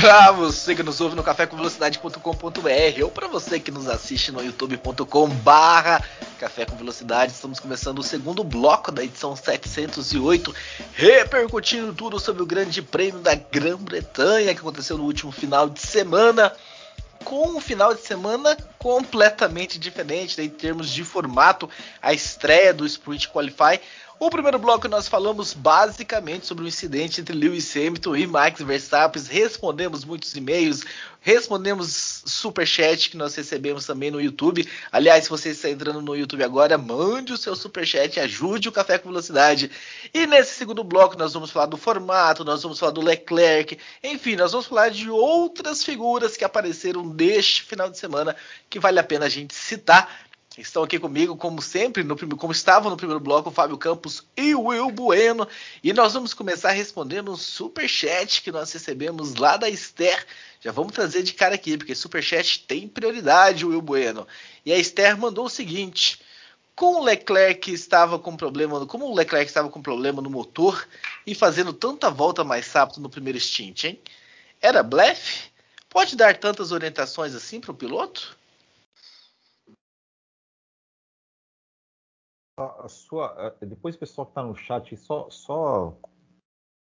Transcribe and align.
Pra 0.00 0.30
você 0.30 0.74
que 0.74 0.82
nos 0.82 0.98
ouve 1.02 1.14
no 1.14 1.22
cafécomvelocidade.com.br 1.22 3.02
ou 3.02 3.10
para 3.10 3.28
você 3.28 3.60
que 3.60 3.70
nos 3.70 3.86
assiste 3.86 4.32
no 4.32 4.42
youtube.com 4.42 5.28
barra 5.28 6.02
Café 6.38 6.64
com 6.64 6.74
Velocidade, 6.74 7.32
estamos 7.32 7.60
começando 7.60 7.98
o 7.98 8.02
segundo 8.02 8.42
bloco 8.42 8.90
da 8.90 9.04
edição 9.04 9.36
708, 9.36 10.54
repercutindo 10.94 11.92
tudo 11.92 12.18
sobre 12.18 12.42
o 12.42 12.46
grande 12.46 12.80
prêmio 12.80 13.20
da 13.20 13.34
Grã-Bretanha 13.34 14.54
que 14.54 14.60
aconteceu 14.60 14.96
no 14.96 15.04
último 15.04 15.30
final 15.30 15.68
de 15.68 15.80
semana 15.80 16.50
com 17.22 17.48
um 17.48 17.60
final 17.60 17.94
de 17.94 18.00
semana 18.00 18.56
completamente 18.78 19.78
diferente 19.78 20.38
né, 20.38 20.44
em 20.44 20.48
termos 20.48 20.88
de 20.88 21.04
formato, 21.04 21.68
a 22.00 22.14
estreia 22.14 22.72
do 22.72 22.86
Sprint 22.86 23.28
Qualify, 23.28 23.78
o 24.20 24.28
primeiro 24.28 24.58
bloco 24.58 24.86
nós 24.86 25.08
falamos 25.08 25.54
basicamente 25.54 26.46
sobre 26.46 26.62
o 26.62 26.68
incidente 26.68 27.22
entre 27.22 27.34
Lewis 27.34 27.74
Hamilton 27.74 28.16
e 28.16 28.26
Max 28.26 28.60
Verstappen. 28.60 29.22
Respondemos 29.22 30.04
muitos 30.04 30.36
e-mails, 30.36 30.84
respondemos 31.22 32.22
superchat 32.26 33.08
que 33.08 33.16
nós 33.16 33.34
recebemos 33.34 33.86
também 33.86 34.10
no 34.10 34.20
YouTube. 34.20 34.68
Aliás, 34.92 35.24
se 35.24 35.30
você 35.30 35.48
está 35.48 35.70
entrando 35.70 36.02
no 36.02 36.14
YouTube 36.14 36.44
agora, 36.44 36.76
mande 36.76 37.32
o 37.32 37.36
seu 37.38 37.56
superchat, 37.56 38.20
ajude 38.20 38.68
o 38.68 38.72
Café 38.72 38.98
com 38.98 39.08
Velocidade. 39.08 39.70
E 40.12 40.26
nesse 40.26 40.52
segundo 40.52 40.84
bloco 40.84 41.16
nós 41.16 41.32
vamos 41.32 41.50
falar 41.50 41.66
do 41.66 41.78
formato, 41.78 42.44
nós 42.44 42.62
vamos 42.62 42.78
falar 42.78 42.92
do 42.92 43.00
Leclerc, 43.00 43.78
enfim, 44.04 44.36
nós 44.36 44.52
vamos 44.52 44.66
falar 44.66 44.90
de 44.90 45.08
outras 45.08 45.82
figuras 45.82 46.36
que 46.36 46.44
apareceram 46.44 47.02
neste 47.06 47.62
final 47.62 47.88
de 47.88 47.98
semana 47.98 48.36
que 48.68 48.78
vale 48.78 48.98
a 49.00 49.02
pena 49.02 49.24
a 49.24 49.30
gente 49.30 49.54
citar. 49.54 50.28
Estão 50.58 50.82
aqui 50.82 50.98
comigo, 50.98 51.36
como 51.36 51.62
sempre, 51.62 52.02
no, 52.02 52.16
como 52.36 52.52
estavam 52.52 52.90
no 52.90 52.96
primeiro 52.96 53.20
bloco, 53.20 53.50
o 53.50 53.52
Fábio 53.52 53.78
Campos 53.78 54.24
e 54.36 54.52
o 54.52 54.64
Will 54.64 54.90
Bueno. 54.90 55.46
E 55.82 55.92
nós 55.92 56.12
vamos 56.12 56.34
começar 56.34 56.72
respondendo 56.72 57.30
um 57.30 57.36
super 57.36 57.88
chat 57.88 58.42
que 58.42 58.50
nós 58.50 58.72
recebemos 58.72 59.36
lá 59.36 59.56
da 59.56 59.70
Esther. 59.70 60.26
Já 60.60 60.72
vamos 60.72 60.92
trazer 60.92 61.22
de 61.22 61.34
cara 61.34 61.54
aqui, 61.54 61.78
porque 61.78 61.94
super 61.94 62.20
chat 62.20 62.66
tem 62.66 62.88
prioridade, 62.88 63.64
Will 63.64 63.80
Bueno. 63.80 64.26
E 64.66 64.72
a 64.72 64.76
Esther 64.76 65.16
mandou 65.16 65.46
o 65.46 65.50
seguinte: 65.50 66.20
com 66.74 66.96
o 66.96 67.04
Leclerc 67.04 67.72
estava 67.72 68.18
com 68.18 68.36
problema, 68.36 68.84
como 68.86 69.06
o 69.06 69.14
Leclerc 69.14 69.48
estava 69.48 69.68
com 69.68 69.80
problema 69.80 70.20
no 70.20 70.28
motor 70.28 70.84
e 71.24 71.32
fazendo 71.32 71.72
tanta 71.72 72.10
volta 72.10 72.42
mais 72.42 72.66
rápido 72.72 73.00
no 73.00 73.08
primeiro 73.08 73.38
stint, 73.38 73.84
hein? 73.84 74.00
Era 74.60 74.82
blefe? 74.82 75.48
Pode 75.88 76.16
dar 76.16 76.36
tantas 76.36 76.72
orientações 76.72 77.36
assim 77.36 77.60
para 77.60 77.70
o 77.70 77.74
piloto? 77.74 78.39
A 82.64 82.88
sua, 82.88 83.54
depois 83.60 83.94
o 83.94 83.98
pessoal 83.98 84.26
que 84.26 84.32
está 84.32 84.42
no 84.42 84.54
chat 84.54 84.96
só, 84.96 85.26
só 85.30 85.96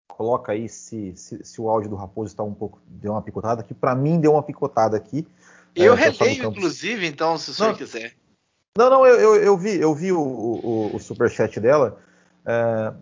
coloca 0.09 0.53
aí 0.53 0.69
se, 0.69 1.15
se, 1.15 1.45
se, 1.45 1.61
o 1.61 1.69
áudio 1.69 1.91
do 1.91 1.97
Raposo 1.97 2.29
está 2.33 2.43
um 2.43 2.55
pouco 2.55 2.81
deu 2.87 3.13
uma 3.13 3.23
picotada 3.23 3.63
que 3.63 3.75
para 3.75 3.95
mim 3.95 4.21
deu 4.21 4.33
uma 4.33 4.43
picotada 4.43 4.97
aqui. 4.97 5.27
Eu 5.77 5.95
é, 5.95 5.97
releio, 5.97 6.49
inclusive, 6.49 7.07
então, 7.07 7.39
se 7.39 7.51
o 7.51 7.55
senhor 7.55 7.77
quiser. 7.77 8.15
Não, 8.77 8.91
não, 8.91 9.07
eu, 9.07 9.17
eu, 9.19 9.37
eu, 9.37 9.57
vi, 9.57 9.81
eu 9.81 9.95
vi 9.95 10.13
o, 10.13 10.21
o, 10.21 10.97
o 10.97 10.99
superchat 11.01 11.61
dela. 11.61 11.99
É, 12.45 12.95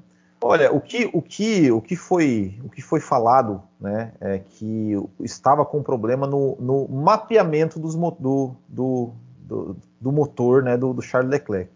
olha, 0.42 0.73
o 0.73 0.80
que, 0.80 1.08
o, 1.12 1.23
que, 1.23 1.70
o, 1.70 1.80
que 1.80 1.96
foi, 1.96 2.58
o 2.64 2.68
que 2.68 2.83
foi 2.83 3.01
falado 3.01 3.62
né, 3.80 4.12
é 4.20 4.39
que 4.39 4.92
estava 5.20 5.64
com 5.64 5.83
problema 5.83 6.27
no, 6.27 6.57
no 6.57 6.89
mapeamento 6.89 7.79
dos, 7.79 7.95
do, 7.95 8.57
do, 8.68 9.12
do, 9.39 9.77
do 10.01 10.12
motor 10.12 10.62
né, 10.62 10.77
do, 10.77 10.92
do 10.92 11.02
Charles 11.02 11.30
Leclerc. 11.30 11.70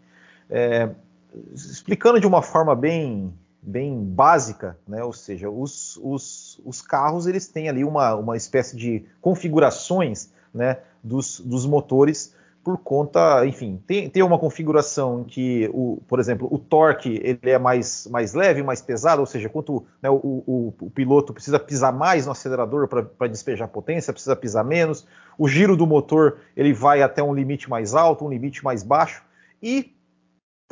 É, 0.50 0.91
explicando 1.55 2.21
de 2.21 2.27
uma 2.27 2.43
forma 2.43 2.75
bem, 2.75 3.33
bem 3.62 4.03
básica, 4.03 4.77
né? 4.87 5.03
ou 5.05 5.12
seja, 5.12 5.49
os, 5.49 5.99
os, 6.03 6.61
os 6.65 6.83
carros 6.83 7.27
eles 7.27 7.47
têm 7.47 7.69
ali 7.69 7.84
uma, 7.84 8.15
uma 8.15 8.37
espécie 8.37 8.77
de 8.77 9.05
configurações 9.21 10.31
né, 10.53 10.78
dos, 11.03 11.41
dos 11.41 11.66
motores 11.66 12.34
por 12.62 12.77
conta, 12.77 13.47
enfim, 13.47 13.83
tem, 13.87 14.10
tem 14.10 14.22
uma 14.22 14.39
configuração 14.39 15.25
que, 15.25 15.71
o, 15.72 16.03
por 16.06 16.21
exemplo, 16.21 16.47
o 16.50 16.59
torque 16.59 17.19
ele 17.25 17.50
é 17.50 17.59
mais, 17.59 18.06
mais 18.09 18.34
leve, 18.34 18.62
mais 18.62 18.83
pesado, 18.83 19.21
ou 19.21 19.27
seja, 19.27 19.49
quanto 19.49 19.87
né, 20.03 20.10
o, 20.10 20.16
o, 20.16 20.75
o, 20.78 20.91
piloto 20.91 21.33
precisa 21.33 21.59
pisar 21.59 21.91
mais 21.91 22.27
no 22.27 22.33
acelerador 22.33 22.87
para 22.87 23.28
despejar 23.28 23.66
potência, 23.69 24.12
precisa 24.12 24.37
pisar 24.37 24.62
menos, 24.62 25.06
o 25.39 25.49
giro 25.49 25.75
do 25.75 25.87
motor 25.87 26.37
ele 26.55 26.72
vai 26.72 27.00
até 27.00 27.22
um 27.22 27.33
limite 27.33 27.69
mais 27.71 27.94
alto, 27.94 28.27
um 28.27 28.31
limite 28.31 28.62
mais 28.62 28.83
baixo, 28.83 29.25
e 29.62 29.94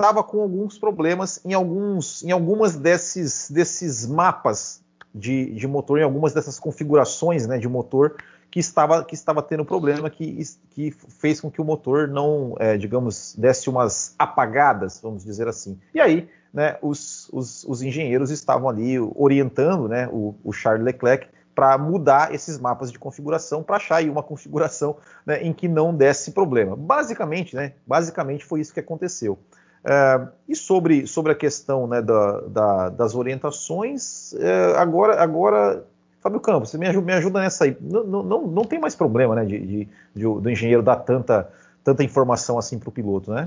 estava 0.00 0.22
com 0.22 0.40
alguns 0.40 0.78
problemas 0.78 1.40
em, 1.44 1.52
alguns, 1.52 2.22
em 2.22 2.30
algumas 2.30 2.76
desses, 2.76 3.50
desses 3.50 4.06
mapas 4.06 4.80
de, 5.12 5.52
de 5.52 5.66
motor, 5.66 5.98
em 5.98 6.04
algumas 6.04 6.32
dessas 6.32 6.56
configurações 6.56 7.48
né, 7.48 7.58
de 7.58 7.68
motor 7.68 8.14
que 8.48 8.60
estava, 8.60 9.04
que 9.04 9.16
estava 9.16 9.42
tendo 9.42 9.64
problema, 9.64 10.08
que, 10.08 10.40
que 10.70 10.92
fez 10.92 11.40
com 11.40 11.50
que 11.50 11.60
o 11.60 11.64
motor 11.64 12.06
não, 12.06 12.54
é, 12.60 12.76
digamos, 12.76 13.34
desse 13.36 13.68
umas 13.68 14.14
apagadas, 14.16 15.00
vamos 15.02 15.24
dizer 15.24 15.48
assim. 15.48 15.76
E 15.92 16.00
aí, 16.00 16.28
né, 16.54 16.78
os, 16.80 17.28
os, 17.32 17.64
os 17.64 17.82
engenheiros 17.82 18.30
estavam 18.30 18.68
ali 18.68 19.00
orientando 19.16 19.88
né, 19.88 20.08
o, 20.12 20.32
o 20.44 20.52
Charles 20.52 20.84
Leclerc 20.84 21.26
para 21.56 21.76
mudar 21.76 22.32
esses 22.32 22.56
mapas 22.56 22.92
de 22.92 23.00
configuração, 23.00 23.64
para 23.64 23.76
achar 23.76 24.04
uma 24.04 24.22
configuração 24.22 24.96
né, 25.26 25.42
em 25.42 25.52
que 25.52 25.66
não 25.66 25.92
desse 25.92 26.30
problema. 26.30 26.76
Basicamente, 26.76 27.56
né, 27.56 27.72
basicamente 27.84 28.44
foi 28.44 28.60
isso 28.60 28.72
que 28.72 28.78
aconteceu. 28.78 29.36
É, 29.84 30.28
e 30.48 30.56
sobre, 30.56 31.06
sobre 31.06 31.32
a 31.32 31.34
questão 31.34 31.86
né, 31.86 32.02
da, 32.02 32.40
da, 32.42 32.88
das 32.90 33.14
orientações, 33.14 34.32
é, 34.34 34.76
agora, 34.76 35.22
agora, 35.22 35.84
Fábio 36.20 36.40
Campos, 36.40 36.70
você 36.70 36.78
me 36.78 36.86
ajuda, 36.86 37.06
me 37.06 37.12
ajuda 37.12 37.40
nessa 37.40 37.64
aí. 37.64 37.76
Não, 37.80 38.04
não, 38.04 38.46
não 38.46 38.64
tem 38.64 38.78
mais 38.78 38.94
problema 38.94 39.34
né, 39.34 39.44
de, 39.44 39.58
de, 39.58 39.88
de 40.14 40.22
do 40.22 40.50
engenheiro 40.50 40.82
dar 40.82 40.96
tanta, 40.96 41.50
tanta 41.84 42.02
informação 42.02 42.58
assim 42.58 42.78
para 42.78 42.88
o 42.88 42.92
piloto, 42.92 43.32
né? 43.32 43.44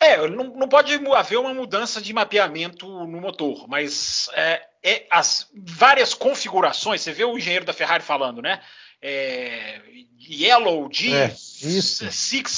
É, 0.00 0.28
não, 0.28 0.44
não, 0.54 0.68
pode 0.68 0.94
haver 0.94 1.38
uma 1.38 1.54
mudança 1.54 2.00
de 2.00 2.12
mapeamento 2.12 2.86
no 2.86 3.20
motor, 3.20 3.66
mas 3.68 4.28
é, 4.32 4.62
é, 4.82 5.06
as 5.10 5.48
várias 5.54 6.14
configurações, 6.14 7.00
você 7.00 7.12
vê 7.12 7.24
o 7.24 7.36
engenheiro 7.36 7.64
da 7.64 7.72
Ferrari 7.72 8.02
falando, 8.02 8.42
né? 8.42 8.60
É, 9.00 9.80
Yellow, 10.20 10.88
G, 10.92 11.12
é, 11.12 11.28
6, 11.30 12.06
5, 12.10 12.50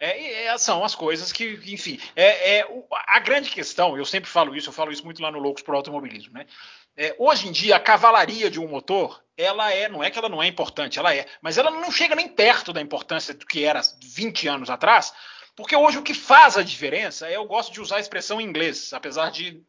é, 0.00 0.44
é, 0.44 0.58
são 0.58 0.84
as 0.84 0.94
coisas 0.94 1.32
que, 1.32 1.60
enfim, 1.66 1.98
é, 2.14 2.58
é, 2.58 2.68
a 2.90 3.18
grande 3.18 3.50
questão, 3.50 3.96
eu 3.96 4.04
sempre 4.04 4.30
falo 4.30 4.54
isso, 4.54 4.68
eu 4.68 4.72
falo 4.72 4.92
isso 4.92 5.04
muito 5.04 5.20
lá 5.20 5.30
no 5.30 5.38
Loucos 5.38 5.62
por 5.62 5.74
Automobilismo, 5.74 6.34
né? 6.34 6.46
É, 6.96 7.14
hoje 7.18 7.48
em 7.48 7.52
dia, 7.52 7.76
a 7.76 7.80
cavalaria 7.80 8.50
de 8.50 8.60
um 8.60 8.68
motor, 8.68 9.22
ela 9.36 9.72
é, 9.72 9.88
não 9.88 10.02
é 10.02 10.10
que 10.10 10.18
ela 10.18 10.28
não 10.28 10.42
é 10.42 10.46
importante, 10.46 10.98
ela 10.98 11.14
é, 11.14 11.26
mas 11.40 11.58
ela 11.58 11.70
não 11.70 11.90
chega 11.90 12.14
nem 12.14 12.28
perto 12.28 12.72
da 12.72 12.80
importância 12.80 13.34
do 13.34 13.46
que 13.46 13.64
era 13.64 13.80
20 14.02 14.48
anos 14.48 14.70
atrás, 14.70 15.12
porque 15.54 15.76
hoje 15.76 15.98
o 15.98 16.02
que 16.02 16.14
faz 16.14 16.56
a 16.56 16.62
diferença, 16.62 17.28
é, 17.28 17.36
eu 17.36 17.44
gosto 17.44 17.72
de 17.72 17.80
usar 17.80 17.96
a 17.96 18.00
expressão 18.00 18.40
em 18.40 18.44
inglês, 18.44 18.92
apesar 18.92 19.30
de, 19.30 19.60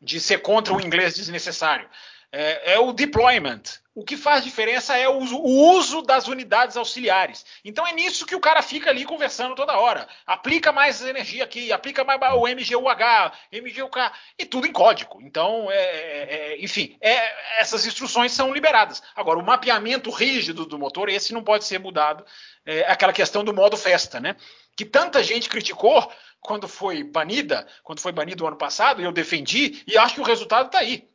de 0.00 0.20
ser 0.20 0.38
contra 0.38 0.72
o 0.72 0.80
inglês 0.80 1.14
desnecessário, 1.14 1.88
é, 2.32 2.74
é 2.74 2.78
o 2.78 2.92
deployment, 2.92 3.62
o 3.96 4.04
que 4.04 4.14
faz 4.14 4.44
diferença 4.44 4.94
é 4.94 5.08
o 5.08 5.16
uso, 5.16 5.38
o 5.38 5.70
uso, 5.70 6.02
das 6.02 6.28
unidades 6.28 6.76
auxiliares. 6.76 7.46
Então 7.64 7.86
é 7.86 7.92
nisso 7.94 8.26
que 8.26 8.34
o 8.34 8.40
cara 8.40 8.60
fica 8.60 8.90
ali 8.90 9.06
conversando 9.06 9.54
toda 9.54 9.78
hora. 9.78 10.06
Aplica 10.26 10.70
mais 10.70 11.00
energia 11.00 11.42
aqui, 11.42 11.72
aplica 11.72 12.04
mais 12.04 12.20
o 12.34 12.46
MGUH, 12.46 13.32
MGUK, 13.50 14.12
e 14.38 14.44
tudo 14.44 14.66
em 14.66 14.72
código. 14.72 15.18
Então, 15.22 15.70
é, 15.70 15.76
é, 15.76 16.26
é, 16.28 16.62
enfim, 16.62 16.94
é, 17.00 17.58
essas 17.58 17.86
instruções 17.86 18.32
são 18.32 18.52
liberadas. 18.52 19.02
Agora, 19.14 19.38
o 19.38 19.42
mapeamento 19.42 20.10
rígido 20.10 20.66
do 20.66 20.78
motor, 20.78 21.08
esse 21.08 21.32
não 21.32 21.42
pode 21.42 21.64
ser 21.64 21.80
mudado. 21.80 22.22
É 22.66 22.90
aquela 22.92 23.14
questão 23.14 23.42
do 23.42 23.54
modo 23.54 23.78
festa, 23.78 24.20
né? 24.20 24.36
Que 24.76 24.84
tanta 24.84 25.22
gente 25.22 25.48
criticou 25.48 26.12
quando 26.38 26.68
foi 26.68 27.02
banida, 27.02 27.66
quando 27.82 28.00
foi 28.00 28.12
banido 28.12 28.44
o 28.44 28.46
ano 28.46 28.58
passado, 28.58 29.00
e 29.00 29.04
eu 29.04 29.12
defendi, 29.12 29.82
e 29.86 29.96
acho 29.96 30.16
que 30.16 30.20
o 30.20 30.24
resultado 30.24 30.66
está 30.66 30.80
aí. 30.80 31.08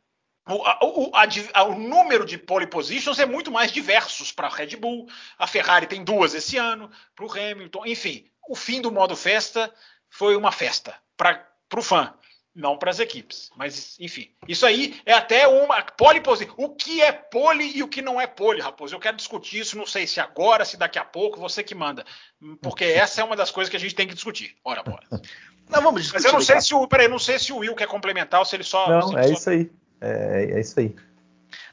O, 0.48 1.12
a, 1.14 1.64
o, 1.64 1.78
número 1.78 2.26
de 2.26 2.36
pole 2.36 2.66
positions 2.66 3.18
é 3.20 3.26
muito 3.26 3.50
mais 3.50 3.70
diversos 3.70 4.32
para 4.32 4.48
a 4.48 4.50
Red 4.50 4.76
Bull. 4.76 5.08
A 5.38 5.46
Ferrari 5.46 5.86
tem 5.86 6.02
duas 6.02 6.34
esse 6.34 6.56
ano, 6.56 6.90
para 7.14 7.24
o 7.24 7.30
Hamilton. 7.30 7.86
Enfim, 7.86 8.26
o 8.48 8.56
fim 8.56 8.80
do 8.80 8.90
modo 8.90 9.14
festa 9.14 9.72
foi 10.10 10.34
uma 10.34 10.50
festa 10.50 10.94
para 11.16 11.46
o 11.76 11.82
fã. 11.82 12.12
não 12.52 12.76
para 12.76 12.90
as 12.90 12.98
equipes. 12.98 13.50
Mas, 13.56 13.96
enfim, 14.00 14.34
isso 14.48 14.66
aí 14.66 15.00
é 15.06 15.12
até 15.12 15.46
uma 15.46 15.80
pole 15.80 16.20
position. 16.20 16.54
O 16.56 16.70
que 16.70 17.00
é 17.00 17.12
pole 17.12 17.76
e 17.76 17.82
o 17.84 17.88
que 17.88 18.02
não 18.02 18.20
é 18.20 18.26
pole, 18.26 18.60
Raposo? 18.60 18.96
Eu 18.96 19.00
quero 19.00 19.16
discutir 19.16 19.60
isso, 19.60 19.78
não 19.78 19.86
sei 19.86 20.08
se 20.08 20.18
agora, 20.18 20.64
se 20.64 20.76
daqui 20.76 20.98
a 20.98 21.04
pouco, 21.04 21.38
você 21.38 21.62
que 21.62 21.74
manda. 21.74 22.04
Porque 22.60 22.84
essa 22.84 23.20
é 23.20 23.24
uma 23.24 23.36
das 23.36 23.52
coisas 23.52 23.70
que 23.70 23.76
a 23.76 23.80
gente 23.80 23.94
tem 23.94 24.08
que 24.08 24.14
discutir. 24.14 24.56
Ora, 24.64 24.82
bora. 24.82 25.06
Não, 25.70 25.80
vamos 25.80 26.02
discutir. 26.02 26.24
Mas 26.24 26.24
eu 26.24 26.32
não 26.32 26.42
sei 26.42 26.60
se 26.60 26.74
o. 26.74 26.86
Peraí, 26.88 27.06
não 27.06 27.18
sei 27.18 27.38
se 27.38 27.52
o 27.52 27.58
Will 27.58 27.76
quer 27.76 27.86
complementar 27.86 28.40
ou 28.40 28.44
se 28.44 28.56
ele 28.56 28.64
só. 28.64 28.88
Não, 28.88 29.16
é 29.16 29.22
só... 29.28 29.32
isso 29.32 29.50
aí. 29.50 29.70
É, 30.02 30.50
é 30.54 30.60
isso 30.60 30.80
aí. 30.80 30.94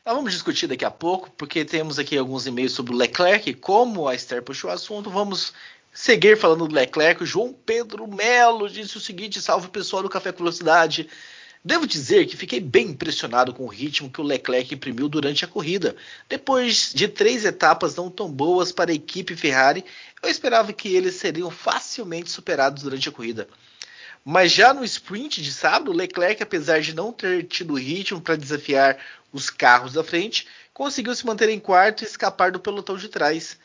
Nós 0.05 0.15
vamos 0.15 0.33
discutir 0.33 0.67
daqui 0.67 0.85
a 0.85 0.91
pouco, 0.91 1.31
porque 1.31 1.65
temos 1.65 1.97
aqui 1.97 2.17
alguns 2.17 2.45
e-mails 2.45 2.73
sobre 2.73 2.93
o 2.93 2.97
Leclerc. 2.97 3.53
Como 3.55 4.07
a 4.07 4.13
Esther 4.13 4.43
puxou 4.43 4.69
o 4.69 4.73
assunto, 4.73 5.09
vamos 5.09 5.53
seguir 5.91 6.37
falando 6.37 6.67
do 6.67 6.75
Leclerc. 6.75 7.25
João 7.25 7.53
Pedro 7.53 8.07
Melo 8.07 8.69
disse 8.69 8.97
o 8.97 9.01
seguinte: 9.01 9.41
salve 9.41 9.67
pessoal 9.69 10.03
do 10.03 10.09
Café 10.09 10.31
com 10.31 10.39
Velocidade. 10.39 11.09
Devo 11.63 11.85
dizer 11.85 12.25
que 12.25 12.37
fiquei 12.37 12.61
bem 12.61 12.87
impressionado 12.87 13.53
com 13.53 13.65
o 13.65 13.67
ritmo 13.67 14.09
que 14.09 14.21
o 14.21 14.23
Leclerc 14.23 14.73
imprimiu 14.73 15.09
durante 15.09 15.43
a 15.43 15.47
corrida. 15.47 15.95
Depois 16.29 16.93
de 16.93 17.07
três 17.07 17.43
etapas 17.43 17.95
não 17.95 18.09
tão 18.09 18.31
boas 18.31 18.71
para 18.71 18.91
a 18.91 18.95
equipe 18.95 19.35
Ferrari, 19.35 19.83
eu 20.23 20.29
esperava 20.29 20.71
que 20.71 20.95
eles 20.95 21.15
seriam 21.15 21.51
facilmente 21.51 22.31
superados 22.31 22.83
durante 22.83 23.09
a 23.09 23.11
corrida. 23.11 23.49
Mas 24.23 24.51
já 24.51 24.73
no 24.73 24.83
sprint 24.83 25.41
de 25.41 25.51
sábado, 25.51 25.93
Leclerc, 25.93 26.43
apesar 26.43 26.81
de 26.81 26.93
não 26.93 27.11
ter 27.11 27.45
tido 27.45 27.73
ritmo 27.75 28.19
para 28.19 28.35
desafiar 28.35 28.97
os 29.31 29.49
carros 29.49 29.93
da 29.93 30.03
frente, 30.03 30.45
conseguiu 30.73 31.15
se 31.15 31.25
manter 31.25 31.49
em 31.49 31.59
quarto 31.59 32.03
e 32.03 32.05
escapar 32.05 32.51
do 32.51 32.59
pelotão 32.59 32.97
de 32.97 33.07
trás. 33.07 33.57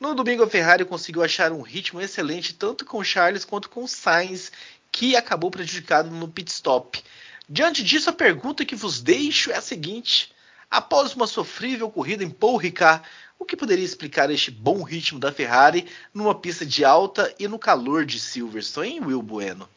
No 0.00 0.14
domingo, 0.14 0.42
a 0.42 0.48
Ferrari 0.48 0.84
conseguiu 0.84 1.22
achar 1.22 1.52
um 1.52 1.60
ritmo 1.60 2.00
excelente 2.00 2.54
tanto 2.54 2.84
com 2.84 3.04
Charles 3.04 3.44
quanto 3.44 3.68
com 3.68 3.86
Sainz, 3.86 4.50
que 4.90 5.14
acabou 5.14 5.50
prejudicado 5.50 6.10
no 6.10 6.28
pit 6.28 6.50
stop. 6.50 7.02
Diante 7.48 7.82
disso, 7.84 8.08
a 8.08 8.12
pergunta 8.12 8.64
que 8.64 8.76
vos 8.76 9.00
deixo 9.00 9.50
é 9.50 9.56
a 9.56 9.62
seguinte: 9.62 10.32
após 10.70 11.14
uma 11.14 11.26
sofrível 11.26 11.90
corrida 11.90 12.24
em 12.24 12.30
Paul 12.30 12.56
Ricard, 12.56 13.06
o 13.38 13.44
que 13.44 13.56
poderia 13.56 13.84
explicar 13.84 14.30
este 14.30 14.50
bom 14.50 14.82
ritmo 14.82 15.18
da 15.18 15.32
Ferrari 15.32 15.86
numa 16.12 16.34
pista 16.34 16.64
de 16.64 16.84
alta 16.84 17.34
e 17.38 17.46
no 17.46 17.58
calor 17.58 18.04
de 18.04 18.18
Silverstone, 18.18 19.00
Will 19.00 19.22
Bueno? 19.22 19.68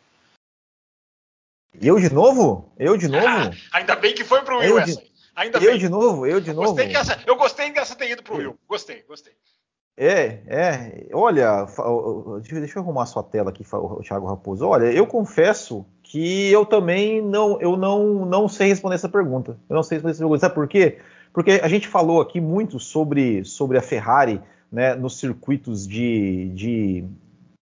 Eu 1.80 2.00
de 2.00 2.14
novo? 2.14 2.74
Eu 2.78 2.98
de 2.98 3.08
novo? 3.08 3.26
Ah, 3.28 3.52
ainda 3.74 3.96
bem 3.96 4.14
que 4.14 4.24
foi 4.24 4.42
pro 4.42 4.60
Will 4.60 4.70
eu 4.70 4.80
essa. 4.80 5.00
De... 5.00 5.12
Ainda 5.36 5.58
eu 5.60 5.72
bem. 5.72 5.80
de 5.80 5.90
novo? 5.90 6.26
Eu 6.26 6.42
de 6.42 6.54
novo? 6.54 6.74
Gostei 6.74 6.96
essa, 6.96 7.20
eu 7.26 7.36
gostei 7.36 7.72
dessa 7.72 7.96
ter 7.96 8.12
ido 8.12 8.24
pro 8.24 8.36
Will. 8.36 8.60
Gostei, 8.68 9.04
gostei. 9.08 9.34
É, 9.98 10.40
é. 10.48 11.08
Olha, 11.14 11.66
deixa 12.42 12.80
eu 12.80 12.82
arrumar 12.82 13.06
sua 13.06 13.24
tela 13.24 13.50
aqui, 13.50 13.64
Thiago 14.04 14.28
Raposo. 14.28 14.66
Olha, 14.66 14.86
eu 14.86 15.06
confesso 15.06 15.86
que 16.02 16.52
eu 16.52 16.66
também 16.66 17.22
não, 17.22 17.62
eu 17.62 17.78
não, 17.78 18.26
não 18.26 18.48
sei 18.48 18.68
responder 18.70 18.96
essa 18.96 19.10
pergunta. 19.10 19.60
Eu 19.70 19.76
não 19.76 19.84
sei 19.84 19.98
responder 19.98 20.12
essa 20.12 20.20
pergunta. 20.20 20.40
Sabe 20.40 20.56
por 20.56 20.68
quê? 20.68 21.00
Porque 21.34 21.62
a 21.64 21.68
gente 21.68 21.88
falou 21.88 22.20
aqui 22.20 22.42
muito 22.42 22.80
sobre, 22.80 23.46
sobre 23.46 23.78
a 23.78 23.82
Ferrari, 23.82 24.42
né, 24.72 24.96
nos 24.96 25.20
circuitos 25.20 25.88
de, 25.88 26.50
de 26.50 27.06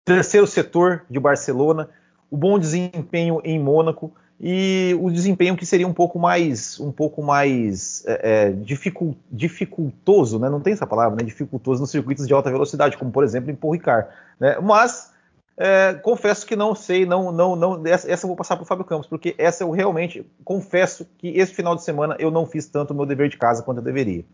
terceiro 0.06 0.48
setor 0.48 1.06
de 1.10 1.20
Barcelona 1.20 1.90
o 2.34 2.38
bom 2.38 2.58
desempenho 2.58 3.40
em 3.44 3.60
Mônaco 3.60 4.12
e 4.42 4.98
o 5.00 5.12
desempenho 5.12 5.56
que 5.56 5.68
seria 5.68 5.88
um 5.88 5.94
pouco 5.94 6.18
mais 6.18 6.80
um 6.80 6.92
pouco 6.92 7.22
mais 7.22 8.04
é, 8.08 8.48
é, 8.48 8.52
dificult, 8.52 9.16
dificultoso, 9.32 10.40
né? 10.40 10.50
não 10.50 10.60
tem 10.60 10.74
essa 10.74 10.88
palavra, 10.88 11.16
né? 11.16 11.24
dificultoso 11.24 11.80
nos 11.80 11.92
circuitos 11.92 12.26
de 12.28 12.34
alta 12.34 12.50
velocidade, 12.50 12.98
como 12.98 13.12
por 13.12 13.24
exemplo 13.24 13.52
em 13.52 13.56
Paul 13.56 13.74
Ricard. 13.74 14.10
Né? 14.40 14.58
Mas 14.60 15.14
é, 15.56 15.94
confesso 15.94 16.44
que 16.48 16.56
não 16.56 16.74
sei, 16.74 17.06
não, 17.06 17.32
não, 17.32 17.56
não, 17.56 17.86
essa, 17.86 18.12
essa 18.12 18.26
eu 18.26 18.30
vou 18.30 18.36
passar 18.36 18.56
para 18.56 18.64
o 18.64 18.66
Fábio 18.66 18.84
Campos, 18.84 19.06
porque 19.06 19.36
essa 19.38 19.64
eu 19.64 19.70
realmente 19.70 20.26
confesso 20.44 21.08
que 21.20 21.28
esse 21.38 21.54
final 21.54 21.76
de 21.76 21.84
semana 21.84 22.16
eu 22.18 22.32
não 22.32 22.48
fiz 22.48 22.66
tanto 22.66 22.96
o 22.96 22.98
meu 22.98 23.06
dever 23.06 23.30
de 23.30 23.38
casa 23.38 23.62
quanto 23.62 23.78
eu 23.78 23.84
deveria. 23.84 24.26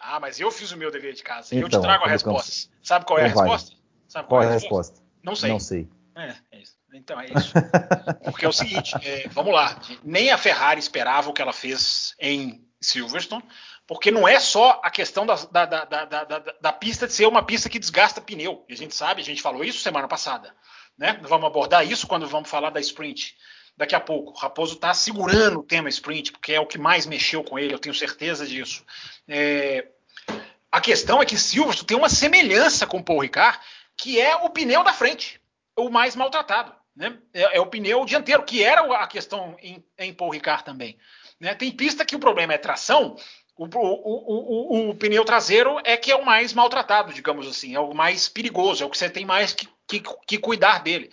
Ah, 0.00 0.18
mas 0.18 0.40
eu 0.40 0.50
fiz 0.50 0.72
o 0.72 0.78
meu 0.78 0.90
dever 0.90 1.12
de 1.12 1.22
casa 1.22 1.54
e 1.54 1.58
então, 1.58 1.66
eu 1.66 1.68
te 1.68 1.72
então, 1.72 1.82
trago 1.82 2.04
a 2.04 2.08
resposta. 2.08 2.50
Campos. 2.50 2.70
Sabe 2.82 3.04
qual 3.04 3.18
é 3.18 3.24
a 3.24 3.28
resposta? 3.28 3.76
Sabe 4.08 4.26
qual, 4.26 4.40
qual 4.40 4.42
é 4.42 4.46
a 4.46 4.52
resposta? 4.52 4.94
resposta? 4.94 5.06
Não 5.22 5.36
sei. 5.36 5.50
Não 5.50 5.60
sei. 5.60 5.95
É, 6.16 6.34
é 6.50 6.62
isso. 6.62 6.76
Então 6.94 7.20
é 7.20 7.26
isso. 7.26 7.52
Porque 8.24 8.46
é 8.46 8.48
o 8.48 8.52
seguinte, 8.52 8.94
é, 9.02 9.28
vamos 9.28 9.52
lá, 9.52 9.78
nem 10.02 10.30
a 10.30 10.38
Ferrari 10.38 10.80
esperava 10.80 11.28
o 11.28 11.32
que 11.32 11.42
ela 11.42 11.52
fez 11.52 12.14
em 12.18 12.66
Silverstone, 12.80 13.44
porque 13.86 14.10
não 14.10 14.26
é 14.26 14.40
só 14.40 14.80
a 14.82 14.90
questão 14.90 15.26
da, 15.26 15.34
da, 15.34 15.84
da, 15.84 16.38
da, 16.60 16.72
pista 16.72 17.06
de 17.06 17.12
ser 17.12 17.26
uma 17.26 17.44
pista 17.44 17.68
que 17.68 17.78
desgasta 17.78 18.20
pneu. 18.20 18.64
A 18.68 18.74
gente 18.74 18.94
sabe, 18.94 19.20
a 19.20 19.24
gente 19.24 19.42
falou 19.42 19.62
isso 19.62 19.80
semana 19.80 20.08
passada. 20.08 20.54
Né? 20.96 21.20
Vamos 21.22 21.46
abordar 21.46 21.86
isso 21.86 22.06
quando 22.06 22.26
vamos 22.26 22.48
falar 22.48 22.70
da 22.70 22.80
sprint 22.80 23.36
daqui 23.76 23.94
a 23.94 24.00
pouco. 24.00 24.32
O 24.32 24.40
Raposo 24.40 24.74
está 24.74 24.94
segurando 24.94 25.60
o 25.60 25.62
tema 25.62 25.90
sprint, 25.90 26.32
porque 26.32 26.54
é 26.54 26.60
o 26.60 26.66
que 26.66 26.78
mais 26.78 27.04
mexeu 27.04 27.44
com 27.44 27.58
ele, 27.58 27.74
eu 27.74 27.78
tenho 27.78 27.94
certeza 27.94 28.46
disso. 28.46 28.82
É, 29.28 29.86
a 30.72 30.80
questão 30.80 31.20
é 31.20 31.26
que 31.26 31.36
Silverstone 31.36 31.86
tem 31.86 31.96
uma 31.96 32.08
semelhança 32.08 32.86
com 32.86 32.98
o 32.98 33.04
Paul 33.04 33.20
Ricard, 33.20 33.58
que 33.98 34.18
é 34.18 34.34
o 34.36 34.48
pneu 34.48 34.82
da 34.82 34.94
frente 34.94 35.38
o 35.76 35.90
mais 35.90 36.16
maltratado. 36.16 36.74
Né? 36.94 37.18
É, 37.34 37.58
é, 37.58 37.60
o 37.60 37.66
pneu 37.66 38.04
dianteiro, 38.04 38.42
que 38.42 38.62
era 38.62 38.80
a 38.96 39.06
questão 39.06 39.56
em, 39.60 39.84
em 39.98 40.14
Paul 40.14 40.30
Ricard 40.30 40.64
também. 40.64 40.98
Né? 41.38 41.54
Tem 41.54 41.70
pista 41.70 42.04
que 42.04 42.16
o 42.16 42.20
problema 42.20 42.54
é 42.54 42.58
tração, 42.58 43.16
o, 43.56 43.64
o, 43.64 43.68
o, 43.68 44.90
o, 44.90 44.94
pneu 44.94 45.24
traseiro 45.24 45.78
é 45.84 45.96
que 45.96 46.10
é 46.10 46.16
o 46.16 46.24
mais 46.24 46.52
maltratado, 46.52 47.12
digamos 47.12 47.46
assim, 47.46 47.74
é 47.74 47.80
o 47.80 47.94
mais 47.94 48.28
perigoso, 48.28 48.82
é 48.82 48.86
o 48.86 48.90
que 48.90 48.98
você 48.98 49.08
tem 49.08 49.24
mais 49.24 49.52
que, 49.52 49.68
que, 49.88 50.02
que 50.26 50.38
cuidar 50.38 50.82
dele. 50.82 51.10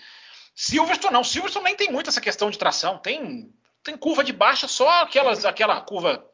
Silverstone 0.53 1.13
não, 1.13 1.23
Silverstone 1.23 1.65
nem 1.65 1.75
tem 1.75 1.91
muito 1.91 2.09
essa 2.09 2.21
questão 2.21 2.49
de 2.49 2.57
tração, 2.57 2.97
tem, 2.97 3.49
tem 3.81 3.97
curva 3.97 4.23
de 4.23 4.33
baixa, 4.33 4.67
só 4.67 5.03
aquelas, 5.03 5.45
aquela 5.45 5.79
curva 5.81 6.29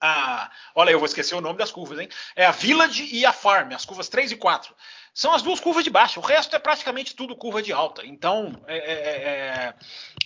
a, 0.00 0.50
olha, 0.74 0.90
eu 0.90 0.98
vou 0.98 1.06
esquecer 1.06 1.34
o 1.34 1.40
nome 1.40 1.58
das 1.58 1.70
curvas, 1.70 1.98
hein? 1.98 2.08
É 2.34 2.44
a 2.44 2.50
Village 2.50 3.08
e 3.10 3.24
a 3.24 3.32
Farm, 3.32 3.72
as 3.72 3.84
curvas 3.84 4.10
3 4.10 4.32
e 4.32 4.36
4. 4.36 4.74
São 5.16 5.32
as 5.32 5.40
duas 5.40 5.58
curvas 5.60 5.82
de 5.82 5.88
baixo, 5.88 6.20
o 6.20 6.22
resto 6.22 6.54
é 6.54 6.58
praticamente 6.58 7.16
tudo 7.16 7.34
curva 7.34 7.62
de 7.62 7.72
alta. 7.72 8.04
Então, 8.04 8.62
é, 8.66 8.76
é, 8.76 8.92
é, 8.92 9.24
é 9.24 9.74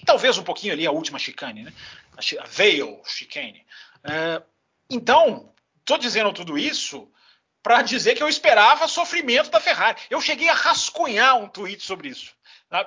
talvez 0.04 0.37
um 0.37 0.42
pouquinho 0.42 0.72
ali 0.72 0.84
a 0.84 0.90
última 0.90 1.16
chicane, 1.16 1.62
né? 1.62 1.72
A 2.16 2.44
Veil 2.44 3.00
chicane. 3.06 3.64
É, 4.02 4.42
então, 4.90 5.54
estou 5.78 5.96
dizendo 5.96 6.32
tudo 6.32 6.58
isso 6.58 7.08
para 7.62 7.82
dizer 7.82 8.16
que 8.16 8.22
eu 8.22 8.28
esperava 8.28 8.88
sofrimento 8.88 9.48
da 9.48 9.60
Ferrari. 9.60 9.96
Eu 10.10 10.20
cheguei 10.20 10.48
a 10.48 10.54
rascunhar 10.54 11.38
um 11.38 11.48
tweet 11.48 11.84
sobre 11.84 12.08
isso. 12.08 12.34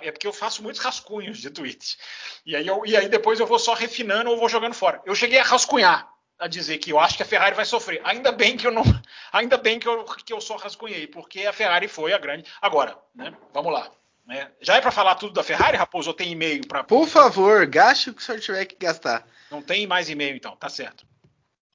É 0.01 0.11
porque 0.11 0.27
eu 0.27 0.33
faço 0.33 0.61
muitos 0.61 0.81
rascunhos 0.81 1.37
de 1.37 1.49
tweets. 1.49 1.97
E 2.45 2.53
aí, 2.53 2.67
eu, 2.67 2.85
e 2.85 2.97
aí 2.97 3.07
depois 3.07 3.39
eu 3.39 3.47
vou 3.47 3.59
só 3.59 3.73
refinando 3.73 4.29
ou 4.29 4.37
vou 4.37 4.49
jogando 4.49 4.73
fora. 4.73 5.01
Eu 5.05 5.15
cheguei 5.15 5.39
a 5.39 5.43
rascunhar 5.43 6.12
a 6.39 6.47
dizer 6.47 6.77
que 6.77 6.91
eu 6.91 6.99
acho 6.99 7.15
que 7.15 7.23
a 7.23 7.25
Ferrari 7.25 7.55
vai 7.55 7.65
sofrer. 7.65 8.01
Ainda 8.03 8.31
bem 8.31 8.57
que 8.57 8.67
eu 8.67 8.71
não, 8.71 8.83
ainda 9.31 9.57
bem 9.57 9.79
que 9.79 9.87
eu, 9.87 10.03
que 10.03 10.33
eu 10.33 10.41
só 10.41 10.55
rascunhei, 10.55 11.07
porque 11.07 11.45
a 11.45 11.53
Ferrari 11.53 11.87
foi 11.87 12.13
a 12.13 12.17
grande. 12.17 12.45
Agora, 12.61 12.97
né, 13.15 13.33
vamos 13.53 13.71
lá. 13.71 13.91
Né? 14.25 14.49
Já 14.61 14.77
é 14.77 14.81
para 14.81 14.91
falar 14.91 15.15
tudo 15.15 15.33
da 15.33 15.43
Ferrari, 15.43 15.77
Raposo? 15.77 16.09
Ou 16.09 16.13
tem 16.13 16.31
e-mail 16.31 16.65
para? 16.67 16.83
Por 16.83 17.07
favor, 17.07 17.65
gaste 17.65 18.09
o 18.09 18.13
que 18.13 18.21
o 18.21 18.25
senhor 18.25 18.39
tiver 18.39 18.65
que 18.65 18.75
gastar. 18.75 19.27
Não 19.51 19.61
tem 19.61 19.85
mais 19.85 20.09
e-mail, 20.09 20.35
então, 20.35 20.55
tá 20.55 20.69
certo. 20.69 21.05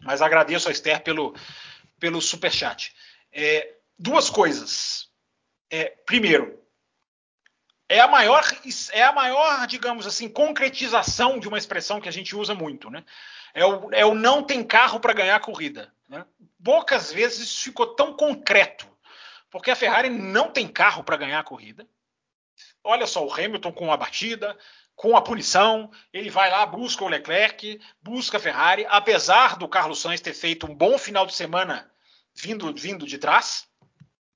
Mas 0.00 0.22
agradeço 0.22 0.68
a 0.68 0.72
Esther 0.72 1.02
pelo, 1.02 1.34
pelo 2.00 2.22
superchat. 2.22 2.94
É, 3.32 3.74
duas 3.98 4.30
coisas. 4.30 5.08
É, 5.70 5.90
primeiro, 6.06 6.58
é 7.88 8.00
a 8.00 8.08
maior, 8.08 8.42
é 8.92 9.02
a 9.02 9.12
maior, 9.12 9.66
digamos 9.66 10.06
assim, 10.06 10.28
concretização 10.28 11.38
de 11.38 11.48
uma 11.48 11.58
expressão 11.58 12.00
que 12.00 12.08
a 12.08 12.12
gente 12.12 12.34
usa 12.36 12.54
muito, 12.54 12.90
né? 12.90 13.04
É 13.58 13.66
o, 13.66 13.92
é 13.92 14.06
o 14.06 14.14
não 14.14 14.42
tem 14.42 14.62
carro 14.62 15.00
para 15.00 15.12
ganhar 15.12 15.34
a 15.34 15.40
corrida. 15.40 15.92
Né? 16.08 16.24
Poucas 16.62 17.12
vezes 17.12 17.40
isso 17.40 17.62
ficou 17.62 17.88
tão 17.88 18.14
concreto, 18.14 18.86
porque 19.50 19.70
a 19.70 19.76
Ferrari 19.76 20.08
não 20.08 20.50
tem 20.50 20.68
carro 20.68 21.02
para 21.02 21.16
ganhar 21.16 21.40
a 21.40 21.44
corrida. 21.44 21.84
Olha 22.84 23.06
só 23.06 23.26
o 23.26 23.32
Hamilton 23.32 23.72
com 23.72 23.92
a 23.92 23.96
batida, 23.96 24.56
com 24.94 25.16
a 25.16 25.22
punição, 25.22 25.90
ele 26.12 26.30
vai 26.30 26.50
lá, 26.50 26.64
busca 26.66 27.04
o 27.04 27.08
Leclerc, 27.08 27.80
busca 28.00 28.36
a 28.36 28.40
Ferrari, 28.40 28.86
apesar 28.88 29.56
do 29.56 29.68
Carlos 29.68 30.00
Sainz 30.00 30.20
ter 30.20 30.34
feito 30.34 30.66
um 30.66 30.74
bom 30.74 30.96
final 30.96 31.26
de 31.26 31.34
semana 31.34 31.90
vindo, 32.34 32.72
vindo 32.72 33.06
de 33.06 33.18
trás, 33.18 33.66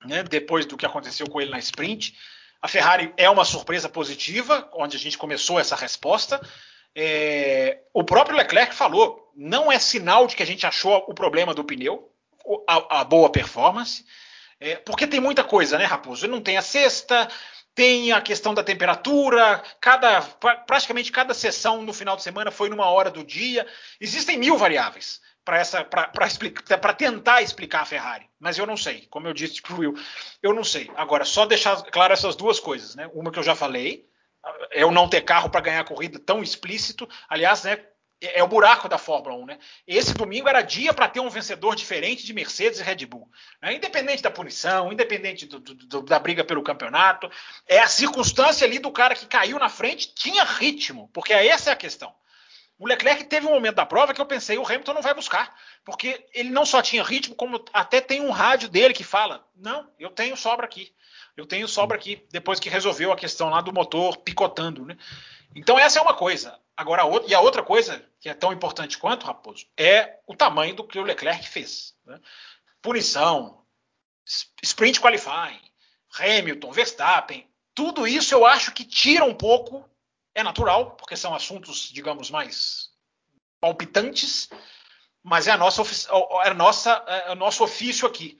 né, 0.05 0.21
depois 0.23 0.65
do 0.65 0.75
que 0.75 0.85
aconteceu 0.85 1.29
com 1.29 1.39
ele 1.39 1.51
na 1.51 1.59
sprint. 1.59 2.17
A 2.61 2.67
Ferrari 2.67 3.13
é 3.15 3.29
uma 3.29 3.45
surpresa 3.45 3.87
positiva, 3.87 4.69
onde 4.73 4.97
a 4.97 4.99
gente 4.99 5.17
começou 5.17 5.59
essa 5.59 5.75
resposta, 5.75 6.41
é, 6.95 7.79
o 7.93 8.03
próprio 8.03 8.37
Leclerc 8.37 8.73
falou: 8.73 9.31
não 9.35 9.71
é 9.71 9.79
sinal 9.79 10.27
de 10.27 10.35
que 10.35 10.43
a 10.43 10.45
gente 10.45 10.65
achou 10.65 11.03
o 11.07 11.13
problema 11.13 11.53
do 11.53 11.63
pneu, 11.63 12.11
a, 12.67 13.01
a 13.01 13.03
boa 13.03 13.29
performance, 13.29 14.05
é, 14.59 14.75
porque 14.75 15.07
tem 15.07 15.19
muita 15.19 15.43
coisa, 15.43 15.77
né, 15.77 15.85
Raposo? 15.85 16.27
Não 16.27 16.41
tem 16.41 16.57
a 16.57 16.61
sexta, 16.61 17.27
tem 17.75 18.11
a 18.11 18.21
questão 18.21 18.53
da 18.53 18.63
temperatura, 18.63 19.61
cada, 19.81 20.21
praticamente 20.21 21.11
cada 21.11 21.33
sessão 21.33 21.81
no 21.81 21.93
final 21.93 22.15
de 22.15 22.23
semana 22.23 22.51
foi 22.51 22.69
numa 22.69 22.85
hora 22.85 23.09
do 23.09 23.23
dia. 23.23 23.65
Existem 23.99 24.37
mil 24.37 24.57
variáveis 24.57 25.19
para 25.43 26.93
tentar 26.93 27.41
explicar 27.41 27.81
a 27.81 27.85
Ferrari, 27.85 28.29
mas 28.39 28.57
eu 28.57 28.65
não 28.65 28.77
sei. 28.77 29.07
Como 29.09 29.27
eu 29.27 29.33
disse 29.33 29.61
para 29.61 29.73
o 29.73 29.79
Will, 29.79 29.93
eu 30.41 30.53
não 30.53 30.63
sei. 30.63 30.89
Agora, 30.95 31.25
só 31.25 31.45
deixar 31.45 31.81
claro 31.83 32.13
essas 32.13 32.35
duas 32.35 32.59
coisas, 32.59 32.95
né? 32.95 33.09
Uma 33.13 33.31
que 33.31 33.39
eu 33.39 33.43
já 33.43 33.55
falei, 33.55 34.07
eu 34.71 34.91
não 34.91 35.07
ter 35.07 35.21
carro 35.21 35.49
para 35.49 35.61
ganhar 35.61 35.81
a 35.81 35.85
corrida 35.85 36.19
tão 36.19 36.41
explícito. 36.41 37.07
Aliás, 37.29 37.63
né, 37.63 37.79
é, 38.23 38.39
é 38.39 38.43
o 38.43 38.47
buraco 38.47 38.87
da 38.87 38.97
Fórmula 38.97 39.35
1, 39.35 39.45
né? 39.45 39.59
Esse 39.85 40.13
domingo 40.13 40.47
era 40.47 40.61
dia 40.61 40.93
para 40.93 41.09
ter 41.09 41.19
um 41.19 41.29
vencedor 41.29 41.75
diferente 41.75 42.25
de 42.25 42.33
Mercedes 42.33 42.79
e 42.79 42.83
Red 42.83 43.05
Bull. 43.05 43.29
Né? 43.61 43.73
Independente 43.73 44.23
da 44.23 44.31
punição, 44.31 44.91
independente 44.91 45.45
do, 45.45 45.59
do, 45.59 46.01
da 46.01 46.19
briga 46.19 46.43
pelo 46.43 46.63
campeonato, 46.63 47.29
é 47.67 47.79
a 47.79 47.87
circunstância 47.87 48.65
ali 48.65 48.79
do 48.79 48.91
cara 48.91 49.15
que 49.15 49.25
caiu 49.25 49.59
na 49.59 49.69
frente 49.69 50.13
tinha 50.15 50.43
ritmo, 50.43 51.09
porque 51.13 51.33
essa 51.33 51.69
é 51.69 51.73
a 51.73 51.77
questão. 51.77 52.13
O 52.83 52.85
Leclerc 52.85 53.23
teve 53.23 53.47
um 53.47 53.51
momento 53.51 53.75
da 53.75 53.85
prova 53.85 54.13
que 54.13 54.19
eu 54.19 54.25
pensei, 54.25 54.57
o 54.57 54.65
Hamilton 54.65 54.95
não 54.95 55.01
vai 55.01 55.13
buscar, 55.13 55.57
porque 55.85 56.27
ele 56.33 56.49
não 56.49 56.65
só 56.65 56.81
tinha 56.81 57.01
ritmo, 57.01 57.33
como 57.33 57.63
até 57.71 58.01
tem 58.01 58.19
um 58.19 58.29
rádio 58.29 58.67
dele 58.67 58.93
que 58.93 59.05
fala: 59.05 59.47
não, 59.55 59.89
eu 59.97 60.09
tenho 60.09 60.35
sobra 60.35 60.65
aqui. 60.65 60.93
Eu 61.37 61.45
tenho 61.45 61.65
sobra 61.65 61.95
aqui, 61.95 62.27
depois 62.29 62.59
que 62.59 62.67
resolveu 62.67 63.13
a 63.13 63.15
questão 63.15 63.49
lá 63.49 63.61
do 63.61 63.71
motor 63.71 64.17
picotando, 64.17 64.85
né? 64.85 64.97
Então 65.55 65.79
essa 65.79 65.97
é 65.97 66.01
uma 66.01 66.13
coisa. 66.13 66.59
Agora, 66.75 67.03
a 67.03 67.05
outra, 67.05 67.31
e 67.31 67.33
a 67.33 67.39
outra 67.39 67.63
coisa, 67.63 68.03
que 68.19 68.27
é 68.27 68.33
tão 68.33 68.51
importante 68.51 68.97
quanto, 68.97 69.25
Raposo, 69.25 69.65
é 69.77 70.19
o 70.27 70.35
tamanho 70.35 70.75
do 70.75 70.83
que 70.85 70.99
o 70.99 71.03
Leclerc 71.03 71.47
fez. 71.47 71.95
Né? 72.05 72.19
Punição, 72.81 73.63
sprint 74.61 74.99
qualifying, 74.99 75.61
Hamilton, 76.19 76.71
Verstappen, 76.73 77.47
tudo 77.73 78.05
isso 78.05 78.35
eu 78.35 78.45
acho 78.45 78.73
que 78.73 78.83
tira 78.83 79.23
um 79.23 79.33
pouco, 79.33 79.89
é 80.35 80.43
natural, 80.43 80.91
porque 80.91 81.15
são 81.15 81.33
assuntos, 81.33 81.89
digamos, 81.91 82.29
mais 82.29 82.89
palpitantes, 83.59 84.49
mas 85.21 85.47
é 85.47 85.51
a 85.51 85.57
nossa, 85.57 85.81
é 86.43 86.49
a 86.49 86.53
nossa, 86.53 86.91
é 87.07 87.31
o 87.31 87.35
nosso 87.35 87.63
ofício 87.63 88.07
aqui. 88.07 88.37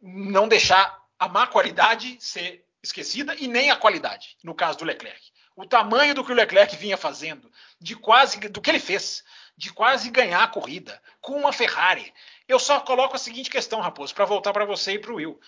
Não 0.00 0.48
deixar 0.48 1.02
a 1.18 1.28
má 1.28 1.46
qualidade 1.46 2.16
ser 2.20 2.64
esquecida 2.82 3.34
e 3.38 3.48
nem 3.48 3.70
a 3.70 3.76
qualidade, 3.76 4.36
no 4.42 4.54
caso 4.54 4.78
do 4.78 4.84
Leclerc 4.84 5.28
o 5.58 5.66
tamanho 5.66 6.14
do 6.14 6.24
que 6.24 6.30
o 6.30 6.34
Leclerc 6.36 6.76
vinha 6.76 6.96
fazendo, 6.96 7.50
de 7.80 7.96
quase 7.96 8.38
do 8.48 8.60
que 8.60 8.70
ele 8.70 8.78
fez, 8.78 9.24
de 9.56 9.72
quase 9.72 10.08
ganhar 10.08 10.44
a 10.44 10.46
corrida 10.46 11.02
com 11.20 11.32
uma 11.32 11.52
Ferrari. 11.52 12.14
Eu 12.46 12.60
só 12.60 12.78
coloco 12.78 13.16
a 13.16 13.18
seguinte 13.18 13.50
questão, 13.50 13.80
Raposo, 13.80 14.14
para 14.14 14.24
voltar 14.24 14.52
para 14.52 14.64
você 14.64 14.92
e 14.92 14.98
para 15.00 15.10
o 15.10 15.16
Will. 15.16 15.40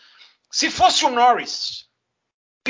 Se 0.50 0.68
fosse 0.68 1.04
o 1.04 1.10
Norris 1.10 1.88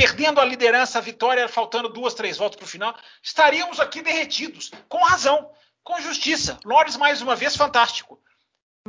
perdendo 0.01 0.41
a 0.41 0.45
liderança, 0.45 0.99
a 0.99 1.03
vitória, 1.03 1.47
faltando 1.47 1.89
duas, 1.91 2.15
três 2.15 2.39
voltas 2.39 2.57
para 2.57 2.65
o 2.65 2.69
final, 2.69 2.97
estaríamos 3.23 3.79
aqui 3.79 4.01
derretidos, 4.01 4.71
com 4.89 4.99
razão, 4.99 5.51
com 5.85 6.01
justiça. 6.01 6.59
Norris, 6.65 6.97
mais 6.97 7.21
uma 7.21 7.37
vez, 7.37 7.55
fantástico. 7.55 8.19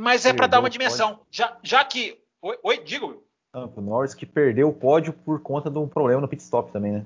Mas 0.00 0.24
é 0.24 0.32
para 0.32 0.46
dar 0.46 0.60
uma 0.60 0.70
dimensão. 0.70 1.20
Já, 1.30 1.54
já 1.62 1.84
que. 1.84 2.18
Oi, 2.40 2.58
oi 2.62 2.78
diga, 2.78 3.04
Will. 3.04 3.26
o 3.52 3.80
Norris 3.82 4.14
que 4.14 4.24
perdeu 4.24 4.70
o 4.70 4.72
pódio 4.72 5.12
por 5.12 5.42
conta 5.42 5.70
de 5.70 5.78
um 5.78 5.86
problema 5.86 6.22
no 6.22 6.28
pit 6.28 6.42
stop 6.42 6.72
também, 6.72 6.92
né? 6.92 7.04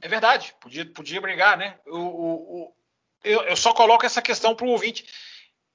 É 0.00 0.06
verdade, 0.06 0.54
podia, 0.60 0.86
podia 0.86 1.20
brigar, 1.20 1.58
né? 1.58 1.74
O, 1.88 1.98
o, 1.98 2.62
o 2.62 2.72
eu, 3.24 3.42
eu, 3.42 3.56
só 3.56 3.74
coloco 3.74 4.06
essa 4.06 4.22
questão 4.22 4.54
para 4.54 4.66
o 4.66 4.70
ouvinte. 4.70 5.04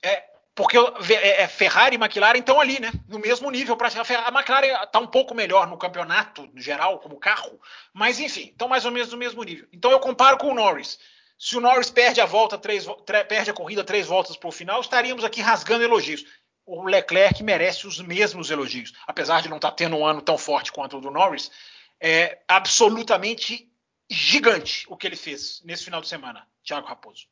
É, 0.02 0.24
porque 0.56 0.78
é, 0.78 1.42
é, 1.42 1.48
Ferrari 1.48 1.96
e 1.96 2.00
McLaren 2.00 2.40
estão 2.40 2.60
ali, 2.60 2.80
né? 2.80 2.92
No 3.08 3.20
mesmo 3.20 3.50
nível. 3.50 3.76
Pra, 3.76 3.88
a 3.88 4.30
McLaren 4.30 4.84
está 4.84 5.00
um 5.00 5.08
pouco 5.08 5.34
melhor 5.34 5.68
no 5.68 5.78
campeonato 5.78 6.48
no 6.54 6.62
geral, 6.62 7.00
como 7.00 7.18
carro, 7.18 7.60
mas 7.92 8.20
enfim, 8.20 8.50
estão 8.52 8.68
mais 8.68 8.86
ou 8.86 8.92
menos 8.92 9.12
no 9.12 9.18
mesmo 9.18 9.44
nível. 9.44 9.68
Então 9.74 9.92
eu 9.92 10.00
comparo 10.00 10.38
com 10.38 10.52
o 10.52 10.54
Norris. 10.54 11.00
Se 11.40 11.58
o 11.58 11.62
Norris 11.62 11.90
perde 11.90 12.22
a 12.22 12.26
volta, 12.26 12.58
três, 12.58 12.86
perde 13.28 13.50
a 13.50 13.54
corrida 13.54 13.84
três 13.84 14.08
voltas 14.08 14.38
para 14.38 14.48
o 14.48 14.52
final, 14.52 14.80
estaríamos 14.80 15.24
aqui 15.24 15.42
rasgando 15.42 15.84
elogios. 15.84 16.24
O 16.66 16.84
Leclerc 16.84 17.44
merece 17.44 17.88
os 17.88 18.00
mesmos 18.00 18.50
elogios, 18.50 18.94
apesar 19.08 19.42
de 19.42 19.50
não 19.50 19.58
estar 19.58 19.72
tá 19.72 19.76
tendo 19.76 19.98
um 19.98 20.06
ano 20.06 20.22
tão 20.22 20.38
forte 20.38 20.72
quanto 20.72 20.98
o 20.98 21.02
do 21.02 21.12
Norris. 21.12 21.52
É 22.00 22.40
absolutamente 22.48 23.70
gigante 24.10 24.86
o 24.88 24.96
que 24.96 25.08
ele 25.08 25.16
fez 25.16 25.62
nesse 25.66 25.84
final 25.84 26.00
de 26.00 26.08
semana, 26.08 26.48
Thiago 26.64 26.88
Raposo. 26.88 27.26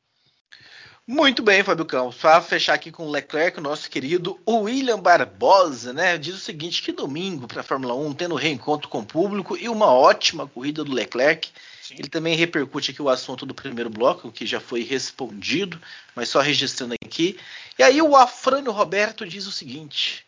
Muito 1.12 1.44
bem, 1.44 1.62
Fábio 1.62 1.84
Campos. 1.84 2.16
Para 2.16 2.42
fechar 2.42 2.74
aqui 2.74 2.90
com 2.90 3.06
o 3.06 3.12
Leclerc, 3.12 3.60
o 3.60 3.62
nosso 3.62 3.90
querido 3.90 4.40
William 4.48 4.98
Barbosa, 4.98 5.92
né? 5.92 6.18
Diz 6.18 6.34
o 6.34 6.40
seguinte: 6.40 6.82
que 6.82 6.94
domingo 6.94 7.50
para 7.50 7.60
a 7.60 7.64
Fórmula 7.64 7.94
1, 7.94 8.14
tendo 8.14 8.36
reencontro 8.36 8.88
com 8.88 9.00
o 9.00 9.06
público 9.06 9.58
e 9.58 9.68
uma 9.68 9.88
ótima 9.88 10.48
corrida 10.48 10.86
do 10.86 10.94
Leclerc. 10.94 11.50
Sim. 11.82 11.96
Ele 12.00 12.08
também 12.08 12.38
repercute 12.38 12.92
aqui 12.92 13.02
o 13.02 13.10
assunto 13.10 13.46
do 13.46 13.54
primeiro 13.54 13.90
bloco, 13.90 14.32
que 14.32 14.46
já 14.46 14.62
foi 14.62 14.84
respondido, 14.84 15.82
mas 16.16 16.30
só 16.30 16.40
registrando 16.40 16.96
aqui. 17.04 17.38
E 17.78 17.84
aí 17.84 18.02
o 18.02 18.16
Afrânio 18.16 18.72
Roberto 18.72 19.28
diz 19.28 19.46
o 19.48 19.52
seguinte: 19.52 20.26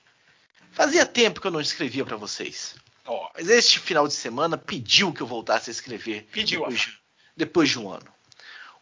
fazia 0.74 1.06
tempo 1.06 1.40
que 1.40 1.48
eu 1.48 1.52
não 1.52 1.62
escrevia 1.62 2.04
para 2.04 2.18
vocês. 2.18 2.76
Oh, 3.08 3.30
mas 3.34 3.48
este 3.48 3.80
final 3.80 4.06
de 4.06 4.14
semana 4.14 4.58
pediu 4.58 5.14
que 5.14 5.22
eu 5.22 5.28
voltasse 5.28 5.70
a 5.70 5.72
escrever. 5.72 6.28
Pediu. 6.30 6.60
Depois 6.60 6.80
de, 6.82 7.00
depois 7.38 7.70
de 7.70 7.80
um 7.80 7.90
ano. 7.90 8.13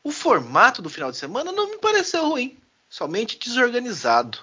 O 0.04 0.12
formato 0.12 0.82
do 0.82 0.90
final 0.90 1.12
de 1.12 1.18
semana 1.18 1.52
não 1.52 1.70
me 1.70 1.78
pareceu 1.78 2.28
ruim, 2.28 2.58
somente 2.90 3.38
desorganizado. 3.38 4.40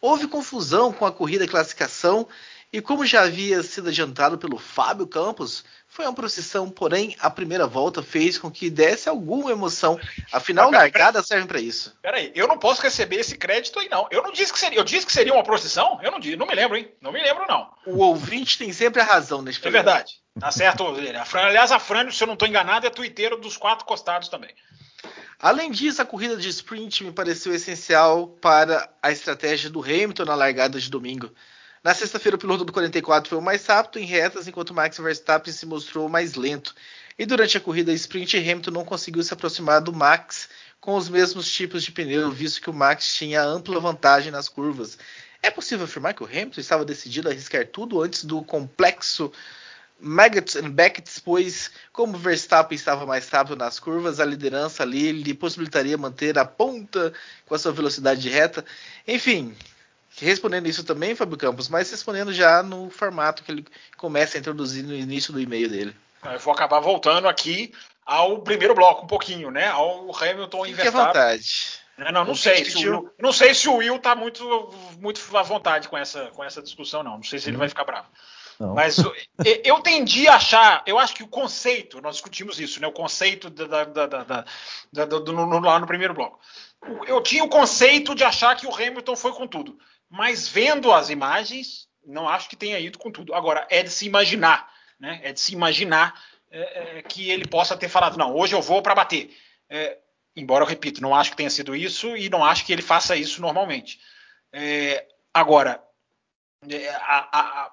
Houve 0.00 0.28
confusão 0.28 0.92
com 0.92 1.04
a 1.04 1.12
corrida 1.12 1.48
classificação 1.48 2.28
e, 2.72 2.80
como 2.80 3.04
já 3.04 3.22
havia 3.22 3.62
sido 3.64 3.88
adiantado 3.88 4.38
pelo 4.38 4.56
Fábio 4.56 5.06
Campos, 5.06 5.64
foi 5.88 6.04
uma 6.04 6.14
procissão, 6.14 6.70
porém 6.70 7.16
a 7.18 7.28
primeira 7.28 7.66
volta 7.66 8.00
fez 8.00 8.38
com 8.38 8.48
que 8.48 8.70
desse 8.70 9.08
alguma 9.08 9.50
emoção. 9.50 9.98
Afinal, 10.30 10.70
largada 10.70 11.20
serve 11.20 11.48
para 11.48 11.60
isso. 11.60 11.98
Peraí, 12.00 12.30
eu 12.32 12.46
não 12.46 12.56
posso 12.56 12.80
receber 12.80 13.16
esse 13.16 13.36
crédito 13.36 13.80
aí, 13.80 13.88
não. 13.88 14.06
Eu 14.12 14.22
não 14.22 14.30
disse 14.30 14.52
que 14.52 14.60
seria. 14.60 14.78
Eu 14.78 14.84
disse 14.84 15.04
que 15.04 15.12
seria 15.12 15.34
uma 15.34 15.42
procissão? 15.42 15.98
Eu 16.00 16.12
não 16.12 16.20
disse, 16.20 16.36
não 16.36 16.46
me 16.46 16.54
lembro, 16.54 16.76
hein? 16.76 16.88
Não 17.00 17.10
me 17.10 17.20
lembro, 17.20 17.44
não. 17.48 17.68
O 17.84 17.98
ouvinte 17.98 18.56
tem 18.56 18.72
sempre 18.72 19.02
a 19.02 19.04
razão 19.04 19.42
nesse 19.42 19.66
É 19.66 19.70
verdade. 19.70 20.20
Tá 20.38 20.52
certo, 20.52 20.86
a 20.86 21.24
Fran, 21.24 21.42
aliás, 21.42 21.72
a 21.72 21.80
Fran, 21.80 22.08
se 22.12 22.22
eu 22.22 22.26
não 22.28 22.34
estou 22.34 22.46
enganado, 22.46 22.86
é 22.86 22.90
tuiteiro 22.90 23.36
dos 23.36 23.56
quatro 23.56 23.84
costados 23.84 24.28
também. 24.28 24.54
Além 25.42 25.70
disso, 25.70 26.02
a 26.02 26.04
corrida 26.04 26.36
de 26.36 26.50
sprint 26.50 27.02
me 27.02 27.12
pareceu 27.12 27.54
essencial 27.54 28.28
para 28.28 28.92
a 29.02 29.10
estratégia 29.10 29.70
do 29.70 29.82
Hamilton 29.82 30.26
na 30.26 30.34
largada 30.34 30.78
de 30.78 30.90
domingo. 30.90 31.30
Na 31.82 31.94
sexta-feira, 31.94 32.36
o 32.36 32.38
piloto 32.38 32.62
do 32.62 32.74
44 32.74 33.30
foi 33.30 33.38
o 33.38 33.42
mais 33.42 33.64
rápido 33.64 33.98
em 34.02 34.04
retas, 34.04 34.46
enquanto 34.46 34.74
Max 34.74 34.98
Verstappen 34.98 35.50
se 35.50 35.64
mostrou 35.64 36.10
mais 36.10 36.34
lento. 36.34 36.74
E 37.18 37.24
durante 37.24 37.56
a 37.56 37.60
corrida 37.60 37.90
sprint, 37.94 38.36
Hamilton 38.36 38.70
não 38.70 38.84
conseguiu 38.84 39.22
se 39.22 39.32
aproximar 39.32 39.80
do 39.80 39.94
Max 39.94 40.50
com 40.78 40.94
os 40.94 41.08
mesmos 41.08 41.50
tipos 41.50 41.82
de 41.82 41.90
pneu, 41.90 42.30
visto 42.30 42.60
que 42.60 42.68
o 42.68 42.74
Max 42.74 43.14
tinha 43.14 43.42
ampla 43.42 43.80
vantagem 43.80 44.30
nas 44.30 44.46
curvas. 44.46 44.98
É 45.42 45.50
possível 45.50 45.86
afirmar 45.86 46.12
que 46.12 46.22
o 46.22 46.26
Hamilton 46.26 46.60
estava 46.60 46.84
decidido 46.84 47.28
a 47.28 47.30
arriscar 47.30 47.66
tudo 47.66 48.02
antes 48.02 48.24
do 48.24 48.42
complexo 48.42 49.32
Maggots 50.00 50.56
and 50.56 50.70
Beckett, 50.70 51.20
pois, 51.22 51.70
como 51.92 52.16
Verstappen 52.16 52.76
estava 52.76 53.04
mais 53.06 53.28
rápido 53.28 53.56
nas 53.56 53.78
curvas, 53.78 54.20
a 54.20 54.24
liderança 54.24 54.82
ali 54.82 55.12
lhe 55.12 55.34
possibilitaria 55.34 55.96
manter 55.98 56.38
a 56.38 56.44
ponta 56.44 57.12
com 57.46 57.54
a 57.54 57.58
sua 57.58 57.72
velocidade 57.72 58.20
de 58.20 58.28
reta. 58.28 58.64
Enfim, 59.06 59.54
respondendo 60.18 60.66
isso 60.66 60.84
também, 60.84 61.14
Fábio 61.14 61.36
Campos, 61.36 61.68
mas 61.68 61.90
respondendo 61.90 62.32
já 62.32 62.62
no 62.62 62.90
formato 62.90 63.42
que 63.42 63.52
ele 63.52 63.64
começa 63.96 64.36
a 64.36 64.40
introduzir 64.40 64.82
no 64.84 64.94
início 64.94 65.32
do 65.32 65.40
e-mail 65.40 65.68
dele. 65.68 65.96
Eu 66.24 66.38
vou 66.38 66.52
acabar 66.52 66.80
voltando 66.80 67.28
aqui 67.28 67.72
ao 68.04 68.40
primeiro 68.40 68.74
bloco 68.74 69.04
um 69.04 69.08
pouquinho, 69.08 69.50
né? 69.50 69.68
Ao 69.68 70.10
Hamilton 70.14 70.64
Fique 70.64 70.88
à 70.88 70.90
vontade. 70.90 71.80
Não, 71.96 72.12
não, 72.12 72.24
não 72.24 72.34
sei 72.34 72.64
se 72.64 72.88
o 72.88 72.92
Will, 72.92 73.14
não 73.18 73.32
sei 73.32 73.54
se 73.54 73.68
o 73.68 73.76
Will 73.76 73.98
tá 73.98 74.16
muito, 74.16 74.74
muito 74.98 75.20
à 75.36 75.42
vontade 75.42 75.86
com 75.86 75.98
essa, 75.98 76.26
com 76.28 76.42
essa 76.42 76.62
discussão, 76.62 77.02
não. 77.02 77.16
Não 77.16 77.22
sei 77.22 77.38
se 77.38 77.50
ele 77.50 77.56
hum. 77.56 77.60
vai 77.60 77.68
ficar 77.68 77.84
bravo. 77.84 78.08
Não. 78.60 78.74
Mas 78.74 78.96
eu 79.64 79.80
tendi 79.80 80.28
a 80.28 80.36
achar, 80.36 80.82
eu 80.86 80.98
acho 80.98 81.14
que 81.14 81.22
o 81.22 81.28
conceito, 81.28 82.00
nós 82.00 82.16
discutimos 82.16 82.60
isso, 82.60 82.80
né? 82.80 82.86
O 82.86 82.92
conceito 82.92 83.48
da, 83.48 83.84
da, 83.84 84.06
da, 84.06 84.44
da 84.92 85.04
do, 85.04 85.32
lá 85.60 85.78
no 85.78 85.86
primeiro 85.86 86.14
bloco. 86.14 86.38
Eu 87.06 87.22
tinha 87.22 87.42
o 87.42 87.48
conceito 87.48 88.14
de 88.14 88.22
achar 88.22 88.54
que 88.56 88.66
o 88.66 88.74
Hamilton 88.74 89.16
foi 89.16 89.32
com 89.32 89.46
tudo 89.46 89.78
mas 90.10 90.48
vendo 90.48 90.92
as 90.92 91.08
imagens, 91.08 91.88
não 92.04 92.28
acho 92.28 92.48
que 92.48 92.56
tenha 92.56 92.78
ido 92.80 92.98
com 92.98 93.12
tudo. 93.12 93.32
Agora, 93.32 93.64
é 93.70 93.80
de 93.84 93.90
se 93.90 94.04
imaginar, 94.04 94.68
né? 94.98 95.20
É 95.22 95.32
de 95.32 95.38
se 95.38 95.52
imaginar 95.52 96.20
é, 96.50 96.98
é, 96.98 97.02
que 97.02 97.30
ele 97.30 97.46
possa 97.46 97.76
ter 97.76 97.88
falado, 97.88 98.18
não, 98.18 98.34
hoje 98.34 98.56
eu 98.56 98.60
vou 98.60 98.82
para 98.82 98.94
bater. 98.94 99.34
É, 99.68 99.98
embora 100.34 100.64
eu 100.64 100.68
repito, 100.68 101.00
não 101.00 101.14
acho 101.14 101.30
que 101.30 101.36
tenha 101.36 101.48
sido 101.48 101.76
isso 101.76 102.16
e 102.16 102.28
não 102.28 102.44
acho 102.44 102.66
que 102.66 102.72
ele 102.72 102.82
faça 102.82 103.14
isso 103.14 103.40
normalmente. 103.40 104.00
É, 104.52 105.06
agora, 105.32 105.80
é, 106.68 106.88
a, 106.88 107.28
a, 107.38 107.72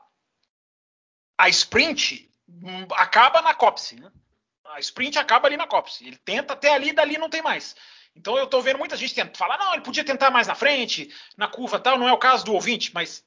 a, 1.37 1.49
sprint 1.49 2.29
acaba 2.91 3.41
na 3.41 3.53
copse, 3.53 3.95
né? 3.95 4.11
A 4.65 4.79
sprint 4.79 5.17
acaba 5.17 5.47
ali 5.47 5.55
na 5.55 5.67
copse. 5.67 6.05
Ele 6.05 6.17
tenta 6.17 6.53
até 6.53 6.73
ali, 6.73 6.91
dali 6.91 7.17
não 7.17 7.29
tem 7.29 7.41
mais. 7.41 7.75
Então 8.15 8.37
eu 8.37 8.45
estou 8.45 8.61
vendo 8.61 8.79
muita 8.79 8.97
gente 8.97 9.13
tentando 9.13 9.37
falar, 9.37 9.57
não, 9.57 9.73
ele 9.73 9.83
podia 9.83 10.03
tentar 10.03 10.31
mais 10.31 10.47
na 10.47 10.55
frente, 10.55 11.13
na 11.37 11.47
curva 11.47 11.79
tal, 11.79 11.97
não 11.97 12.09
é 12.09 12.13
o 12.13 12.17
caso 12.17 12.43
do 12.43 12.53
ouvinte, 12.53 12.91
mas 12.93 13.23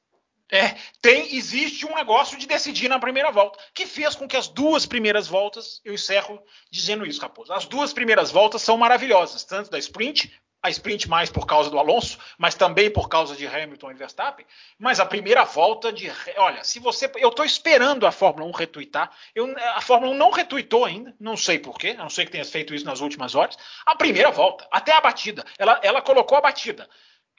é, 0.51 0.75
tem, 1.01 1.33
existe 1.33 1.85
um 1.85 1.95
negócio 1.95 2.37
de 2.37 2.45
decidir 2.45 2.89
na 2.89 2.99
primeira 2.99 3.31
volta, 3.31 3.57
que 3.73 3.85
fez 3.85 4.15
com 4.15 4.27
que 4.27 4.35
as 4.35 4.49
duas 4.49 4.85
primeiras 4.85 5.27
voltas, 5.27 5.79
eu 5.85 5.93
encerro 5.93 6.43
dizendo 6.69 7.05
isso, 7.05 7.21
Raposo, 7.21 7.53
as 7.53 7.65
duas 7.65 7.93
primeiras 7.93 8.31
voltas 8.31 8.61
são 8.61 8.75
maravilhosas, 8.75 9.45
tanto 9.45 9.71
da 9.71 9.79
sprint 9.79 10.29
a 10.63 10.69
sprint 10.69 11.09
mais 11.09 11.29
por 11.29 11.47
causa 11.47 11.69
do 11.69 11.79
Alonso, 11.79 12.19
mas 12.37 12.53
também 12.53 12.89
por 12.89 13.09
causa 13.09 13.35
de 13.35 13.47
Hamilton 13.47 13.91
e 13.91 13.95
Verstappen. 13.95 14.45
Mas 14.77 14.99
a 14.99 15.05
primeira 15.05 15.43
volta 15.43 15.91
de. 15.91 16.11
Olha, 16.37 16.63
se 16.63 16.79
você. 16.79 17.11
Eu 17.15 17.29
estou 17.29 17.43
esperando 17.43 18.05
a 18.05 18.11
Fórmula 18.11 18.47
1 18.47 18.51
retuitar. 18.51 19.11
Eu, 19.33 19.53
a 19.75 19.81
Fórmula 19.81 20.13
1 20.13 20.17
não 20.17 20.29
retuitou 20.29 20.85
ainda, 20.85 21.15
não 21.19 21.35
sei 21.35 21.57
porquê, 21.57 21.95
a 21.97 22.03
não 22.03 22.09
sei 22.09 22.25
que 22.25 22.31
tenha 22.31 22.45
feito 22.45 22.75
isso 22.75 22.85
nas 22.85 23.01
últimas 23.01 23.33
horas. 23.33 23.57
A 23.85 23.95
primeira 23.95 24.29
volta, 24.29 24.67
até 24.71 24.91
a 24.91 25.01
batida. 25.01 25.43
Ela, 25.57 25.79
ela 25.81 26.01
colocou 26.01 26.37
a 26.37 26.41
batida. 26.41 26.87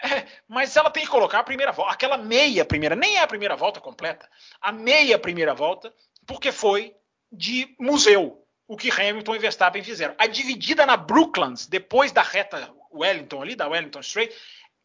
É, 0.02 0.26
mas 0.48 0.76
ela 0.76 0.90
tem 0.90 1.04
que 1.04 1.10
colocar 1.10 1.38
a 1.38 1.44
primeira 1.44 1.70
volta, 1.70 1.92
aquela 1.92 2.18
meia 2.18 2.64
primeira, 2.64 2.96
nem 2.96 3.18
é 3.18 3.20
a 3.20 3.26
primeira 3.26 3.54
volta 3.54 3.80
completa, 3.80 4.28
a 4.60 4.72
meia 4.72 5.16
primeira 5.16 5.54
volta, 5.54 5.94
porque 6.26 6.50
foi 6.50 6.92
de 7.30 7.72
museu 7.78 8.44
o 8.66 8.76
que 8.76 8.90
Hamilton 8.90 9.36
e 9.36 9.38
Verstappen 9.38 9.84
fizeram. 9.84 10.14
A 10.18 10.26
dividida 10.26 10.84
na 10.84 10.96
Brooklands, 10.96 11.66
depois 11.66 12.10
da 12.10 12.22
reta 12.22 12.58
Wellington 12.92 13.42
ali, 13.42 13.54
da 13.54 13.68
Wellington 13.68 14.00
Straight, 14.00 14.34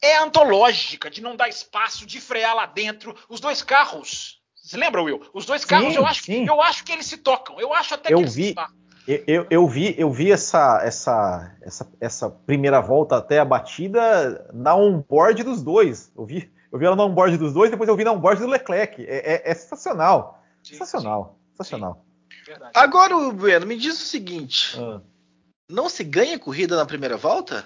é 0.02 0.18
antológica, 0.18 1.10
de 1.10 1.22
não 1.22 1.36
dar 1.36 1.50
espaço, 1.50 2.06
de 2.06 2.22
frear 2.22 2.56
lá 2.56 2.66
dentro. 2.66 3.16
Os 3.30 3.40
dois 3.40 3.62
carros. 3.62 4.42
Você 4.56 4.78
lembra, 4.78 5.02
Will? 5.02 5.22
Os 5.34 5.46
dois 5.46 5.64
carros, 5.64 5.94
sim, 5.94 5.98
eu, 5.98 6.06
acho, 6.06 6.32
eu 6.32 6.62
acho 6.62 6.84
que 6.84 6.92
eles 6.92 7.06
se 7.06 7.18
tocam. 7.18 7.60
Eu 7.60 7.74
acho 7.74 7.94
até 7.94 8.14
eu 8.14 8.18
que 8.18 8.24
eles 8.24 8.36
vi, 8.36 8.48
se 8.50 8.56
eu, 9.26 9.48
eu, 9.50 9.66
vi, 9.66 9.96
eu 9.98 10.12
vi 10.12 10.32
essa, 10.34 10.82
essa, 10.84 11.56
essa, 11.62 11.90
essa 12.02 12.30
primeira 12.30 12.82
volta 12.82 13.16
até 13.16 13.40
a 13.40 13.46
batida 13.46 14.50
na 14.54 14.76
onboard 14.76 15.44
dos 15.44 15.64
dois. 15.64 16.12
Eu 16.16 16.26
vi, 16.26 16.52
eu 16.70 16.78
vi 16.78 16.86
ela 16.86 16.96
na 16.96 17.06
onboard 17.06 17.38
dos 17.38 17.54
dois, 17.54 17.72
depois 17.72 17.88
eu 17.88 17.96
vi 17.96 18.04
na 18.04 18.12
onboard 18.12 18.42
do 18.42 18.48
Leclerc. 18.48 19.02
É, 19.06 19.36
é, 19.36 19.52
é 19.52 19.54
sensacional. 19.54 20.44
Sim, 20.62 20.74
sensacional. 20.74 21.40
Sim. 21.40 21.52
Sensacional. 21.52 22.06
Agora, 22.74 23.16
Bueno, 23.32 23.66
me 23.66 23.78
diz 23.78 24.02
o 24.02 24.06
seguinte: 24.06 24.78
ah. 24.78 25.00
não 25.70 25.88
se 25.88 26.04
ganha 26.04 26.38
corrida 26.38 26.76
na 26.76 26.86
primeira 26.86 27.16
volta? 27.16 27.66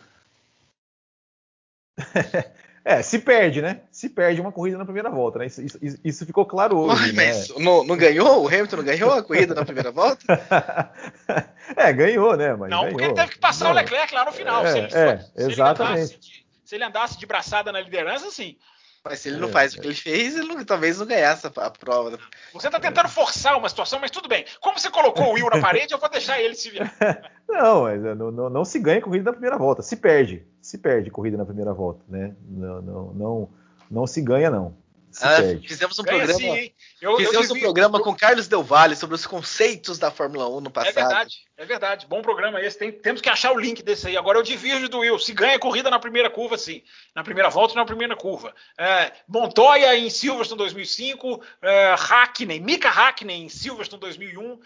É, 2.84 3.04
se 3.04 3.20
perde, 3.20 3.62
né? 3.62 3.82
Se 3.92 4.10
perde 4.10 4.42
uma 4.42 4.52
corrida 4.52 4.76
na 4.76 4.86
primeira 4.86 5.10
volta, 5.10 5.38
né? 5.38 5.46
Isso, 5.46 5.62
isso, 5.62 6.00
isso 6.04 6.26
ficou 6.26 6.48
claro 6.48 6.80
hoje. 6.80 7.14
Mas, 7.14 7.50
né? 7.50 7.56
não, 7.60 7.84
não, 7.84 7.96
ganhou? 7.96 8.44
O 8.44 8.48
Hamilton 8.48 8.78
não 8.78 8.84
ganhou 8.84 9.12
a 9.12 9.22
corrida 9.22 9.54
na 9.54 9.64
primeira 9.64 9.92
volta? 9.92 10.26
é, 11.78 11.94
ganhou, 11.94 12.36
né? 12.36 12.56
Mas 12.56 12.72
não, 12.72 12.80
ganhou. 12.80 12.92
porque 12.92 13.06
ele 13.06 13.14
teve 13.14 13.32
que 13.34 13.38
passar 13.38 13.66
não. 13.66 13.72
o 13.72 13.76
Leclerc 13.76 14.12
lá 14.16 14.26
no 14.26 14.32
final. 14.32 14.66
É, 14.66 14.72
se 14.72 14.78
ele, 14.80 14.88
é, 14.96 15.18
se 15.18 15.52
exatamente. 15.52 16.14
Ele 16.14 16.20
de, 16.20 16.46
se 16.66 16.76
ele 16.76 16.84
andasse 16.84 17.20
de 17.20 17.26
braçada 17.28 17.72
na 17.72 17.82
liderança, 17.82 18.32
sim. 18.32 18.58
Mas 19.04 19.20
se 19.20 19.30
ele 19.30 19.38
não 19.38 19.50
é, 19.50 19.52
faz 19.52 19.74
o 19.74 19.82
que 19.82 19.88
ele 19.88 19.96
fez, 19.96 20.38
ele 20.38 20.48
não, 20.48 20.64
talvez 20.64 21.00
não 21.00 21.08
ganhasse 21.08 21.48
a, 21.48 21.70
prova. 21.72 22.20
Você 22.54 22.68
está 22.68 22.80
tentando 22.80 23.10
forçar 23.10 23.58
uma 23.58 23.68
situação, 23.68 24.00
mas 24.00 24.12
tudo 24.12 24.30
bem. 24.30 24.46
Como 24.60 24.78
você 24.78 24.92
colocou 24.92 25.30
o 25.30 25.34
Will 25.34 25.50
na 25.52 25.60
parede, 25.60 25.94
eu 25.94 25.98
vou 25.98 26.10
deixar 26.10 26.40
ele 26.40 26.54
se 26.54 26.70
virar. 26.70 26.94
não, 27.50 27.84
mas 27.84 28.02
não, 28.02 28.32
não, 28.32 28.50
não, 28.50 28.66
se 28.66 28.78
ganha 28.78 29.02
corrida 29.02 29.26
na 29.26 29.32
primeira 29.32 29.58
volta. 29.58 29.82
Se 29.82 29.96
perde. 29.96 30.46
Se 30.62 30.78
perde 30.78 31.10
corrida 31.10 31.36
na 31.36 31.46
primeira 31.46 31.74
volta. 31.74 32.04
Né? 32.08 32.36
Não, 32.48 32.82
não, 32.82 33.14
não, 33.14 33.50
não 33.90 34.08
se 34.08 34.22
ganha, 34.22 34.52
não. 34.52 34.78
Ah, 35.22 35.38
fizemos 35.68 35.98
um 36.00 36.04
programa, 36.04 36.32
assim, 36.32 36.72
eu, 37.02 37.18
fizemos 37.18 37.50
eu 37.50 37.56
um 37.56 37.60
programa 37.60 38.02
com 38.02 38.16
Carlos 38.16 38.48
Del 38.48 38.64
Valle 38.64 38.96
sobre 38.96 39.16
os 39.16 39.26
conceitos 39.26 39.98
da 39.98 40.12
Fórmula 40.12 40.48
1 40.48 40.62
no 40.62 40.68
é 40.68 40.72
passado. 40.72 40.98
É 40.98 41.02
verdade, 41.02 41.36
é 41.58 41.66
verdade. 41.66 42.08
Bom 42.08 42.22
programa 42.22 42.62
esse. 42.62 42.78
Tem, 42.78 42.92
temos 42.92 43.22
que 43.22 43.30
achar 43.30 43.52
o 43.52 43.60
link 43.60 43.84
desse 43.84 44.08
aí. 44.08 44.16
Agora 44.16 44.38
eu 44.38 44.44
divirjo 44.44 44.88
do 44.88 45.00
Will. 45.00 45.20
Se 45.20 45.34
ganha 45.34 45.60
corrida 45.60 45.90
na 45.90 46.00
primeira 46.00 46.30
curva, 46.30 46.58
sim. 46.58 46.84
Na 47.16 47.24
primeira 47.24 47.50
volta 47.50 47.74
e 47.74 47.78
na 47.78 47.86
primeira 47.86 48.16
curva. 48.16 48.54
É, 48.78 49.12
Montoya 49.28 49.96
em 49.98 50.10
Silverstone 50.10 50.60
2005, 50.60 51.42
é, 51.62 51.96
Hackney, 51.98 52.60
Mika 52.60 52.90
Hackney 52.90 53.44
em 53.44 53.50
Silverstone 53.50 54.00
2001. 54.02 54.60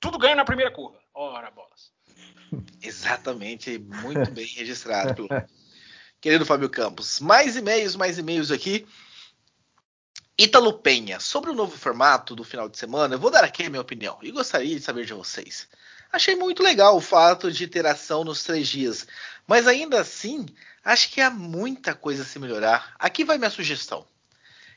Tudo 0.00 0.18
ganha 0.18 0.36
na 0.36 0.44
primeira 0.44 0.70
curva. 0.70 0.98
Ora, 1.14 1.50
bolas. 1.50 1.90
Exatamente, 2.82 3.78
muito 3.78 4.30
bem 4.30 4.46
registrado 4.46 5.14
pelo 5.14 5.28
querido 6.20 6.46
Fábio 6.46 6.68
Campos. 6.68 7.20
Mais 7.20 7.56
e-mails, 7.56 7.96
mais 7.96 8.18
e-mails 8.18 8.50
aqui. 8.50 8.86
Ítalo 10.40 10.72
Penha, 10.72 11.18
sobre 11.18 11.50
o 11.50 11.52
novo 11.52 11.76
formato 11.76 12.36
do 12.36 12.44
final 12.44 12.68
de 12.68 12.78
semana, 12.78 13.16
eu 13.16 13.18
vou 13.18 13.28
dar 13.28 13.42
aqui 13.42 13.64
a 13.64 13.68
minha 13.68 13.82
opinião 13.82 14.16
e 14.22 14.30
gostaria 14.30 14.76
de 14.76 14.84
saber 14.84 15.04
de 15.04 15.12
vocês. 15.12 15.66
Achei 16.12 16.36
muito 16.36 16.62
legal 16.62 16.96
o 16.96 17.00
fato 17.00 17.50
de 17.50 17.66
ter 17.66 17.84
ação 17.84 18.22
nos 18.22 18.44
três 18.44 18.68
dias, 18.68 19.04
mas 19.48 19.66
ainda 19.66 20.00
assim, 20.00 20.46
acho 20.84 21.10
que 21.10 21.20
há 21.20 21.28
muita 21.28 21.92
coisa 21.92 22.22
a 22.22 22.24
se 22.24 22.38
melhorar. 22.38 22.94
Aqui 23.00 23.24
vai 23.24 23.36
minha 23.36 23.50
sugestão: 23.50 24.06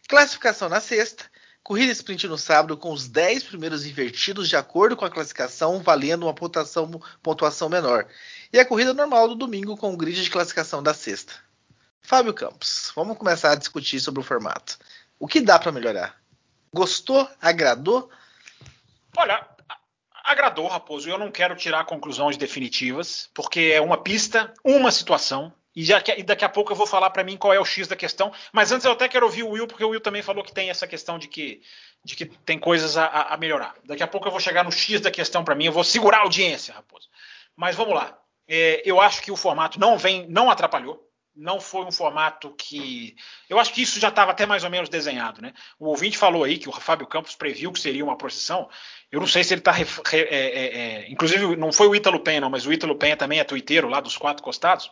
classificação 0.07 0.67
na 0.67 0.81
sexta, 0.81 1.25
corrida 1.61 1.91
sprint 1.91 2.27
no 2.27 2.39
sábado 2.39 2.75
com 2.75 2.91
os 2.91 3.07
10 3.07 3.43
primeiros 3.43 3.85
invertidos 3.85 4.49
de 4.49 4.55
acordo 4.55 4.97
com 4.97 5.05
a 5.05 5.11
classificação, 5.11 5.79
valendo 5.83 6.23
uma 6.23 6.33
pontuação, 6.33 6.89
pontuação 7.21 7.69
menor, 7.69 8.07
e 8.51 8.59
a 8.59 8.65
corrida 8.65 8.95
normal 8.95 9.27
do 9.27 9.35
domingo 9.35 9.77
com 9.77 9.93
o 9.93 9.97
grid 9.97 10.23
de 10.23 10.29
classificação 10.31 10.81
da 10.81 10.95
sexta. 10.95 11.33
Fábio 12.01 12.33
Campos, 12.33 12.91
vamos 12.95 13.15
começar 13.15 13.51
a 13.51 13.55
discutir 13.55 13.99
sobre 13.99 14.19
o 14.19 14.23
formato. 14.23 14.79
O 15.21 15.27
que 15.27 15.39
dá 15.39 15.59
para 15.59 15.71
melhorar? 15.71 16.19
Gostou? 16.73 17.29
Agradou? 17.39 18.09
Olha, 19.15 19.47
agradou, 20.23 20.65
Raposo. 20.65 21.07
Eu 21.07 21.19
não 21.19 21.29
quero 21.29 21.55
tirar 21.55 21.85
conclusões 21.85 22.37
definitivas, 22.37 23.29
porque 23.31 23.71
é 23.71 23.79
uma 23.79 24.01
pista, 24.01 24.51
uma 24.63 24.89
situação. 24.91 25.53
E, 25.75 25.85
já, 25.85 26.01
e 26.17 26.23
daqui 26.23 26.43
a 26.43 26.49
pouco 26.49 26.71
eu 26.71 26.75
vou 26.75 26.87
falar 26.87 27.11
para 27.11 27.23
mim 27.23 27.37
qual 27.37 27.53
é 27.53 27.59
o 27.59 27.65
X 27.65 27.87
da 27.87 27.95
questão. 27.95 28.33
Mas 28.51 28.71
antes 28.71 28.83
eu 28.83 28.93
até 28.93 29.07
quero 29.07 29.27
ouvir 29.27 29.43
o 29.43 29.51
Will, 29.51 29.67
porque 29.67 29.83
o 29.83 29.89
Will 29.89 30.01
também 30.01 30.23
falou 30.23 30.43
que 30.43 30.51
tem 30.51 30.71
essa 30.71 30.87
questão 30.87 31.19
de 31.19 31.27
que, 31.27 31.61
de 32.03 32.15
que 32.15 32.25
tem 32.25 32.57
coisas 32.57 32.97
a, 32.97 33.05
a 33.05 33.37
melhorar. 33.37 33.75
Daqui 33.83 34.01
a 34.01 34.07
pouco 34.07 34.27
eu 34.27 34.31
vou 34.31 34.39
chegar 34.39 34.63
no 34.63 34.71
X 34.71 35.01
da 35.01 35.11
questão 35.11 35.43
para 35.43 35.53
mim. 35.53 35.65
Eu 35.65 35.71
vou 35.71 35.83
segurar 35.83 36.17
a 36.17 36.21
audiência, 36.21 36.73
Raposo. 36.73 37.07
Mas 37.55 37.75
vamos 37.75 37.93
lá. 37.93 38.17
É, 38.47 38.81
eu 38.83 38.99
acho 38.99 39.21
que 39.21 39.31
o 39.31 39.37
formato 39.37 39.79
não 39.79 39.99
vem, 39.99 40.27
não 40.27 40.49
atrapalhou 40.49 41.10
não 41.35 41.59
foi 41.59 41.85
um 41.85 41.91
formato 41.91 42.53
que. 42.57 43.15
Eu 43.49 43.59
acho 43.59 43.73
que 43.73 43.81
isso 43.81 43.99
já 43.99 44.09
estava 44.09 44.31
até 44.31 44.45
mais 44.45 44.63
ou 44.63 44.69
menos 44.69 44.89
desenhado, 44.89 45.41
né? 45.41 45.53
O 45.79 45.87
ouvinte 45.87 46.17
falou 46.17 46.43
aí 46.43 46.57
que 46.57 46.69
o 46.69 46.71
Fábio 46.71 47.07
Campos 47.07 47.35
previu 47.35 47.71
que 47.71 47.79
seria 47.79 48.03
uma 48.03 48.17
procissão. 48.17 48.69
Eu 49.11 49.19
não 49.19 49.27
sei 49.27 49.43
se 49.43 49.53
ele 49.53 49.61
está. 49.61 49.73
É, 49.79 50.17
é, 50.17 50.77
é, 50.77 51.11
inclusive, 51.11 51.55
não 51.55 51.71
foi 51.71 51.87
o 51.87 51.95
Ítalo 51.95 52.19
Penha, 52.19 52.41
não, 52.41 52.49
mas 52.49 52.65
o 52.65 52.73
Ítalo 52.73 52.95
Penha 52.95 53.15
também 53.15 53.39
é 53.39 53.43
tuiteiro 53.43 53.87
lá 53.87 54.01
dos 54.01 54.17
quatro 54.17 54.43
costados. 54.43 54.91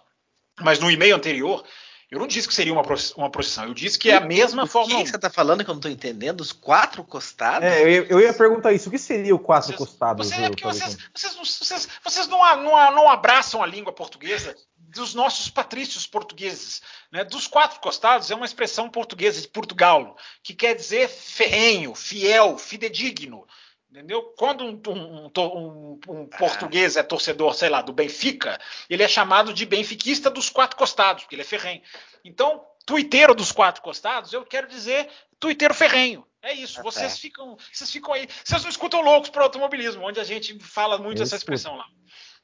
Mas 0.61 0.79
no 0.79 0.91
e-mail 0.91 1.15
anterior, 1.15 1.63
eu 2.11 2.19
não 2.19 2.27
disse 2.27 2.47
que 2.47 2.53
seria 2.53 2.73
uma, 2.73 2.83
uma 3.17 3.29
procissão, 3.29 3.65
eu 3.65 3.73
disse 3.73 3.97
que 3.99 4.09
é 4.09 4.15
a 4.15 4.19
mesma 4.19 4.65
forma. 4.65 4.95
O 4.95 5.03
que 5.03 5.09
você 5.09 5.15
está 5.15 5.29
falando 5.29 5.63
que 5.63 5.69
eu 5.69 5.73
não 5.73 5.79
estou 5.79 5.91
entendendo? 5.91 6.41
Os 6.41 6.51
quatro 6.51 7.03
costados? 7.03 7.67
É, 7.67 7.83
eu, 7.83 8.05
eu, 8.05 8.19
ia 8.19 8.33
perguntar 8.33 8.73
isso. 8.73 8.89
O 8.89 8.91
que 8.91 8.97
seria 8.97 9.35
o 9.35 9.39
quatro 9.39 9.67
vocês, 9.67 9.77
costados? 9.77 10.27
Você, 10.27 10.41
é 10.41 10.49
porque 10.49 10.63
vocês, 10.63 10.97
vocês, 11.13 11.35
vocês, 11.35 11.89
vocês 12.03 12.27
não, 12.27 12.39
não, 12.63 12.95
não 12.95 13.09
abraçam 13.09 13.61
a 13.61 13.67
língua 13.67 13.93
portuguesa 13.93 14.55
dos 14.89 15.13
nossos 15.13 15.49
patrícios 15.49 16.05
portugueses. 16.05 16.81
Né? 17.11 17.23
Dos 17.23 17.47
quatro 17.47 17.79
costados 17.79 18.29
é 18.31 18.35
uma 18.35 18.45
expressão 18.45 18.89
portuguesa 18.89 19.41
de 19.41 19.47
Portugal, 19.47 20.17
que 20.43 20.53
quer 20.53 20.75
dizer 20.75 21.07
ferrenho, 21.07 21.93
fiel, 21.93 22.57
fidedigno. 22.57 23.47
Entendeu? 23.89 24.21
Quando 24.37 24.63
um, 24.63 24.79
um, 24.87 25.31
um, 25.35 25.99
um, 26.07 26.25
português 26.27 26.95
é 26.95 27.01
torcedor, 27.01 27.55
sei 27.55 27.69
lá, 27.69 27.81
do 27.81 27.91
Benfica, 27.91 28.59
ele 28.87 29.01
é 29.01 29.07
chamado 29.07 29.51
de 29.51 29.65
benfiquista 29.65 30.29
dos 30.29 30.47
quatro 30.47 30.77
costados, 30.77 31.23
porque 31.23 31.33
ele 31.33 31.41
é 31.41 31.45
ferrenho. 31.45 31.81
Então, 32.23 32.63
tuiteiro 32.85 33.33
dos 33.33 33.51
quatro 33.51 33.81
costados, 33.81 34.31
eu 34.31 34.45
quero 34.45 34.67
dizer 34.67 35.09
tuiteiro 35.39 35.73
ferrenho. 35.73 36.23
É 36.41 36.53
isso. 36.53 36.81
Vocês 36.83 37.17
ficam, 37.17 37.57
vocês 37.73 37.91
ficam 37.91 38.13
aí. 38.13 38.27
Vocês 38.43 38.61
não 38.61 38.69
escutam 38.69 39.01
loucos 39.01 39.29
para 39.31 39.43
automobilismo, 39.43 40.07
onde 40.07 40.19
a 40.19 40.23
gente 40.23 40.57
fala 40.59 40.99
muito 40.99 41.17
eu 41.17 41.23
essa 41.23 41.35
expressão 41.35 41.75
lá. 41.75 41.85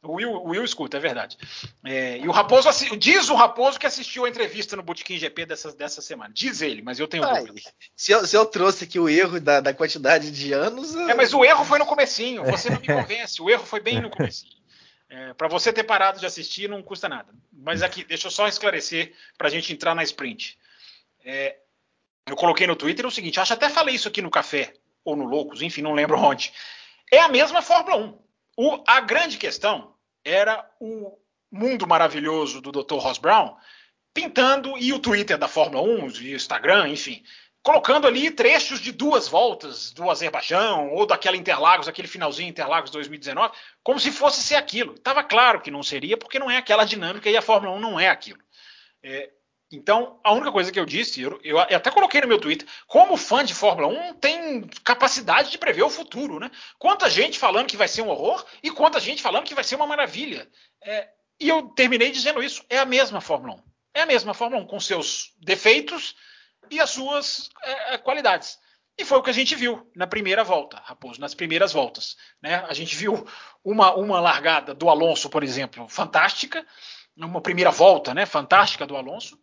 O 0.08 0.14
Will, 0.14 0.32
o 0.32 0.50
Will 0.50 0.64
escuta, 0.64 0.98
é 0.98 1.00
verdade. 1.00 1.38
É, 1.84 2.18
e 2.18 2.28
o 2.28 2.32
Raposo 2.32 2.70
diz 2.98 3.30
o 3.30 3.36
Raposo 3.36 3.80
que 3.80 3.88
assistiu 3.88 4.26
a 4.26 4.30
entrevista 4.30 4.76
no 4.76 4.84
Botequim 4.84 5.18
GP 5.18 5.46
dessa, 5.46 5.72
dessa 5.74 6.02
semana. 6.02 6.34
Diz 6.34 6.62
ele, 6.62 6.82
mas 6.82 7.00
eu 7.00 7.08
tenho 7.08 7.24
Ai, 7.24 7.46
Se 7.96 8.12
eu, 8.12 8.26
se 8.26 8.36
eu, 8.36 8.46
trouxe 8.46 8.86
aqui 8.86 9.00
o 9.00 9.10
erro 9.10 9.40
da, 9.40 9.60
da 9.60 9.74
quantidade 9.74 10.32
de 10.32 10.54
anos. 10.54 10.96
É, 10.96 11.14
mas 11.14 11.34
o 11.34 11.44
erro 11.44 11.66
foi 11.66 11.80
no 11.80 11.86
comecinho. 11.86 12.44
Você 12.46 12.70
não 12.70 12.80
me 12.80 12.88
convence. 12.88 13.42
O 13.42 13.50
erro 13.50 13.66
foi 13.66 13.80
bem 13.80 14.02
no 14.02 14.10
comecinho. 14.10 14.54
É, 15.10 15.34
para 15.34 15.48
você 15.48 15.72
ter 15.72 15.84
parado 15.84 16.20
de 16.20 16.26
assistir 16.26 16.70
não 16.70 16.82
custa 16.82 17.08
nada. 17.08 17.34
Mas 17.54 17.82
aqui, 17.82 18.04
deixa 18.04 18.28
eu 18.28 18.32
só 18.32 18.48
esclarecer 18.48 19.14
para 19.38 19.48
a 19.48 19.52
gente 19.52 19.72
entrar 19.72 19.96
na 19.96 20.04
sprint. 20.04 20.58
É, 21.24 21.58
eu 22.28 22.36
coloquei 22.36 22.68
no 22.68 22.76
Twitter 22.76 23.06
o 23.06 23.12
seguinte, 23.12 23.40
acho 23.40 23.54
até 23.54 23.70
falei 23.70 23.96
isso 23.96 24.08
aqui 24.08 24.22
no 24.22 24.32
café 24.32 24.74
ou 25.04 25.16
no 25.16 25.26
Loucos, 25.26 25.62
enfim, 25.62 25.82
não 25.82 25.94
lembro 25.94 26.18
onde. 26.18 26.52
É 27.12 27.20
a 27.20 27.28
mesma 27.28 27.62
Fórmula 27.62 27.98
1. 27.98 28.20
O, 28.58 28.84
a 28.88 29.00
grande 29.00 29.38
questão 29.38 29.95
era 30.26 30.70
o 30.80 31.18
mundo 31.52 31.88
maravilhoso 31.88 32.60
do 32.60 32.72
Dr. 32.72 32.96
Ross 32.96 33.20
Brown 33.20 33.56
pintando, 34.16 34.78
e 34.78 34.94
o 34.94 35.00
Twitter 35.00 35.38
da 35.38 35.48
Fórmula 35.48 35.84
1, 35.84 36.10
e 36.22 36.34
o 36.34 36.36
Instagram, 36.38 36.88
enfim, 36.88 37.22
colocando 37.62 38.08
ali 38.08 38.32
trechos 38.32 38.80
de 38.80 38.94
duas 38.94 39.28
voltas 39.28 39.92
do 39.92 40.10
Azerbaijão, 40.10 40.90
ou 40.92 41.06
daquela 41.06 41.36
Interlagos, 41.36 41.88
aquele 41.88 42.08
finalzinho 42.08 42.48
Interlagos 42.48 42.92
2019, 42.92 43.54
como 43.84 44.00
se 44.00 44.14
fosse 44.14 44.42
ser 44.42 44.56
aquilo. 44.56 44.94
Estava 44.94 45.22
claro 45.22 45.60
que 45.60 45.70
não 45.70 45.84
seria, 45.84 46.16
porque 46.16 46.40
não 46.40 46.50
é 46.50 46.56
aquela 46.56 46.86
dinâmica 46.86 47.30
e 47.30 47.36
a 47.36 47.42
Fórmula 47.42 47.76
1 47.76 47.80
não 47.80 48.00
é 48.00 48.08
aquilo. 48.08 48.40
É, 49.04 49.32
então, 49.72 50.20
a 50.24 50.32
única 50.32 50.52
coisa 50.52 50.72
que 50.72 50.80
eu 50.80 50.86
disse, 50.86 51.22
eu, 51.22 51.40
eu, 51.44 51.60
até 51.60 51.90
coloquei 51.90 52.22
no 52.22 52.28
meu 52.28 52.40
Twitter, 52.40 52.68
como 52.88 53.18
fã 53.18 53.44
de 53.44 53.54
Fórmula 53.54 53.88
1 53.88 54.14
tem 54.16 54.62
capacidade 54.84 55.50
de 55.50 55.58
prever 55.58 55.84
o 55.84 55.90
futuro, 55.90 56.40
né? 56.40 56.52
Quanta 56.78 57.10
gente 57.10 57.40
falando 57.40 57.68
que 57.68 57.78
vai 57.78 57.88
ser 57.88 58.04
um 58.04 58.10
horror 58.10 58.46
e 58.62 58.70
quanta 58.70 59.00
gente 59.00 59.24
falando 59.24 59.46
que 59.46 59.56
vai 59.56 59.64
ser 59.64 59.76
uma 59.76 59.88
maravilha. 59.88 60.48
É, 60.84 61.10
E 61.40 61.50
eu 61.50 61.64
terminei 61.70 62.12
dizendo 62.12 62.44
isso. 62.44 62.64
É 62.70 62.78
a 62.78 62.86
mesma 62.86 63.20
Fórmula 63.20 63.56
1. 63.56 63.64
É 63.96 64.02
a 64.02 64.06
mesma 64.06 64.34
Fórmula 64.34 64.62
1, 64.64 64.68
com 64.68 64.80
seus 64.80 65.34
defeitos 65.40 66.16
e 66.70 66.80
as 66.80 66.92
suas 66.92 67.50
é, 67.64 67.96
é, 67.96 67.98
qualidades. 67.98 68.60
E 68.98 69.04
foi 69.04 69.18
o 69.18 69.24
que 69.24 69.30
a 69.30 69.34
gente 69.34 69.56
viu 69.56 69.90
na 69.96 70.08
primeira 70.08 70.44
volta, 70.44 70.82
Raposo, 70.86 71.20
nas 71.20 71.34
primeiras 71.34 71.74
voltas. 71.74 72.16
Né? 72.42 72.64
A 72.70 72.74
gente 72.74 72.96
viu 72.96 73.28
uma, 73.64 73.94
uma 73.96 74.22
largada 74.22 74.74
do 74.74 74.90
Alonso, 74.90 75.30
por 75.30 75.44
exemplo, 75.44 75.88
fantástica, 75.90 76.66
uma 77.18 77.42
primeira 77.42 77.72
volta 77.72 78.14
né, 78.14 78.26
fantástica 78.26 78.86
do 78.86 78.96
Alonso. 78.96 79.38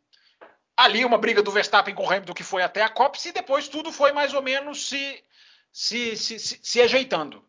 Ali 0.76 1.04
uma 1.04 1.18
briga 1.18 1.42
do 1.42 1.50
Verstappen 1.50 1.94
com 1.94 2.04
o 2.04 2.11
Hamilton 2.11 2.32
que 2.32 2.42
foi 2.42 2.62
até 2.62 2.82
a 2.82 2.88
Copse 2.88 3.28
e 3.28 3.32
depois 3.32 3.68
tudo 3.68 3.92
foi 3.92 4.12
mais 4.12 4.32
ou 4.32 4.42
menos 4.42 4.88
se, 4.88 5.24
se, 5.70 6.16
se, 6.16 6.38
se, 6.38 6.61
se 6.62 6.80
ajeitando. 6.80 7.44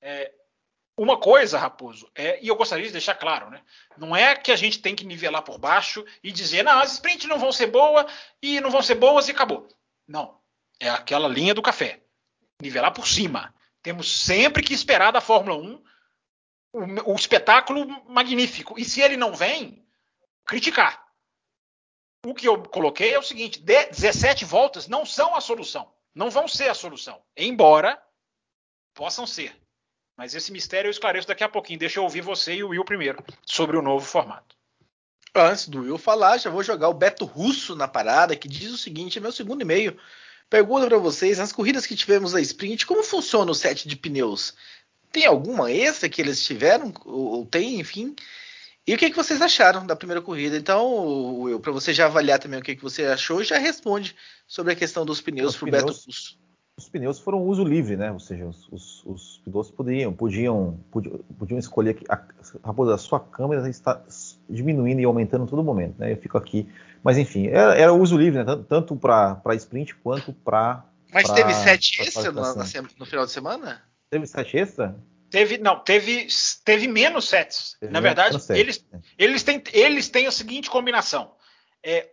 É, 0.00 0.32
uma 0.96 1.18
coisa, 1.18 1.58
Raposo, 1.58 2.10
é, 2.14 2.42
e 2.42 2.48
eu 2.48 2.56
gostaria 2.56 2.86
de 2.86 2.92
deixar 2.92 3.14
claro, 3.14 3.50
né? 3.50 3.62
Não 3.96 4.14
é 4.14 4.36
que 4.36 4.52
a 4.52 4.56
gente 4.56 4.80
tem 4.80 4.94
que 4.94 5.06
nivelar 5.06 5.42
por 5.42 5.58
baixo 5.58 6.04
e 6.22 6.30
dizer, 6.30 6.62
não, 6.62 6.80
as 6.80 6.92
sprints 6.92 7.26
não 7.26 7.38
vão 7.38 7.50
ser 7.50 7.66
boas 7.68 8.06
e 8.42 8.60
não 8.60 8.70
vão 8.70 8.82
ser 8.82 8.96
boas 8.96 9.28
e 9.28 9.30
acabou. 9.30 9.66
Não. 10.06 10.38
É 10.78 10.88
aquela 10.90 11.28
linha 11.28 11.54
do 11.54 11.62
café. 11.62 12.02
Nivelar 12.60 12.92
por 12.92 13.06
cima. 13.06 13.54
Temos 13.82 14.24
sempre 14.24 14.62
que 14.62 14.74
esperar 14.74 15.12
da 15.12 15.20
Fórmula 15.20 15.56
1 15.56 15.82
o, 16.72 17.12
o 17.12 17.16
espetáculo 17.16 17.86
magnífico. 18.08 18.78
E 18.78 18.84
se 18.84 19.00
ele 19.00 19.16
não 19.16 19.34
vem, 19.34 19.84
criticar. 20.44 21.02
O 22.24 22.34
que 22.34 22.46
eu 22.46 22.62
coloquei 22.62 23.12
é 23.12 23.18
o 23.18 23.22
seguinte: 23.22 23.60
17 23.60 24.44
voltas 24.44 24.86
não 24.86 25.04
são 25.04 25.34
a 25.34 25.40
solução. 25.40 25.88
Não 26.14 26.30
vão 26.30 26.46
ser 26.46 26.68
a 26.68 26.74
solução. 26.74 27.20
Embora 27.36 28.00
possam 28.94 29.26
ser. 29.26 29.56
Mas 30.16 30.34
esse 30.34 30.52
mistério 30.52 30.88
eu 30.88 30.92
esclareço 30.92 31.26
daqui 31.26 31.42
a 31.42 31.48
pouquinho. 31.48 31.78
Deixa 31.78 31.98
eu 31.98 32.04
ouvir 32.04 32.20
você 32.20 32.54
e 32.54 32.64
o 32.64 32.68
Will 32.68 32.84
primeiro 32.84 33.24
sobre 33.44 33.76
o 33.76 33.82
novo 33.82 34.04
formato. 34.04 34.54
Antes 35.34 35.66
do 35.66 35.80
Will 35.80 35.98
falar, 35.98 36.36
já 36.36 36.50
vou 36.50 36.62
jogar 36.62 36.90
o 36.90 36.94
Beto 36.94 37.24
Russo 37.24 37.74
na 37.74 37.88
parada, 37.88 38.36
que 38.36 38.46
diz 38.46 38.70
o 38.70 38.78
seguinte: 38.78 39.18
é 39.18 39.20
meu 39.20 39.32
segundo 39.32 39.62
e-mail. 39.62 39.98
Pergunta 40.48 40.86
para 40.86 40.98
vocês: 40.98 41.38
nas 41.38 41.52
corridas 41.52 41.86
que 41.86 41.96
tivemos 41.96 42.34
na 42.34 42.40
sprint, 42.40 42.86
como 42.86 43.02
funciona 43.02 43.50
o 43.50 43.54
set 43.54 43.88
de 43.88 43.96
pneus? 43.96 44.54
Tem 45.10 45.26
alguma 45.26 45.72
extra 45.72 46.08
que 46.08 46.20
eles 46.20 46.44
tiveram? 46.44 46.92
Ou 47.04 47.44
tem, 47.46 47.80
enfim? 47.80 48.14
E 48.86 48.94
o 48.94 48.98
que, 48.98 49.10
que 49.10 49.16
vocês 49.16 49.40
acharam 49.40 49.86
da 49.86 49.94
primeira 49.94 50.20
corrida? 50.20 50.56
Então, 50.56 51.40
Will, 51.40 51.60
para 51.60 51.72
você 51.72 51.94
já 51.94 52.06
avaliar 52.06 52.38
também 52.38 52.58
o 52.58 52.62
que, 52.62 52.74
que 52.74 52.82
você 52.82 53.04
achou, 53.04 53.42
já 53.44 53.58
responde 53.58 54.16
sobre 54.46 54.72
a 54.72 54.76
questão 54.76 55.06
dos 55.06 55.20
pneus 55.20 55.56
para 55.56 55.68
o 55.68 55.70
Beto 55.70 55.92
Russo 55.92 56.42
os 56.76 56.88
pneus 56.88 57.18
foram 57.18 57.42
uso 57.42 57.64
livre, 57.64 57.96
né? 57.96 58.10
Ou 58.10 58.18
seja, 58.18 58.46
os, 58.46 58.68
os, 58.70 59.04
os 59.04 59.40
pilotos 59.44 59.70
podiam, 59.70 60.12
podiam, 60.12 60.80
podiam, 60.90 61.58
escolher 61.58 61.94
que 61.94 62.04
a, 62.08 62.14
a, 62.62 62.94
a, 62.94 62.98
sua 62.98 63.20
câmera 63.20 63.68
está 63.68 64.02
diminuindo 64.48 65.00
e 65.00 65.04
aumentando 65.04 65.44
a 65.44 65.46
todo 65.46 65.62
momento, 65.62 65.98
né? 65.98 66.12
Eu 66.12 66.16
fico 66.16 66.38
aqui, 66.38 66.68
mas 67.02 67.18
enfim, 67.18 67.48
era, 67.48 67.74
era 67.76 67.92
uso 67.92 68.16
livre, 68.16 68.42
né? 68.42 68.64
Tanto 68.68 68.96
para 68.96 69.40
sprint 69.54 69.94
quanto 69.96 70.32
para. 70.32 70.84
Mas 71.12 71.24
pra, 71.24 71.34
teve 71.34 71.54
sete 71.54 72.02
extra 72.02 72.32
no, 72.32 72.42
no, 72.98 73.06
final 73.06 73.26
de 73.26 73.32
semana? 73.32 73.82
Teve 74.10 74.26
sete 74.26 74.56
extra? 74.56 74.96
Teve, 75.32 75.56
não, 75.56 75.80
teve, 75.80 76.28
teve 76.62 76.86
menos 76.86 77.26
sets. 77.26 77.74
Teve 77.80 77.90
Na 77.90 78.00
verdade, 78.00 78.36
eles, 78.50 78.84
né? 78.92 79.00
eles, 79.16 79.42
têm, 79.42 79.62
eles 79.72 80.08
têm 80.10 80.26
a 80.26 80.30
seguinte 80.30 80.68
combinação: 80.68 81.34
é 81.82 82.10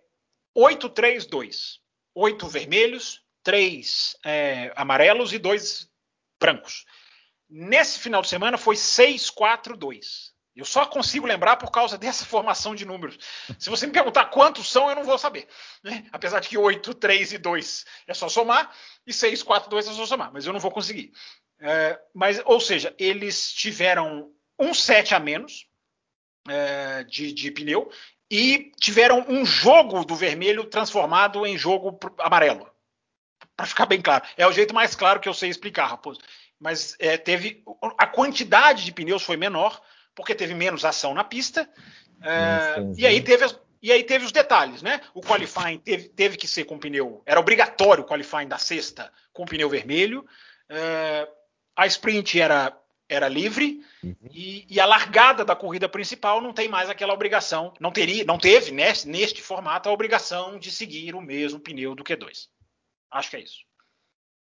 8-3-2. 0.57 1.79
Oito 2.15 2.47
vermelhos, 2.47 3.21
três 3.43 4.15
é, 4.25 4.71
amarelos 4.73 5.33
e 5.33 5.37
dois 5.37 5.89
brancos. 6.39 6.85
Nesse 7.49 7.99
final 7.99 8.21
de 8.21 8.29
semana 8.29 8.57
foi 8.57 8.75
6-4-2. 8.75 10.31
Eu 10.55 10.65
só 10.65 10.85
consigo 10.85 11.25
lembrar 11.25 11.57
por 11.57 11.71
causa 11.71 11.97
dessa 11.99 12.25
formação 12.25 12.73
de 12.73 12.85
números. 12.85 13.17
Se 13.57 13.69
você 13.69 13.85
me 13.85 13.93
perguntar 13.93 14.25
quantos 14.25 14.69
são, 14.71 14.89
eu 14.89 14.95
não 14.95 15.03
vou 15.03 15.17
saber. 15.17 15.47
Né? 15.83 16.05
Apesar 16.11 16.39
de 16.39 16.49
que 16.49 16.57
8, 16.57 16.93
3 16.93 17.33
e 17.33 17.37
2 17.37 17.85
é 18.07 18.13
só 18.13 18.29
somar, 18.29 18.73
e 19.05 19.11
6, 19.11 19.43
4, 19.43 19.69
2 19.69 19.87
é 19.87 19.93
só 19.93 20.05
somar, 20.05 20.31
mas 20.33 20.45
eu 20.45 20.53
não 20.53 20.59
vou 20.59 20.71
conseguir. 20.71 21.11
É, 21.61 21.99
mas, 22.13 22.41
ou 22.45 22.59
seja, 22.59 22.93
eles 22.97 23.51
tiveram 23.51 24.31
um 24.57 24.73
set 24.73 25.13
a 25.13 25.19
menos 25.19 25.67
é, 26.47 27.03
de, 27.03 27.33
de 27.33 27.51
pneu 27.51 27.91
e 28.31 28.71
tiveram 28.79 29.25
um 29.27 29.45
jogo 29.45 30.05
do 30.05 30.15
vermelho 30.15 30.65
transformado 30.65 31.45
em 31.45 31.57
jogo 31.57 31.99
amarelo 32.19 32.69
para 33.55 33.65
ficar 33.65 33.85
bem 33.85 34.01
claro. 34.01 34.23
É 34.37 34.47
o 34.47 34.51
jeito 34.51 34.73
mais 34.73 34.95
claro 34.95 35.19
que 35.19 35.27
eu 35.27 35.33
sei 35.33 35.49
explicar, 35.49 35.87
Raposo. 35.87 36.19
Mas 36.59 36.95
é, 36.99 37.17
teve 37.17 37.63
a 37.97 38.07
quantidade 38.07 38.85
de 38.85 38.91
pneus 38.91 39.23
foi 39.23 39.37
menor 39.37 39.81
porque 40.15 40.35
teve 40.35 40.53
menos 40.53 40.85
ação 40.85 41.13
na 41.13 41.23
pista. 41.23 41.69
É, 42.21 42.75
e 42.97 43.05
aí 43.05 43.21
teve 43.21 43.45
as, 43.45 43.57
e 43.81 43.91
aí 43.91 44.03
teve 44.03 44.25
os 44.25 44.31
detalhes, 44.31 44.81
né? 44.81 45.01
O 45.13 45.21
qualifying 45.21 45.79
teve, 45.79 46.09
teve, 46.09 46.37
que 46.37 46.47
ser 46.47 46.65
com 46.65 46.77
pneu, 46.77 47.21
era 47.25 47.39
obrigatório 47.39 48.03
o 48.03 48.07
qualifying 48.07 48.47
da 48.47 48.57
sexta 48.57 49.11
com 49.31 49.45
pneu 49.45 49.69
vermelho. 49.69 50.25
É, 50.69 51.27
a 51.79 51.87
sprint 51.87 52.39
era 52.39 52.75
era 53.11 53.27
livre 53.27 53.81
uhum. 54.03 54.15
e, 54.31 54.67
e, 54.69 54.79
a 54.79 54.85
largada 54.85 55.43
da 55.43 55.55
corrida 55.55 55.89
principal 55.89 56.39
não 56.39 56.53
tem 56.53 56.69
mais 56.69 56.91
aquela 56.91 57.11
obrigação, 57.11 57.73
não 57.79 57.91
teria, 57.91 58.23
não 58.23 58.37
teve 58.37 58.71
neste, 58.71 59.09
neste 59.09 59.41
formato 59.41 59.89
a 59.89 59.91
obrigação 59.91 60.59
de 60.59 60.69
seguir 60.69 61.15
o 61.15 61.21
mesmo 61.21 61.59
pneu 61.59 61.95
do 61.95 62.03
Q2. 62.03 62.47
Acho 63.11 63.31
que 63.31 63.37
é 63.37 63.39
isso. 63.39 63.63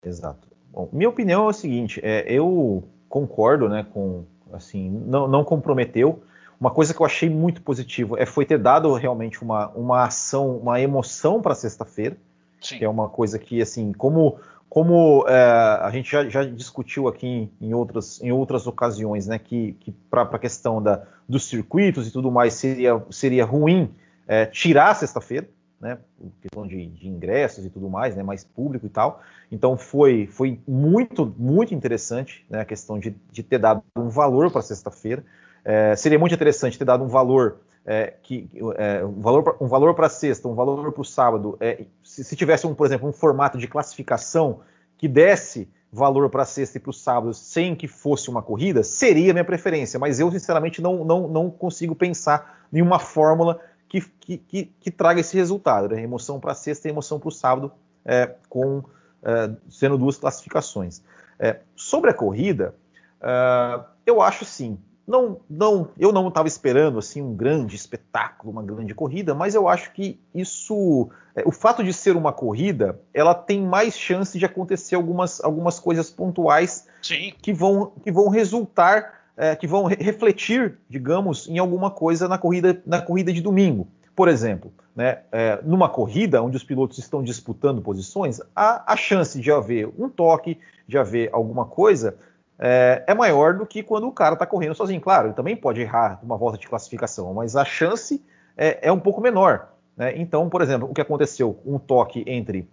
Exato. 0.02 0.48
Bom, 0.70 0.90
minha 0.94 1.10
opinião 1.10 1.44
é 1.44 1.50
o 1.50 1.54
seguinte: 1.54 2.00
é, 2.02 2.24
eu 2.26 2.88
concordo, 3.10 3.68
né, 3.68 3.86
com 3.94 4.26
assim, 4.54 4.90
não, 4.90 5.28
não 5.28 5.44
comprometeu. 5.44 6.24
Uma 6.58 6.72
coisa 6.72 6.94
que 6.94 7.02
eu 7.02 7.06
achei 7.06 7.30
muito 7.30 7.62
positivo 7.62 8.18
é 8.18 8.26
foi 8.26 8.46
ter 8.46 8.58
dado 8.58 8.94
realmente 8.94 9.44
uma, 9.44 9.68
uma 9.72 10.06
ação, 10.06 10.58
uma 10.58 10.80
emoção 10.80 11.42
para 11.42 11.54
sexta-feira, 11.54 12.16
que 12.62 12.86
é 12.86 12.88
uma 12.88 13.10
coisa 13.10 13.38
que 13.38 13.62
assim, 13.62 13.92
como 13.92 14.40
como 14.74 15.24
é, 15.28 15.36
a 15.36 15.92
gente 15.92 16.12
já, 16.12 16.28
já, 16.28 16.44
discutiu 16.44 17.08
aqui 17.08 17.28
em, 17.28 17.52
em, 17.62 17.76
outras, 17.76 18.20
em 18.24 18.32
outras 18.32 18.66
ocasiões, 18.66 19.28
né, 19.28 19.38
que, 19.38 19.74
que 19.74 19.92
para 19.92 20.24
a 20.24 20.40
questão 20.40 20.82
da, 20.82 21.04
dos 21.30 21.46
circuitos 21.46 22.08
e 22.08 22.12
tudo 22.12 22.32
mais 22.32 22.56
seria, 22.56 23.00
seria 23.12 23.46
ruim 23.46 23.94
é, 24.28 24.48
tirar 24.48 24.96
sexta-feira, 24.96 25.48
né, 25.80 26.00
questão 26.42 26.66
de, 26.66 26.88
de, 26.88 27.08
ingressos 27.08 27.64
e 27.64 27.70
tudo 27.70 27.88
mais, 27.88 28.16
né, 28.16 28.24
mais 28.24 28.44
público 28.44 28.88
e 28.88 28.90
tal. 28.90 29.22
Então 29.52 29.78
foi, 29.78 30.26
foi 30.26 30.60
muito, 30.68 31.32
muito 31.38 31.76
interessante 31.76 32.44
né, 32.50 32.62
a 32.62 32.66
questão 32.66 32.98
de, 32.98 33.16
de 33.32 33.44
ter 33.44 33.60
dado 33.60 33.84
um 33.96 34.10
valor 34.10 34.50
para 34.50 34.64
sexta-feira. 34.64 35.24
É, 35.64 35.96
seria 35.96 36.18
muito 36.18 36.34
interessante 36.34 36.80
ter 36.80 36.86
dado 36.86 37.04
um 37.04 37.10
valor 37.10 37.58
é, 37.86 38.14
que 38.24 38.50
é, 38.78 39.04
um 39.04 39.20
valor 39.22 39.58
um 39.60 39.68
valor 39.68 39.94
para 39.94 40.10
sexta, 40.10 40.48
um 40.48 40.56
valor 40.56 40.92
para 40.92 41.02
o 41.02 41.06
sábado. 41.06 41.58
É, 41.60 41.86
se, 42.04 42.24
se, 42.24 42.36
tivesse 42.36 42.66
um, 42.66 42.74
por 42.74 42.86
exemplo, 42.86 43.08
um 43.08 43.14
formato 43.14 43.58
de 43.58 43.68
classificação 43.68 44.62
que 44.98 45.08
desse 45.08 45.70
valor 45.92 46.30
para 46.30 46.46
sexta 46.46 46.78
e 46.78 46.82
para 46.82 46.90
o 46.90 46.94
sábado 46.94 47.34
sem 47.34 47.76
que 47.76 47.88
fosse 47.88 48.30
uma 48.30 48.42
corrida, 48.42 48.84
seria 48.84 49.34
minha 49.34 49.46
preferência. 49.46 50.00
Mas 50.00 50.20
eu 50.20 50.32
sinceramente 50.32 50.82
não, 50.82 51.06
não, 51.06 51.28
não 51.28 51.52
consigo 51.52 51.94
pensar 51.94 52.66
em 52.72 52.82
uma 52.82 52.98
fórmula 53.00 53.60
que, 53.88 54.02
que, 54.02 54.38
que, 54.38 54.66
que 54.80 54.92
traga 54.92 55.20
esse 55.20 55.38
resultado, 55.38 55.90
né? 55.90 56.02
emoção 56.02 56.40
para 56.40 56.56
sexta 56.56 56.88
e 56.88 56.92
emoção 56.92 57.20
para 57.20 57.30
o 57.30 57.32
sábado, 57.32 57.72
é, 58.04 58.34
com 58.50 58.84
é, 59.22 59.52
sendo 59.70 59.98
duas 59.98 60.18
classificações. 60.18 61.04
É, 61.38 61.60
sobre 61.76 62.10
a 62.10 62.14
corrida, 62.14 62.74
é, 63.22 63.80
eu 64.06 64.22
acho 64.22 64.46
sim. 64.46 64.80
Não, 65.06 65.42
não, 65.50 65.90
eu 66.00 66.14
não 66.14 66.30
estava 66.30 66.48
esperando 66.48 66.98
assim 66.98 67.22
um 67.22 67.36
grande 67.36 67.76
espetáculo, 67.76 68.52
uma 68.52 68.64
grande 68.64 68.96
corrida, 68.96 69.36
mas 69.36 69.54
eu 69.54 69.68
acho 69.68 69.92
que 69.92 70.18
isso, 70.34 71.10
é, 71.36 71.44
o 71.46 71.52
fato 71.52 71.84
de 71.84 71.92
ser 71.92 72.16
uma 72.16 72.32
corrida, 72.32 73.00
ela 73.14 73.36
tem 73.36 73.62
mais 73.62 73.98
chance 73.98 74.40
de 74.40 74.46
acontecer 74.46 74.96
algumas, 74.96 75.44
algumas 75.44 75.80
coisas 75.80 76.10
pontuais 76.10 76.88
sim. 77.02 77.34
que 77.42 77.52
vão, 77.52 77.92
que 78.02 78.12
vão 78.12 78.30
resultar 78.30 79.24
é, 79.36 79.56
que 79.56 79.68
vão 79.68 79.86
re 79.86 79.96
refletir, 79.96 80.78
digamos, 80.90 81.48
em 81.48 81.58
alguma 81.58 81.90
coisa 81.90 82.28
na 82.28 82.38
corrida, 82.38 82.82
na 82.86 83.02
corrida 83.02 83.34
de 83.34 83.42
domingo. 83.42 83.88
Por 84.16 84.28
exemplo, 84.28 84.72
né, 84.96 85.20
é, 85.32 85.60
numa 85.64 85.90
corrida 85.90 86.42
onde 86.42 86.56
os 86.56 86.64
pilotos 86.64 87.00
estão 87.00 87.24
disputando 87.24 87.82
posições, 87.82 88.40
a, 88.56 88.94
a 88.94 88.96
chance 88.96 89.40
de 89.40 89.52
haver 89.52 89.90
um 89.98 90.08
toque, 90.08 90.60
de 90.88 90.98
haver 90.98 91.30
alguma 91.34 91.66
coisa, 91.66 92.16
é, 92.60 93.04
é 93.08 93.14
maior 93.14 93.56
do 93.56 93.66
que 93.66 93.84
quando 93.84 94.08
o 94.08 94.12
cara 94.12 94.34
está 94.34 94.46
correndo 94.46 94.76
sozinho. 94.76 95.02
Claro, 95.02 95.28
ele 95.28 95.34
também 95.34 95.56
pode 95.56 95.82
errar 95.82 96.20
uma 96.24 96.38
volta 96.38 96.58
de 96.58 96.68
classificação, 96.68 97.34
mas 97.34 97.56
a 97.56 97.66
chance 97.66 98.24
é, 98.58 98.88
é 98.88 98.92
um 98.92 99.00
pouco 99.00 99.22
menor. 99.22 99.70
Né? 99.96 100.14
Então, 100.18 100.50
por 100.50 100.62
exemplo, 100.62 100.90
o 100.90 100.94
que 100.94 101.02
aconteceu, 101.02 101.60
um 101.66 101.78
toque 101.78 102.24
entre 102.28 102.70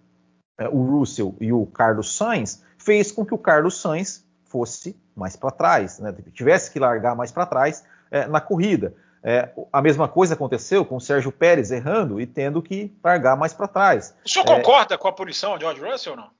é, 0.58 0.68
o 0.68 0.82
Russell 0.82 1.34
e 1.40 1.52
o 1.52 1.66
Carlos 1.66 2.16
Sainz, 2.16 2.62
fez 2.78 3.12
com 3.12 3.24
que 3.24 3.34
o 3.34 3.38
Carlos 3.38 3.80
Sainz 3.80 4.24
fosse 4.44 4.96
mais 5.14 5.36
para 5.36 5.50
trás, 5.50 5.98
né? 5.98 6.14
tivesse 6.32 6.70
que 6.70 6.78
largar 6.78 7.14
mais 7.14 7.30
para 7.30 7.46
trás 7.46 7.84
é, 8.10 8.26
na 8.26 8.40
corrida. 8.40 8.94
É, 9.22 9.50
a 9.70 9.82
mesma 9.82 10.08
coisa 10.08 10.32
aconteceu 10.32 10.84
com 10.84 10.96
o 10.96 11.00
Sérgio 11.00 11.30
Pérez 11.30 11.70
errando 11.70 12.20
e 12.20 12.26
tendo 12.26 12.62
que 12.62 12.90
largar 13.04 13.36
mais 13.36 13.52
para 13.52 13.68
trás. 13.68 14.14
O 14.24 14.28
senhor 14.28 14.48
é, 14.48 14.56
concorda 14.56 14.96
com 14.96 15.08
a 15.08 15.12
punição 15.12 15.58
de 15.58 15.64
George 15.64 15.82
Russell 15.82 16.12
ou 16.12 16.18
não? 16.18 16.39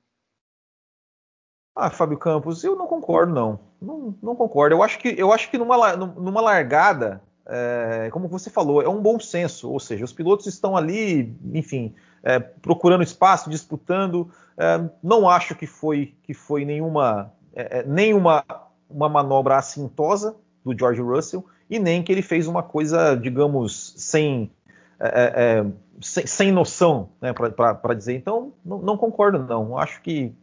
Ah, 1.81 1.91
Fábio 1.91 2.19
Campos, 2.19 2.63
eu 2.63 2.77
não 2.77 2.87
concordo, 2.87 3.33
não. 3.33 3.59
Não, 3.81 4.15
não 4.23 4.37
concordo. 4.37 4.75
Eu 4.75 4.83
acho 4.83 4.99
que, 4.99 5.15
eu 5.17 5.33
acho 5.33 5.51
que 5.51 5.57
numa, 5.57 5.97
numa 5.97 6.41
largada, 6.43 7.23
é, 7.47 8.11
como 8.13 8.29
você 8.29 8.51
falou, 8.51 8.83
é 8.83 8.89
um 8.89 9.01
bom 9.01 9.19
senso, 9.19 9.71
ou 9.71 9.81
seja, 9.81 10.05
os 10.05 10.13
pilotos 10.13 10.47
estão 10.47 10.77
ali, 10.77 11.35
enfim, 11.55 11.95
é, 12.23 12.39
procurando 12.39 13.03
espaço, 13.03 13.49
disputando. 13.49 14.31
É, 14.59 14.91
não 15.03 15.27
acho 15.27 15.55
que 15.55 15.67
foi, 15.67 16.15
que 16.23 16.35
foi 16.35 16.67
nenhuma, 16.67 17.33
é, 17.55 17.79
é, 17.79 17.83
nenhuma 17.85 18.45
uma 18.89 19.09
manobra 19.09 19.57
assintosa 19.57 20.37
do 20.63 20.77
George 20.79 21.01
Russell 21.01 21.47
e 21.71 21.79
nem 21.79 22.03
que 22.03 22.13
ele 22.13 22.23
fez 22.23 22.47
uma 22.47 22.63
coisa, 22.63 23.15
digamos, 23.15 23.95
sem, 23.97 24.51
é, 24.99 25.65
sem, 26.01 26.27
sem, 26.27 26.53
noção, 26.53 27.09
né, 27.23 27.33
para 27.33 27.95
dizer. 27.95 28.17
Então, 28.17 28.53
não, 28.63 28.79
não, 28.79 28.99
concordo, 28.99 29.39
não. 29.39 29.79
Acho 29.79 30.03
que 30.03 30.35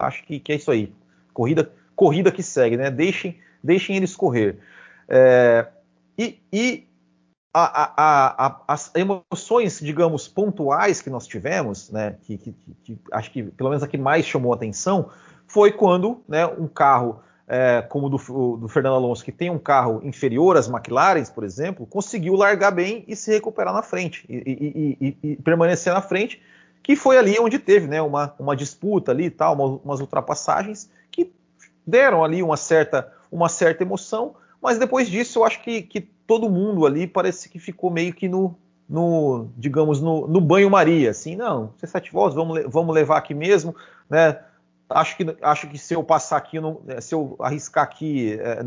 acho 0.00 0.24
que, 0.24 0.40
que, 0.40 0.52
é 0.52 0.56
isso 0.56 0.70
aí. 0.70 0.92
Corrida, 1.32 1.70
corrida 1.94 2.32
que 2.32 2.42
segue, 2.42 2.76
né? 2.76 2.90
Deixem, 2.90 3.38
deixem 3.62 3.96
eles 3.96 4.16
correr. 4.16 4.58
É, 5.08 5.66
e, 6.18 6.38
e 6.52 6.86
a, 7.52 7.62
a, 7.62 8.46
a, 8.46 8.62
as 8.68 8.92
emoções, 8.94 9.80
digamos, 9.80 10.28
pontuais 10.28 11.02
que 11.02 11.10
nós 11.10 11.26
tivemos, 11.26 11.90
né, 11.90 12.16
que, 12.22 12.38
que, 12.38 12.54
que, 12.84 12.98
acho 13.12 13.30
que 13.32 13.42
pelo 13.42 13.70
menos 13.70 13.82
a 13.82 13.88
que 13.88 13.98
mais 13.98 14.24
chamou 14.24 14.52
atenção, 14.52 15.10
foi 15.46 15.72
quando 15.72 16.22
né, 16.28 16.46
um 16.46 16.68
carro 16.68 17.20
é, 17.48 17.82
como 17.82 18.06
o 18.06 18.10
do, 18.10 18.56
do, 18.56 18.68
Fernando 18.68 18.94
Alonso, 18.94 19.24
que 19.24 19.32
tem 19.32 19.50
um 19.50 19.58
carro 19.58 20.00
inferior 20.04 20.56
às 20.56 20.68
McLarens, 20.68 21.28
por 21.28 21.42
exemplo, 21.42 21.84
conseguiu 21.84 22.34
largar 22.34 22.70
bem 22.70 23.04
e 23.08 23.16
se 23.16 23.32
recuperar 23.32 23.74
na 23.74 23.82
frente, 23.82 24.24
e, 24.28 24.36
e, 24.36 25.16
e, 25.24 25.32
e 25.32 25.36
permanecer 25.36 25.92
na 25.92 26.00
frente, 26.00 26.40
que 26.90 26.96
foi 26.96 27.16
ali 27.16 27.38
onde 27.38 27.56
teve 27.56 27.86
né, 27.86 28.02
uma, 28.02 28.34
uma 28.36 28.56
disputa 28.56 29.12
ali 29.12 29.26
e 29.26 29.30
tal, 29.30 29.54
umas, 29.54 29.80
umas 29.84 30.00
ultrapassagens 30.00 30.90
que 31.08 31.32
deram 31.86 32.24
ali 32.24 32.42
uma 32.42 32.56
certa, 32.56 33.12
uma 33.30 33.48
certa 33.48 33.84
emoção, 33.84 34.34
mas 34.60 34.76
depois 34.76 35.08
disso, 35.08 35.38
eu 35.38 35.44
acho 35.44 35.62
que, 35.62 35.82
que 35.82 36.00
todo 36.00 36.50
mundo 36.50 36.84
ali 36.84 37.06
parece 37.06 37.48
que 37.48 37.60
ficou 37.60 37.92
meio 37.92 38.12
que 38.12 38.28
no, 38.28 38.56
no 38.88 39.46
digamos, 39.56 40.00
no, 40.00 40.26
no 40.26 40.40
banho-maria, 40.40 41.12
assim, 41.12 41.36
não, 41.36 41.72
C7 41.80 42.10
voltas, 42.10 42.34
vamos, 42.34 42.60
vamos 42.66 42.92
levar 42.92 43.18
aqui 43.18 43.34
mesmo, 43.34 43.72
né? 44.08 44.40
Acho 44.88 45.16
que, 45.16 45.36
acho 45.42 45.68
que 45.68 45.78
se 45.78 45.94
eu 45.94 46.02
passar 46.02 46.38
aqui, 46.38 46.58
não, 46.58 46.80
é, 46.88 47.00
se 47.00 47.14
eu 47.14 47.36
arriscar 47.38 47.84
aqui, 47.84 48.32
é, 48.32 48.64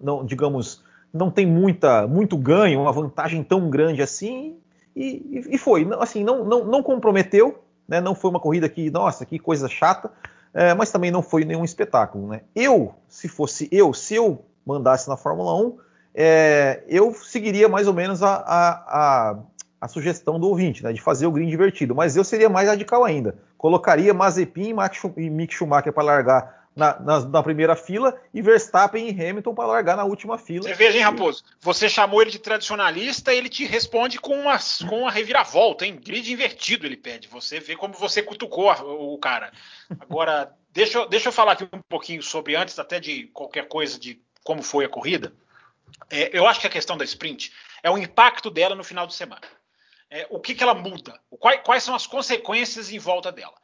não, 0.00 0.24
digamos, 0.24 0.84
não 1.12 1.32
tem 1.32 1.46
muita, 1.46 2.06
muito 2.06 2.36
ganho, 2.36 2.80
uma 2.80 2.92
vantagem 2.92 3.42
tão 3.42 3.68
grande 3.68 4.00
assim, 4.00 4.62
e, 4.94 5.54
e 5.54 5.58
foi, 5.58 5.88
assim, 5.98 6.22
não, 6.22 6.44
não, 6.44 6.64
não 6.64 6.82
comprometeu, 6.82 7.62
né? 7.88 8.00
Não 8.00 8.14
foi 8.14 8.30
uma 8.30 8.40
corrida 8.40 8.68
que, 8.68 8.90
nossa, 8.90 9.24
que 9.24 9.38
coisa 9.38 9.68
chata, 9.68 10.10
é, 10.54 10.74
mas 10.74 10.90
também 10.90 11.10
não 11.10 11.22
foi 11.22 11.44
nenhum 11.44 11.64
espetáculo, 11.64 12.28
né? 12.28 12.42
Eu, 12.54 12.94
se 13.08 13.28
fosse 13.28 13.68
eu, 13.72 13.92
se 13.94 14.14
eu 14.14 14.44
mandasse 14.66 15.08
na 15.08 15.16
Fórmula 15.16 15.54
1, 15.54 15.78
é, 16.14 16.82
eu 16.88 17.14
seguiria 17.14 17.68
mais 17.68 17.86
ou 17.86 17.94
menos 17.94 18.22
a, 18.22 18.34
a, 18.34 18.70
a, 18.70 19.38
a, 19.80 19.88
sugestão 19.88 20.38
do 20.38 20.48
ouvinte, 20.48 20.84
né, 20.84 20.92
de 20.92 21.00
fazer 21.00 21.26
o 21.26 21.32
green 21.32 21.48
divertido, 21.48 21.94
mas 21.94 22.16
eu 22.16 22.22
seria 22.22 22.48
mais 22.48 22.68
radical 22.68 23.02
ainda. 23.02 23.34
Colocaria 23.56 24.12
Mazepin 24.12 24.74
e 25.16 25.30
Mick 25.30 25.54
Schumacher 25.54 25.92
para 25.92 26.04
largar 26.04 26.61
na, 26.74 26.98
na, 27.00 27.20
na, 27.20 27.42
primeira 27.42 27.76
fila 27.76 28.18
e 28.32 28.40
Verstappen 28.40 29.08
e 29.08 29.10
Hamilton 29.10 29.54
para 29.54 29.66
largar 29.66 29.96
na 29.96 30.04
última 30.04 30.38
fila. 30.38 30.62
Você 30.62 30.74
veja, 30.74 30.96
hein, 30.96 31.04
Raposo? 31.04 31.44
Você 31.60 31.88
chamou 31.88 32.22
ele 32.22 32.30
de 32.30 32.38
tradicionalista, 32.38 33.34
ele 33.34 33.48
te 33.48 33.64
responde 33.64 34.18
com 34.18 34.34
uma, 34.34 34.58
com 34.88 35.00
uma 35.00 35.10
reviravolta, 35.10 35.84
hein? 35.84 36.00
Grid 36.02 36.32
invertido 36.32 36.86
ele 36.86 36.96
pede. 36.96 37.28
Você 37.28 37.60
vê 37.60 37.76
como 37.76 37.94
você 37.94 38.22
cutucou 38.22 38.70
o 38.70 39.18
cara. 39.18 39.52
Agora, 40.00 40.52
deixa, 40.72 41.06
deixa 41.06 41.28
eu 41.28 41.32
falar 41.32 41.52
aqui 41.52 41.64
um 41.64 41.82
pouquinho 41.88 42.22
sobre, 42.22 42.56
antes 42.56 42.78
até 42.78 42.98
de 42.98 43.24
qualquer 43.28 43.68
coisa 43.68 43.98
de 43.98 44.20
como 44.42 44.62
foi 44.62 44.84
a 44.84 44.88
corrida, 44.88 45.32
é, 46.10 46.30
eu 46.36 46.46
acho 46.46 46.60
que 46.60 46.66
a 46.66 46.70
questão 46.70 46.96
da 46.96 47.04
sprint 47.04 47.52
é 47.82 47.90
o 47.90 47.98
impacto 47.98 48.50
dela 48.50 48.74
no 48.74 48.84
final 48.84 49.06
de 49.06 49.14
semana. 49.14 49.42
É, 50.10 50.26
o 50.30 50.40
que, 50.40 50.54
que 50.54 50.62
ela 50.62 50.74
muda? 50.74 51.18
Quais, 51.38 51.60
quais, 51.64 51.82
são 51.82 51.94
as 51.94 52.06
consequências 52.06 52.90
em 52.92 52.98
volta 52.98 53.32
dela? 53.32 53.54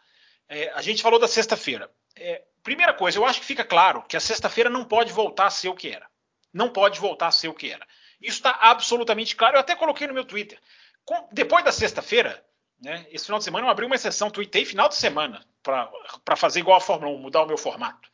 É, 0.49 0.71
a 0.71 0.81
gente 0.81 1.03
falou 1.03 1.19
da 1.19 1.29
sexta-feira. 1.29 1.91
É, 2.21 2.45
primeira 2.63 2.93
coisa, 2.93 3.19
eu 3.19 3.25
acho 3.25 3.41
que 3.41 3.47
fica 3.47 3.65
claro 3.65 4.03
que 4.03 4.17
a 4.17 4.21
sexta-feira 4.21 4.69
não 4.69 4.85
pode 4.85 5.13
voltar 5.13 5.47
a 5.47 5.51
ser 5.51 5.69
o 5.69 5.75
que 5.75 5.91
era. 5.91 6.07
Não 6.53 6.71
pode 6.71 6.99
voltar 6.99 7.29
a 7.29 7.33
ser 7.33 7.49
o 7.49 7.55
que 7.55 7.71
era. 7.71 7.87
Isso 8.21 8.39
está 8.39 8.51
absolutamente 8.61 9.37
claro. 9.37 9.57
Eu 9.57 9.61
até 9.61 9.75
coloquei 9.75 10.07
no 10.07 10.15
meu 10.15 10.25
Twitter. 10.25 10.61
Com, 11.05 11.29
depois 11.33 11.65
da 11.65 11.73
sexta-feira, 11.73 12.45
né, 12.81 13.07
esse 13.11 13.25
final 13.25 13.39
de 13.39 13.45
semana 13.45 13.67
eu 13.67 13.71
abri 13.71 13.87
uma 13.87 13.95
exceção, 13.95 14.31
tuitei 14.31 14.65
final 14.65 14.89
de 14.89 14.97
semana 14.97 15.45
para 15.63 16.37
fazer 16.37 16.61
igual 16.61 16.77
a 16.77 16.81
Fórmula 16.81 17.13
1, 17.17 17.19
mudar 17.19 17.43
o 17.43 17.47
meu 17.47 17.59
formato. 17.59 18.09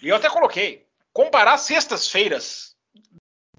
E 0.00 0.08
eu 0.08 0.16
até 0.16 0.28
coloquei 0.28 0.86
comparar 1.12 1.58
sextas-feiras 1.58 2.76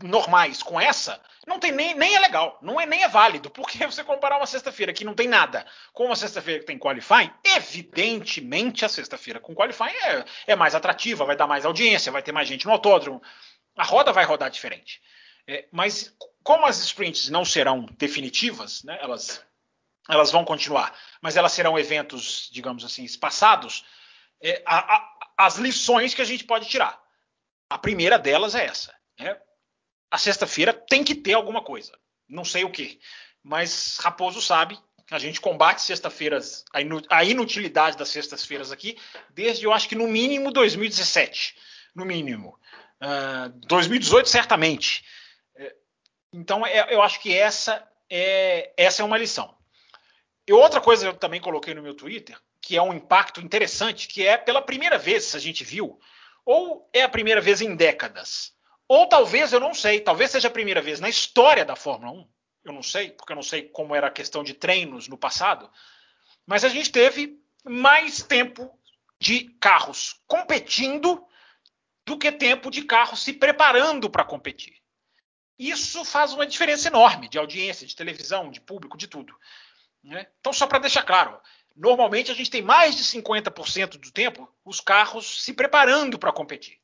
normais 0.02 0.62
com 0.64 0.80
essa, 0.80 1.22
não 1.48 1.60
tem 1.60 1.72
nem, 1.72 1.96
nem 1.96 2.16
é 2.16 2.20
legal, 2.20 2.60
não 2.62 2.80
é 2.80 2.86
nem 2.86 3.04
é 3.04 3.08
válido, 3.08 3.50
porque 3.50 3.86
você 3.88 4.04
comparar 4.04 4.38
uma 4.38 4.46
sexta-feira 4.46 4.94
que 4.94 5.04
não 5.04 5.16
tem 5.16 5.28
nada 5.28 5.66
com 5.92 6.06
uma 6.06 6.16
sexta-feira 6.16 6.60
que 6.60 6.66
tem 6.66 6.78
qualifying, 6.78 7.32
evidentemente 7.44 8.86
a 8.86 8.90
sexta-feira 8.90 9.40
com 9.40 9.56
qualifying 9.56 9.96
é, 10.04 10.26
é, 10.48 10.56
mais 10.56 10.76
atrativa, 10.76 11.26
vai 11.26 11.36
dar 11.36 11.48
mais 11.48 11.66
audiência, 11.66 12.12
vai 12.12 12.22
ter 12.22 12.32
mais 12.32 12.48
gente 12.48 12.66
no 12.66 12.72
autódromo, 12.72 13.22
a 13.76 13.84
roda 13.84 14.14
vai 14.14 14.26
rodar 14.26 14.50
diferente. 14.50 15.02
É, 15.48 15.68
mas 15.72 16.16
como 16.44 16.66
as 16.66 16.78
sprints 16.80 17.30
não 17.30 17.44
serão 17.44 17.86
definitivas, 17.98 18.84
né, 18.84 19.00
elas, 19.02 19.44
elas 20.08 20.32
vão 20.32 20.46
continuar, 20.46 20.96
mas 21.22 21.36
elas 21.36 21.52
serão 21.52 21.80
eventos, 21.80 22.50
digamos 22.52 22.86
assim, 22.86 23.04
espaçados, 23.04 23.84
é, 24.42 24.62
a, 24.66 24.96
a, 24.96 25.20
as 25.38 25.58
lições 25.58 26.14
que 26.14 26.22
a 26.22 26.26
gente 26.26 26.44
pode 26.44 26.68
tirar. 26.68 27.02
A 27.70 27.78
primeira 27.78 28.20
delas 28.20 28.54
é 28.56 28.66
essa. 28.66 28.94
Né? 29.20 29.40
A 30.12 30.18
sexta-feira 30.18 30.74
tem 30.74 31.04
que 31.04 31.16
ter 31.16 31.34
alguma 31.34 31.64
coisa. 31.64 31.92
Não 32.28 32.44
sei 32.44 32.64
o 32.64 32.72
que. 32.72 33.00
Mas 33.44 33.98
Raposo 34.00 34.42
sabe. 34.42 34.78
A 35.12 35.18
gente 35.18 35.42
combate 35.42 35.82
sexta-feiras, 35.82 36.64
a 37.10 37.24
inutilidade 37.24 37.98
das 37.98 38.10
sextas-feiras 38.10 38.72
aqui, 38.72 38.96
desde 39.32 39.66
eu 39.66 39.74
acho 39.74 39.90
que 39.90 39.96
no 39.96 40.08
mínimo 40.08 40.52
2017. 40.52 41.56
No 41.96 42.06
mínimo. 42.06 42.50
Uh, 43.02 43.48
ah, 43.48 43.52
2018, 43.66 44.30
certamente. 44.30 45.04
É, 45.56 45.76
então, 46.32 46.64
é, 46.64 46.94
eu 46.94 47.02
acho 47.02 47.20
que 47.22 47.36
essa 47.36 47.84
é, 48.10 48.72
essa 48.78 49.02
é 49.02 49.06
uma 49.06 49.18
lição. 49.18 49.56
E 50.48 50.54
outra 50.54 50.82
coisa 50.82 51.04
que 51.04 51.10
eu 51.10 51.20
também 51.20 51.42
coloquei 51.42 51.74
no 51.74 51.82
meu 51.82 51.94
Twitter, 51.94 52.38
que 52.62 52.76
é 52.76 52.82
um 52.82 52.94
impacto 52.94 53.42
interessante, 53.42 54.08
que 54.08 54.26
é 54.26 54.38
pela 54.38 54.62
primeira 54.62 54.98
vez 54.98 55.36
a 55.36 55.40
gente 55.40 55.64
viu 55.64 56.00
ou 56.46 56.90
é 56.92 57.04
a 57.04 57.10
primeira 57.10 57.40
vez 57.40 57.62
em 57.62 57.76
décadas, 57.76 58.54
ou 58.90 59.08
talvez, 59.08 59.54
eu 59.54 59.60
não 59.62 59.74
sei, 59.74 60.02
talvez 60.02 60.32
seja 60.32 60.50
a 60.50 60.52
primeira 60.52 60.82
vez 60.82 61.00
na 61.00 61.08
história 61.08 61.64
da 61.64 61.78
Fórmula 61.78 62.12
1, 62.12 62.28
eu 62.66 62.74
não 62.74 62.84
sei, 62.84 63.12
porque 63.12 63.32
eu 63.32 63.36
não 63.36 63.44
sei 63.44 63.70
como 63.70 63.96
era 63.96 64.08
a 64.08 64.12
questão 64.12 64.44
de 64.44 64.54
treinos 64.54 65.08
no 65.08 65.18
passado, 65.18 65.72
mas 66.46 66.66
a 66.66 66.70
gente 66.70 66.92
teve 66.92 67.40
mais 67.64 68.22
tempo 68.22 68.70
de 69.18 69.46
carros 69.62 70.20
competindo 70.28 71.24
do 72.06 72.18
que 72.18 72.32
tempo 72.32 72.70
de 72.70 72.84
carros 72.84 73.24
se 73.24 73.32
preparando 73.32 74.10
para 74.10 74.26
competir. 74.26 74.76
Isso 75.58 76.04
faz 76.04 76.34
uma 76.34 76.46
diferença 76.46 76.88
enorme 76.88 77.30
de 77.30 77.38
audiência, 77.38 77.88
de 77.88 77.96
televisão, 77.96 78.50
de 78.50 78.60
público, 78.60 78.98
de 78.98 79.08
tudo. 79.08 79.38
Né? 80.04 80.28
Então, 80.40 80.52
só 80.52 80.66
para 80.66 80.80
deixar 80.80 81.04
claro, 81.04 81.40
Normalmente 81.80 82.30
a 82.30 82.36
gente 82.36 82.52
tem 82.52 82.62
mais 82.62 82.98
de 82.98 83.06
50% 83.06 83.92
do 83.92 84.12
tempo 84.12 84.54
os 84.66 84.82
carros 84.82 85.44
se 85.44 85.54
preparando 85.54 86.20
para 86.20 86.34
competir. 86.34 86.78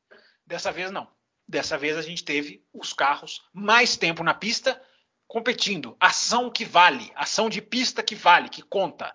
Dessa 0.46 0.72
vez 0.72 0.90
não. 0.90 1.06
Dessa 1.48 1.78
vez 1.78 1.98
a 1.98 2.02
gente 2.02 2.24
teve 2.24 2.64
os 2.74 2.92
carros 2.94 3.44
mais 3.54 3.96
tempo 3.96 4.24
na 4.24 4.34
pista 4.34 4.82
competindo. 5.28 5.96
Ação 6.00 6.50
que 6.50 6.66
vale, 6.66 7.12
ação 7.16 7.50
de 7.50 7.62
pista 7.62 8.02
que 8.02 8.16
vale, 8.16 8.50
que 8.50 8.62
conta. 8.62 9.14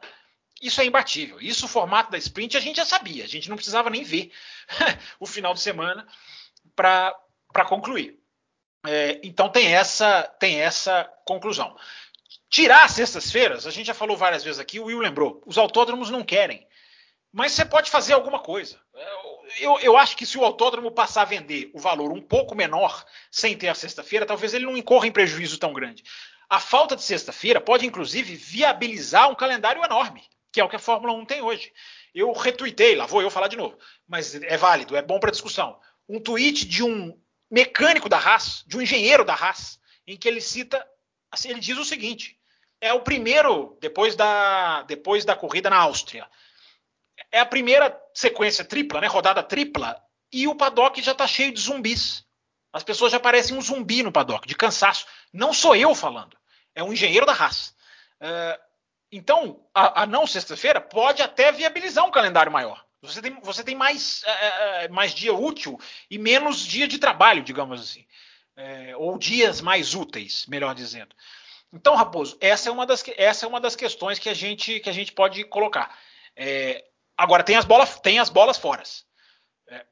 Isso 0.61 0.81
é 0.81 0.85
imbatível. 0.85 1.41
Isso 1.41 1.67
o 1.67 1.69
formato 1.69 2.11
da 2.11 2.19
sprint 2.19 2.57
a 2.57 2.61
gente 2.61 2.77
já 2.77 2.85
sabia. 2.85 3.25
A 3.25 3.29
gente 3.29 3.49
não 3.49 3.57
precisava 3.57 3.91
nem 3.91 4.05
ver 4.05 4.31
o 5.19 5.27
final 5.27 5.55
de 5.55 5.61
semana 5.61 6.07
para 6.77 7.15
concluir. 7.67 8.19
É, 8.87 9.21
então 9.23 9.49
tem 9.49 9.75
essa 9.75 10.23
tem 10.39 10.61
essa 10.61 11.05
conclusão. 11.25 11.77
Tirar 12.49 12.85
as 12.85 12.93
sextas-feiras, 12.93 13.67
a 13.67 13.71
gente 13.71 13.87
já 13.87 13.95
falou 13.95 14.17
várias 14.17 14.43
vezes 14.43 14.59
aqui, 14.59 14.81
o 14.81 14.87
Will 14.87 14.99
lembrou, 14.99 15.41
os 15.47 15.57
autódromos 15.57 16.11
não 16.11 16.25
querem. 16.25 16.67
Mas 17.33 17.53
você 17.53 17.65
pode 17.65 17.91
fazer 17.91 18.13
alguma 18.13 18.41
coisa. 18.41 18.81
Eu, 19.59 19.79
eu, 19.81 19.97
acho 19.97 20.17
que 20.17 20.25
se 20.25 20.39
o 20.39 20.45
autódromo 20.45 20.91
passar 20.91 21.23
a 21.23 21.27
vender 21.27 21.71
o 21.75 21.79
valor 21.79 22.13
um 22.13 22.21
pouco 22.21 22.55
menor 22.55 23.05
sem 23.31 23.57
ter 23.57 23.69
a 23.69 23.75
sexta-feira, 23.75 24.27
talvez 24.27 24.55
ele 24.55 24.67
não 24.67 24.77
incorra 24.77 25.07
em 25.07 25.13
prejuízo 25.13 25.59
tão 25.59 25.73
grande. 25.73 26.05
A 26.49 26.61
falta 26.61 26.97
de 26.97 27.03
sexta-feira 27.03 27.61
pode, 27.61 27.87
inclusive, 27.87 28.35
viabilizar 28.35 29.31
um 29.31 29.35
calendário 29.35 29.85
enorme, 29.85 30.23
que 30.53 30.61
é 30.61 30.65
o 30.65 30.69
que 30.69 30.77
a 30.77 30.81
Fórmula 30.81 31.13
1 31.13 31.25
tem 31.25 31.43
hoje. 31.43 31.73
Eu 32.15 32.33
retuitei, 32.33 32.97
lá 32.97 33.07
vou 33.07 33.23
eu 33.23 33.31
falar 33.31 33.49
de 33.49 33.57
novo, 33.57 33.79
mas 34.09 34.35
é 34.35 34.57
válido, 34.57 34.97
é 34.97 35.03
bom 35.03 35.21
para 35.21 35.31
discussão. 35.31 35.79
Um 36.09 36.21
tweet 36.21 36.67
de 36.67 36.83
um 36.83 37.17
mecânico 37.51 38.09
da 38.09 38.19
Haas, 38.19 38.65
de 38.67 38.77
um 38.77 38.83
engenheiro 38.83 39.25
da 39.25 39.35
Haas, 39.35 39.81
em 40.07 40.17
que 40.17 40.29
ele 40.29 40.41
cita, 40.41 40.85
assim, 41.31 41.51
ele 41.51 41.61
diz 41.61 41.79
o 41.79 41.85
seguinte: 41.85 42.39
é 42.81 42.93
o 42.93 43.01
primeiro, 43.01 43.77
depois 43.81 44.17
da, 44.17 44.83
depois 44.83 45.25
da 45.25 45.37
corrida 45.37 45.69
na 45.69 45.77
Áustria. 45.77 46.27
É 47.31 47.41
a 47.41 47.47
primeira 47.47 47.99
sequência 48.15 48.65
tripla, 48.65 49.01
né? 49.01 49.07
Rodada 49.07 49.43
tripla, 49.43 50.01
e 50.33 50.47
o 50.47 50.55
paddock 50.55 51.01
já 51.03 51.13
está 51.13 51.27
cheio 51.27 51.53
de 51.53 51.61
zumbis. 51.61 52.25
As 52.73 52.85
pessoas 52.85 53.13
já 53.13 53.19
parecem 53.19 53.57
um 53.57 53.61
zumbi 53.61 54.03
no 54.03 54.13
paddock, 54.13 54.47
de 54.47 54.55
cansaço. 54.55 55.07
Não 55.33 55.53
sou 55.53 55.75
eu 55.75 55.95
falando, 55.95 56.37
é 56.75 56.83
um 56.83 56.93
engenheiro 56.93 57.27
da 57.27 57.33
raça. 57.33 57.73
Uh, 58.21 58.71
então, 59.11 59.65
a, 59.75 60.03
a 60.03 60.07
não 60.07 60.27
sexta-feira 60.27 60.81
pode 60.81 61.21
até 61.21 61.51
viabilizar 61.51 62.07
um 62.07 62.13
calendário 62.13 62.53
maior. 62.53 62.85
Você 63.03 63.23
tem, 63.23 63.41
você 63.41 63.65
tem 63.65 63.75
mais, 63.75 64.23
é, 64.25 64.89
mais 64.89 65.15
dia 65.15 65.33
útil 65.33 65.81
e 66.11 66.19
menos 66.19 66.59
dia 66.59 66.87
de 66.87 66.99
trabalho, 66.99 67.43
digamos 67.43 67.81
assim. 67.81 68.07
É, 68.57 68.95
ou 68.97 69.17
dias 69.17 69.61
mais 69.61 69.95
úteis, 69.95 70.45
melhor 70.47 70.75
dizendo. 70.75 71.17
Então, 71.73 71.95
Raposo, 71.95 72.37
essa 72.41 72.69
é 72.69 72.73
uma 72.73 72.85
das, 72.85 73.03
essa 73.17 73.47
é 73.47 73.49
uma 73.49 73.61
das 73.61 73.75
questões 73.75 74.19
que 74.19 74.29
a 74.29 74.35
gente, 74.35 74.81
que 74.81 74.91
a 74.91 74.93
gente 74.93 75.13
pode 75.13 75.43
colocar. 75.45 75.97
É, 76.37 76.85
agora, 77.21 77.45
tem 77.45 77.57
as 77.57 77.65
bolas, 77.65 78.01
tem 78.01 78.19
as 78.19 78.31
bolas 78.31 78.57
fora. 78.57 78.83
É, 79.69 79.85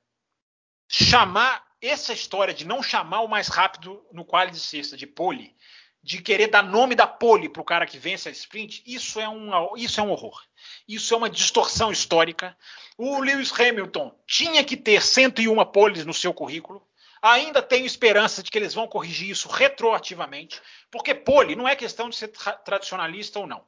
chamar 0.88 1.62
essa 1.80 2.12
história 2.12 2.54
de 2.54 2.64
não 2.64 2.82
chamar 2.82 3.20
o 3.20 3.28
mais 3.28 3.48
rápido 3.48 4.04
no 4.12 4.24
quali 4.24 4.50
de 4.50 4.60
sexta 4.60 4.96
de 4.96 5.06
pole, 5.06 5.54
de 6.02 6.22
querer 6.22 6.48
dar 6.48 6.62
nome 6.62 6.94
da 6.94 7.06
pole 7.06 7.48
para 7.48 7.60
o 7.60 7.64
cara 7.64 7.86
que 7.86 7.98
vence 7.98 8.28
a 8.28 8.32
sprint, 8.32 8.82
isso 8.86 9.20
é, 9.20 9.28
um, 9.28 9.76
isso 9.76 10.00
é 10.00 10.02
um 10.02 10.10
horror. 10.10 10.42
Isso 10.88 11.12
é 11.12 11.16
uma 11.16 11.28
distorção 11.28 11.92
histórica. 11.92 12.56
O 12.96 13.20
Lewis 13.20 13.52
Hamilton 13.52 14.18
tinha 14.26 14.64
que 14.64 14.76
ter 14.76 15.02
101 15.02 15.64
poles 15.66 16.06
no 16.06 16.14
seu 16.14 16.32
currículo. 16.32 16.86
Ainda 17.20 17.60
tenho 17.60 17.84
esperança 17.84 18.42
de 18.42 18.50
que 18.50 18.56
eles 18.56 18.74
vão 18.74 18.86
corrigir 18.86 19.28
isso 19.30 19.48
retroativamente, 19.48 20.62
porque 20.90 21.14
pole 21.14 21.56
não 21.56 21.68
é 21.68 21.74
questão 21.74 22.08
de 22.08 22.16
ser 22.16 22.28
tra 22.28 22.52
tradicionalista 22.52 23.40
ou 23.40 23.46
não. 23.46 23.66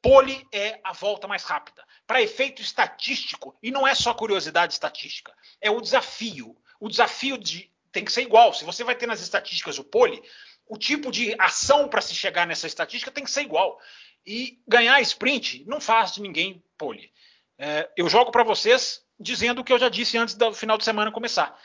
Pole 0.00 0.46
é 0.52 0.80
a 0.82 0.92
volta 0.92 1.28
mais 1.28 1.44
rápida. 1.44 1.84
Para 2.08 2.22
efeito 2.22 2.60
estatístico, 2.60 3.56
e 3.62 3.70
não 3.70 3.86
é 3.86 3.94
só 3.94 4.12
curiosidade 4.12 4.72
estatística, 4.72 5.32
é 5.60 5.70
o 5.70 5.80
desafio. 5.80 6.56
O 6.80 6.88
desafio 6.88 7.38
de, 7.38 7.70
tem 7.92 8.04
que 8.04 8.10
ser 8.10 8.22
igual. 8.22 8.52
Se 8.52 8.64
você 8.64 8.82
vai 8.82 8.96
ter 8.96 9.06
nas 9.06 9.20
estatísticas 9.20 9.78
o 9.78 9.84
pole, 9.84 10.20
o 10.66 10.76
tipo 10.76 11.12
de 11.12 11.36
ação 11.38 11.86
para 11.86 12.00
se 12.00 12.14
chegar 12.14 12.46
nessa 12.46 12.66
estatística 12.66 13.12
tem 13.12 13.22
que 13.22 13.30
ser 13.30 13.42
igual. 13.42 13.80
E 14.26 14.60
ganhar 14.66 15.00
sprint 15.02 15.64
não 15.66 15.80
faz 15.80 16.14
de 16.14 16.20
ninguém 16.20 16.64
pole. 16.76 17.12
É, 17.56 17.88
eu 17.96 18.08
jogo 18.08 18.32
para 18.32 18.42
vocês 18.42 19.04
dizendo 19.20 19.60
o 19.60 19.64
que 19.64 19.72
eu 19.72 19.78
já 19.78 19.88
disse 19.88 20.18
antes 20.18 20.34
do 20.34 20.52
final 20.52 20.76
de 20.76 20.84
semana 20.84 21.12
começar 21.12 21.60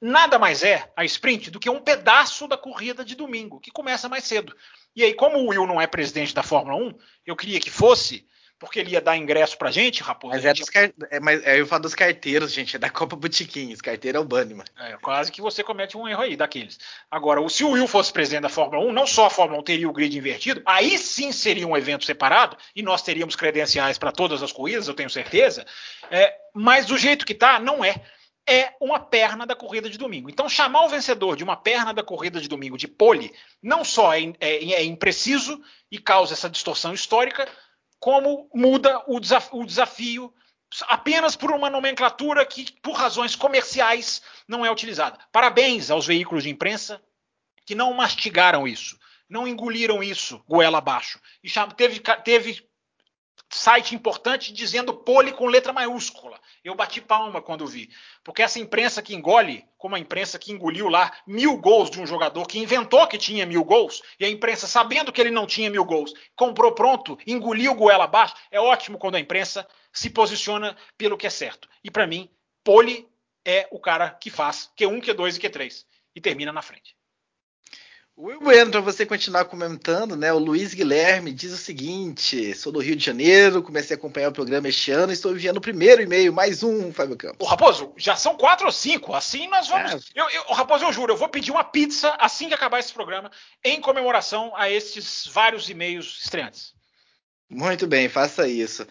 nada 0.00 0.38
mais 0.38 0.62
é 0.62 0.90
a 0.96 1.04
sprint 1.04 1.50
do 1.50 1.60
que 1.60 1.68
um 1.68 1.80
pedaço 1.80 2.46
da 2.46 2.56
corrida 2.56 3.04
de 3.04 3.14
domingo, 3.14 3.60
que 3.60 3.70
começa 3.70 4.08
mais 4.08 4.24
cedo. 4.24 4.54
E 4.94 5.02
aí, 5.02 5.14
como 5.14 5.38
o 5.38 5.48
Will 5.48 5.66
não 5.66 5.80
é 5.80 5.86
presidente 5.86 6.34
da 6.34 6.42
Fórmula 6.42 6.76
1, 6.76 6.94
eu 7.26 7.36
queria 7.36 7.60
que 7.60 7.70
fosse, 7.70 8.26
porque 8.58 8.80
ele 8.80 8.90
ia 8.90 9.00
dar 9.00 9.16
ingresso 9.16 9.56
pra 9.56 9.70
gente, 9.70 10.02
raposa. 10.02 10.34
Mas, 10.34 10.44
é 10.44 10.52
dos 10.52 10.68
car... 10.68 10.90
é, 11.10 11.20
mas 11.20 11.44
é, 11.44 11.60
eu 11.60 11.66
falo 11.66 11.82
dos 11.82 11.94
carteiros, 11.94 12.52
gente, 12.52 12.74
é 12.76 12.78
da 12.78 12.90
Copa 12.90 13.14
Botiquins, 13.14 13.80
carteiro 13.80 14.18
é 14.18 14.20
o 14.20 14.24
Banniman. 14.24 14.64
É, 14.78 14.96
quase 15.00 15.30
que 15.30 15.40
você 15.40 15.62
comete 15.62 15.96
um 15.96 16.08
erro 16.08 16.22
aí, 16.22 16.36
daqueles. 16.36 16.78
Agora, 17.10 17.46
se 17.48 17.62
o 17.62 17.70
Will 17.70 17.86
fosse 17.86 18.12
presidente 18.12 18.42
da 18.42 18.48
Fórmula 18.48 18.84
1, 18.84 18.92
não 18.92 19.06
só 19.06 19.26
a 19.26 19.30
Fórmula 19.30 19.60
1 19.60 19.64
teria 19.64 19.88
o 19.88 19.92
grid 19.92 20.16
invertido, 20.16 20.60
aí 20.66 20.98
sim 20.98 21.30
seria 21.30 21.66
um 21.66 21.76
evento 21.76 22.04
separado, 22.04 22.56
e 22.74 22.82
nós 22.82 23.02
teríamos 23.02 23.36
credenciais 23.36 23.96
para 23.96 24.10
todas 24.10 24.42
as 24.42 24.52
corridas, 24.52 24.88
eu 24.88 24.94
tenho 24.94 25.10
certeza, 25.10 25.64
é, 26.10 26.34
mas 26.52 26.86
do 26.86 26.98
jeito 26.98 27.24
que 27.24 27.34
tá, 27.34 27.60
não 27.60 27.84
é 27.84 28.02
é 28.48 28.72
uma 28.80 28.98
perna 28.98 29.44
da 29.44 29.54
corrida 29.54 29.90
de 29.90 29.98
domingo. 29.98 30.30
Então, 30.30 30.48
chamar 30.48 30.86
o 30.86 30.88
vencedor 30.88 31.36
de 31.36 31.44
uma 31.44 31.54
perna 31.54 31.92
da 31.92 32.02
corrida 32.02 32.40
de 32.40 32.48
domingo 32.48 32.78
de 32.78 32.88
pole 32.88 33.30
não 33.62 33.84
só 33.84 34.14
é, 34.14 34.22
é, 34.40 34.72
é 34.72 34.84
impreciso 34.84 35.60
e 35.90 35.98
causa 35.98 36.32
essa 36.32 36.48
distorção 36.48 36.94
histórica, 36.94 37.46
como 37.98 38.48
muda 38.54 39.02
o, 39.06 39.18
desaf 39.20 39.48
o 39.52 39.64
desafio 39.64 40.32
apenas 40.82 41.34
por 41.34 41.50
uma 41.50 41.70
nomenclatura 41.70 42.44
que, 42.44 42.70
por 42.82 42.92
razões 42.92 43.34
comerciais, 43.34 44.22
não 44.46 44.64
é 44.64 44.70
utilizada. 44.70 45.18
Parabéns 45.32 45.90
aos 45.90 46.06
veículos 46.06 46.44
de 46.44 46.50
imprensa 46.50 47.02
que 47.64 47.74
não 47.74 47.92
mastigaram 47.94 48.66
isso, 48.66 48.98
não 49.28 49.46
engoliram 49.46 50.02
isso 50.02 50.42
goela 50.46 50.78
abaixo. 50.78 51.20
E 51.42 51.50
teve, 51.76 52.00
teve 52.24 52.68
site 53.58 53.94
importante 53.94 54.52
dizendo 54.52 54.94
pole 54.94 55.32
com 55.32 55.46
letra 55.46 55.72
maiúscula. 55.72 56.38
Eu 56.62 56.76
bati 56.76 57.00
palma 57.00 57.42
quando 57.42 57.66
vi. 57.66 57.90
Porque 58.22 58.40
essa 58.40 58.60
imprensa 58.60 59.02
que 59.02 59.14
engole, 59.14 59.66
como 59.76 59.96
a 59.96 59.98
imprensa 59.98 60.38
que 60.38 60.52
engoliu 60.52 60.88
lá 60.88 61.12
mil 61.26 61.58
gols 61.58 61.90
de 61.90 62.00
um 62.00 62.06
jogador 62.06 62.46
que 62.46 62.58
inventou 62.58 63.06
que 63.08 63.18
tinha 63.18 63.44
mil 63.44 63.64
gols, 63.64 64.00
e 64.20 64.24
a 64.24 64.30
imprensa, 64.30 64.68
sabendo 64.68 65.12
que 65.12 65.20
ele 65.20 65.32
não 65.32 65.44
tinha 65.44 65.68
mil 65.68 65.84
gols, 65.84 66.14
comprou 66.36 66.72
pronto, 66.72 67.18
engoliu 67.26 67.74
goela 67.74 68.04
abaixo, 68.04 68.36
é 68.50 68.60
ótimo 68.60 68.96
quando 68.96 69.16
a 69.16 69.20
imprensa 69.20 69.66
se 69.92 70.08
posiciona 70.08 70.76
pelo 70.96 71.16
que 71.16 71.26
é 71.26 71.30
certo. 71.30 71.68
E 71.82 71.90
para 71.90 72.06
mim, 72.06 72.30
pole 72.62 73.08
é 73.44 73.66
o 73.72 73.80
cara 73.80 74.10
que 74.10 74.30
faz 74.30 74.70
Q1, 74.78 75.00
Q2 75.02 75.36
e 75.36 75.40
Q3 75.40 75.84
e 76.14 76.20
termina 76.20 76.52
na 76.52 76.62
frente. 76.62 76.97
Will 78.20 78.40
Bueno, 78.40 78.72
para 78.72 78.80
você 78.80 79.06
continuar 79.06 79.44
comentando, 79.44 80.16
né? 80.16 80.32
O 80.32 80.40
Luiz 80.40 80.74
Guilherme 80.74 81.32
diz 81.32 81.52
o 81.52 81.56
seguinte: 81.56 82.52
sou 82.52 82.72
do 82.72 82.80
Rio 82.80 82.96
de 82.96 83.04
Janeiro, 83.04 83.62
comecei 83.62 83.94
a 83.94 83.96
acompanhar 83.96 84.30
o 84.30 84.32
programa 84.32 84.66
este 84.66 84.90
ano, 84.90 85.12
estou 85.12 85.30
enviando 85.30 85.58
o 85.58 85.60
primeiro 85.60 86.02
e-mail, 86.02 86.32
mais 86.32 86.64
um, 86.64 86.92
Fábio 86.92 87.16
Campos. 87.16 87.46
Ô, 87.46 87.48
Raposo, 87.48 87.92
já 87.96 88.16
são 88.16 88.36
quatro 88.36 88.66
ou 88.66 88.72
cinco, 88.72 89.14
assim 89.14 89.46
nós 89.46 89.68
vamos. 89.68 89.92
É. 89.92 90.20
Eu, 90.20 90.28
eu, 90.30 90.42
Raposo, 90.52 90.84
eu 90.84 90.92
juro, 90.92 91.12
eu 91.12 91.16
vou 91.16 91.28
pedir 91.28 91.52
uma 91.52 91.62
pizza 91.62 92.16
assim 92.18 92.48
que 92.48 92.54
acabar 92.54 92.80
esse 92.80 92.92
programa, 92.92 93.30
em 93.64 93.80
comemoração 93.80 94.52
a 94.56 94.68
estes 94.68 95.30
vários 95.32 95.70
e-mails 95.70 96.18
estreantes. 96.20 96.74
Muito 97.48 97.86
bem, 97.86 98.08
faça 98.08 98.48
isso. 98.48 98.84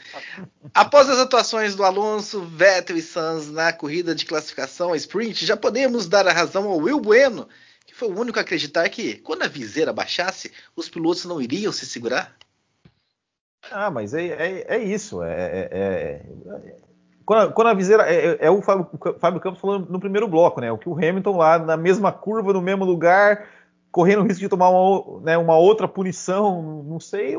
Após 0.74 1.10
as 1.10 1.20
atuações 1.20 1.76
do 1.76 1.84
Alonso, 1.84 2.46
Vettel 2.46 2.96
e 2.96 3.02
Sanz 3.02 3.52
na 3.52 3.74
corrida 3.74 4.16
de 4.16 4.26
classificação 4.26 4.94
a 4.94 4.98
sprint, 4.98 5.46
já 5.46 5.58
podemos 5.58 6.08
dar 6.08 6.26
a 6.30 6.32
razão 6.32 6.64
ao 6.70 6.78
Will 6.78 7.02
Bueno 7.02 7.50
foi 7.98 8.10
o 8.10 8.20
único 8.20 8.38
a 8.38 8.44
acreditar 8.44 8.88
que, 8.90 9.16
quando 9.16 9.42
a 9.42 9.48
viseira 9.48 9.92
baixasse, 9.92 10.52
os 10.76 10.88
pilotos 10.88 11.26
não 11.26 11.42
iriam 11.42 11.72
se 11.72 11.84
segurar? 11.84 12.32
Ah, 13.72 13.90
mas 13.90 14.14
é, 14.14 14.28
é, 14.28 14.76
é 14.76 14.78
isso. 14.78 15.24
É, 15.24 15.34
é, 15.34 15.70
é 15.72 16.76
quando, 17.26 17.42
a, 17.42 17.52
quando, 17.52 17.68
a, 17.70 17.74
viseira. 17.74 18.04
É, 18.04 18.46
é 18.46 18.52
o, 18.52 18.62
Fábio, 18.62 18.88
o 18.94 19.20
Fábio 19.20 19.42
Campos 19.42 19.60
falando 19.60 19.90
no 19.90 20.00
primeiro 20.00 20.28
bloco, 20.28 20.62
né? 20.62 20.72
O 20.72 20.78
que 20.78 20.88
o 20.88 20.94
Hamilton 20.94 21.38
lá 21.38 21.58
na 21.58 21.76
mesma 21.76 22.12
curva, 22.12 22.54
no 22.54 22.62
mesmo 22.62 22.86
lugar, 22.86 23.48
correndo 23.92 24.22
o 24.22 24.24
risco 24.28 24.42
de 24.42 24.48
tomar 24.48 24.70
uma, 24.70 25.20
né, 25.22 25.38
uma 25.38 25.58
outra 25.58 25.88
punição, 25.88 26.84
não 26.88 27.00
sei, 27.00 27.36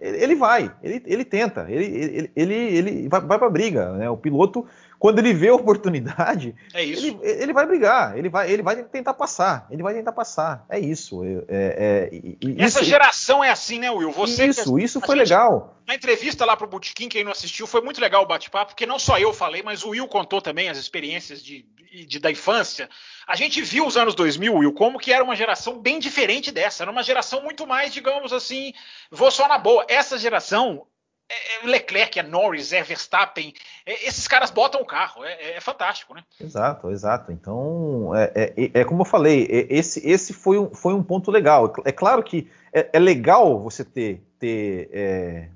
ele 0.00 0.34
vai, 0.34 0.74
ele, 0.82 1.02
ele 1.06 1.24
tenta, 1.24 1.66
ele, 1.68 2.30
ele, 2.34 2.54
ele, 2.54 3.08
vai, 3.08 3.20
vai 3.20 3.38
para 3.38 3.50
briga. 3.50 3.92
Né? 3.92 4.08
O 4.08 4.16
piloto 4.16 4.66
quando 5.02 5.18
ele 5.18 5.34
vê 5.34 5.48
a 5.48 5.54
oportunidade, 5.56 6.54
é 6.72 6.84
ele, 6.84 7.18
ele, 7.22 7.52
vai 7.52 7.66
brigar, 7.66 8.16
ele 8.16 8.28
vai, 8.28 8.48
ele 8.48 8.62
vai 8.62 8.84
tentar 8.84 9.12
passar, 9.12 9.66
ele 9.68 9.82
vai 9.82 9.94
tentar 9.94 10.12
passar. 10.12 10.64
É 10.68 10.78
isso. 10.78 11.24
É, 11.48 12.08
é, 12.08 12.62
Essa 12.62 12.84
geração 12.84 13.42
é 13.42 13.50
assim, 13.50 13.80
né, 13.80 13.90
Will? 13.90 14.12
Você 14.12 14.46
isso, 14.46 14.78
isso 14.78 15.00
foi 15.00 15.16
gente, 15.16 15.24
legal. 15.24 15.76
Na 15.88 15.96
entrevista 15.96 16.44
lá 16.44 16.56
pro 16.56 16.68
Botequim, 16.68 17.08
quem 17.08 17.24
não 17.24 17.32
assistiu, 17.32 17.66
foi 17.66 17.80
muito 17.80 18.00
legal 18.00 18.22
o 18.22 18.26
bate-papo, 18.26 18.74
porque 18.74 18.86
não 18.86 18.96
só 18.96 19.18
eu 19.18 19.32
falei, 19.32 19.60
mas 19.60 19.82
o 19.82 19.88
Will 19.88 20.06
contou 20.06 20.40
também 20.40 20.68
as 20.68 20.78
experiências 20.78 21.42
de, 21.42 21.66
de, 22.06 22.20
da 22.20 22.30
infância. 22.30 22.88
A 23.26 23.34
gente 23.34 23.60
viu 23.60 23.84
os 23.84 23.96
anos 23.96 24.14
2000, 24.14 24.54
Will, 24.54 24.72
como 24.72 25.00
que 25.00 25.12
era 25.12 25.24
uma 25.24 25.34
geração 25.34 25.80
bem 25.80 25.98
diferente 25.98 26.52
dessa. 26.52 26.84
Era 26.84 26.92
uma 26.92 27.02
geração 27.02 27.42
muito 27.42 27.66
mais, 27.66 27.92
digamos 27.92 28.32
assim, 28.32 28.72
vou 29.10 29.32
só 29.32 29.48
na 29.48 29.58
boa. 29.58 29.84
Essa 29.88 30.16
geração 30.16 30.86
é, 31.32 31.64
é 31.64 31.66
Leclerc, 31.66 32.18
é 32.18 32.22
Norris, 32.22 32.72
é 32.72 32.82
Verstappen, 32.82 33.52
é, 33.86 34.06
esses 34.06 34.28
caras 34.28 34.50
botam 34.50 34.82
o 34.82 34.84
carro, 34.84 35.24
é, 35.24 35.56
é 35.56 35.60
fantástico, 35.60 36.14
né? 36.14 36.22
Exato, 36.40 36.90
exato. 36.90 37.32
Então, 37.32 38.14
é, 38.14 38.52
é, 38.56 38.80
é 38.80 38.84
como 38.84 39.02
eu 39.02 39.06
falei, 39.06 39.46
esse, 39.70 40.06
esse 40.06 40.32
foi, 40.32 40.58
um, 40.58 40.74
foi 40.74 40.92
um 40.92 41.02
ponto 41.02 41.30
legal. 41.30 41.72
É 41.84 41.92
claro 41.92 42.22
que 42.22 42.50
é, 42.72 42.98
legal 42.98 43.60
você 43.60 43.84
ter, 43.84 44.22
ter 44.38 45.50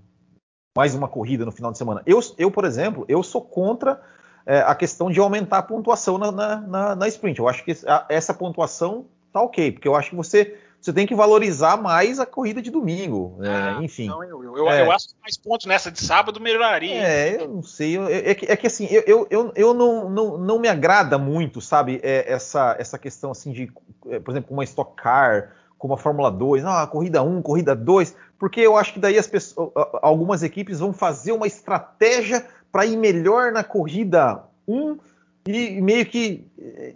mais 0.76 0.94
uma 0.94 1.08
corrida 1.08 1.44
no 1.44 1.52
final 1.52 1.70
de 1.70 1.78
semana. 1.78 2.02
Eu, 2.06 2.20
eu 2.38 2.50
por 2.50 2.64
exemplo, 2.64 3.04
eu 3.08 3.22
sou 3.22 3.42
contra 3.42 4.00
a 4.46 4.76
questão 4.76 5.10
de 5.10 5.18
aumentar 5.18 5.58
a 5.58 5.62
pontuação 5.62 6.18
na, 6.18 6.30
na, 6.30 6.56
na, 6.60 6.94
na 6.94 7.08
sprint. 7.08 7.40
Eu 7.40 7.48
acho 7.48 7.64
que 7.64 7.72
essa 8.08 8.32
pontuação 8.32 9.06
tá 9.32 9.42
ok, 9.42 9.72
porque 9.72 9.88
eu 9.88 9.96
acho 9.96 10.10
que 10.10 10.16
você 10.16 10.56
você 10.86 10.92
tem 10.92 11.04
que 11.04 11.16
valorizar 11.16 11.76
mais 11.76 12.20
a 12.20 12.24
corrida 12.24 12.62
de 12.62 12.70
domingo. 12.70 13.34
Né? 13.38 13.76
Ah, 13.76 13.82
enfim. 13.82 14.06
Não, 14.06 14.22
eu, 14.22 14.56
eu, 14.56 14.70
é. 14.70 14.82
eu, 14.82 14.92
acho 14.92 15.08
que 15.08 15.14
mais 15.20 15.36
pontos 15.36 15.66
nessa 15.66 15.90
de 15.90 16.00
sábado 16.00 16.40
melhoraria. 16.40 16.94
É, 16.94 17.42
eu 17.42 17.48
não 17.48 17.62
sei. 17.62 17.98
É, 17.98 18.30
é, 18.30 18.34
que, 18.36 18.46
é 18.46 18.56
que, 18.56 18.68
assim, 18.68 18.86
eu, 18.88 19.26
eu, 19.28 19.52
eu 19.56 19.74
não, 19.74 20.08
não, 20.08 20.38
não 20.38 20.58
me 20.60 20.68
agrada 20.68 21.18
muito, 21.18 21.60
sabe, 21.60 21.98
é, 22.04 22.32
essa, 22.32 22.76
essa 22.78 22.96
questão 22.98 23.32
assim 23.32 23.50
de, 23.50 23.72
é, 24.06 24.20
por 24.20 24.30
exemplo, 24.30 24.54
uma 24.54 24.62
Stock 24.62 24.94
Car, 24.94 25.56
como 25.76 25.92
a 25.92 25.98
Fórmula 25.98 26.30
2, 26.30 26.64
ah, 26.64 26.86
corrida 26.86 27.20
1, 27.20 27.42
corrida 27.42 27.74
2, 27.74 28.14
porque 28.38 28.60
eu 28.60 28.76
acho 28.76 28.92
que 28.92 29.00
daí 29.00 29.18
as 29.18 29.26
pessoas, 29.26 29.72
algumas 30.00 30.44
equipes 30.44 30.78
vão 30.78 30.92
fazer 30.92 31.32
uma 31.32 31.48
estratégia 31.48 32.46
para 32.70 32.86
ir 32.86 32.96
melhor 32.96 33.50
na 33.50 33.64
corrida 33.64 34.44
1 34.68 34.98
e 35.46 35.80
meio 35.80 36.04
que, 36.06 36.46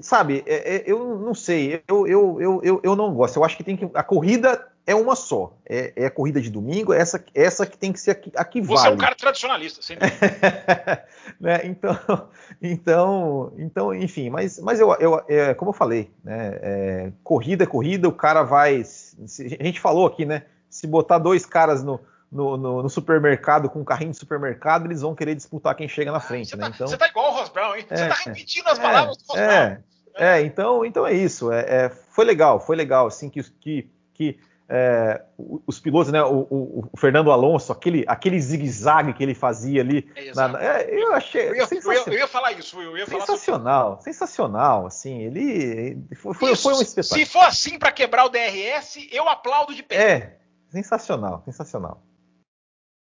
sabe, 0.00 0.42
é, 0.46 0.76
é, 0.76 0.82
eu 0.86 1.18
não 1.18 1.34
sei, 1.34 1.82
eu, 1.86 2.06
eu, 2.06 2.40
eu, 2.40 2.60
eu, 2.62 2.80
eu 2.82 2.96
não 2.96 3.14
gosto. 3.14 3.36
Eu 3.36 3.44
acho 3.44 3.56
que 3.56 3.64
tem 3.64 3.76
que. 3.76 3.88
A 3.94 4.02
corrida 4.02 4.68
é 4.86 4.94
uma 4.94 5.14
só. 5.14 5.56
É, 5.64 5.92
é, 5.94 6.06
a 6.06 6.10
corrida 6.10 6.40
de 6.40 6.50
domingo, 6.50 6.92
essa, 6.92 7.22
essa 7.34 7.64
que 7.64 7.78
tem 7.78 7.92
que 7.92 8.00
ser 8.00 8.20
a 8.34 8.44
que, 8.44 8.60
Você 8.60 8.82
vale. 8.82 8.88
é 8.88 8.94
um 8.94 8.98
cara 8.98 9.14
tradicionalista, 9.14 9.82
sem 9.82 9.96
né? 11.40 11.60
Então, 11.64 12.28
então, 12.60 13.52
então, 13.56 13.94
enfim, 13.94 14.30
mas, 14.30 14.58
mas 14.58 14.80
eu, 14.80 14.92
eu 14.94 15.22
é, 15.28 15.54
como 15.54 15.70
eu 15.70 15.74
falei, 15.74 16.10
né? 16.24 16.58
É, 16.60 17.12
corrida 17.22 17.64
é 17.64 17.66
corrida, 17.66 18.08
o 18.08 18.12
cara 18.12 18.42
vai. 18.42 18.80
A 18.80 19.64
gente 19.64 19.80
falou 19.80 20.06
aqui, 20.06 20.24
né? 20.24 20.42
Se 20.68 20.86
botar 20.86 21.18
dois 21.18 21.46
caras 21.46 21.82
no, 21.82 22.00
no, 22.30 22.56
no, 22.56 22.82
no, 22.82 22.88
supermercado 22.88 23.68
com 23.68 23.80
um 23.80 23.84
carrinho 23.84 24.12
de 24.12 24.16
supermercado, 24.16 24.86
eles 24.86 25.00
vão 25.00 25.14
querer 25.14 25.34
disputar 25.34 25.74
quem 25.74 25.88
chega 25.88 26.12
na 26.12 26.18
ah, 26.18 26.20
frente, 26.20 26.54
ah, 26.54 26.56
né? 26.56 26.64
Tá, 26.64 26.70
então, 26.74 26.88
você 26.88 26.96
tá 26.96 27.08
igual 27.08 27.32
o 27.32 27.36
Ross 27.36 27.48
Brown, 27.48 27.74
hein? 27.74 27.84
É, 27.90 27.96
você 27.96 28.08
tá 28.08 28.14
repetindo 28.14 28.68
as 28.68 28.78
palavras 28.78 29.16
do 29.16 29.24
Ross 29.28 29.38
é, 29.38 29.66
Brown. 29.66 29.82
É, 30.16 30.42
então, 30.42 30.84
então 30.84 31.06
é 31.06 31.12
isso. 31.12 31.50
É, 31.50 31.60
é, 31.60 31.88
foi 31.88 32.24
legal, 32.24 32.60
foi 32.60 32.76
legal, 32.76 33.06
assim, 33.06 33.28
que, 33.28 33.42
que, 33.42 33.90
que 34.14 34.38
é, 34.72 35.20
os 35.66 35.80
pilotos, 35.80 36.12
né? 36.12 36.22
O, 36.22 36.46
o, 36.48 36.88
o, 36.92 36.96
Fernando 36.96 37.32
Alonso, 37.32 37.72
aquele, 37.72 38.04
aquele 38.06 38.40
zigue-zague 38.40 39.12
que 39.12 39.22
ele 39.22 39.34
fazia 39.34 39.80
ali. 39.80 40.08
É, 40.14 40.32
na, 40.32 40.62
é, 40.62 40.88
eu 40.94 41.12
achei. 41.12 41.48
Eu 41.48 41.56
ia, 41.56 41.66
eu, 41.68 41.92
ia, 41.92 42.02
eu 42.06 42.12
ia, 42.12 42.28
falar 42.28 42.52
isso, 42.52 42.80
eu 42.80 42.96
ia 42.96 43.04
falar 43.04 43.26
Sensacional, 43.26 43.88
sobre... 43.88 44.04
sensacional. 44.04 44.86
Assim, 44.86 45.22
ele. 45.22 45.98
Foi, 46.14 46.34
foi, 46.34 46.54
foi 46.54 46.74
um 46.74 46.82
espetáculo. 46.82 47.18
Se 47.18 47.26
for 47.26 47.42
assim 47.42 47.80
para 47.80 47.90
quebrar 47.90 48.24
o 48.26 48.28
DRS, 48.28 49.08
eu 49.10 49.28
aplaudo 49.28 49.74
de 49.74 49.82
pé. 49.82 49.96
É, 49.96 50.38
sensacional, 50.70 51.42
sensacional. 51.44 52.00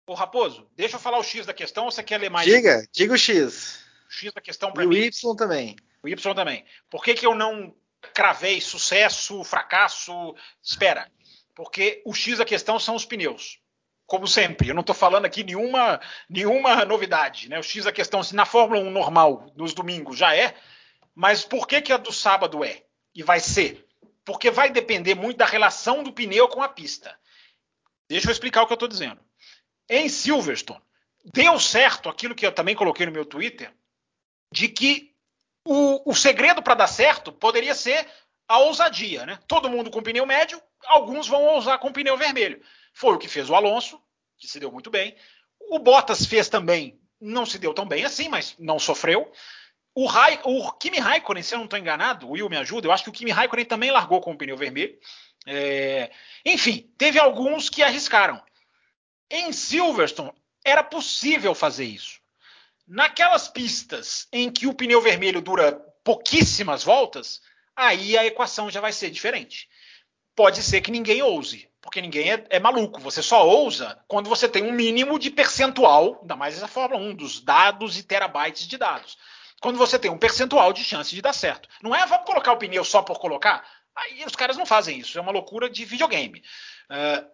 Ô 0.07 0.12
Raposo, 0.12 0.68
deixa 0.76 0.96
eu 0.96 1.00
falar 1.00 1.18
o 1.18 1.22
X 1.22 1.46
da 1.46 1.55
questão 1.55 1.86
ou 1.86 1.90
você 1.90 2.02
quer 2.02 2.18
ler 2.18 2.30
mais? 2.30 2.46
Diga, 2.46 2.86
diga 2.92 3.14
o 3.14 3.18
X. 3.18 3.82
O 4.07 4.12
X 4.12 4.32
da 4.34 4.40
questão 4.40 4.70
para 4.70 4.84
mim. 4.84 4.96
E 4.96 5.00
o 5.00 5.05
Y 5.05 5.34
também. 5.34 5.76
O 6.02 6.09
Y 6.09 6.34
também. 6.34 6.64
Por 6.90 7.02
que, 7.02 7.14
que 7.14 7.26
eu 7.26 7.34
não 7.34 7.74
cravei 8.12 8.61
sucesso, 8.61 9.42
fracasso? 9.44 10.34
Espera. 10.62 11.11
Porque 11.55 12.02
o 12.05 12.12
X 12.12 12.36
da 12.36 12.44
questão 12.44 12.78
são 12.78 12.94
os 12.94 13.07
pneus. 13.07 13.59
Como 14.07 14.28
sempre, 14.28 14.68
eu 14.68 14.74
não 14.74 14.82
estou 14.82 14.94
falando 14.94 15.24
aqui 15.24 15.42
nenhuma, 15.42 15.98
nenhuma 16.28 16.84
novidade. 16.84 17.48
Né? 17.48 17.59
O 17.59 17.62
X 17.62 17.84
da 17.84 17.92
questão, 17.92 18.22
se 18.22 18.34
na 18.34 18.44
Fórmula 18.44 18.82
1 18.82 18.90
normal, 18.90 19.50
nos 19.57 19.72
domingos, 19.72 20.18
já 20.18 20.36
é, 20.36 20.55
mas 21.14 21.46
por 21.46 21.66
que, 21.66 21.80
que 21.80 21.92
a 21.92 21.96
do 21.96 22.12
sábado 22.12 22.62
é? 22.62 22.82
E 23.14 23.22
vai 23.22 23.40
ser? 23.40 23.86
Porque 24.22 24.50
vai 24.50 24.70
depender 24.70 25.14
muito 25.14 25.38
da 25.38 25.46
relação 25.46 26.02
do 26.02 26.12
pneu 26.12 26.46
com 26.48 26.62
a 26.62 26.68
pista. 26.68 27.18
Deixa 28.07 28.28
eu 28.28 28.32
explicar 28.32 28.62
o 28.62 28.66
que 28.66 28.72
eu 28.74 28.76
estou 28.76 28.88
dizendo 28.88 29.24
em 29.89 30.09
Silverstone, 30.09 30.80
deu 31.24 31.59
certo 31.59 32.09
aquilo 32.09 32.35
que 32.35 32.47
eu 32.47 32.53
também 32.53 32.74
coloquei 32.74 33.07
no 33.07 33.12
meu 33.12 33.24
Twitter, 33.24 33.72
de 34.53 34.68
que 34.68 35.14
o, 35.64 36.11
o 36.11 36.14
segredo 36.14 36.62
para 36.62 36.74
dar 36.74 36.87
certo 36.87 37.32
poderia 37.32 37.74
ser 37.74 38.07
a 38.47 38.59
ousadia, 38.59 39.24
né? 39.24 39.39
Todo 39.49 39.70
mundo 39.70 39.91
com 39.91 40.03
pneu 40.03 40.26
médio, 40.26 40.61
alguns 40.87 41.26
vão 41.26 41.43
ousar 41.45 41.78
com 41.78 41.93
pneu 41.93 42.16
vermelho. 42.16 42.62
Foi 42.93 43.14
o 43.14 43.18
que 43.18 43.28
fez 43.28 43.49
o 43.49 43.55
Alonso, 43.55 44.01
que 44.39 44.47
se 44.47 44.61
deu 44.61 44.70
muito 44.70 44.91
bem. 44.91 45.16
O 45.70 45.78
Bottas 45.78 46.26
fez 46.26 46.49
também, 46.49 47.01
não 47.20 47.47
se 47.47 47.59
deu 47.59 47.72
tão 47.72 47.87
bem 47.87 48.05
assim, 48.05 48.28
mas 48.28 48.55
não 48.59 48.78
sofreu. 48.78 49.32
O, 49.95 50.09
o 50.45 50.72
Kimi 50.72 50.99
Raikkonen, 50.99 51.43
se 51.43 51.55
eu 51.55 51.59
não 51.59 51.64
estou 51.64 51.78
enganado, 51.78 52.26
o 52.26 52.32
Will 52.32 52.51
me 52.51 52.57
ajuda, 52.57 52.87
eu 52.87 52.93
acho 52.93 53.05
que 53.05 53.11
o 53.11 53.12
Kimi 53.12 53.30
Raikkonen 53.30 53.64
também 53.64 53.91
largou 53.91 54.20
com 54.20 54.32
o 54.32 54.37
pneu 54.37 54.57
vermelho. 54.57 54.99
É, 55.47 56.11
enfim, 56.45 56.91
teve 56.99 57.18
alguns 57.18 57.68
que 57.68 57.82
arriscaram. 57.82 58.43
Em 59.30 59.52
Silverstone 59.52 60.32
era 60.64 60.82
possível 60.82 61.54
fazer 61.54 61.84
isso. 61.84 62.20
Naquelas 62.86 63.48
pistas 63.48 64.28
em 64.32 64.50
que 64.50 64.66
o 64.66 64.74
pneu 64.74 65.00
vermelho 65.00 65.40
dura 65.40 65.72
pouquíssimas 66.02 66.84
voltas, 66.84 67.40
aí 67.74 68.16
a 68.16 68.24
equação 68.24 68.70
já 68.70 68.80
vai 68.80 68.92
ser 68.92 69.10
diferente. 69.10 69.68
Pode 70.36 70.62
ser 70.62 70.80
que 70.80 70.90
ninguém 70.90 71.22
ouse, 71.22 71.68
porque 71.80 72.00
ninguém 72.00 72.32
é, 72.32 72.46
é, 72.50 72.60
maluco. 72.60 73.00
Você 73.00 73.22
só 73.22 73.46
ousa 73.46 73.98
quando 74.08 74.28
você 74.28 74.48
tem 74.48 74.64
um 74.64 74.72
mínimo 74.72 75.18
de 75.18 75.30
percentual, 75.30 76.18
ainda 76.20 76.36
mais 76.36 76.56
essa 76.56 76.68
Fórmula 76.68 77.02
1, 77.02 77.14
dos 77.14 77.40
dados 77.40 77.98
e 77.98 78.02
terabytes 78.02 78.66
de 78.66 78.76
dados. 78.76 79.16
Quando 79.60 79.78
você 79.78 79.98
tem 79.98 80.10
um 80.10 80.18
percentual 80.18 80.72
de 80.72 80.84
chance 80.84 81.14
de 81.14 81.22
dar 81.22 81.32
certo. 81.32 81.68
Não 81.82 81.94
é 81.94 82.04
vamos 82.04 82.26
colocar 82.26 82.52
o 82.52 82.58
pneu 82.58 82.84
só 82.84 83.00
por 83.00 83.18
colocar? 83.18 83.66
Aí 83.96 84.24
os 84.26 84.36
caras 84.36 84.56
não 84.56 84.66
fazem 84.66 84.98
isso. 84.98 85.16
É 85.16 85.20
uma 85.20 85.32
loucura 85.32 85.70
de 85.70 85.84
videogame. 85.84 86.42
Uh, 86.90 87.26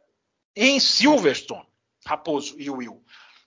em 0.55 0.79
Silverstone, 0.79 1.67
Raposo 2.11 2.57
e 2.59 2.69
Will. 2.69 3.05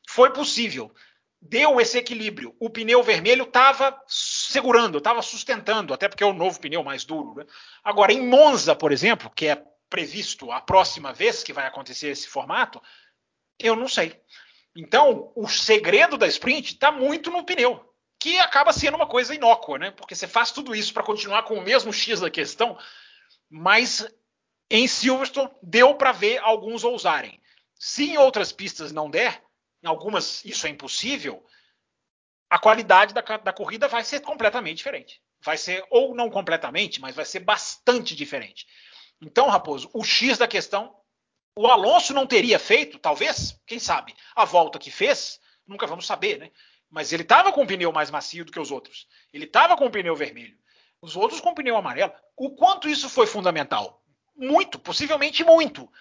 Foi 0.08 0.32
possível. 0.32 0.94
Deu 1.42 1.82
esse 1.82 1.98
equilíbrio. 1.98 2.56
O 2.60 2.70
pneu 2.70 3.04
vermelho 3.04 3.44
estava 3.44 4.02
segurando, 4.08 5.00
estava 5.00 5.22
sustentando, 5.22 5.94
até 5.94 6.08
porque 6.08 6.24
é 6.24 6.28
o 6.28 6.34
novo 6.34 6.60
pneu 6.62 6.82
mais 6.82 7.04
duro. 7.04 7.36
Né? 7.36 7.46
Agora, 7.84 8.14
em 8.14 8.26
Monza, 8.26 8.74
por 8.74 8.94
exemplo, 8.94 9.30
que 9.30 9.48
é 9.48 9.62
previsto 9.90 10.50
a 10.52 10.62
próxima 10.62 11.12
vez 11.12 11.44
que 11.44 11.52
vai 11.52 11.68
acontecer 11.68 12.08
esse 12.08 12.28
formato, 12.28 12.82
eu 13.60 13.76
não 13.76 13.90
sei. 13.90 14.18
Então, 14.74 15.32
o 15.36 15.48
segredo 15.48 16.18
da 16.18 16.26
sprint 16.28 16.74
está 16.74 16.92
muito 16.92 17.30
no 17.30 17.44
pneu, 17.44 17.94
que 18.18 18.40
acaba 18.40 18.72
sendo 18.72 18.96
uma 18.96 19.06
coisa 19.06 19.36
inócua, 19.36 19.78
né? 19.78 19.92
Porque 19.92 20.16
você 20.16 20.28
faz 20.28 20.52
tudo 20.52 20.74
isso 20.74 20.94
para 20.94 21.04
continuar 21.04 21.44
com 21.44 21.56
o 21.56 21.62
mesmo 21.62 21.92
X 21.92 22.22
da 22.22 22.30
questão, 22.30 22.78
mas 23.50 24.08
em 24.70 24.88
Silverstone 24.88 25.52
deu 25.62 25.94
para 25.96 26.14
ver 26.14 26.40
alguns 26.40 26.86
ousarem. 26.86 27.43
Se 27.86 28.12
em 28.12 28.18
outras 28.18 28.54
pistas 28.54 28.94
não 28.94 29.10
der, 29.10 29.44
em 29.84 29.88
algumas 29.88 30.46
isso 30.46 30.66
é 30.66 30.70
impossível, 30.70 31.46
a 32.50 32.58
qualidade 32.58 33.14
da, 33.14 33.20
da 33.20 33.52
corrida 33.52 33.90
vai 33.90 34.06
ser 34.06 34.22
completamente 34.22 34.78
diferente. 34.78 35.22
Vai 35.44 35.58
ser, 35.58 35.86
ou 35.90 36.16
não 36.16 36.30
completamente, 36.30 37.02
mas 37.02 37.14
vai 37.14 37.26
ser 37.26 37.42
bastante 37.42 38.16
diferente. 38.16 38.66
Então, 39.22 39.50
Raposo, 39.50 39.90
o 39.94 40.02
X 40.02 40.38
da 40.38 40.48
questão, 40.48 40.96
o 41.58 41.68
Alonso 41.68 42.14
não 42.14 42.26
teria 42.26 42.58
feito, 42.58 42.98
talvez, 42.98 43.62
quem 43.68 43.80
sabe, 43.80 44.16
a 44.34 44.46
volta 44.46 44.80
que 44.80 44.90
fez, 44.90 45.38
nunca 45.68 45.86
vamos 45.86 46.08
saber, 46.08 46.40
né? 46.40 46.52
Mas 46.90 47.12
ele 47.12 47.24
estava 47.24 47.52
com 47.52 47.64
um 47.64 47.68
pneu 47.68 47.92
mais 47.92 48.10
macio 48.10 48.46
do 48.46 48.52
que 48.54 48.62
os 48.62 48.72
outros. 48.72 49.10
Ele 49.34 49.44
estava 49.44 49.76
com 49.76 49.88
um 49.88 49.92
pneu 49.92 50.16
vermelho. 50.16 50.58
Os 51.02 51.18
outros 51.18 51.42
com 51.42 51.54
pneu 51.54 51.76
amarelo. 51.76 52.14
O 52.38 52.56
quanto 52.56 52.88
isso 52.88 53.10
foi 53.10 53.28
fundamental? 53.28 54.02
Muito, 54.38 54.80
possivelmente 54.80 55.44
muito. 55.44 55.92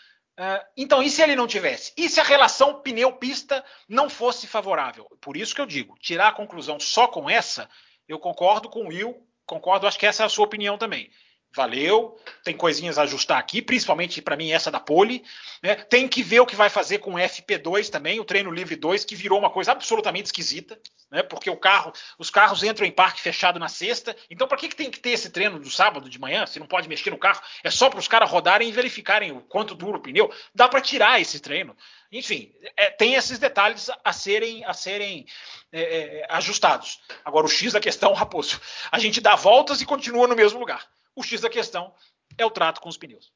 Uh, 0.43 0.65
então, 0.77 1.01
e 1.01 1.09
se 1.09 1.23
ele 1.23 1.37
não 1.37 1.47
tivesse? 1.47 1.93
E 1.97 2.09
se 2.09 2.19
a 2.19 2.25
relação 2.25 2.81
pneu-pista 2.81 3.65
não 3.89 4.11
fosse 4.11 4.49
favorável? 4.49 5.07
Por 5.21 5.37
isso 5.37 5.55
que 5.55 5.61
eu 5.61 5.67
digo, 5.67 5.97
tirar 6.01 6.29
a 6.29 6.33
conclusão 6.33 6.81
só 6.81 7.07
com 7.07 7.31
essa, 7.31 7.71
eu 8.09 8.19
concordo 8.19 8.69
com 8.69 8.81
o 8.81 8.89
Will, 8.89 9.25
concordo, 9.47 9.87
acho 9.87 9.99
que 9.99 10.07
essa 10.07 10.25
é 10.25 10.27
a 10.27 10.29
sua 10.29 10.45
opinião 10.45 10.77
também 10.77 11.09
valeu, 11.55 12.19
tem 12.43 12.57
coisinhas 12.57 12.99
a 12.99 13.03
ajustar 13.03 13.39
aqui, 13.39 13.61
principalmente 13.61 14.23
para 14.23 14.37
mim 14.37 14.53
essa 14.53 14.71
da 14.71 14.81
pole. 14.81 15.25
Né? 15.63 15.75
Tem 15.75 16.09
que 16.09 16.23
ver 16.23 16.41
o 16.41 16.47
que 16.47 16.57
vai 16.57 16.71
fazer 16.71 16.99
com 16.99 17.15
o 17.15 17.19
FP2 17.19 17.91
também, 17.91 18.19
o 18.19 18.25
treino 18.25 18.51
livre 18.51 18.75
2, 18.75 19.05
que 19.05 19.15
virou 19.15 19.39
uma 19.39 19.51
coisa 19.51 19.73
absolutamente 19.73 20.27
esquisita, 20.27 20.81
né? 21.11 21.23
porque 21.23 21.51
o 21.51 21.57
carro, 21.57 21.93
os 22.19 22.31
carros 22.31 22.63
entram 22.63 22.87
em 22.87 22.91
parque 22.91 23.21
fechado 23.21 23.59
na 23.59 23.69
sexta. 23.69 24.17
Então, 24.31 24.49
para 24.49 24.57
que, 24.57 24.69
que 24.69 24.77
tem 24.77 24.91
que 24.91 24.99
ter 24.99 25.11
esse 25.11 25.31
treino 25.31 25.59
do 25.59 25.71
sábado 25.71 26.09
de 26.09 26.19
manhã? 26.19 26.47
Se 26.47 26.59
não 26.59 26.67
pode 26.67 26.89
mexer 26.89 27.11
no 27.11 27.19
carro, 27.19 27.43
é 27.63 27.71
só 27.71 27.91
para 27.91 27.99
os 27.99 28.09
caras 28.09 28.31
rodarem 28.31 28.69
e 28.69 28.73
verificarem 28.73 29.33
o 29.33 29.41
quanto 29.43 29.75
dura 29.75 29.99
o 29.99 30.01
pneu. 30.01 30.33
Dá 30.55 30.69
para 30.69 30.81
tirar 30.81 31.21
esse 31.21 31.39
treino. 31.39 31.77
Enfim, 32.11 32.53
é, 32.77 32.91
tem 32.91 33.15
esses 33.15 33.39
detalhes 33.39 33.91
a 34.05 34.13
serem, 34.13 34.65
a 34.65 34.75
serem 34.75 35.27
é, 35.73 35.81
é, 35.81 36.27
ajustados. 36.29 37.01
Agora, 37.25 37.47
o 37.47 37.49
X 37.49 37.73
da 37.73 37.81
questão, 37.81 38.13
Raposo, 38.15 38.61
a 38.91 38.99
gente 38.99 39.21
dá 39.21 39.35
voltas 39.35 39.81
e 39.81 39.87
continua 39.87 40.27
no 40.27 40.37
mesmo 40.37 40.59
lugar. 40.59 40.87
O 41.15 41.23
X 41.23 41.41
da 41.41 41.51
questão 41.51 41.93
é 42.39 42.45
o 42.45 42.51
trato 42.51 42.81
com 42.81 42.89
os 42.89 42.97
pneus. 42.97 43.33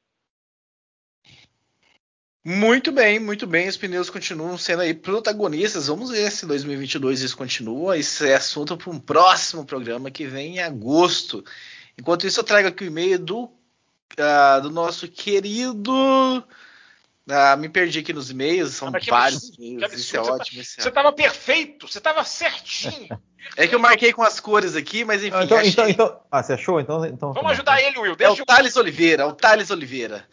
Muito 2.49 2.93
bem, 2.93 3.19
muito 3.19 3.45
bem. 3.45 3.67
Os 3.67 3.75
pneus 3.75 4.09
continuam 4.09 4.57
sendo 4.57 4.81
aí 4.81 4.93
protagonistas. 4.93 5.87
Vamos 5.87 6.11
ver 6.11 6.31
se 6.31 6.45
2022 6.45 7.21
isso 7.21 7.35
continua. 7.35 7.97
Isso 7.97 8.23
é 8.23 8.35
assunto 8.35 8.77
para 8.77 8.89
um 8.89 8.99
próximo 8.99 9.65
programa 9.65 10.09
que 10.09 10.25
vem 10.25 10.55
em 10.55 10.59
agosto. 10.59 11.43
Enquanto 11.97 12.25
isso, 12.25 12.39
eu 12.39 12.45
trago 12.45 12.69
aqui 12.69 12.85
o 12.85 12.87
e-mail 12.87 13.19
do, 13.19 13.43
uh, 13.43 14.61
do 14.61 14.69
nosso 14.71 15.09
querido. 15.09 15.91
Uh, 17.27 17.57
me 17.57 17.67
perdi 17.67 17.99
aqui 17.99 18.13
nos 18.13 18.31
e-mails, 18.31 18.75
são 18.75 18.89
vários 18.89 19.51
e-mails. 19.59 19.93
Isso 19.93 20.15
é 20.15 20.21
ótimo. 20.21 20.63
Você 20.63 20.87
estava 20.87 21.11
perfeito, 21.11 21.85
você 21.85 21.97
estava 21.97 22.23
certinho. 22.23 23.09
É 23.55 23.65
que 23.65 23.73
eu 23.73 23.79
marquei 23.79 24.11
com 24.11 24.23
as 24.23 24.41
cores 24.41 24.75
aqui, 24.75 25.05
mas 25.05 25.23
enfim. 25.23 25.37
então, 25.41 25.61
então, 25.61 25.87
então, 25.87 26.19
ah, 26.29 26.43
você 26.43 26.51
achou? 26.51 26.81
Então, 26.81 27.05
então 27.05 27.31
Vamos 27.31 27.51
ajudar 27.51 27.81
ele, 27.81 27.97
Will. 27.97 28.13
Deixa 28.13 28.41
é 28.41 28.43
o 28.43 28.45
Thales 28.45 28.75
Oliveira, 28.75 29.23
é 29.23 29.25
o 29.25 29.31
Thales 29.31 29.69
Oliveira. 29.71 30.27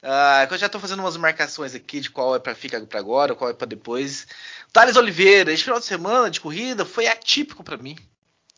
Uh, 0.00 0.46
eu 0.48 0.58
já 0.58 0.66
estou 0.66 0.80
fazendo 0.80 1.00
umas 1.00 1.16
marcações 1.16 1.74
aqui 1.74 1.98
de 1.98 2.08
qual 2.08 2.36
é 2.36 2.38
para 2.38 2.54
ficar 2.54 2.80
para 2.86 3.00
agora, 3.00 3.34
qual 3.34 3.50
é 3.50 3.52
para 3.52 3.66
depois. 3.66 4.28
Thales 4.72 4.94
Oliveira, 4.94 5.52
esse 5.52 5.64
final 5.64 5.80
de 5.80 5.86
semana 5.86 6.30
de 6.30 6.40
corrida 6.40 6.84
foi 6.84 7.08
atípico 7.08 7.64
para 7.64 7.76
mim. 7.76 7.96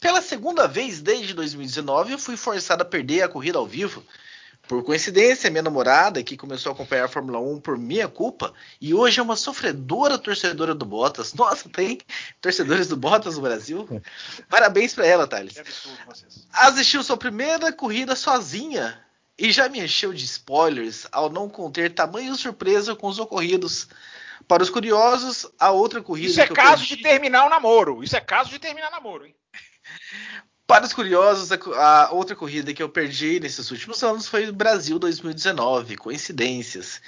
Pela 0.00 0.20
segunda 0.20 0.68
vez 0.68 1.00
desde 1.00 1.32
2019, 1.32 2.12
eu 2.12 2.18
fui 2.18 2.36
forçado 2.36 2.82
a 2.82 2.84
perder 2.84 3.22
a 3.22 3.28
corrida 3.28 3.56
ao 3.56 3.66
vivo 3.66 4.04
por 4.66 4.82
coincidência, 4.82 5.50
minha 5.50 5.62
namorada, 5.62 6.22
que 6.22 6.36
começou 6.36 6.70
a 6.70 6.74
acompanhar 6.74 7.04
a 7.04 7.08
Fórmula 7.08 7.38
1 7.38 7.60
por 7.60 7.76
minha 7.76 8.08
culpa, 8.08 8.52
e 8.80 8.94
hoje 8.94 9.20
é 9.20 9.22
uma 9.22 9.36
sofredora 9.36 10.18
torcedora 10.18 10.74
do 10.74 10.84
Bottas. 10.84 11.32
Nossa, 11.34 11.68
tem 11.68 12.00
torcedores 12.40 12.88
do 12.88 12.96
Bottas 12.96 13.36
no 13.36 13.42
Brasil? 13.42 13.86
Parabéns 14.48 14.94
para 14.94 15.06
ela, 15.06 15.26
Thales. 15.26 15.54
Assistiu 16.52 17.02
sua 17.02 17.16
primeira 17.16 17.72
corrida 17.72 18.16
sozinha 18.16 19.00
e 19.38 19.52
já 19.52 19.68
me 19.68 19.80
encheu 19.80 20.12
de 20.12 20.24
spoilers 20.24 21.06
ao 21.12 21.28
não 21.28 21.48
conter 21.48 21.92
tamanho 21.92 22.34
surpresa 22.34 22.94
com 22.94 23.08
os 23.08 23.18
ocorridos. 23.18 23.88
Para 24.46 24.62
os 24.62 24.70
curiosos, 24.70 25.46
a 25.58 25.70
outra 25.70 26.02
corrida. 26.02 26.30
Isso 26.30 26.40
é 26.40 26.46
caso 26.46 26.86
perdi... 26.86 26.96
de 26.96 27.02
terminar 27.02 27.46
o 27.46 27.48
namoro. 27.48 28.04
Isso 28.04 28.16
é 28.16 28.20
caso 28.20 28.50
de 28.50 28.58
terminar 28.58 28.88
o 28.88 28.92
namoro, 28.92 29.26
hein? 29.26 29.34
Para 30.66 30.86
os 30.86 30.94
curiosos, 30.94 31.50
a, 31.52 32.10
outra 32.12 32.34
corrida 32.34 32.72
que 32.72 32.82
eu 32.82 32.88
perdi 32.88 33.38
nesses 33.38 33.70
últimos 33.70 34.02
anos 34.02 34.26
foi 34.26 34.48
o 34.48 34.52
Brasil 34.52 34.98
2019, 34.98 35.96
coincidências. 35.96 37.02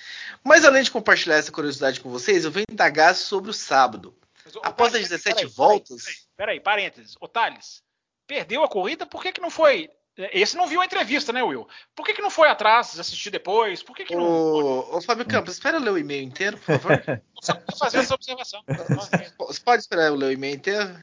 Mas 0.44 0.64
além 0.64 0.82
de 0.82 0.90
compartilhar 0.90 1.36
essa 1.36 1.50
curiosidade 1.50 2.00
com 2.00 2.10
vocês, 2.10 2.44
eu 2.44 2.50
venho 2.50 2.66
indagar 2.70 3.14
sobre 3.14 3.50
o 3.50 3.54
sábado. 3.54 4.14
Mas, 4.44 4.54
Após 4.62 4.94
as 4.94 5.02
17 5.02 5.36
peraí, 5.36 5.46
voltas. 5.46 6.04
Peraí, 6.04 6.20
peraí, 6.36 6.60
parênteses. 6.60 7.16
Ô 7.18 7.26
Thales, 7.26 7.82
perdeu 8.26 8.62
a 8.62 8.68
corrida, 8.68 9.06
por 9.06 9.22
que, 9.22 9.32
que 9.32 9.40
não 9.40 9.50
foi 9.50 9.90
esse 10.16 10.56
não 10.56 10.66
viu 10.66 10.80
a 10.80 10.84
entrevista, 10.84 11.32
né, 11.32 11.42
Will? 11.42 11.68
Por 11.94 12.04
que, 12.06 12.14
que 12.14 12.22
não 12.22 12.30
foi 12.30 12.48
atrás, 12.48 12.98
assistir 12.98 13.30
depois? 13.30 13.82
Por 13.82 13.94
que, 13.94 14.04
que 14.04 14.16
não. 14.16 14.22
Ô, 14.22 14.96
ô 14.96 15.00
Fábio 15.02 15.26
Campos, 15.26 15.54
espera 15.54 15.76
eu 15.76 15.82
ler 15.82 15.90
o 15.90 15.98
e-mail 15.98 16.22
inteiro, 16.22 16.56
por 16.56 16.78
favor. 16.78 17.22
Só 17.42 17.60
fazer 17.78 17.98
essa 17.98 18.14
observação. 18.14 18.62
Você 19.38 19.60
pode 19.60 19.82
esperar 19.82 20.06
eu 20.06 20.14
ler 20.14 20.26
o 20.26 20.32
e-mail 20.32 20.56
inteiro? 20.56 20.98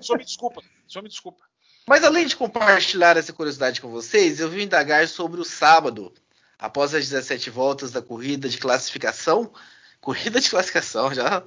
Só 0.00 0.14
me 0.14 0.24
desculpa, 0.24 0.62
só 0.86 1.00
me 1.00 1.08
desculpa. 1.08 1.42
Mas 1.88 2.04
além 2.04 2.26
de 2.26 2.36
compartilhar 2.36 3.16
essa 3.16 3.32
curiosidade 3.32 3.80
com 3.80 3.88
vocês, 3.88 4.40
eu 4.40 4.50
vim 4.50 4.62
indagar 4.62 5.06
sobre 5.06 5.40
o 5.40 5.44
sábado, 5.44 6.12
após 6.58 6.94
as 6.94 7.08
17 7.08 7.48
voltas 7.48 7.92
da 7.92 8.02
corrida 8.02 8.48
de 8.48 8.58
classificação. 8.58 9.52
Corrida 10.00 10.40
de 10.40 10.50
classificação 10.50 11.14
já. 11.14 11.42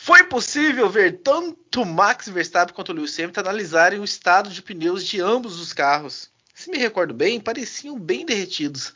Foi 0.00 0.24
possível 0.24 0.88
ver 0.88 1.20
tanto 1.22 1.84
Max 1.84 2.28
Verstappen 2.28 2.74
quanto 2.74 2.92
Lewis 2.92 3.18
Hamilton 3.18 3.40
analisarem 3.40 4.00
o 4.00 4.04
estado 4.04 4.48
de 4.48 4.62
pneus 4.62 5.04
de 5.04 5.20
ambos 5.20 5.60
os 5.60 5.72
carros. 5.74 6.30
Se 6.54 6.70
me 6.70 6.78
recordo 6.78 7.12
bem, 7.12 7.38
pareciam 7.38 7.98
bem 7.98 8.24
derretidos. 8.24 8.94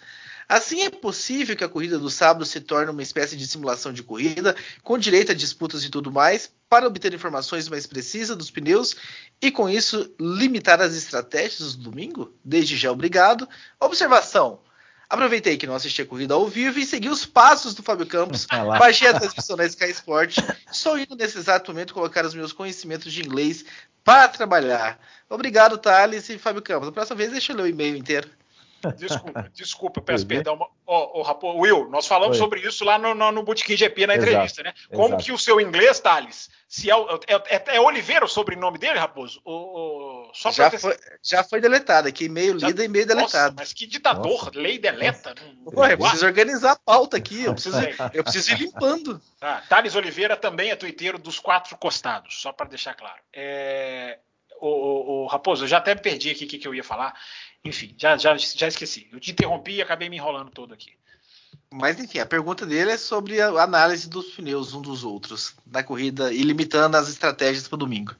Assim 0.48 0.82
é 0.82 0.90
possível 0.90 1.54
que 1.54 1.64
a 1.64 1.68
corrida 1.68 1.98
do 1.98 2.08
sábado 2.08 2.46
se 2.46 2.60
torne 2.60 2.90
uma 2.90 3.02
espécie 3.02 3.36
de 3.36 3.46
simulação 3.46 3.92
de 3.92 4.02
corrida, 4.02 4.56
com 4.82 4.96
direito 4.96 5.32
a 5.32 5.34
disputas 5.34 5.84
e 5.84 5.90
tudo 5.90 6.10
mais, 6.10 6.50
para 6.68 6.86
obter 6.86 7.12
informações 7.12 7.68
mais 7.68 7.86
precisas 7.86 8.36
dos 8.36 8.50
pneus 8.50 8.96
e 9.40 9.50
com 9.50 9.68
isso 9.68 10.14
limitar 10.18 10.80
as 10.80 10.94
estratégias 10.94 11.74
do 11.74 11.90
domingo? 11.90 12.32
Desde 12.44 12.76
já 12.76 12.90
obrigado. 12.90 13.46
Observação: 13.78 14.60
Aproveitei 15.12 15.58
que 15.58 15.66
não 15.66 15.74
assisti 15.74 16.00
a 16.00 16.06
corrida 16.06 16.32
ao 16.32 16.48
vivo 16.48 16.78
e 16.78 16.86
segui 16.86 17.10
os 17.10 17.26
passos 17.26 17.74
do 17.74 17.82
Fábio 17.82 18.06
Campos. 18.06 18.46
Ah 18.50 18.64
baixei 18.78 19.08
a 19.08 19.20
transmissão 19.20 19.58
na 19.58 19.66
Sky 19.66 19.90
Sport. 19.90 20.38
Estou 20.72 20.98
indo 20.98 21.14
nesse 21.14 21.36
exato 21.36 21.70
momento 21.70 21.92
colocar 21.92 22.24
os 22.24 22.34
meus 22.34 22.50
conhecimentos 22.50 23.12
de 23.12 23.20
inglês 23.20 23.62
para 24.02 24.26
trabalhar. 24.28 24.98
Obrigado, 25.28 25.76
Thales 25.76 26.30
e 26.30 26.38
Fábio 26.38 26.62
Campos. 26.62 26.88
A 26.88 26.92
próxima 26.92 27.16
vez 27.16 27.30
deixa 27.30 27.52
eu 27.52 27.56
ler 27.56 27.64
o 27.64 27.66
e-mail 27.66 27.94
inteiro. 27.94 28.26
Desculpa, 28.90 29.50
desculpa, 29.54 30.00
peço 30.00 30.26
perdão. 30.26 30.58
Oh, 30.86 31.20
oh, 31.20 31.22
Rapo, 31.22 31.58
Will, 31.58 31.88
nós 31.88 32.06
falamos 32.06 32.36
Oi. 32.36 32.42
sobre 32.42 32.60
isso 32.60 32.84
lá 32.84 32.98
no, 32.98 33.14
no, 33.14 33.30
no 33.30 33.42
Bootkin 33.42 33.76
GP 33.76 34.06
na 34.06 34.16
entrevista, 34.16 34.62
exato, 34.62 34.76
né? 34.80 34.96
Como 34.96 35.08
exato. 35.08 35.24
que 35.24 35.32
o 35.32 35.38
seu 35.38 35.60
inglês, 35.60 36.00
Thales, 36.00 36.50
se 36.68 36.90
é, 36.90 36.94
é, 36.94 37.56
é, 37.56 37.76
é 37.76 37.80
Oliveira 37.80 38.24
o 38.24 38.28
sobrenome 38.28 38.78
dele, 38.78 38.98
Raposo? 38.98 39.40
O, 39.44 39.52
o, 39.52 40.32
já, 40.50 40.70
foi, 40.70 40.96
já 41.22 41.44
foi 41.44 41.60
deletado 41.60 42.08
aqui, 42.08 42.24
e-mail 42.24 42.54
lido 42.54 42.82
e 42.82 42.86
e-mail 42.86 43.06
deletado. 43.06 43.54
Nossa, 43.54 43.54
mas 43.56 43.72
que 43.72 43.86
ditador, 43.86 44.46
nossa. 44.46 44.58
lei 44.58 44.78
deleta. 44.78 45.34
Não, 45.70 45.86
eu 45.86 45.98
preciso 45.98 46.26
organizar 46.26 46.72
a 46.72 46.76
pauta 46.76 47.16
aqui, 47.16 47.44
eu 47.44 47.52
preciso, 47.54 47.78
eu 48.12 48.24
preciso 48.24 48.52
ir 48.52 48.58
limpando. 48.58 49.20
Tá, 49.38 49.62
Thales 49.68 49.94
Oliveira 49.94 50.36
também 50.36 50.70
é 50.70 50.76
tuiteiro 50.76 51.18
dos 51.18 51.38
quatro 51.38 51.76
costados, 51.76 52.40
só 52.40 52.52
para 52.52 52.68
deixar 52.68 52.94
claro. 52.94 53.20
É, 53.32 54.18
o, 54.62 54.68
o, 54.68 55.24
o, 55.24 55.26
Raposo, 55.26 55.64
eu 55.64 55.68
já 55.68 55.78
até 55.78 55.94
perdi 55.94 56.30
aqui 56.30 56.44
o 56.44 56.48
que, 56.48 56.58
que 56.58 56.68
eu 56.68 56.74
ia 56.74 56.84
falar. 56.84 57.14
Enfim, 57.64 57.94
já, 57.96 58.16
já, 58.16 58.36
já 58.36 58.68
esqueci. 58.68 59.08
Eu 59.12 59.20
te 59.20 59.30
interrompi 59.30 59.74
e 59.74 59.82
acabei 59.82 60.08
me 60.08 60.16
enrolando 60.16 60.50
todo 60.50 60.74
aqui. 60.74 60.92
Mas 61.70 61.98
enfim, 61.98 62.18
a 62.18 62.26
pergunta 62.26 62.66
dele 62.66 62.92
é 62.92 62.96
sobre 62.96 63.40
a 63.40 63.48
análise 63.62 64.08
dos 64.08 64.34
pneus 64.34 64.74
um 64.74 64.82
dos 64.82 65.04
outros 65.04 65.54
da 65.64 65.82
corrida 65.82 66.32
e 66.32 66.42
limitando 66.42 66.96
as 66.96 67.08
estratégias 67.08 67.66
para 67.66 67.76
o 67.76 67.78
domingo. 67.78 68.14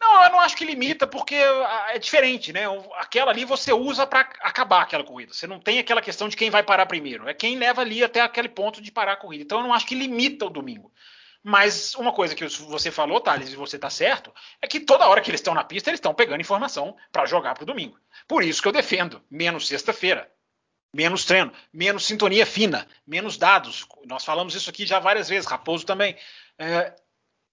Não, 0.00 0.24
eu 0.24 0.30
não 0.30 0.40
acho 0.40 0.56
que 0.56 0.64
limita 0.64 1.06
porque 1.06 1.34
é 1.34 1.98
diferente, 1.98 2.54
né? 2.54 2.62
Aquela 2.96 3.30
ali 3.30 3.44
você 3.44 3.70
usa 3.70 4.06
para 4.06 4.20
acabar 4.40 4.82
aquela 4.82 5.04
corrida. 5.04 5.34
Você 5.34 5.46
não 5.46 5.60
tem 5.60 5.78
aquela 5.78 6.00
questão 6.00 6.26
de 6.26 6.36
quem 6.36 6.48
vai 6.48 6.62
parar 6.62 6.86
primeiro. 6.86 7.28
É 7.28 7.34
quem 7.34 7.58
leva 7.58 7.82
ali 7.82 8.02
até 8.02 8.22
aquele 8.22 8.48
ponto 8.48 8.80
de 8.80 8.90
parar 8.90 9.12
a 9.12 9.16
corrida. 9.16 9.44
Então 9.44 9.58
eu 9.58 9.64
não 9.64 9.74
acho 9.74 9.86
que 9.86 9.94
limita 9.94 10.46
o 10.46 10.50
domingo. 10.50 10.90
Mas 11.42 11.94
uma 11.94 12.12
coisa 12.12 12.34
que 12.34 12.46
você 12.46 12.90
falou, 12.90 13.20
Thales, 13.20 13.50
e 13.50 13.56
você 13.56 13.76
está 13.76 13.88
certo, 13.88 14.32
é 14.60 14.66
que 14.66 14.78
toda 14.78 15.08
hora 15.08 15.22
que 15.22 15.30
eles 15.30 15.40
estão 15.40 15.54
na 15.54 15.64
pista, 15.64 15.88
eles 15.88 15.98
estão 15.98 16.14
pegando 16.14 16.40
informação 16.40 16.94
para 17.10 17.24
jogar 17.24 17.54
para 17.54 17.62
o 17.62 17.66
domingo. 17.66 17.98
Por 18.28 18.42
isso 18.44 18.60
que 18.60 18.68
eu 18.68 18.72
defendo 18.72 19.22
menos 19.30 19.66
sexta-feira, 19.66 20.30
menos 20.92 21.24
treino, 21.24 21.52
menos 21.72 22.04
sintonia 22.04 22.44
fina, 22.44 22.86
menos 23.06 23.38
dados. 23.38 23.86
Nós 24.04 24.24
falamos 24.24 24.54
isso 24.54 24.68
aqui 24.68 24.84
já 24.84 24.98
várias 24.98 25.28
vezes, 25.30 25.48
Raposo 25.48 25.86
também. 25.86 26.14
É, 26.58 26.94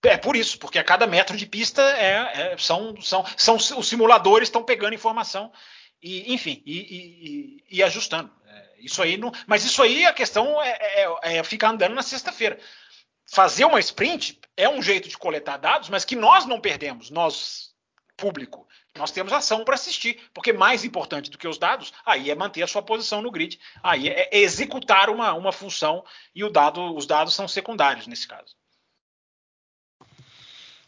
é 0.03 0.17
por 0.17 0.35
isso, 0.35 0.59
porque 0.59 0.79
a 0.79 0.83
cada 0.83 1.07
metro 1.07 1.37
de 1.37 1.45
pista 1.45 1.81
é, 1.81 2.53
é, 2.53 2.57
são, 2.57 2.99
são, 3.01 3.25
são 3.37 3.55
os 3.55 3.87
simuladores 3.87 4.49
estão 4.49 4.63
pegando 4.63 4.95
informação 4.95 5.49
e, 6.01 6.33
enfim, 6.33 6.61
e, 6.65 6.77
e, 7.69 7.77
e 7.77 7.83
ajustando. 7.83 8.29
É, 8.45 8.67
isso 8.79 9.01
aí 9.01 9.15
não, 9.15 9.31
mas 9.45 9.63
isso 9.63 9.81
aí 9.81 10.05
a 10.05 10.11
questão 10.11 10.61
é, 10.61 10.77
é, 10.81 11.37
é 11.37 11.43
ficar 11.43 11.69
andando 11.69 11.95
na 11.95 12.01
sexta-feira 12.01 12.59
fazer 13.29 13.65
uma 13.65 13.79
sprint 13.79 14.39
é 14.55 14.67
um 14.67 14.81
jeito 14.81 15.07
de 15.09 15.17
coletar 15.17 15.57
dados, 15.57 15.89
mas 15.89 16.05
que 16.05 16.15
nós 16.15 16.45
não 16.45 16.59
perdemos, 16.59 17.09
nós, 17.09 17.71
público. 18.15 18.67
Nós 18.97 19.11
temos 19.11 19.31
ação 19.31 19.63
para 19.63 19.75
assistir, 19.75 20.19
porque 20.33 20.51
mais 20.51 20.83
importante 20.83 21.29
do 21.29 21.37
que 21.37 21.47
os 21.47 21.59
dados, 21.59 21.93
aí 22.03 22.31
é 22.31 22.35
manter 22.35 22.63
a 22.63 22.67
sua 22.67 22.81
posição 22.81 23.21
no 23.21 23.29
grid, 23.29 23.59
aí 23.83 24.09
é, 24.09 24.29
executar 24.35 25.09
uma, 25.09 25.33
uma 25.33 25.51
função 25.51 26.03
e 26.33 26.43
o 26.43 26.49
dado, 26.49 26.95
os 26.95 27.05
dados 27.05 27.35
são 27.35 27.47
secundários 27.47 28.07
nesse 28.07 28.27
caso. 28.27 28.55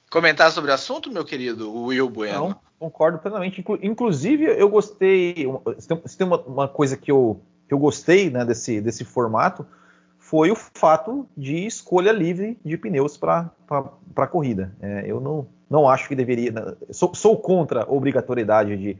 Comentar 0.09 0.51
sobre 0.51 0.71
o 0.71 0.73
assunto, 0.73 1.11
meu 1.11 1.23
querido 1.23 1.71
Will 1.71 2.09
Bueno? 2.09 2.49
Não, 2.49 2.61
concordo 2.79 3.19
plenamente. 3.19 3.63
Inclusive, 3.83 4.45
eu 4.45 4.67
gostei. 4.67 5.35
Se 5.77 6.17
tem 6.17 6.25
uma, 6.25 6.41
uma 6.41 6.67
coisa 6.67 6.97
que 6.97 7.11
eu, 7.11 7.45
que 7.67 7.73
eu 7.75 7.77
gostei 7.77 8.31
né, 8.31 8.43
desse, 8.43 8.81
desse 8.81 9.05
formato, 9.05 9.67
foi 10.29 10.51
o 10.51 10.55
fato 10.55 11.27
de 11.35 11.65
escolha 11.65 12.11
livre 12.11 12.55
de 12.63 12.77
pneus 12.77 13.17
para 13.17 13.49
a 14.15 14.27
corrida. 14.27 14.71
É, 14.79 15.05
eu 15.07 15.19
não, 15.19 15.47
não 15.67 15.89
acho 15.89 16.07
que 16.07 16.13
deveria. 16.15 16.53
Sou, 16.91 17.15
sou, 17.15 17.35
contra 17.35 17.81
a 17.81 17.91
obrigatoriedade 17.91 18.77
de 18.77 18.97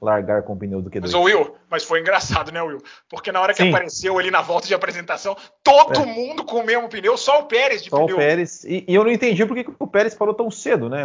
largar 0.00 0.42
com 0.44 0.56
pneu 0.56 0.80
do 0.80 0.90
Q2. 0.90 1.00
Mas, 1.02 1.14
Will, 1.14 1.54
mas 1.68 1.84
foi 1.84 2.00
engraçado, 2.00 2.50
né, 2.50 2.62
Will? 2.62 2.82
Porque 3.06 3.30
na 3.30 3.42
hora 3.42 3.52
que 3.52 3.62
Sim. 3.62 3.68
apareceu 3.68 4.18
ali 4.18 4.30
na 4.30 4.40
volta 4.40 4.66
de 4.66 4.72
apresentação, 4.72 5.36
todo 5.62 6.00
é. 6.00 6.06
mundo 6.06 6.42
com 6.42 6.60
o 6.60 6.64
mesmo 6.64 6.88
pneu, 6.88 7.18
só 7.18 7.40
o 7.40 7.44
Pérez 7.44 7.84
de 7.84 7.90
só 7.90 7.96
pneu. 7.96 8.08
Só 8.08 8.14
o 8.14 8.18
Pérez. 8.18 8.64
E, 8.64 8.82
e, 8.88 8.94
eu 8.94 9.04
não 9.04 9.10
entendi 9.10 9.44
por 9.44 9.54
que 9.54 9.70
o 9.78 9.86
Pérez 9.86 10.14
parou 10.14 10.32
tão 10.32 10.50
cedo, 10.50 10.88
né? 10.88 11.04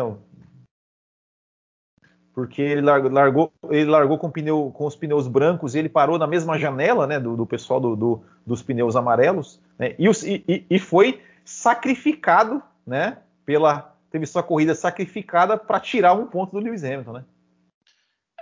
Porque 2.38 2.62
ele 2.62 2.82
largou, 2.82 3.52
ele 3.68 3.90
largou 3.90 4.16
com, 4.16 4.30
pneu, 4.30 4.72
com 4.72 4.86
os 4.86 4.96
pneus 4.96 5.28
brancos 5.28 5.74
e 5.74 5.80
ele 5.80 5.90
parou 5.90 6.20
na 6.20 6.28
mesma 6.28 6.56
janela 6.56 7.08
né, 7.08 7.20
do, 7.20 7.36
do 7.36 7.48
pessoal 7.48 7.80
do, 7.80 7.96
do, 7.96 8.22
dos 8.46 8.62
pneus 8.62 8.96
amarelos 8.96 9.60
né, 9.76 9.96
e, 9.98 10.08
os, 10.08 10.22
e, 10.22 10.64
e, 10.70 10.78
foi 10.78 11.20
sacrificado 11.44 12.62
né, 12.86 13.18
pela 13.44 13.92
teve 14.12 14.28
sua 14.28 14.44
corrida 14.44 14.76
sacrificada 14.76 15.58
para 15.58 15.80
tirar 15.80 16.14
um 16.14 16.28
ponto 16.28 16.52
do 16.52 16.60
Lewis 16.60 16.84
Hamilton, 16.84 17.14
né? 17.14 17.24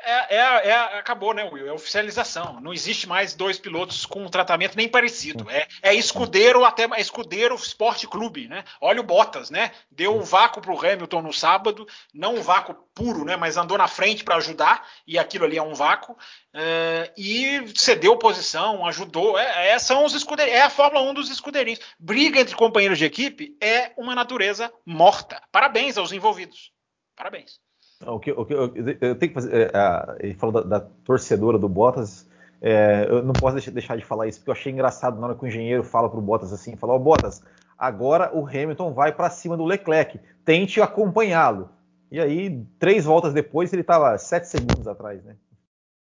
É, 0.02 0.36
é, 0.36 0.70
é, 0.70 0.76
acabou, 1.00 1.34
né, 1.34 1.44
Will? 1.44 1.68
É 1.68 1.72
oficialização. 1.72 2.60
Não 2.60 2.74
existe 2.74 3.08
mais 3.08 3.34
dois 3.34 3.58
pilotos 3.58 4.06
com 4.06 4.24
um 4.24 4.30
tratamento 4.30 4.76
nem 4.76 4.88
parecido. 4.88 5.50
É, 5.50 5.68
é 5.82 5.94
escudeiro 5.94 6.64
até 6.64 6.84
é 6.84 7.02
escudeiro 7.02 7.56
Esporte 7.56 8.08
Clube, 8.08 8.48
né? 8.48 8.64
Olha 8.80 9.02
o 9.02 9.04
Bottas, 9.04 9.50
né? 9.50 9.72
Deu 9.90 10.16
um 10.16 10.22
vácuo 10.22 10.62
para 10.62 10.72
o 10.72 10.80
Hamilton 10.80 11.22
no 11.22 11.34
sábado, 11.34 11.88
não 12.14 12.36
um 12.36 12.42
vácuo 12.42 12.76
puro, 12.94 13.26
né? 13.26 13.36
Mas 13.36 13.58
andou 13.58 13.78
na 13.78 13.88
frente 13.88 14.24
para 14.24 14.36
ajudar 14.36 14.88
e 15.08 15.18
aquilo 15.18 15.46
ali 15.46 15.58
é 15.58 15.64
um 15.64 15.74
vácuo. 15.74 16.16
É, 16.54 17.12
e 17.18 17.74
cedeu 17.76 18.18
posição, 18.18 18.86
ajudou. 18.86 19.38
É, 19.40 19.70
é, 19.70 19.80
são 19.80 20.06
os 20.06 20.16
é 20.40 20.62
a 20.62 20.70
Fórmula 20.70 21.10
1 21.10 21.14
dos 21.14 21.30
escudeirinhos. 21.30 21.80
Briga 21.98 22.40
entre 22.40 22.56
companheiros 22.56 22.98
de 22.98 23.06
equipe 23.06 23.58
é 23.62 23.92
uma 23.98 24.14
natureza 24.14 24.72
morta. 24.86 25.42
Parabéns 25.52 25.98
aos 25.98 26.12
envolvidos. 26.12 26.72
Parabéns. 27.16 27.65
O 28.04 28.20
que, 28.20 28.32
o 28.32 28.46
que 28.46 28.54
eu, 28.54 28.74
eu, 29.02 29.16
tenho 29.16 29.18
que 29.18 29.34
fazer. 29.34 29.72
É, 29.74 30.16
ele 30.20 30.34
falou 30.34 30.62
da, 30.62 30.80
da, 30.80 30.88
torcedora 31.04 31.58
do 31.58 31.70
Bottas. 31.70 32.28
É, 32.62 33.06
eu 33.10 33.24
não 33.24 33.34
posso 33.34 33.72
deixar, 33.72 33.96
de 33.96 34.06
falar 34.06 34.28
isso, 34.28 34.40
porque 34.40 34.50
eu 34.50 34.54
achei 34.54 34.72
engraçado 34.72 35.20
na 35.20 35.28
hora 35.28 35.36
que 35.36 35.44
o 35.44 35.48
engenheiro 35.48 35.84
fala 35.84 36.10
pro 36.10 36.22
Bottas 36.22 36.52
assim: 36.52 36.76
fala, 36.76 36.94
ó, 36.94 36.96
oh, 36.98 37.00
Bottas, 37.00 37.44
agora 37.78 38.36
o 38.36 38.46
Hamilton 38.46 38.94
vai 38.94 39.14
para 39.14 39.30
cima 39.30 39.56
do 39.56 39.66
Leclerc, 39.66 40.20
tente 40.44 40.82
acompanhá-lo. 40.82 41.70
E 42.12 42.20
aí, 42.20 42.66
três 42.80 43.06
voltas 43.06 43.34
depois, 43.34 43.72
ele 43.72 43.82
estava 43.82 44.18
sete 44.18 44.48
segundos 44.48 44.88
atrás, 44.88 45.24
né? 45.24 45.36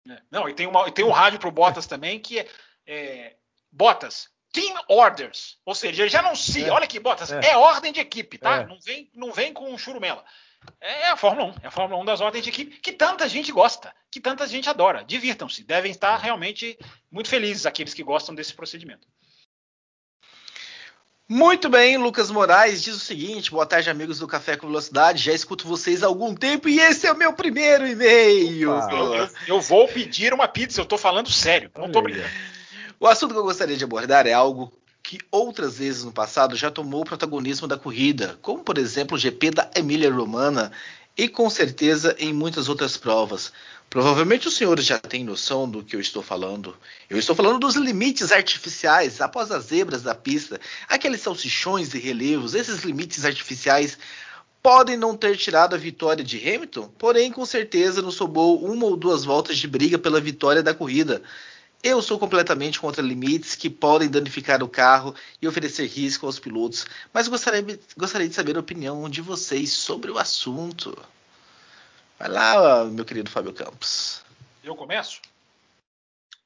É, 0.09 0.18
não, 0.30 0.49
e 0.49 0.55
tem, 0.55 0.66
uma, 0.66 0.88
e 0.88 0.93
tem 0.93 1.05
um 1.05 1.11
rádio 1.11 1.38
pro 1.38 1.51
Bottas 1.51 1.86
também 1.86 2.18
que 2.18 2.38
é, 2.38 2.47
é 2.86 3.36
Bottas, 3.70 4.28
team 4.53 4.74
orders. 4.88 5.59
Ou 5.64 5.74
seja, 5.74 6.03
ele 6.03 6.11
já 6.11 6.22
não 6.22 6.34
se. 6.34 6.64
É. 6.64 6.70
Olha 6.70 6.84
aqui, 6.84 6.99
Bottas, 6.99 7.32
é. 7.32 7.51
é. 7.51 7.57
ordem 7.57 7.93
de 7.93 8.01
equipe, 8.01 8.38
tá? 8.38 8.62
É. 8.62 8.66
Não, 8.66 8.78
vem, 8.80 9.11
não 9.14 9.32
vem 9.32 9.53
com 9.53 9.76
churumela. 9.78 10.24
É 10.80 11.08
a 11.08 11.16
Fórmula 11.16 11.48
1, 11.48 11.54
é 11.62 11.66
a 11.68 11.70
Fórmula 11.70 12.00
1 12.02 12.04
das 12.04 12.20
ordens 12.20 12.42
de 12.42 12.50
equipe 12.50 12.80
que 12.80 12.92
tanta 12.92 13.28
gente 13.28 13.52
gosta. 13.52 13.94
que 14.10 14.20
tanta 14.20 14.46
gente 14.46 14.68
adora. 14.68 15.04
Divirtam-se, 15.04 15.64
devem 15.64 15.90
estar 15.90 16.16
realmente 16.16 16.78
muito 17.10 17.28
felizes 17.28 17.64
aqueles 17.64 17.94
que 17.94 18.02
gostam 18.02 18.34
desse 18.34 18.52
procedimento. 18.52 19.06
Muito 21.28 21.70
bem, 21.70 21.96
Lucas 21.96 22.30
Moraes 22.30 22.82
diz 22.82 22.94
o 22.94 23.00
seguinte: 23.00 23.50
boa 23.50 23.64
tarde, 23.64 23.88
amigos 23.88 24.18
do 24.18 24.26
Café 24.26 24.56
com 24.56 24.66
Velocidade. 24.66 25.22
Já 25.22 25.32
escuto 25.32 25.66
vocês 25.66 26.02
há 26.02 26.06
algum 26.06 26.34
tempo 26.34 26.68
e 26.68 26.78
esse 26.78 27.06
é 27.06 27.12
o 27.12 27.16
meu 27.16 27.32
primeiro 27.32 27.86
e-mail. 27.86 28.72
Eu, 28.72 29.14
eu, 29.14 29.28
eu, 29.46 29.60
vou 29.60 29.88
pedir 29.88 30.34
uma 30.34 30.46
pizza, 30.46 30.80
eu 30.80 30.84
tô 30.84 30.98
falando 30.98 31.30
sério, 31.30 31.70
não 31.78 31.90
tô 31.90 32.02
brincando. 32.02 32.28
O 33.00 33.06
assunto 33.06 33.32
que 33.32 33.40
eu 33.40 33.44
gostaria 33.44 33.76
de 33.76 33.84
abordar 33.84 34.26
é 34.26 34.32
algo 34.32 34.72
que 35.12 35.20
outras 35.30 35.76
vezes 35.76 36.04
no 36.04 36.10
passado 36.10 36.56
já 36.56 36.70
tomou 36.70 37.02
o 37.02 37.04
protagonismo 37.04 37.68
da 37.68 37.76
corrida, 37.76 38.38
como 38.40 38.64
por 38.64 38.78
exemplo 38.78 39.14
o 39.14 39.20
GP 39.20 39.50
da 39.50 39.70
Emília 39.76 40.10
Romana 40.10 40.72
e 41.14 41.28
com 41.28 41.50
certeza 41.50 42.16
em 42.18 42.32
muitas 42.32 42.66
outras 42.66 42.96
provas. 42.96 43.52
Provavelmente 43.90 44.48
os 44.48 44.56
senhores 44.56 44.86
já 44.86 44.98
têm 44.98 45.22
noção 45.22 45.68
do 45.68 45.84
que 45.84 45.94
eu 45.94 46.00
estou 46.00 46.22
falando. 46.22 46.74
Eu 47.10 47.18
estou 47.18 47.36
falando 47.36 47.58
dos 47.58 47.76
limites 47.76 48.32
artificiais 48.32 49.20
após 49.20 49.50
as 49.50 49.66
zebras 49.66 50.00
da 50.00 50.14
pista, 50.14 50.58
aqueles 50.88 51.20
salsichões 51.20 51.92
e 51.92 51.98
relevos. 51.98 52.54
Esses 52.54 52.82
limites 52.82 53.26
artificiais 53.26 53.98
podem 54.62 54.96
não 54.96 55.14
ter 55.14 55.36
tirado 55.36 55.74
a 55.74 55.78
vitória 55.78 56.24
de 56.24 56.38
Hamilton, 56.38 56.90
porém 56.96 57.30
com 57.30 57.44
certeza 57.44 58.00
nos 58.00 58.14
sobrou 58.14 58.64
uma 58.64 58.86
ou 58.86 58.96
duas 58.96 59.26
voltas 59.26 59.58
de 59.58 59.68
briga 59.68 59.98
pela 59.98 60.22
vitória 60.22 60.62
da 60.62 60.72
corrida. 60.72 61.20
Eu 61.82 62.00
sou 62.00 62.16
completamente 62.16 62.78
contra 62.78 63.02
limites 63.02 63.56
que 63.56 63.68
podem 63.68 64.08
danificar 64.08 64.62
o 64.62 64.68
carro 64.68 65.14
e 65.40 65.48
oferecer 65.48 65.86
risco 65.86 66.26
aos 66.26 66.38
pilotos, 66.38 66.86
mas 67.12 67.26
gostaria, 67.26 67.62
gostaria 67.96 68.28
de 68.28 68.34
saber 68.34 68.56
a 68.56 68.60
opinião 68.60 69.10
de 69.10 69.20
vocês 69.20 69.72
sobre 69.72 70.10
o 70.10 70.18
assunto. 70.18 70.96
Vai 72.16 72.28
lá, 72.28 72.84
meu 72.84 73.04
querido 73.04 73.28
Fábio 73.28 73.52
Campos. 73.52 74.24
Eu 74.62 74.76
começo? 74.76 75.20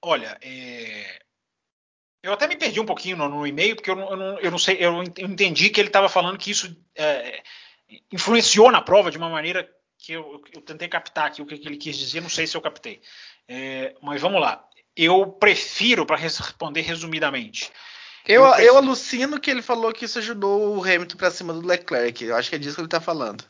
Olha, 0.00 0.38
é... 0.40 1.20
eu 2.22 2.32
até 2.32 2.46
me 2.46 2.56
perdi 2.56 2.80
um 2.80 2.86
pouquinho 2.86 3.18
no, 3.18 3.28
no 3.28 3.46
e-mail, 3.46 3.76
porque 3.76 3.90
eu 3.90 3.96
não, 3.96 4.10
eu 4.10 4.16
não, 4.16 4.40
eu 4.40 4.50
não 4.50 4.58
sei, 4.58 4.78
eu 4.80 5.02
entendi 5.02 5.68
que 5.68 5.78
ele 5.78 5.88
estava 5.88 6.08
falando 6.08 6.38
que 6.38 6.50
isso 6.50 6.74
é, 6.94 7.42
influenciou 8.10 8.70
na 8.70 8.80
prova 8.80 9.10
de 9.10 9.18
uma 9.18 9.28
maneira 9.28 9.70
que 9.98 10.12
eu, 10.12 10.42
eu, 10.54 10.62
tentei 10.62 10.88
captar 10.88 11.26
aqui 11.26 11.42
o 11.42 11.46
que, 11.46 11.54
ele 11.54 11.76
quis 11.76 11.98
dizer, 11.98 12.22
não 12.22 12.28
sei 12.30 12.46
se 12.46 12.56
eu 12.56 12.62
captei. 12.62 13.02
É, 13.46 13.94
mas 14.00 14.22
vamos 14.22 14.40
lá. 14.40 14.66
Eu 14.96 15.26
prefiro, 15.26 16.06
para 16.06 16.16
responder 16.16 16.80
resumidamente. 16.80 17.70
Eu, 18.26 18.42
eu, 18.42 18.48
prefiro... 18.48 18.68
eu, 18.68 18.76
alucino 18.78 19.40
que 19.40 19.50
ele 19.50 19.62
falou 19.62 19.92
que 19.92 20.04
isso 20.04 20.18
ajudou 20.18 20.76
o 20.76 20.82
Hamilton 20.82 21.16
para 21.16 21.30
cima 21.30 21.52
do 21.52 21.66
Leclerc. 21.66 22.24
Eu 22.24 22.36
acho 22.36 22.48
que 22.48 22.56
é 22.56 22.58
disso 22.58 22.74
que 22.74 22.80
ele 22.80 22.86
está 22.86 23.00
falando. 23.00 23.44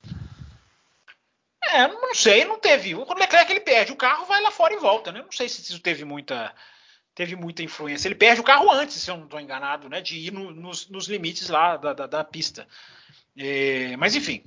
É, 1.62 1.88
não 1.88 2.14
sei, 2.14 2.44
não 2.44 2.58
teve. 2.58 2.94
O 2.94 3.14
Leclerc 3.14 3.50
ele 3.50 3.60
perde 3.60 3.92
o 3.92 3.96
carro, 3.96 4.26
vai 4.26 4.40
lá 4.40 4.50
fora 4.50 4.74
e 4.74 4.78
volta, 4.78 5.12
né? 5.12 5.22
Não 5.22 5.32
sei 5.32 5.48
se 5.48 5.60
isso 5.60 5.80
teve 5.80 6.04
muita 6.04 6.52
teve 7.14 7.34
muita 7.34 7.62
influência. 7.62 8.06
Ele 8.06 8.14
perde 8.14 8.42
o 8.42 8.44
carro 8.44 8.70
antes, 8.70 8.96
se 8.96 9.10
eu 9.10 9.16
não 9.16 9.24
estou 9.24 9.40
enganado, 9.40 9.88
né? 9.88 10.02
De 10.02 10.18
ir 10.18 10.30
no, 10.30 10.50
nos, 10.50 10.88
nos, 10.88 11.08
limites 11.08 11.48
lá 11.48 11.76
da, 11.78 11.94
da, 11.94 12.06
da 12.06 12.22
pista. 12.22 12.68
É, 13.36 13.96
mas 13.96 14.14
enfim, 14.14 14.44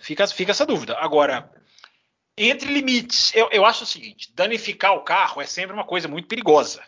fica, 0.00 0.26
fica 0.26 0.50
essa 0.50 0.66
dúvida. 0.66 0.98
Agora, 0.98 1.48
entre 2.48 2.72
limites, 2.72 3.34
eu, 3.34 3.48
eu 3.52 3.64
acho 3.64 3.84
o 3.84 3.86
seguinte: 3.86 4.32
danificar 4.34 4.94
o 4.94 5.02
carro 5.02 5.42
é 5.42 5.46
sempre 5.46 5.74
uma 5.74 5.84
coisa 5.84 6.08
muito 6.08 6.28
perigosa, 6.28 6.82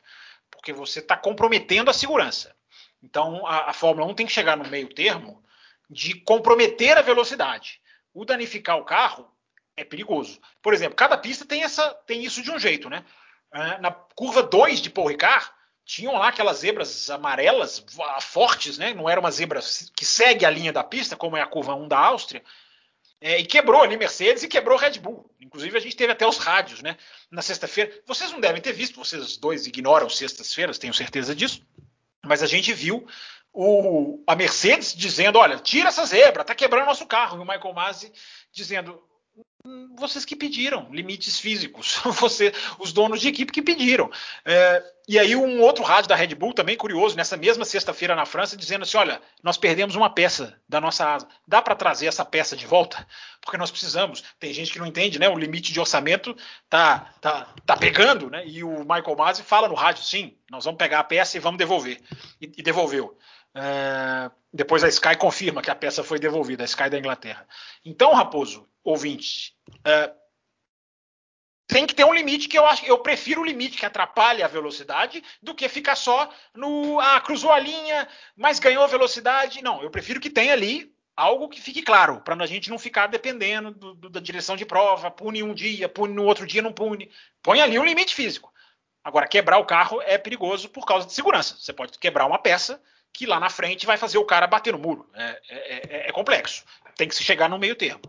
porque 0.51 0.73
você 0.73 1.01
está 1.01 1.17
comprometendo 1.17 1.91
a 1.91 1.95
segurança. 1.95 2.55
Então 3.03 3.47
a, 3.47 3.71
a 3.71 3.73
Fórmula 3.73 4.07
1 4.11 4.15
tem 4.15 4.27
que 4.27 4.33
chegar 4.33 4.57
no 4.57 4.69
meio 4.69 4.89
termo 4.89 5.43
de 5.91 6.15
comprometer 6.15 6.97
a 6.97 7.03
velocidade. 7.03 7.81
O 8.15 8.25
danificar 8.25 8.79
o 8.79 8.85
carro 8.85 9.31
é 9.77 9.85
perigoso. 9.85 10.41
Por 10.63 10.73
exemplo, 10.73 10.97
cada 10.97 11.17
pista 11.17 11.45
tem, 11.45 11.63
essa, 11.63 11.91
tem 12.07 12.25
isso 12.25 12.43
de 12.43 12.51
um 12.51 12.59
jeito, 12.59 12.89
né? 12.89 13.05
Ah, 13.51 13.79
na 13.79 13.91
curva 13.91 14.43
2 14.43 14.81
de 14.81 14.91
Paul 14.91 15.09
Ricard, 15.09 15.51
tinham 15.85 16.15
lá 16.15 16.29
aquelas 16.29 16.59
zebras 16.59 17.11
amarelas 17.11 17.85
fortes, 18.21 18.79
né? 18.79 18.95
Não 18.95 19.09
era 19.09 19.21
uma 19.21 19.31
zebra 19.31 19.61
que 19.97 20.05
segue 20.05 20.47
a 20.47 20.51
linha 20.51 20.73
da 20.73 20.85
pista, 20.85 21.17
como 21.17 21.37
é 21.37 21.43
a 21.43 21.47
curva 21.47 21.75
1 21.75 21.89
da 21.89 21.99
Áustria. 21.99 22.43
É, 23.25 23.39
e 23.39 23.47
quebrou 23.47 23.81
ali 23.81 23.97
Mercedes 23.97 24.43
e 24.43 24.49
quebrou 24.49 24.77
Red 24.77 24.99
Bull. 24.99 25.25
Inclusive, 25.41 25.79
a 25.79 25.81
gente 25.81 25.95
teve 25.95 26.13
até 26.13 26.27
os 26.27 26.39
rádios, 26.39 26.83
né? 26.83 26.97
Na 27.31 27.41
sexta-feira. 27.41 27.93
Vocês 28.05 28.33
não 28.33 28.41
devem 28.41 28.61
ter 28.61 28.73
visto, 28.73 28.99
vocês 28.99 29.37
dois 29.37 29.65
ignoram 29.65 30.11
sextas-feiras, 30.11 30.77
tenho 30.77 30.93
certeza 30.93 31.33
disso. 31.33 31.65
Mas 32.25 32.43
a 32.43 32.47
gente 32.47 32.73
viu 32.73 33.07
o, 33.53 34.21
a 34.27 34.35
Mercedes 34.35 34.93
dizendo: 34.93 35.39
olha, 35.39 35.57
tira 35.61 35.89
essa 35.89 36.05
zebra, 36.05 36.43
tá 36.43 36.53
quebrando 36.53 36.87
nosso 36.87 37.07
carro. 37.07 37.39
E 37.39 37.41
o 37.41 37.45
Michael 37.45 37.73
Masi 37.73 38.13
dizendo: 38.51 39.01
vocês 39.95 40.25
que 40.25 40.35
pediram 40.35 40.89
limites 40.91 41.39
físicos, 41.39 42.01
você, 42.19 42.53
os 42.79 42.93
donos 42.93 43.21
de 43.21 43.29
equipe 43.29 43.53
que 43.53 43.63
pediram. 43.63 44.11
É, 44.45 44.83
e 45.09 45.19
aí 45.19 45.37
um 45.37 45.61
outro 45.61 45.85
rádio 45.85 46.09
da 46.09 46.17
Red 46.17 46.35
Bull 46.35 46.53
também 46.53 46.77
curioso 46.77 47.17
nessa 47.17 47.37
mesma 47.37 47.65
sexta-feira 47.65 48.15
na 48.17 48.27
França 48.27 48.57
dizendo 48.57 48.83
assim, 48.83 48.97
olha, 48.97 49.21
nós 49.43 49.57
perdemos 49.57 49.95
uma 49.95 50.11
peça 50.11 50.59
da 50.69 50.81
nossa 50.81 51.15
asa, 51.15 51.29
dá 51.47 51.63
para 51.63 51.77
trazer 51.77 52.07
essa 52.07 52.25
peça 52.25 52.57
de 52.57 52.67
volta? 52.67 53.07
Porque 53.41 53.57
nós 53.57 53.71
precisamos. 53.71 54.23
Tem 54.39 54.53
gente 54.53 54.73
que 54.73 54.79
não 54.79 54.87
entende, 54.87 55.19
né? 55.19 55.29
O 55.29 55.39
limite 55.39 55.73
de 55.73 55.81
orçamento 55.81 56.37
tá 56.69 57.13
tá, 57.21 57.49
tá 57.65 57.77
pegando, 57.77 58.31
né? 58.31 58.45
E 58.47 58.65
o 58.65 58.81
Michael 58.81 59.17
Masi 59.17 59.43
fala 59.43 59.69
no 59.69 59.75
rádio, 59.75 60.03
sim, 60.03 60.37
nós 60.51 60.65
vamos 60.65 60.79
pegar 60.79 61.01
a 61.01 61.05
peça 61.05 61.37
e 61.37 61.41
vamos 61.41 61.59
devolver. 61.59 62.01
E, 62.41 62.51
e 62.57 62.63
devolveu. 62.63 63.17
É, 63.55 64.31
depois 64.53 64.83
a 64.83 64.89
Sky 64.89 65.17
confirma 65.17 65.63
que 65.63 65.71
a 65.71 65.75
peça 65.75 66.03
foi 66.03 66.19
devolvida, 66.19 66.65
a 66.65 66.67
Sky 66.67 66.89
da 66.89 66.99
Inglaterra. 66.99 67.47
Então, 67.85 68.15
Raposo, 68.15 68.67
ouvinte, 68.83 69.52
é, 69.85 70.13
tem 71.67 71.87
que 71.87 71.95
ter 71.95 72.05
um 72.05 72.13
limite 72.13 72.49
que 72.49 72.59
eu 72.59 72.67
acho. 72.67 72.85
Eu 72.85 72.99
prefiro 72.99 73.41
o 73.41 73.45
limite 73.45 73.79
que 73.79 73.87
atrapalha 73.87 74.45
a 74.45 74.49
velocidade 74.49 75.23
do 75.43 75.55
que 75.55 75.69
ficar 75.69 75.97
só 75.97 76.29
no. 76.55 77.01
Ah, 77.01 77.21
cruzou 77.21 77.51
a 77.51 77.59
linha, 77.59 78.07
mas 78.37 78.59
ganhou 78.59 78.87
velocidade. 78.87 79.63
Não, 79.63 79.83
eu 79.83 79.91
prefiro 79.91 80.21
que 80.21 80.29
tenha 80.29 80.53
ali 80.53 80.93
algo 81.17 81.49
que 81.49 81.61
fique 81.61 81.83
claro, 81.83 82.21
para 82.21 82.43
a 82.43 82.47
gente 82.47 82.71
não 82.71 82.79
ficar 82.79 83.07
dependendo 83.07 83.71
do, 83.71 83.95
do, 83.95 84.11
da 84.11 84.21
direção 84.21 84.57
de 84.57 84.65
prova, 84.65 85.11
pune 85.11 85.43
um 85.43 85.55
dia, 85.55 85.89
pune 85.89 86.15
no 86.15 86.25
outro 86.25 86.47
dia, 86.47 86.63
não 86.63 86.73
pune. 86.73 87.11
Põe 87.43 87.61
ali 87.61 87.79
um 87.79 87.85
limite 87.85 88.15
físico. 88.15 88.53
Agora, 89.05 89.27
quebrar 89.27 89.59
o 89.59 89.65
carro 89.65 90.01
é 90.03 90.17
perigoso 90.17 90.69
por 90.69 90.87
causa 90.87 91.07
de 91.07 91.13
segurança. 91.13 91.57
Você 91.59 91.73
pode 91.73 91.99
quebrar 91.99 92.27
uma 92.27 92.39
peça 92.39 92.81
que 93.13 93.27
lá 93.27 93.41
na 93.41 93.51
frente 93.51 93.85
vai 93.85 93.97
fazer 93.97 94.19
o 94.19 94.25
cara 94.25 94.47
bater 94.47 94.73
no 94.73 94.79
muro. 94.79 95.09
É, 95.15 95.41
é, 95.49 95.97
é, 95.97 96.09
é 96.09 96.13
complexo. 96.13 96.65
Tem 96.97 97.09
que 97.09 97.15
se 97.15 97.25
chegar 97.25 97.49
no 97.49 97.59
meio 97.59 97.75
termo. 97.75 98.01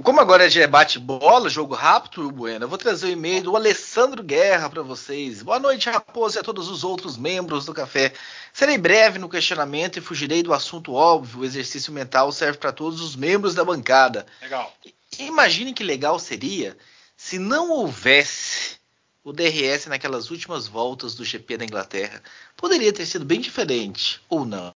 Como 0.00 0.20
agora 0.20 0.46
é 0.46 0.48
de 0.48 0.66
bate-bola, 0.66 1.50
jogo 1.50 1.74
rápido, 1.74 2.30
Bueno, 2.30 2.64
eu 2.64 2.68
vou 2.68 2.78
trazer 2.78 3.08
o 3.08 3.10
e-mail 3.10 3.42
do 3.42 3.54
Alessandro 3.54 4.22
Guerra 4.22 4.70
para 4.70 4.80
vocês. 4.80 5.42
Boa 5.42 5.58
noite, 5.58 5.90
Raposo, 5.90 6.38
e 6.38 6.40
a 6.40 6.42
todos 6.42 6.70
os 6.70 6.82
outros 6.82 7.18
membros 7.18 7.66
do 7.66 7.74
café. 7.74 8.14
Serei 8.54 8.78
breve 8.78 9.18
no 9.18 9.28
questionamento 9.28 9.98
e 9.98 10.00
fugirei 10.00 10.42
do 10.42 10.54
assunto 10.54 10.94
óbvio. 10.94 11.40
O 11.40 11.44
exercício 11.44 11.92
mental 11.92 12.32
serve 12.32 12.56
para 12.56 12.72
todos 12.72 13.02
os 13.02 13.14
membros 13.14 13.54
da 13.54 13.66
bancada. 13.66 14.26
Legal. 14.40 14.72
Imagine 15.18 15.74
que 15.74 15.84
legal 15.84 16.18
seria 16.18 16.74
se 17.14 17.38
não 17.38 17.70
houvesse 17.70 18.78
o 19.22 19.30
DRS 19.30 19.86
naquelas 19.88 20.30
últimas 20.30 20.66
voltas 20.66 21.14
do 21.14 21.22
GP 21.22 21.58
da 21.58 21.64
Inglaterra. 21.66 22.22
Poderia 22.56 22.94
ter 22.94 23.04
sido 23.04 23.26
bem 23.26 23.40
diferente, 23.40 24.22
ou 24.30 24.46
não? 24.46 24.72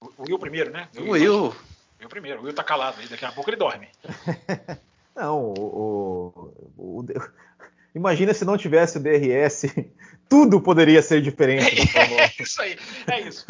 O 0.00 0.24
Will 0.24 0.38
primeiro, 0.38 0.70
né? 0.70 0.86
O 0.98 1.12
Will. 1.12 1.56
Eu 2.00 2.08
primeiro, 2.08 2.40
o 2.40 2.44
Will 2.44 2.54
tá 2.54 2.64
calado 2.64 2.98
aí, 3.00 3.06
daqui 3.06 3.24
a 3.24 3.32
pouco 3.32 3.50
ele 3.50 3.56
dorme. 3.56 3.88
não, 5.14 5.38
o, 5.38 6.64
o, 6.76 7.00
o, 7.00 7.04
Imagina 7.94 8.32
se 8.32 8.44
não 8.44 8.56
tivesse 8.56 8.98
o 8.98 9.00
DRS, 9.00 9.66
tudo 10.28 10.60
poderia 10.60 11.02
ser 11.02 11.20
diferente 11.20 11.76
na 11.76 11.86
Fórmula 11.86 12.22
1. 12.22 12.24
É 12.24 12.32
isso 12.40 12.62
aí, 12.62 12.78
é 13.10 13.20
isso. 13.20 13.46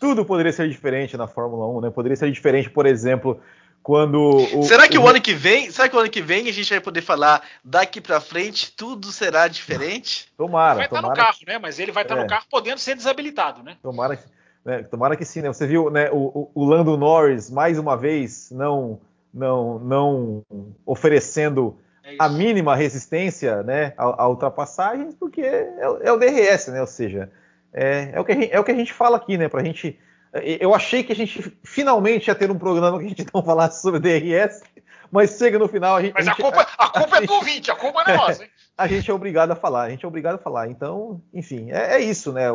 tudo 0.00 0.24
poderia 0.24 0.52
ser 0.52 0.68
diferente 0.68 1.16
na 1.16 1.28
Fórmula 1.28 1.66
1, 1.78 1.80
né? 1.82 1.90
Poderia 1.90 2.16
ser 2.16 2.32
diferente, 2.32 2.70
por 2.70 2.86
exemplo, 2.86 3.40
quando 3.82 4.18
o, 4.54 4.62
será 4.62 4.88
que 4.88 4.96
o, 4.96 5.02
o, 5.02 5.08
ano 5.08 5.20
que 5.20 5.34
vem 5.34 5.70
será 5.70 5.88
que 5.88 5.96
o 5.96 5.98
ano 5.98 6.08
que 6.08 6.22
vem 6.22 6.48
a 6.48 6.52
gente 6.52 6.70
vai 6.70 6.80
poder 6.80 7.02
falar 7.02 7.42
daqui 7.64 8.00
para 8.00 8.20
frente 8.20 8.72
tudo 8.72 9.10
será 9.10 9.48
diferente 9.48 10.28
tomara 10.36 10.76
vai 10.76 10.88
tomara 10.88 11.08
estar 11.08 11.10
no 11.10 11.16
carro 11.16 11.38
né 11.44 11.58
mas 11.58 11.80
ele 11.80 11.90
vai 11.90 12.04
estar 12.04 12.16
é. 12.16 12.22
no 12.22 12.28
carro 12.28 12.44
podendo 12.48 12.78
ser 12.78 12.94
desabilitado 12.94 13.60
né 13.64 13.76
tomara 13.82 14.22
né? 14.64 14.82
Tomara 14.82 15.16
que 15.16 15.24
sim, 15.24 15.40
né? 15.40 15.48
Você 15.48 15.66
viu 15.66 15.90
né, 15.90 16.10
o, 16.10 16.50
o, 16.54 16.64
Lando 16.64 16.96
Norris 16.96 17.50
mais 17.50 17.78
uma 17.78 17.96
vez 17.96 18.50
não 18.50 19.00
não 19.32 19.78
não 19.78 20.42
oferecendo 20.86 21.76
é 22.04 22.16
a 22.18 22.28
mínima 22.28 22.74
resistência 22.74 23.62
né, 23.62 23.94
a, 23.96 24.24
a 24.24 24.28
ultrapassagens, 24.28 25.14
porque 25.14 25.40
é, 25.40 25.78
é, 26.02 26.12
o 26.12 26.16
DRS, 26.16 26.68
né? 26.68 26.80
Ou 26.80 26.86
seja, 26.86 27.30
é, 27.72 28.10
é, 28.12 28.20
o 28.20 28.24
que 28.24 28.32
a 28.32 28.34
gente, 28.34 28.52
é 28.52 28.60
o 28.60 28.64
que 28.64 28.72
a 28.72 28.76
gente 28.76 28.92
fala 28.92 29.16
aqui, 29.16 29.38
né? 29.38 29.48
Pra 29.48 29.62
gente. 29.62 29.98
Eu 30.34 30.74
achei 30.74 31.04
que 31.04 31.12
a 31.12 31.16
gente 31.16 31.54
finalmente 31.62 32.28
ia 32.28 32.34
ter 32.34 32.50
um 32.50 32.58
programa 32.58 32.98
que 32.98 33.04
a 33.04 33.08
gente 33.08 33.26
não 33.34 33.42
falasse 33.42 33.82
sobre 33.82 34.00
DRS, 34.00 34.62
mas 35.10 35.36
chega 35.36 35.58
no 35.58 35.68
final 35.68 35.96
a 35.96 36.02
gente. 36.02 36.14
Mas 36.14 36.26
a, 36.26 36.30
gente, 36.30 36.40
culpa, 36.40 36.66
a 36.78 36.88
culpa 36.88 37.18
é 37.18 37.26
do 37.26 37.34
ouvinte, 37.34 37.70
a 37.70 37.76
culpa 37.76 38.04
não 38.04 38.14
é 38.14 38.16
nossa, 38.16 38.44
hein? 38.44 38.50
A 38.74 38.86
gente 38.86 39.10
é 39.10 39.12
obrigado 39.12 39.50
a 39.50 39.54
falar, 39.54 39.82
a 39.82 39.90
gente 39.90 40.02
é 40.02 40.08
obrigado 40.08 40.36
a 40.36 40.38
falar. 40.38 40.66
Então, 40.66 41.20
enfim, 41.32 41.70
é, 41.70 41.96
é 41.96 42.00
isso, 42.00 42.32
né? 42.32 42.46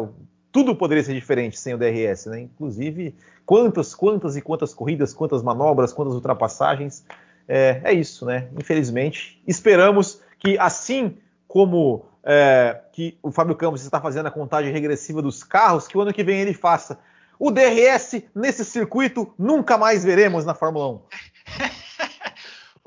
Tudo 0.58 0.76
poderia 0.76 1.04
ser 1.04 1.14
diferente 1.14 1.60
sem 1.60 1.76
o 1.76 1.78
DRS, 1.78 2.26
né? 2.26 2.40
Inclusive, 2.40 3.14
quantas, 3.46 3.94
quantas 3.94 4.36
e 4.36 4.42
quantas 4.42 4.74
corridas, 4.74 5.14
quantas 5.14 5.44
manobras, 5.44 5.94
quantas 5.94 6.16
ultrapassagens 6.16 7.06
é, 7.48 7.80
é 7.84 7.94
isso, 7.94 8.26
né? 8.26 8.48
Infelizmente, 8.60 9.40
esperamos 9.46 10.20
que 10.40 10.58
assim 10.58 11.16
como 11.48 12.08
é, 12.24 12.76
que 12.92 13.20
o 13.22 13.32
Fábio 13.32 13.56
Campos 13.56 13.84
está 13.84 14.02
fazendo 14.02 14.26
a 14.26 14.32
contagem 14.32 14.74
regressiva 14.74 15.22
dos 15.22 15.44
carros, 15.44 15.88
que 15.88 15.96
o 15.96 16.02
ano 16.02 16.12
que 16.12 16.24
vem 16.24 16.40
ele 16.40 16.56
faça. 16.56 16.98
O 17.38 17.52
DRS 17.52 18.24
nesse 18.34 18.66
circuito 18.66 19.32
nunca 19.38 19.78
mais 19.78 20.04
veremos 20.04 20.44
na 20.44 20.56
Fórmula 20.56 20.88
1. 20.88 21.02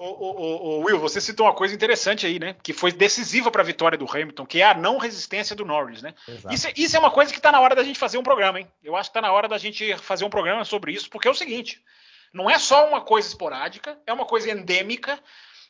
O, 0.02 0.06
o, 0.06 0.78
o, 0.78 0.84
Will, 0.86 0.98
você 0.98 1.20
citou 1.20 1.44
uma 1.44 1.52
coisa 1.52 1.74
interessante 1.74 2.24
aí, 2.24 2.38
né? 2.38 2.56
Que 2.62 2.72
foi 2.72 2.90
decisiva 2.90 3.50
para 3.50 3.60
a 3.60 3.64
vitória 3.64 3.98
do 3.98 4.10
Hamilton, 4.10 4.46
que 4.46 4.62
é 4.62 4.64
a 4.64 4.72
não 4.72 4.96
resistência 4.96 5.54
do 5.54 5.62
Norris, 5.62 6.00
né? 6.00 6.14
Isso, 6.50 6.68
é, 6.68 6.72
isso, 6.74 6.96
é 6.96 6.98
uma 6.98 7.10
coisa 7.10 7.30
que 7.30 7.38
está 7.38 7.52
na 7.52 7.60
hora 7.60 7.74
da 7.74 7.84
gente 7.84 7.98
fazer 7.98 8.16
um 8.16 8.22
programa, 8.22 8.58
hein? 8.58 8.66
Eu 8.82 8.96
acho 8.96 9.10
que 9.10 9.18
está 9.18 9.20
na 9.20 9.30
hora 9.30 9.46
da 9.46 9.58
gente 9.58 9.94
fazer 9.98 10.24
um 10.24 10.30
programa 10.30 10.64
sobre 10.64 10.94
isso, 10.94 11.10
porque 11.10 11.28
é 11.28 11.30
o 11.30 11.34
seguinte: 11.34 11.84
não 12.32 12.48
é 12.48 12.58
só 12.58 12.88
uma 12.88 13.02
coisa 13.02 13.28
esporádica, 13.28 13.98
é 14.06 14.12
uma 14.12 14.24
coisa 14.24 14.50
endêmica. 14.50 15.22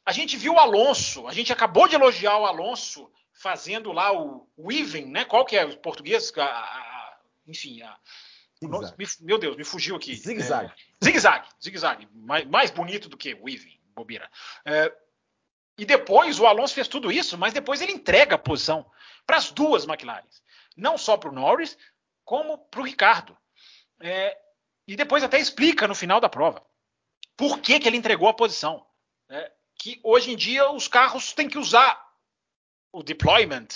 A 0.06 0.12
gente 0.12 0.36
viu 0.36 0.54
o 0.54 0.60
Alonso, 0.60 1.26
a 1.26 1.32
gente 1.32 1.52
acabou 1.52 1.88
de 1.88 1.96
elogiar 1.96 2.38
o 2.38 2.46
Alonso 2.46 3.10
fazendo 3.32 3.90
lá 3.90 4.12
o 4.12 4.48
weaving, 4.56 5.06
né? 5.06 5.24
Qual 5.24 5.44
que 5.44 5.56
é 5.56 5.64
o 5.64 5.76
português? 5.76 6.32
A, 6.38 6.44
a, 6.44 7.16
enfim, 7.48 7.82
a, 7.82 7.96
meu 9.22 9.38
Deus, 9.38 9.56
me 9.56 9.64
fugiu 9.64 9.96
aqui. 9.96 10.14
Zigue-zague. 10.14 10.70
É, 10.70 11.04
zigue-zague, 11.04 11.48
zigue-zague. 11.60 12.08
Mais, 12.14 12.44
mais 12.44 12.70
bonito 12.70 13.08
do 13.08 13.16
que 13.16 13.34
weaving 13.34 13.79
bobeira. 14.00 14.30
É, 14.64 14.92
e 15.78 15.84
depois 15.84 16.38
o 16.38 16.46
Alonso 16.46 16.74
fez 16.74 16.88
tudo 16.88 17.10
isso, 17.10 17.38
mas 17.38 17.52
depois 17.52 17.80
ele 17.80 17.92
entrega 17.92 18.34
a 18.34 18.38
posição 18.38 18.84
para 19.26 19.36
as 19.36 19.50
duas 19.50 19.86
McLarens. 19.86 20.42
Não 20.76 20.98
só 20.98 21.16
para 21.16 21.30
o 21.30 21.32
Norris, 21.32 21.76
como 22.24 22.58
para 22.58 22.80
o 22.80 22.84
Ricardo. 22.84 23.36
É, 24.00 24.36
e 24.86 24.96
depois 24.96 25.22
até 25.22 25.38
explica 25.38 25.86
no 25.86 25.94
final 25.94 26.20
da 26.20 26.28
prova 26.28 26.64
por 27.36 27.60
que, 27.60 27.80
que 27.80 27.88
ele 27.88 27.96
entregou 27.96 28.28
a 28.28 28.34
posição. 28.34 28.86
É, 29.28 29.50
que 29.78 29.98
hoje 30.02 30.32
em 30.32 30.36
dia 30.36 30.70
os 30.70 30.86
carros 30.86 31.32
têm 31.32 31.48
que 31.48 31.58
usar 31.58 31.98
o 32.92 33.02
deployment, 33.02 33.68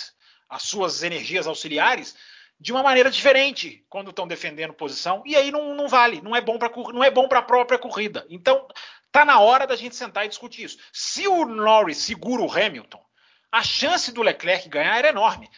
as 0.47 0.63
suas 0.63 1.01
energias 1.01 1.47
auxiliares, 1.47 2.15
de 2.59 2.71
uma 2.71 2.83
maneira 2.83 3.09
diferente 3.09 3.85
quando 3.89 4.11
estão 4.11 4.27
defendendo 4.27 4.73
posição, 4.73 5.23
e 5.25 5.35
aí 5.35 5.51
não, 5.51 5.73
não 5.73 5.87
vale, 5.87 6.21
não 6.21 6.35
é 6.35 6.41
bom 6.41 6.57
para 6.57 6.71
não 6.93 7.03
é 7.03 7.09
bom 7.09 7.27
para 7.27 7.39
a 7.39 7.43
própria 7.43 7.79
corrida. 7.79 8.25
Então, 8.29 8.67
Tá 9.15 9.23
na 9.23 9.39
hora 9.39 9.65
da 9.65 9.77
gente 9.77 9.95
sentar 9.95 10.25
e 10.25 10.27
discutir 10.27 10.65
isso. 10.65 10.77
Se 10.91 11.25
o 11.25 11.45
Norris 11.45 11.99
segura 11.99 12.41
o 12.41 12.51
Hamilton, 12.51 13.01
a 13.49 13.63
chance 13.63 14.11
do 14.11 14.21
Leclerc 14.21 14.67
ganhar 14.67 14.97
era 14.97 15.07
enorme. 15.07 15.49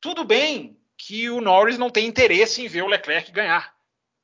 Tudo 0.00 0.24
bem 0.24 0.80
que 0.96 1.28
o 1.28 1.42
Norris 1.42 1.76
não 1.76 1.90
tem 1.90 2.06
interesse 2.06 2.64
em 2.64 2.66
ver 2.66 2.82
o 2.82 2.86
Leclerc 2.86 3.30
ganhar. 3.30 3.74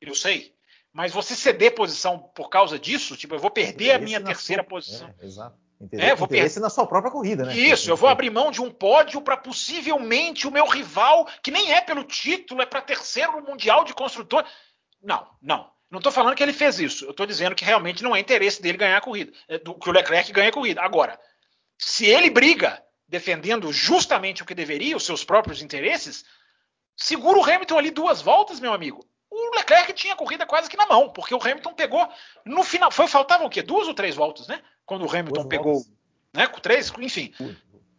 Eu 0.01 0.15
sei. 0.15 0.55
Mas 0.95 1.13
você 1.13 1.37
ceder 1.37 1.75
posição 1.75 2.19
por 2.35 2.49
causa 2.49 2.79
disso, 2.79 3.19
tipo, 3.19 3.35
eu 3.35 3.39
vou 3.39 3.51
perder 3.51 3.93
a 3.93 3.99
minha 3.99 4.19
terceira 4.19 4.63
sua... 4.63 4.71
posição. 4.71 5.15
É, 5.21 5.27
exato. 5.27 5.59
Interesse, 5.79 6.11
é, 6.11 6.15
vou 6.15 6.27
interesse 6.27 6.55
per... 6.55 6.63
na 6.63 6.71
sua 6.71 6.87
própria 6.87 7.13
corrida, 7.13 7.45
né? 7.45 7.55
Isso, 7.55 7.91
eu 7.91 7.99
vou 7.99 8.09
abrir 8.09 8.31
mão 8.31 8.51
de 8.51 8.63
um 8.63 8.71
pódio 8.71 9.21
para 9.21 9.37
possivelmente 9.37 10.49
o 10.49 10.51
meu 10.51 10.67
rival, 10.67 11.29
que 11.43 11.51
nem 11.51 11.71
é 11.71 11.83
pelo 11.83 12.03
título, 12.03 12.63
é 12.63 12.67
para 12.67 12.81
terceiro 12.81 13.43
mundial 13.43 13.85
de 13.85 13.93
construtor. 13.93 14.43
Não, 15.03 15.29
não. 15.43 15.71
Não 15.91 15.99
estou 15.99 16.13
falando 16.13 16.37
que 16.37 16.43
ele 16.43 16.53
fez 16.53 16.79
isso. 16.79 17.05
Eu 17.05 17.11
estou 17.11 17.27
dizendo 17.27 17.55
que 17.55 17.65
realmente 17.65 18.03
não 18.03 18.15
é 18.15 18.21
interesse 18.21 18.63
dele 18.63 18.79
ganhar 18.79 18.97
a 18.97 19.01
corrida. 19.01 19.33
É 19.49 19.59
que 19.59 19.89
o 19.89 19.93
Leclerc 19.93 20.33
ganhe 20.33 20.49
a 20.49 20.53
corrida. 20.53 20.81
Agora, 20.83 21.19
se 21.77 22.07
ele 22.07 22.31
briga 22.31 22.81
defendendo 23.09 23.73
justamente 23.73 24.43
o 24.43 24.47
que 24.47 24.55
deveria, 24.55 24.97
os 24.97 25.05
seus 25.05 25.25
próprios 25.25 25.63
interesses, 25.63 26.25
segura 26.97 27.39
o 27.39 27.45
Hamilton 27.45 27.77
ali 27.77 27.91
duas 27.91 28.23
voltas, 28.23 28.61
meu 28.61 28.73
amigo. 28.73 29.05
O 29.29 29.57
Leclerc 29.57 29.93
tinha 29.93 30.15
a 30.15 30.17
corrida 30.17 30.47
quase 30.47 30.71
que 30.71 30.77
na 30.77 30.87
mão, 30.87 31.09
porque 31.13 31.35
o 31.35 31.43
Hamilton 31.43 31.75
pegou 31.75 32.09
no 32.45 32.63
final. 32.63 32.91
Foi 32.93 33.09
faltavam 33.09 33.47
o 33.47 33.51
quê? 33.51 33.63
Duas 33.63 33.89
ou 33.89 33.95
três 33.95 34.15
voltas, 34.15 34.47
né? 34.47 34.63
Quando 34.87 35.05
o 35.05 35.11
Hamilton 35.11 35.43
duas 35.43 35.47
pegou, 35.47 35.75
voltas. 35.75 35.93
né? 36.33 36.47
Com 36.47 36.61
três, 36.61 36.93
enfim. 36.99 37.35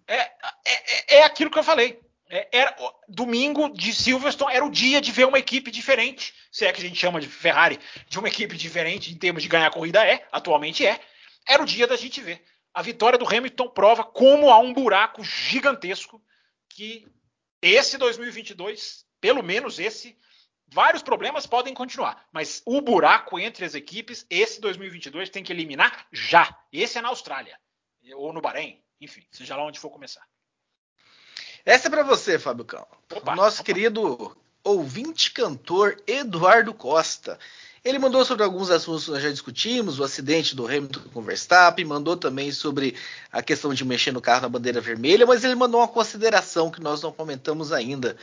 É, 0.07 0.15
é, 0.15 0.31
é, 0.65 1.15
é 1.17 1.23
aquilo 1.23 1.51
que 1.51 1.59
eu 1.59 1.63
falei. 1.63 1.99
É, 2.33 2.47
era 2.53 2.73
domingo 3.09 3.67
de 3.67 3.93
Silverstone 3.93 4.55
era 4.55 4.63
o 4.63 4.71
dia 4.71 5.01
de 5.01 5.11
ver 5.11 5.27
uma 5.27 5.37
equipe 5.37 5.69
diferente, 5.69 6.33
se 6.49 6.65
é 6.65 6.71
que 6.71 6.79
a 6.79 6.83
gente 6.87 6.97
chama 6.97 7.19
de 7.19 7.27
Ferrari 7.27 7.77
de 8.07 8.17
uma 8.17 8.29
equipe 8.29 8.55
diferente 8.55 9.11
em 9.11 9.17
termos 9.17 9.43
de 9.43 9.49
ganhar 9.49 9.67
a 9.67 9.71
corrida 9.71 10.07
é, 10.07 10.25
atualmente 10.31 10.87
é. 10.87 11.01
Era 11.45 11.61
o 11.61 11.65
dia 11.65 11.85
da 11.85 11.97
gente 11.97 12.21
ver. 12.21 12.41
A 12.73 12.81
vitória 12.81 13.19
do 13.19 13.27
Hamilton 13.27 13.67
prova 13.67 14.05
como 14.05 14.49
há 14.49 14.57
um 14.59 14.71
buraco 14.71 15.21
gigantesco 15.25 16.23
que 16.69 17.05
esse 17.61 17.97
2022, 17.97 19.05
pelo 19.19 19.43
menos 19.43 19.77
esse, 19.77 20.17
vários 20.67 21.03
problemas 21.03 21.45
podem 21.45 21.73
continuar, 21.73 22.29
mas 22.31 22.61
o 22.65 22.79
buraco 22.79 23.37
entre 23.39 23.65
as 23.65 23.75
equipes, 23.75 24.25
esse 24.29 24.61
2022 24.61 25.29
tem 25.29 25.43
que 25.43 25.51
eliminar 25.51 26.07
já. 26.13 26.57
Esse 26.71 26.97
é 26.97 27.01
na 27.01 27.09
Austrália 27.09 27.59
ou 28.15 28.31
no 28.31 28.39
Bahrein, 28.39 28.81
enfim, 29.01 29.21
seja 29.31 29.57
lá 29.57 29.65
onde 29.65 29.81
for 29.81 29.89
começar. 29.89 30.30
Essa 31.65 31.87
é 31.87 31.91
para 31.91 32.03
você, 32.03 32.39
Fábio 32.39 32.65
Cão. 32.65 32.85
Opa, 33.13 33.35
Nosso 33.35 33.57
opa. 33.57 33.65
querido 33.65 34.35
ouvinte 34.63 35.31
cantor 35.31 35.97
Eduardo 36.07 36.73
Costa. 36.73 37.37
Ele 37.83 37.97
mandou 37.97 38.23
sobre 38.23 38.43
alguns 38.43 38.69
assuntos 38.69 39.05
que 39.05 39.11
nós 39.11 39.23
já 39.23 39.31
discutimos, 39.31 39.99
o 39.99 40.03
acidente 40.03 40.55
do 40.55 40.67
Hamilton 40.67 41.01
com 41.11 41.19
o 41.19 41.23
Verstappen, 41.23 41.83
mandou 41.83 42.15
também 42.15 42.51
sobre 42.51 42.95
a 43.31 43.41
questão 43.41 43.73
de 43.73 43.83
mexer 43.83 44.11
no 44.11 44.21
carro 44.21 44.43
na 44.43 44.49
bandeira 44.49 44.79
vermelha, 44.79 45.25
mas 45.25 45.43
ele 45.43 45.55
mandou 45.55 45.81
uma 45.81 45.87
consideração 45.87 46.69
que 46.69 46.79
nós 46.79 47.01
não 47.01 47.11
comentamos 47.11 47.71
ainda. 47.71 48.15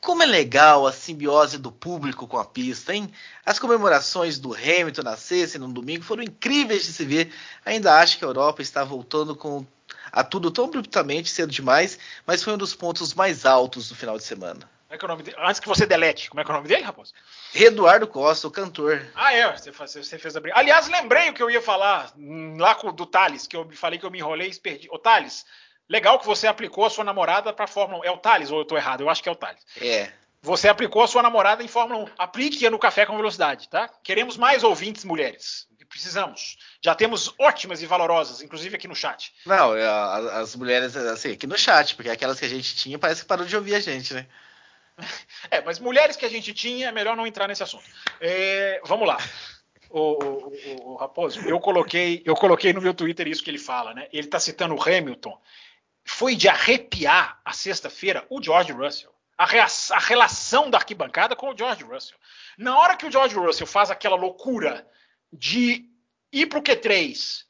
Como 0.00 0.22
é 0.22 0.26
legal 0.26 0.86
a 0.86 0.92
simbiose 0.92 1.58
do 1.58 1.70
público 1.70 2.26
com 2.26 2.38
a 2.38 2.44
pista, 2.46 2.94
hein? 2.94 3.10
As 3.44 3.58
comemorações 3.58 4.38
do 4.38 4.54
Hamilton 4.54 5.02
na 5.02 5.16
sexta 5.16 5.58
e 5.58 5.60
no 5.60 5.68
domingo 5.68 6.04
foram 6.04 6.22
incríveis 6.22 6.84
de 6.84 6.92
se 6.92 7.04
ver. 7.04 7.30
Ainda 7.64 7.98
acho 7.98 8.18
que 8.18 8.24
a 8.24 8.28
Europa 8.28 8.62
está 8.62 8.84
voltando 8.84 9.34
com 9.36 9.66
a 10.14 10.22
tudo 10.22 10.50
tão 10.50 10.66
abruptamente, 10.66 11.28
cedo 11.28 11.50
demais, 11.50 11.98
mas 12.24 12.42
foi 12.42 12.52
um 12.52 12.58
dos 12.58 12.74
pontos 12.74 13.12
mais 13.14 13.44
altos 13.44 13.88
do 13.88 13.96
final 13.96 14.16
de 14.16 14.22
semana. 14.22 14.70
Como 14.86 14.94
é 14.94 14.98
que 14.98 15.04
é 15.04 15.06
o 15.06 15.08
nome 15.08 15.22
dele? 15.24 15.36
Antes 15.40 15.60
que 15.60 15.66
você 15.66 15.84
delete, 15.84 16.30
como 16.30 16.40
é 16.40 16.44
que 16.44 16.50
é 16.50 16.54
o 16.54 16.56
nome 16.56 16.68
dele, 16.68 16.82
Raposo? 16.82 17.12
Eduardo 17.52 18.06
Costa, 18.06 18.46
o 18.46 18.50
cantor. 18.50 19.04
Ah, 19.16 19.34
é, 19.34 19.50
você, 19.50 19.72
você 19.72 20.18
fez 20.18 20.36
a 20.36 20.40
briga. 20.40 20.56
Aliás, 20.56 20.88
lembrei 20.88 21.30
o 21.30 21.34
que 21.34 21.42
eu 21.42 21.50
ia 21.50 21.60
falar 21.60 22.12
hum, 22.16 22.56
lá 22.58 22.76
com, 22.76 22.92
do 22.92 23.04
Thales, 23.04 23.48
que 23.48 23.56
eu 23.56 23.68
falei 23.72 23.98
que 23.98 24.06
eu 24.06 24.10
me 24.10 24.18
enrolei 24.18 24.48
e 24.50 24.60
perdi. 24.60 24.88
Ô, 24.88 24.98
Thales, 24.98 25.44
legal 25.88 26.20
que 26.20 26.26
você 26.26 26.46
aplicou 26.46 26.84
a 26.84 26.90
sua 26.90 27.02
namorada 27.02 27.52
para 27.52 27.66
Fórmula 27.66 28.02
1. 28.02 28.04
É 28.04 28.10
o 28.12 28.18
Thales 28.18 28.52
ou 28.52 28.58
eu 28.58 28.62
estou 28.62 28.78
errado? 28.78 29.00
Eu 29.00 29.10
acho 29.10 29.20
que 29.20 29.28
é 29.28 29.32
o 29.32 29.36
Thales. 29.36 29.66
É. 29.80 30.12
Você 30.42 30.68
aplicou 30.68 31.02
a 31.02 31.08
sua 31.08 31.22
namorada 31.22 31.64
em 31.64 31.68
Fórmula 31.68 32.04
1. 32.04 32.08
Aplique-a 32.16 32.70
no 32.70 32.78
Café 32.78 33.04
com 33.04 33.16
Velocidade, 33.16 33.68
tá? 33.68 33.90
Queremos 34.04 34.36
mais 34.36 34.62
ouvintes 34.62 35.04
mulheres. 35.04 35.66
Precisamos. 35.94 36.58
Já 36.82 36.92
temos 36.92 37.32
ótimas 37.38 37.80
e 37.80 37.86
valorosas, 37.86 38.42
inclusive 38.42 38.74
aqui 38.74 38.88
no 38.88 38.96
chat. 38.96 39.32
Não, 39.46 39.76
é, 39.76 39.86
as 39.86 40.56
mulheres, 40.56 40.96
assim, 40.96 41.30
aqui 41.30 41.46
no 41.46 41.56
chat, 41.56 41.94
porque 41.94 42.10
aquelas 42.10 42.36
que 42.36 42.44
a 42.44 42.48
gente 42.48 42.74
tinha 42.74 42.98
parece 42.98 43.20
que 43.20 43.28
parou 43.28 43.46
de 43.46 43.54
ouvir 43.54 43.76
a 43.76 43.80
gente, 43.80 44.12
né? 44.12 44.26
É, 45.50 45.60
mas 45.60 45.78
mulheres 45.78 46.16
que 46.16 46.24
a 46.24 46.28
gente 46.28 46.52
tinha, 46.52 46.88
é 46.88 46.92
melhor 46.92 47.16
não 47.16 47.26
entrar 47.26 47.46
nesse 47.46 47.62
assunto. 47.62 47.84
É, 48.20 48.80
vamos 48.84 49.06
lá. 49.06 49.18
O, 49.88 50.00
o, 50.00 50.48
o, 50.48 50.92
o, 50.92 50.96
Raposo, 50.96 51.40
eu 51.42 51.60
coloquei, 51.60 52.22
eu 52.24 52.34
coloquei 52.34 52.72
no 52.72 52.80
meu 52.80 52.92
Twitter 52.92 53.28
isso 53.28 53.42
que 53.44 53.50
ele 53.50 53.58
fala, 53.58 53.94
né? 53.94 54.08
Ele 54.12 54.26
está 54.26 54.40
citando 54.40 54.74
o 54.74 54.82
Hamilton. 54.82 55.40
Foi 56.04 56.34
de 56.34 56.48
arrepiar 56.48 57.40
a 57.44 57.52
sexta-feira 57.52 58.26
o 58.28 58.42
George 58.42 58.72
Russell 58.72 59.14
a, 59.38 59.44
a 59.44 59.98
relação 60.00 60.70
da 60.70 60.78
arquibancada 60.78 61.36
com 61.36 61.50
o 61.50 61.56
George 61.56 61.84
Russell. 61.84 62.18
Na 62.58 62.78
hora 62.78 62.96
que 62.96 63.06
o 63.06 63.12
George 63.12 63.36
Russell 63.36 63.66
faz 63.66 63.90
aquela 63.90 64.16
loucura 64.16 64.86
de 65.34 65.88
ir 66.32 66.46
para 66.46 66.58
o 66.58 66.62
Q3, 66.62 67.44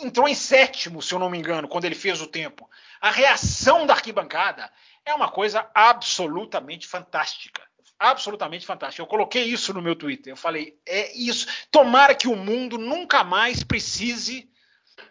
entrou 0.00 0.28
em 0.28 0.34
sétimo, 0.34 1.02
se 1.02 1.12
eu 1.12 1.18
não 1.18 1.30
me 1.30 1.38
engano, 1.38 1.68
quando 1.68 1.84
ele 1.84 1.94
fez 1.94 2.20
o 2.20 2.26
tempo. 2.26 2.68
A 3.00 3.10
reação 3.10 3.86
da 3.86 3.94
arquibancada 3.94 4.70
é 5.04 5.14
uma 5.14 5.30
coisa 5.30 5.68
absolutamente 5.74 6.86
fantástica. 6.86 7.66
Absolutamente 7.98 8.64
fantástica. 8.64 9.02
Eu 9.02 9.06
coloquei 9.06 9.44
isso 9.44 9.74
no 9.74 9.82
meu 9.82 9.96
Twitter. 9.96 10.32
Eu 10.32 10.36
falei, 10.36 10.78
é 10.86 11.12
isso. 11.16 11.46
Tomara 11.70 12.14
que 12.14 12.28
o 12.28 12.36
mundo 12.36 12.78
nunca 12.78 13.24
mais 13.24 13.64
precise 13.64 14.48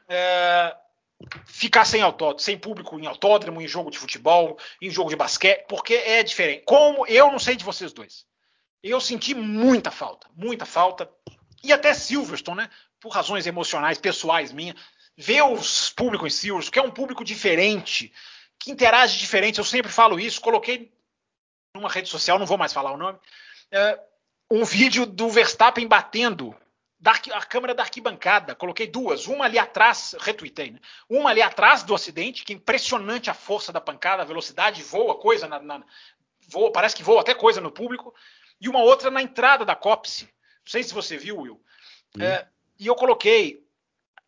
é, 0.07 0.75
ficar 1.45 1.83
sem 1.83 2.01
autódromo, 2.01 2.39
sem 2.39 2.57
público 2.57 2.97
em 2.99 3.05
autódromo, 3.05 3.61
em 3.61 3.67
jogo 3.67 3.91
de 3.91 3.97
futebol, 3.97 4.57
em 4.81 4.89
jogo 4.89 5.09
de 5.09 5.15
basquete, 5.15 5.65
porque 5.67 5.95
é 5.95 6.23
diferente. 6.23 6.63
Como 6.65 7.05
eu 7.07 7.31
não 7.31 7.39
sei 7.39 7.55
de 7.55 7.65
vocês 7.65 7.91
dois. 7.91 8.25
Eu 8.81 9.01
senti 9.01 9.33
muita 9.33 9.91
falta, 9.91 10.29
muita 10.35 10.65
falta. 10.65 11.09
E 11.63 11.73
até 11.73 11.93
Silverstone, 11.93 12.57
né? 12.57 12.69
Por 12.99 13.09
razões 13.11 13.45
emocionais, 13.45 13.97
pessoais 13.97 14.51
minhas, 14.51 14.75
ver 15.15 15.43
os 15.43 15.89
públicos 15.89 16.33
em 16.33 16.37
Silverstone, 16.37 16.71
que 16.71 16.79
é 16.79 16.81
um 16.81 16.91
público 16.91 17.23
diferente, 17.23 18.11
que 18.59 18.71
interage 18.71 19.17
diferente. 19.17 19.59
Eu 19.59 19.65
sempre 19.65 19.91
falo 19.91 20.19
isso, 20.19 20.41
coloquei 20.41 20.91
numa 21.75 21.89
rede 21.89 22.09
social, 22.09 22.39
não 22.39 22.45
vou 22.45 22.57
mais 22.57 22.73
falar 22.73 22.91
o 22.91 22.97
nome, 22.97 23.19
é, 23.71 23.99
um 24.49 24.63
vídeo 24.63 25.05
do 25.05 25.29
Verstappen 25.29 25.87
batendo 25.87 26.55
da, 26.99 27.11
a 27.11 27.45
câmera 27.45 27.75
da 27.75 27.83
arquibancada. 27.83 28.55
Coloquei 28.55 28.87
duas, 28.87 29.27
uma 29.27 29.45
ali 29.45 29.59
atrás, 29.59 30.15
retuitei, 30.19 30.71
né? 30.71 30.79
Uma 31.09 31.29
ali 31.29 31.41
atrás 31.41 31.83
do 31.83 31.93
acidente, 31.93 32.43
que 32.43 32.53
é 32.53 32.55
impressionante 32.55 33.29
a 33.29 33.33
força 33.33 33.71
da 33.71 33.81
pancada, 33.81 34.23
a 34.23 34.25
velocidade, 34.25 34.81
voa 34.83 35.15
coisa 35.15 35.47
na, 35.47 35.59
na 35.59 35.83
voa, 36.47 36.71
parece 36.71 36.95
que 36.95 37.03
voa 37.03 37.21
até 37.21 37.33
coisa 37.33 37.61
no 37.61 37.71
público. 37.71 38.13
E 38.59 38.67
uma 38.67 38.81
outra 38.81 39.11
na 39.11 39.21
entrada 39.21 39.63
da 39.63 39.75
cópice. 39.75 40.27
Não 40.67 40.71
sei 40.71 40.83
se 40.83 40.93
você 40.93 41.15
viu, 41.15 41.39
Will. 41.39 41.63
É, 42.19 42.45
e 42.77 42.87
eu 42.87 42.95
coloquei 42.95 43.65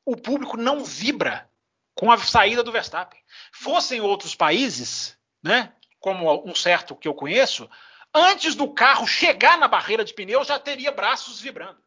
o 0.06 0.16
público 0.16 0.56
não 0.56 0.86
vibra 0.86 1.50
com 1.94 2.10
a 2.10 2.18
saída 2.18 2.64
do 2.64 2.72
Verstappen. 2.72 3.20
Fossem 3.52 4.00
outros 4.00 4.34
países, 4.34 5.18
né, 5.44 5.74
como 6.00 6.50
um 6.50 6.56
certo 6.56 6.96
que 6.96 7.10
eu 7.10 7.14
conheço, 7.14 7.70
antes 8.16 8.56
do 8.56 8.74
carro 8.74 9.06
chegar 9.06 9.58
na 9.58 9.68
barreira 9.68 10.06
de 10.06 10.14
pneu 10.14 10.46
já 10.46 10.58
teria 10.58 10.94
braços 10.94 11.42
vibrando. 11.42 11.78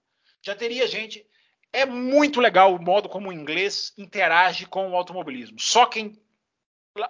Já 0.42 0.54
teria 0.54 0.86
gente. 0.86 1.26
É 1.72 1.86
muito 1.86 2.38
legal 2.38 2.74
o 2.74 2.82
modo 2.82 3.08
como 3.08 3.30
o 3.30 3.32
inglês 3.32 3.94
interage 3.96 4.66
com 4.66 4.90
o 4.90 4.96
automobilismo. 4.96 5.58
Só 5.58 5.86
quem. 5.86 6.20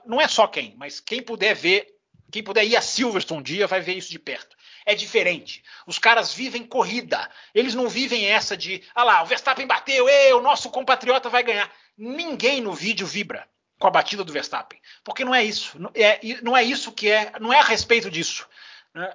Não 0.07 0.21
é 0.21 0.29
só 0.29 0.47
quem, 0.47 0.77
mas 0.77 1.01
quem 1.01 1.21
puder 1.21 1.57
ver, 1.57 1.89
quem 2.31 2.41
puder 2.41 2.65
ir 2.65 2.77
a 2.77 2.81
Silverstone 2.81 3.41
um 3.41 3.43
dia 3.43 3.67
vai 3.67 3.81
ver 3.81 3.97
isso 3.97 4.13
de 4.13 4.19
perto. 4.21 4.57
É 4.85 4.95
diferente. 4.95 5.63
Os 5.87 5.99
caras 5.99 6.33
vivem 6.33 6.65
corrida. 6.65 7.31
Eles 7.55 7.75
não 7.75 7.89
vivem 7.89 8.27
essa 8.27 8.57
de, 8.57 8.83
ah 8.95 9.05
lá, 9.05 9.23
o 9.23 9.27
Verstappen 9.27 9.67
bateu, 9.67 10.09
ei, 10.09 10.33
o 10.33 10.41
nosso 10.41 10.71
compatriota 10.71 11.29
vai 11.29 11.43
ganhar. 11.43 11.71
Ninguém 11.97 12.61
no 12.61 12.73
vídeo 12.73 13.07
vibra 13.07 13.49
com 13.79 13.87
a 13.87 13.91
batida 13.91 14.23
do 14.23 14.33
Verstappen, 14.33 14.81
porque 15.03 15.25
não 15.25 15.35
é 15.35 15.45
isso. 15.45 15.77
É, 15.95 16.21
não 16.43 16.57
é 16.57 16.63
isso 16.63 16.93
que 16.93 17.11
é, 17.11 17.33
não 17.41 17.53
é 17.53 17.59
a 17.59 17.65
respeito 17.65 18.11
disso. 18.11 18.49
Né? 18.95 19.13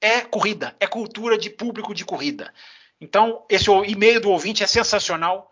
É 0.00 0.20
corrida, 0.20 0.76
é 0.80 0.86
cultura 0.86 1.38
de 1.38 1.50
público 1.50 1.94
de 1.94 2.04
corrida. 2.04 2.52
Então, 3.00 3.44
esse 3.48 3.70
e-mail 3.70 4.20
do 4.20 4.30
ouvinte 4.30 4.62
é 4.62 4.66
sensacional. 4.66 5.50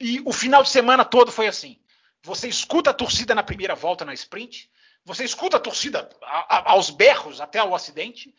E 0.00 0.20
o 0.24 0.32
final 0.32 0.62
de 0.62 0.70
semana 0.70 1.04
todo 1.04 1.30
foi 1.30 1.46
assim. 1.46 1.78
Você 2.22 2.48
escuta 2.48 2.90
a 2.90 2.94
torcida 2.94 3.34
na 3.34 3.42
primeira 3.42 3.74
volta 3.74 4.04
na 4.04 4.14
sprint, 4.14 4.70
você 5.04 5.24
escuta 5.24 5.56
a 5.56 5.60
torcida 5.60 6.08
aos 6.48 6.90
berros 6.90 7.40
até 7.40 7.62
o 7.62 7.74
acidente, 7.74 8.34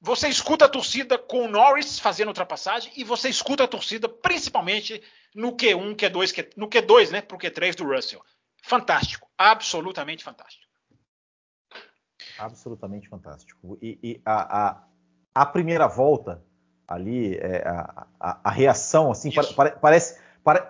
você 0.00 0.28
escuta 0.28 0.66
a 0.66 0.68
torcida 0.68 1.18
com 1.18 1.44
o 1.44 1.48
Norris 1.48 1.98
fazendo 1.98 2.28
ultrapassagem 2.28 2.92
e 2.96 3.02
você 3.02 3.28
escuta 3.28 3.64
a 3.64 3.68
torcida 3.68 4.08
principalmente 4.08 5.02
no 5.34 5.56
Q1, 5.56 5.96
Q2, 5.96 6.32
Q, 6.32 6.50
no 6.56 6.68
Q2, 6.68 7.10
né, 7.10 7.20
pro 7.20 7.38
Q3 7.38 7.74
do 7.74 7.84
Russell. 7.84 8.22
Fantástico, 8.62 9.28
absolutamente 9.36 10.24
fantástico. 10.24 10.66
Absolutamente 12.38 13.08
fantástico. 13.08 13.78
E, 13.82 13.98
e 14.02 14.20
a, 14.24 14.68
a, 14.68 14.84
a, 15.34 15.46
primeira 15.46 15.88
volta 15.88 16.42
ali, 16.86 17.36
é, 17.36 17.66
a, 17.66 18.06
a, 18.20 18.40
a, 18.44 18.50
reação, 18.50 19.10
assim, 19.10 19.32
pa, 19.32 19.72
parece, 19.80 20.20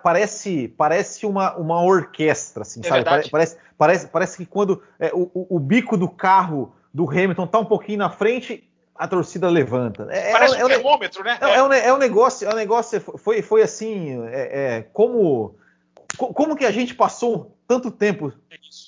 parece, 0.03 0.67
parece 0.69 1.25
uma, 1.25 1.55
uma 1.55 1.83
orquestra, 1.83 2.63
assim, 2.63 2.81
é 2.83 2.87
sabe? 2.87 3.29
Parece, 3.29 3.57
parece, 3.77 4.07
parece 4.07 4.37
que 4.37 4.45
quando 4.45 4.83
é, 4.99 5.11
o, 5.13 5.29
o, 5.33 5.59
bico 5.59 5.95
do 5.95 6.09
carro 6.09 6.73
do 6.93 7.09
Hamilton 7.09 7.47
tá 7.47 7.59
um 7.59 7.65
pouquinho 7.65 7.99
na 7.99 8.09
frente, 8.09 8.68
a 8.99 9.07
torcida 9.07 9.49
levanta. 9.49 10.05
É, 10.11 10.29
é 10.29 10.31
Parece 10.33 10.55
é, 10.59 10.65
um 10.65 10.67
termômetro, 10.67 11.23
né? 11.23 11.37
É, 11.39 11.55
é, 11.55 11.63
um, 11.63 11.71
é 11.71 11.93
um 11.93 11.97
negócio, 11.97 12.45
é 12.45 12.51
um 12.51 12.55
negócio, 12.55 12.99
foi, 12.99 13.41
foi 13.41 13.61
assim, 13.61 14.21
é, 14.27 14.75
é 14.77 14.81
como, 14.91 15.57
como 16.17 16.53
que 16.53 16.65
a 16.65 16.71
gente 16.71 16.93
passou 16.93 17.57
tanto 17.65 17.91
tempo 17.91 18.33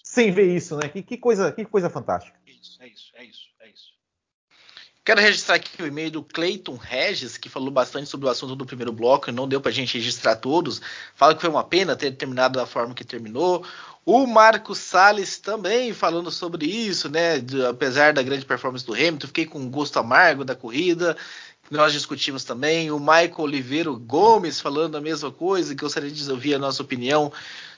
sem 0.04 0.30
ver 0.30 0.54
isso, 0.54 0.76
né? 0.76 0.90
Que, 0.90 1.02
que, 1.02 1.18
coisa, 1.18 1.54
que 1.54 1.64
coisa 1.64 1.90
fantástica. 1.90 2.38
É 2.46 2.52
isso, 2.52 2.78
é 2.82 2.88
isso, 2.88 3.12
é 3.16 3.24
isso, 3.24 3.50
é 3.62 3.70
isso. 3.70 3.92
Quero 5.06 5.22
registrar 5.22 5.56
aqui 5.56 5.82
o 5.82 5.88
e-mail 5.88 6.12
do 6.12 6.24
Clayton 6.24 6.76
Regis, 6.76 7.38
que 7.38 7.48
falou 7.48 7.72
bastante 7.72 8.10
sobre 8.10 8.28
o 8.28 8.30
assunto 8.30 8.54
do 8.54 8.66
primeiro 8.66 8.92
bloco 8.92 9.30
e 9.30 9.34
não 9.34 9.48
deu 9.48 9.62
pra 9.62 9.72
gente 9.72 9.98
registrar 9.98 10.36
todos. 10.36 10.82
Fala 11.16 11.34
que 11.34 11.40
foi 11.40 11.50
uma 11.50 11.64
pena 11.64 11.96
ter 11.96 12.12
terminado 12.12 12.60
da 12.60 12.66
forma 12.66 12.94
que 12.94 13.06
terminou. 13.06 13.66
O 14.06 14.26
Marco 14.26 14.74
Salles 14.74 15.38
também 15.38 15.94
falando 15.94 16.32
sobre 16.32 16.66
isso, 16.66 17.08
né? 17.08 17.40
De, 17.40 17.64
apesar 17.66 18.14
da 18.14 18.24
grande 18.24 18.46
performance 18.46 18.86
do 18.86 18.94
Hamilton, 18.94 19.28
fiquei 19.28 19.46
com 19.46 19.60
um 19.60 19.70
gosto 19.70 20.00
amargo 20.00 20.44
da 20.44 20.56
corrida. 20.56 21.16
Nós 21.70 21.94
discutimos 21.94 22.44
também. 22.44 22.90
O 22.92 23.00
Michael 23.00 23.36
Oliveira 23.38 23.92
Gomes 23.92 24.60
falando 24.60 24.98
a 24.98 25.02
mesma 25.02 25.32
coisa, 25.32 25.76
que 25.76 25.82
gostaria 25.82 26.10
de 26.10 26.32
ouvir 26.32 26.56
a 26.56 26.60
nossa 26.60 26.82
opinião 26.82 27.32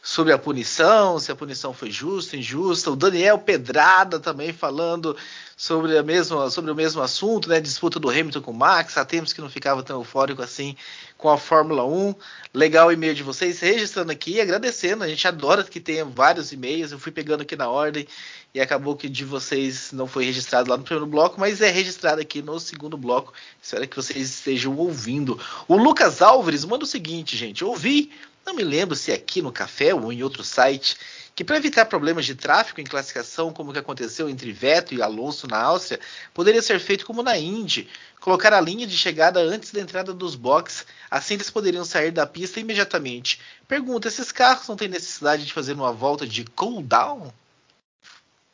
sobre 0.05 0.33
a 0.33 0.37
punição, 0.37 1.17
se 1.17 1.31
a 1.31 1.35
punição 1.35 1.73
foi 1.73 1.89
justa, 1.89 2.35
injusta. 2.35 2.91
O 2.91 2.95
Daniel 2.95 3.39
Pedrada 3.39 4.19
também 4.19 4.51
falando 4.51 5.15
sobre, 5.55 5.97
a 5.97 6.03
mesma, 6.03 6.49
sobre 6.49 6.69
o 6.69 6.75
mesmo 6.75 7.01
assunto, 7.01 7.47
né? 7.47 7.61
Disputa 7.61 8.01
do 8.01 8.09
Hamilton 8.09 8.41
com 8.41 8.51
o 8.51 8.53
Max. 8.53 8.97
Há 8.97 9.05
tempos 9.05 9.31
que 9.31 9.39
não 9.39 9.49
ficava 9.49 9.81
tão 9.81 10.01
eufórico 10.01 10.41
assim 10.41 10.75
com 11.17 11.29
a 11.29 11.37
Fórmula 11.37 11.85
1. 11.85 12.15
Legal 12.53 12.89
o 12.89 12.91
e-mail 12.91 13.15
de 13.15 13.23
vocês, 13.23 13.61
registrando 13.61 14.11
aqui 14.11 14.33
e 14.33 14.41
agradecendo. 14.41 15.05
A 15.05 15.07
gente 15.07 15.25
adora 15.25 15.63
que 15.63 15.79
tenha 15.79 16.03
vários 16.03 16.51
e-mails. 16.51 16.91
Eu 16.91 16.99
fui 16.99 17.13
pegando 17.13 17.39
aqui 17.39 17.55
na 17.55 17.69
ordem 17.69 18.05
e 18.53 18.59
acabou 18.59 18.97
que 18.97 19.07
de 19.07 19.23
vocês 19.23 19.93
não 19.93 20.05
foi 20.05 20.25
registrado 20.25 20.69
lá 20.69 20.75
no 20.75 20.83
primeiro 20.83 21.07
bloco, 21.07 21.39
mas 21.39 21.61
é 21.61 21.69
registrado 21.69 22.19
aqui 22.19 22.41
no 22.41 22.59
segundo 22.59 22.97
bloco. 22.97 23.31
Espero 23.61 23.87
que 23.87 23.95
vocês 23.95 24.31
estejam 24.31 24.75
ouvindo. 24.75 25.39
O 25.65 25.77
Lucas 25.77 26.21
Álvares 26.21 26.65
manda 26.65 26.83
o 26.83 26.87
seguinte, 26.87 27.37
gente. 27.37 27.63
Ouvi 27.63 28.11
não 28.45 28.53
me 28.53 28.63
lembro 28.63 28.95
se 28.95 29.11
é 29.11 29.15
aqui 29.15 29.41
no 29.41 29.51
café 29.51 29.93
ou 29.93 30.11
em 30.11 30.21
outro 30.23 30.43
site, 30.43 30.97
que 31.35 31.43
para 31.43 31.57
evitar 31.57 31.85
problemas 31.85 32.25
de 32.25 32.35
tráfego 32.35 32.79
em 32.79 32.83
classificação, 32.83 33.51
como 33.51 33.71
o 33.71 33.73
que 33.73 33.79
aconteceu 33.79 34.29
entre 34.29 34.51
Vettel 34.51 34.99
e 34.99 35.01
Alonso 35.01 35.47
na 35.47 35.61
Áustria, 35.61 35.99
poderia 36.33 36.61
ser 36.61 36.79
feito 36.79 37.05
como 37.05 37.23
na 37.23 37.37
Indy, 37.37 37.89
colocar 38.19 38.53
a 38.53 38.61
linha 38.61 38.85
de 38.85 38.95
chegada 38.95 39.39
antes 39.39 39.71
da 39.71 39.81
entrada 39.81 40.13
dos 40.13 40.35
boxes, 40.35 40.85
assim 41.09 41.33
eles 41.33 41.49
poderiam 41.49 41.83
sair 41.83 42.11
da 42.11 42.27
pista 42.27 42.59
imediatamente. 42.59 43.39
Pergunta: 43.67 44.07
esses 44.07 44.31
carros 44.31 44.67
não 44.67 44.75
têm 44.75 44.87
necessidade 44.87 45.45
de 45.45 45.53
fazer 45.53 45.73
uma 45.73 45.91
volta 45.91 46.27
de 46.27 46.45
cooldown? 46.45 47.33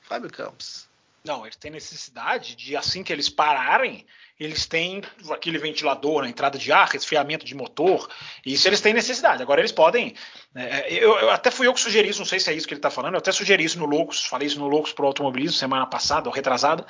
Fábio 0.01 0.31
Campos. 0.31 0.88
Não, 1.23 1.45
eles 1.45 1.55
têm 1.55 1.71
necessidade 1.71 2.55
de, 2.55 2.75
assim 2.77 3.03
que 3.03 3.11
eles 3.11 3.29
pararem, 3.29 4.05
eles 4.39 4.65
têm 4.65 5.01
aquele 5.31 5.57
ventilador 5.57 6.21
na 6.21 6.29
entrada 6.29 6.57
de 6.57 6.71
ar, 6.71 6.87
resfriamento 6.87 7.45
de 7.45 7.53
motor, 7.53 8.09
isso 8.45 8.67
eles 8.67 8.79
têm 8.79 8.93
necessidade. 8.93 9.43
Agora 9.43 9.59
eles 9.59 9.71
podem. 9.71 10.15
É, 10.55 10.93
eu, 10.93 11.17
eu, 11.19 11.29
até 11.29 11.51
fui 11.51 11.67
eu 11.67 11.73
que 11.73 11.79
sugeri 11.79 12.09
isso, 12.09 12.19
não 12.19 12.25
sei 12.25 12.39
se 12.39 12.49
é 12.49 12.53
isso 12.53 12.67
que 12.67 12.73
ele 12.73 12.79
está 12.79 12.89
falando, 12.89 13.15
eu 13.15 13.19
até 13.19 13.31
sugeri 13.31 13.63
isso 13.63 13.77
no 13.77 13.85
Loucos, 13.85 14.25
falei 14.25 14.47
isso 14.47 14.59
no 14.59 14.67
Loucos 14.67 14.93
para 14.93 15.03
o 15.03 15.07
automobilismo 15.07 15.57
semana 15.57 15.85
passada 15.85 16.29
ou 16.29 16.33
retrasada, 16.33 16.85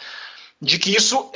de 0.62 0.78
que 0.78 0.96
isso, 0.96 1.32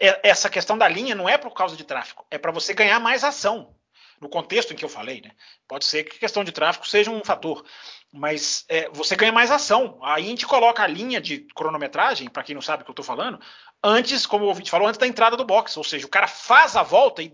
é, 0.00 0.28
essa 0.28 0.50
questão 0.50 0.76
da 0.76 0.88
linha 0.88 1.14
não 1.14 1.28
é 1.28 1.38
por 1.38 1.52
causa 1.52 1.76
de 1.76 1.84
tráfego, 1.84 2.26
é 2.30 2.38
para 2.38 2.50
você 2.50 2.74
ganhar 2.74 2.98
mais 2.98 3.22
ação. 3.22 3.74
No 4.20 4.28
contexto 4.28 4.72
em 4.72 4.76
que 4.76 4.84
eu 4.84 4.88
falei, 4.88 5.20
né? 5.20 5.32
Pode 5.66 5.84
ser 5.84 6.04
que 6.04 6.16
questão 6.16 6.44
de 6.44 6.52
tráfego 6.52 6.86
seja 6.86 7.10
um 7.10 7.24
fator, 7.24 7.64
mas 8.12 8.64
é, 8.68 8.90
você 8.90 9.16
ganha 9.16 9.32
mais 9.32 9.50
ação. 9.50 9.98
Aí 10.02 10.24
a 10.24 10.28
gente 10.28 10.46
coloca 10.46 10.82
a 10.82 10.86
linha 10.86 11.20
de 11.20 11.46
cronometragem, 11.54 12.28
para 12.28 12.42
quem 12.42 12.54
não 12.54 12.62
sabe 12.62 12.82
o 12.82 12.84
que 12.84 12.90
eu 12.90 12.92
estou 12.92 13.04
falando, 13.04 13.40
antes, 13.82 14.26
como 14.26 14.44
o 14.44 14.48
ouvinte 14.48 14.70
falou, 14.70 14.86
antes 14.86 14.98
da 14.98 15.06
entrada 15.06 15.36
do 15.36 15.44
box. 15.44 15.76
Ou 15.76 15.84
seja, 15.84 16.06
o 16.06 16.10
cara 16.10 16.26
faz 16.26 16.76
a 16.76 16.82
volta 16.82 17.22
e 17.22 17.32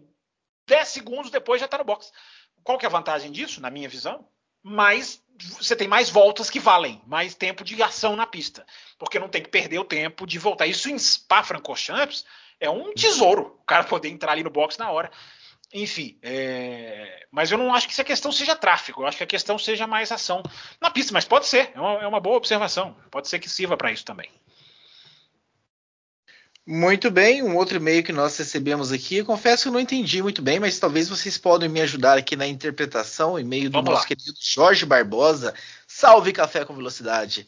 10 0.69 0.89
segundos 0.89 1.31
depois 1.31 1.61
já 1.61 1.65
está 1.65 1.79
no 1.79 1.85
box. 1.85 2.13
Qual 2.63 2.79
que 2.79 2.87
é 2.87 2.89
a 2.89 2.93
vantagem 2.93 3.33
disso, 3.33 3.61
na 3.61 3.71
minha 3.71 3.89
visão? 3.89 4.29
Mais 4.63 5.21
você 5.61 5.77
tem 5.77 5.87
mais 5.87 6.11
voltas 6.11 6.51
que 6.51 6.59
valem, 6.59 7.01
mais 7.07 7.35
tempo 7.35 7.63
de 7.63 7.81
ação 7.81 8.17
na 8.17 8.27
pista, 8.27 8.67
porque 8.99 9.19
não 9.19 9.29
tem 9.29 9.43
que 9.43 9.49
perder 9.49 9.79
o 9.79 9.85
tempo 9.85 10.27
de 10.27 10.39
voltar. 10.39 10.67
Isso 10.67 10.91
em 10.91 10.99
Spa-Francorchamps 10.99 12.25
é 12.59 12.69
um 12.69 12.93
tesouro, 12.93 13.57
o 13.61 13.65
cara 13.65 13.85
poder 13.85 14.09
entrar 14.09 14.33
ali 14.33 14.43
no 14.43 14.51
box 14.51 14.77
na 14.79 14.91
hora. 14.91 15.11
Enfim, 15.73 16.19
é... 16.23 17.27
mas 17.31 17.51
eu 17.53 17.59
não 17.59 17.75
acho 17.75 17.87
que 17.89 18.01
a 18.01 18.05
questão 18.05 18.33
seja 18.33 18.57
tráfego, 18.57 19.03
eu 19.03 19.07
acho 19.07 19.19
que 19.19 19.25
a 19.25 19.27
questão 19.27 19.59
seja 19.59 19.87
mais 19.87 20.11
ação 20.11 20.43
na 20.81 20.91
pista, 20.91 21.13
mas 21.13 21.27
pode 21.27 21.47
ser, 21.47 21.71
é 21.75 21.81
uma, 21.81 22.03
é 22.03 22.07
uma 22.07 22.21
boa 22.21 22.37
observação, 22.37 22.97
pode 23.11 23.29
ser 23.29 23.39
que 23.39 23.51
sirva 23.51 23.77
para 23.77 23.93
isso 23.93 24.05
também. 24.05 24.31
Muito 26.71 27.11
bem, 27.11 27.43
um 27.43 27.57
outro 27.57 27.79
e-mail 27.79 28.05
que 28.05 28.13
nós 28.13 28.37
recebemos 28.37 28.93
aqui. 28.93 29.17
Eu 29.17 29.25
confesso 29.25 29.63
que 29.63 29.69
eu 29.71 29.73
não 29.73 29.81
entendi 29.81 30.23
muito 30.23 30.43
bem, 30.43 30.61
mas 30.61 30.79
talvez 30.79 31.09
vocês 31.09 31.39
podem 31.39 31.67
me 31.67 31.81
ajudar 31.81 32.19
aqui 32.19 32.37
na 32.37 32.47
interpretação. 32.47 33.39
E-mail 33.39 33.71
do 33.71 33.79
Vamos 33.79 33.89
nosso 33.89 34.03
lá. 34.03 34.09
querido 34.09 34.35
Jorge 34.39 34.85
Barbosa. 34.85 35.55
Salve 35.87 36.31
Café 36.31 36.67
com 36.67 36.77
Velocidade. 36.77 37.47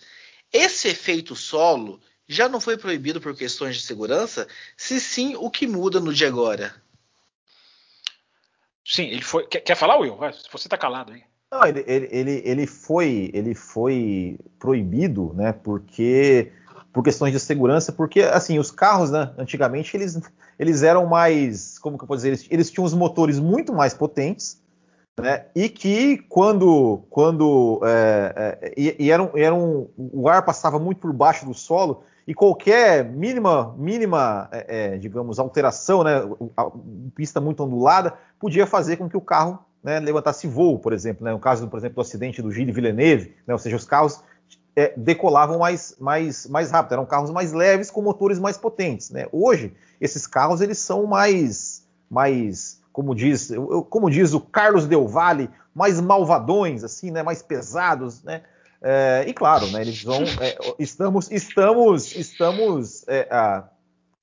Esse 0.51 0.89
efeito 0.89 1.37
solo 1.37 2.01
já 2.27 2.49
não 2.49 2.63
foi 2.63 2.79
proibido 2.79 3.21
por 3.21 3.37
questões 3.37 3.77
de 3.77 3.83
segurança? 3.83 4.49
Se 4.75 4.99
sim, 4.99 5.37
o 5.37 5.51
que 5.51 5.67
muda 5.67 6.01
no 6.01 6.15
de 6.15 6.25
agora? 6.25 6.75
Sim, 8.85 9.05
ele 9.05 9.23
foi. 9.23 9.47
Quer, 9.47 9.61
quer 9.61 9.75
falar, 9.77 9.99
Will? 9.99 10.17
Você 10.17 10.67
está 10.67 10.77
calado 10.77 11.13
aí. 11.13 11.23
Não, 11.53 11.65
ele, 11.65 11.85
ele, 11.87 12.43
ele, 12.45 12.67
foi, 12.67 13.31
ele 13.35 13.55
foi 13.55 14.39
proibido, 14.59 15.33
né? 15.35 15.53
Porque 15.53 16.53
por 16.93 17.03
questões 17.05 17.33
de 17.33 17.41
segurança, 17.41 17.93
porque 17.93 18.21
assim, 18.21 18.59
os 18.59 18.71
carros, 18.71 19.11
né, 19.11 19.33
antigamente 19.39 19.97
eles, 19.97 20.21
eles 20.59 20.83
eram 20.83 21.07
mais, 21.07 21.79
como 21.79 21.97
que 21.97 22.05
eu 22.05 22.09
posso 22.09 22.19
dizer, 22.19 22.29
eles, 22.29 22.47
eles 22.51 22.71
tinham 22.71 22.85
os 22.85 22.95
motores 22.95 23.39
muito 23.39 23.73
mais 23.73 23.95
potentes, 23.95 24.60
né, 25.21 25.47
e 25.55 25.69
que 25.69 26.19
quando, 26.29 27.03
quando 27.11 27.81
é, 27.85 28.59
é, 28.63 28.75
e, 28.77 28.97
e 28.99 29.11
eram, 29.11 29.31
eram, 29.35 29.89
o 29.97 30.29
ar 30.29 30.45
passava 30.45 30.79
muito 30.79 31.01
por 31.01 31.13
baixo 31.13 31.47
do 31.47 31.55
solo 31.55 32.03
e 32.27 32.35
qualquer 32.35 33.05
mínima, 33.05 33.75
mínima, 33.77 34.49
é, 34.53 34.95
é 34.95 34.99
digamos, 34.99 35.39
alteração, 35.39 36.05
né, 36.05 36.23
a, 36.57 36.71
pista 37.15 37.41
muito 37.41 37.63
ondulada, 37.63 38.15
podia 38.39 38.67
fazer 38.67 38.97
com 38.97 39.09
que 39.09 39.17
o 39.17 39.21
carro 39.21 39.59
né, 39.83 39.99
levantasse 40.01 40.47
voo, 40.47 40.79
por 40.79 40.93
exemplo, 40.93 41.25
né, 41.25 41.33
no 41.33 41.39
caso, 41.39 41.69
por 41.69 41.79
exemplo, 41.79 41.97
do 41.97 42.01
acidente 42.01 42.43
do 42.43 42.53
Gilles 42.53 42.75
Villeneuve, 42.75 43.35
né, 43.47 43.55
ou 43.55 43.59
seja, 43.59 43.77
os 43.77 43.85
carros 43.85 44.23
é, 44.77 44.93
decolavam 44.97 45.59
mais, 45.59 45.97
mais, 45.99 46.47
mais 46.47 46.71
rápido, 46.71 46.95
eram 46.95 47.07
carros 47.07 47.31
mais 47.31 47.53
leves 47.53 47.91
com 47.91 48.03
motores 48.03 48.39
mais 48.39 48.57
potentes. 48.57 49.11
Né? 49.11 49.27
Hoje, 49.33 49.75
esses 50.01 50.27
carros 50.27 50.61
eles 50.61 50.79
são 50.79 51.07
mais, 51.07 51.87
mais 52.11 52.80
como 52.93 53.15
diz, 53.15 53.51
como 53.89 54.11
diz 54.11 54.33
o 54.35 54.41
Carlos 54.41 54.87
Del 54.87 55.07
Valle, 55.07 55.51
mais 55.75 56.01
malvadões, 56.01 56.85
assim, 56.85 57.11
né, 57.11 57.23
mais 57.23 57.43
pesados, 57.43 58.23
né? 58.23 58.43
É, 58.83 59.25
e 59.29 59.35
claro, 59.35 59.67
né, 59.71 59.83
eles 59.83 60.03
vão, 60.03 60.23
é, 60.23 60.57
estamos, 60.79 61.31
estamos, 61.31 62.17
estamos 62.17 63.07
é, 63.07 63.29
a 63.31 63.65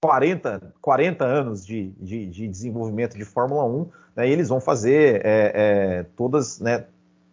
40, 0.01 0.73
40 0.81 1.25
anos 1.25 1.65
de, 1.65 1.91
de, 1.99 2.25
de, 2.25 2.47
desenvolvimento 2.47 3.15
de 3.15 3.23
Fórmula 3.23 3.63
1, 3.65 3.89
né, 4.15 4.27
e 4.27 4.31
eles 4.31 4.49
vão 4.49 4.59
fazer 4.59 5.21
é, 5.23 5.51
é, 5.53 6.05
todas, 6.15 6.59
né, 6.59 6.85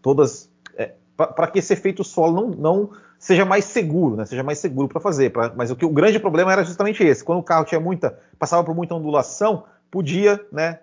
todas, 0.02 0.50
é, 0.76 0.92
para 1.16 1.46
que 1.46 1.60
esse 1.60 1.72
efeito 1.72 2.04
solo 2.04 2.42
não, 2.42 2.50
não 2.50 2.90
seja 3.18 3.46
mais 3.46 3.64
seguro, 3.64 4.16
né, 4.16 4.26
seja 4.26 4.42
mais 4.42 4.58
seguro 4.58 4.88
para 4.88 5.00
fazer. 5.00 5.30
Pra, 5.30 5.50
mas 5.56 5.70
o 5.70 5.76
que 5.76 5.86
o 5.86 5.90
grande 5.90 6.18
problema 6.18 6.52
era 6.52 6.62
justamente 6.62 7.02
esse, 7.02 7.24
quando 7.24 7.38
o 7.38 7.42
carro 7.42 7.64
tinha 7.64 7.80
muita, 7.80 8.18
passava 8.38 8.62
por 8.62 8.74
muita 8.74 8.94
ondulação, 8.94 9.64
podia, 9.90 10.44
né, 10.52 10.80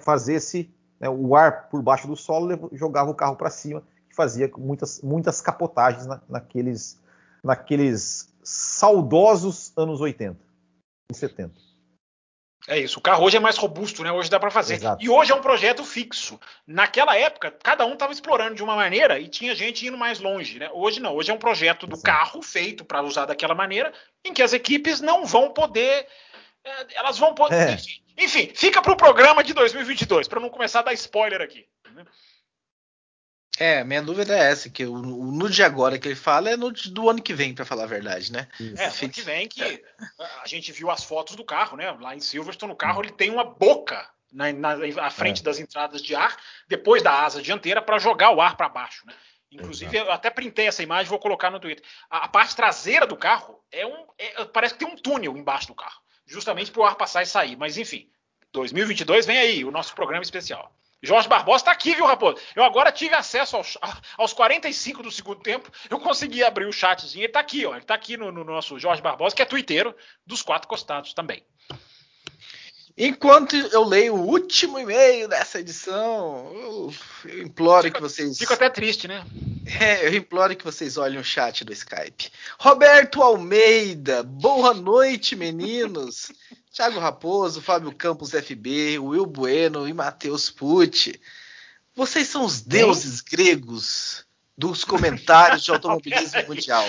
fazer 0.00 0.34
esse 0.34 0.72
né, 1.02 1.08
o 1.08 1.34
ar 1.34 1.68
por 1.68 1.82
baixo 1.82 2.06
do 2.06 2.14
solo 2.14 2.70
jogava 2.72 3.10
o 3.10 3.14
carro 3.14 3.34
para 3.34 3.50
cima, 3.50 3.82
que 4.08 4.14
fazia 4.14 4.48
muitas, 4.56 5.02
muitas 5.02 5.40
capotagens 5.40 6.06
na, 6.06 6.20
naqueles, 6.28 7.02
naqueles 7.42 8.32
saudosos 8.42 9.72
anos 9.76 10.00
80 10.00 10.38
e 11.10 11.16
70. 11.16 11.72
É 12.68 12.78
isso. 12.78 13.00
O 13.00 13.02
carro 13.02 13.24
hoje 13.24 13.36
é 13.36 13.40
mais 13.40 13.56
robusto, 13.56 14.04
né? 14.04 14.12
Hoje 14.12 14.30
dá 14.30 14.38
para 14.38 14.50
fazer. 14.50 14.74
Exato. 14.74 15.02
E 15.02 15.08
hoje 15.08 15.32
é 15.32 15.34
um 15.34 15.40
projeto 15.40 15.84
fixo. 15.84 16.38
Naquela 16.64 17.16
época, 17.16 17.50
cada 17.50 17.84
um 17.84 17.94
estava 17.94 18.12
explorando 18.12 18.54
de 18.54 18.62
uma 18.62 18.76
maneira 18.76 19.18
e 19.18 19.26
tinha 19.26 19.52
gente 19.54 19.84
indo 19.84 19.98
mais 19.98 20.20
longe, 20.20 20.60
né? 20.60 20.70
Hoje 20.72 21.00
não. 21.00 21.16
Hoje 21.16 21.32
é 21.32 21.34
um 21.34 21.38
projeto 21.38 21.88
do 21.88 21.96
Exato. 21.96 22.04
carro 22.04 22.40
feito 22.40 22.84
para 22.84 23.02
usar 23.02 23.26
daquela 23.26 23.54
maneira, 23.54 23.92
em 24.24 24.32
que 24.32 24.42
as 24.42 24.52
equipes 24.52 25.00
não 25.00 25.26
vão 25.26 25.50
poder 25.50 26.06
elas 26.94 27.18
vão 27.18 27.34
poder. 27.34 27.78
É. 27.78 27.78
Enfim, 28.16 28.50
fica 28.54 28.80
para 28.80 28.92
o 28.92 28.96
programa 28.96 29.42
de 29.42 29.52
2022, 29.54 30.28
para 30.28 30.40
não 30.40 30.48
começar 30.48 30.80
a 30.80 30.84
dar 30.84 30.92
spoiler 30.92 31.40
aqui. 31.40 31.66
É, 33.58 33.84
minha 33.84 34.02
dúvida 34.02 34.36
é 34.36 34.50
essa, 34.50 34.70
que 34.70 34.84
o, 34.84 34.94
o 34.94 35.30
no 35.30 35.48
de 35.48 35.62
agora 35.62 35.98
que 35.98 36.08
ele 36.08 36.14
fala 36.14 36.50
é 36.50 36.56
no 36.56 36.72
do 36.72 37.10
ano 37.10 37.22
que 37.22 37.34
vem, 37.34 37.54
para 37.54 37.64
falar 37.64 37.84
a 37.84 37.86
verdade, 37.86 38.32
né? 38.32 38.48
É, 38.58 38.64
no 38.64 38.94
ano 39.02 39.10
que 39.10 39.22
vem 39.22 39.46
que 39.46 39.84
a 40.18 40.46
gente 40.46 40.72
viu 40.72 40.90
as 40.90 41.04
fotos 41.04 41.36
do 41.36 41.44
carro, 41.44 41.76
né? 41.76 41.90
Lá 42.00 42.16
em 42.16 42.20
Silverstone, 42.20 42.72
o 42.72 42.76
carro 42.76 43.02
ele 43.02 43.12
tem 43.12 43.30
uma 43.30 43.44
boca 43.44 44.08
na, 44.32 44.52
na, 44.52 44.72
à 45.00 45.10
frente 45.10 45.42
é. 45.42 45.44
das 45.44 45.58
entradas 45.58 46.02
de 46.02 46.14
ar, 46.14 46.36
depois 46.66 47.02
da 47.02 47.24
asa 47.24 47.42
dianteira, 47.42 47.82
para 47.82 47.98
jogar 47.98 48.30
o 48.30 48.40
ar 48.40 48.56
para 48.56 48.68
baixo, 48.68 49.06
né? 49.06 49.14
Inclusive, 49.50 49.94
Exato. 49.94 50.10
eu 50.10 50.14
até 50.14 50.30
printei 50.30 50.66
essa 50.66 50.82
imagem, 50.82 51.10
vou 51.10 51.18
colocar 51.18 51.50
no 51.50 51.60
Twitter. 51.60 51.84
A, 52.08 52.24
a 52.24 52.28
parte 52.28 52.56
traseira 52.56 53.06
do 53.06 53.16
carro 53.16 53.62
é 53.70 53.86
um, 53.86 54.06
é, 54.18 54.44
parece 54.46 54.74
que 54.74 54.84
tem 54.84 54.92
um 54.92 54.96
túnel 54.96 55.36
embaixo 55.36 55.66
do 55.66 55.74
carro 55.74 56.01
justamente 56.26 56.70
para 56.70 56.80
o 56.80 56.84
ar 56.84 56.94
passar 56.94 57.22
e 57.22 57.26
sair. 57.26 57.56
Mas 57.56 57.76
enfim, 57.78 58.08
2022 58.52 59.26
vem 59.26 59.38
aí, 59.38 59.64
o 59.64 59.70
nosso 59.70 59.94
programa 59.94 60.22
especial. 60.22 60.74
Jorge 61.02 61.28
Barbosa 61.28 61.62
está 61.62 61.72
aqui, 61.72 61.96
viu, 61.96 62.06
Raposo? 62.06 62.40
Eu 62.54 62.62
agora 62.62 62.92
tive 62.92 63.14
acesso 63.14 63.56
aos, 63.56 63.76
aos 64.16 64.32
45 64.32 65.02
do 65.02 65.10
segundo 65.10 65.40
tempo, 65.40 65.68
eu 65.90 65.98
consegui 65.98 66.44
abrir 66.44 66.66
o 66.66 66.72
chatzinho. 66.72 67.22
Ele 67.22 67.26
está 67.26 67.40
aqui, 67.40 67.66
ó. 67.66 67.72
Ele 67.72 67.80
está 67.80 67.94
aqui 67.94 68.16
no, 68.16 68.30
no, 68.30 68.44
nosso 68.44 68.78
Jorge 68.78 69.02
Barbosa, 69.02 69.34
que 69.34 69.42
é 69.42 69.44
twitteiro 69.44 69.96
dos 70.24 70.42
quatro 70.42 70.68
costados 70.68 71.12
também. 71.12 71.44
Enquanto 72.96 73.56
eu 73.56 73.84
leio 73.84 74.14
o 74.14 74.26
último 74.26 74.78
e-mail 74.78 75.26
dessa 75.26 75.60
edição, 75.60 76.52
eu, 76.54 76.94
eu 77.24 77.42
imploro 77.42 77.84
fico, 77.84 77.96
que 77.96 78.02
vocês. 78.02 78.36
Fico 78.36 78.52
até 78.52 78.68
triste, 78.68 79.08
né? 79.08 79.24
É, 79.80 80.06
eu 80.06 80.14
imploro 80.14 80.54
que 80.54 80.64
vocês 80.64 80.98
olhem 80.98 81.18
o 81.18 81.24
chat 81.24 81.64
do 81.64 81.72
Skype. 81.72 82.30
Roberto 82.58 83.22
Almeida, 83.22 84.22
boa 84.22 84.74
noite, 84.74 85.34
meninos. 85.34 86.30
Thiago 86.70 86.98
Raposo, 86.98 87.62
Fábio 87.62 87.94
Campos 87.94 88.30
FB, 88.30 88.98
Will 88.98 89.26
Bueno 89.26 89.88
e 89.88 89.92
Matheus 89.92 90.50
Pucci. 90.50 91.20
Vocês 91.94 92.28
são 92.28 92.44
os 92.44 92.62
deuses 92.62 93.20
gregos 93.20 94.24
dos 94.56 94.84
comentários 94.84 95.64
de 95.64 95.70
automobilismo 95.70 96.42
mundial. 96.48 96.86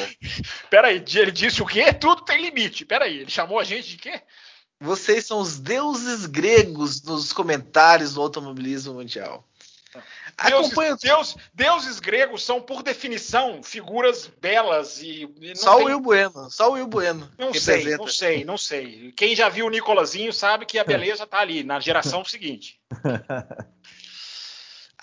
Peraí, 0.69 1.03
ele 1.15 1.31
disse 1.31 1.61
o 1.61 1.65
quê? 1.65 1.91
Tudo 1.93 2.23
tem 2.23 2.41
limite. 2.41 2.85
Peraí, 2.85 3.19
ele 3.19 3.29
chamou 3.29 3.59
a 3.59 3.63
gente 3.63 3.89
de 3.89 3.97
quê? 3.97 4.21
Vocês 4.83 5.25
são 5.25 5.39
os 5.39 5.57
deuses 5.57 6.25
gregos 6.25 7.01
nos 7.03 7.31
comentários 7.31 8.15
do 8.15 8.21
automobilismo 8.21 8.95
mundial. 8.95 9.47
Deuses, 10.49 10.99
Deus, 10.99 11.37
deuses 11.53 11.99
gregos 11.99 12.43
são, 12.43 12.59
por 12.59 12.83
definição, 12.83 13.63
figuras 13.63 14.29
belas 14.41 15.01
e. 15.01 15.29
só 15.55 15.75
tem... 15.75 15.85
o 15.85 15.87
Will 15.87 15.99
Bueno, 16.01 16.51
só 16.51 16.69
o 16.69 16.73
Will 16.73 16.87
Bueno. 16.87 17.31
Não 17.37 17.53
sei, 17.53 17.95
não 17.95 18.07
sei, 18.07 18.43
não 18.43 18.57
sei. 18.57 19.13
Quem 19.15 19.35
já 19.35 19.47
viu 19.47 19.67
o 19.67 19.69
Nicolazinho 19.69 20.33
sabe 20.33 20.65
que 20.65 20.77
a 20.77 20.83
beleza 20.83 21.23
está 21.23 21.39
ali, 21.39 21.63
na 21.63 21.79
geração 21.79 22.25
seguinte. 22.25 22.77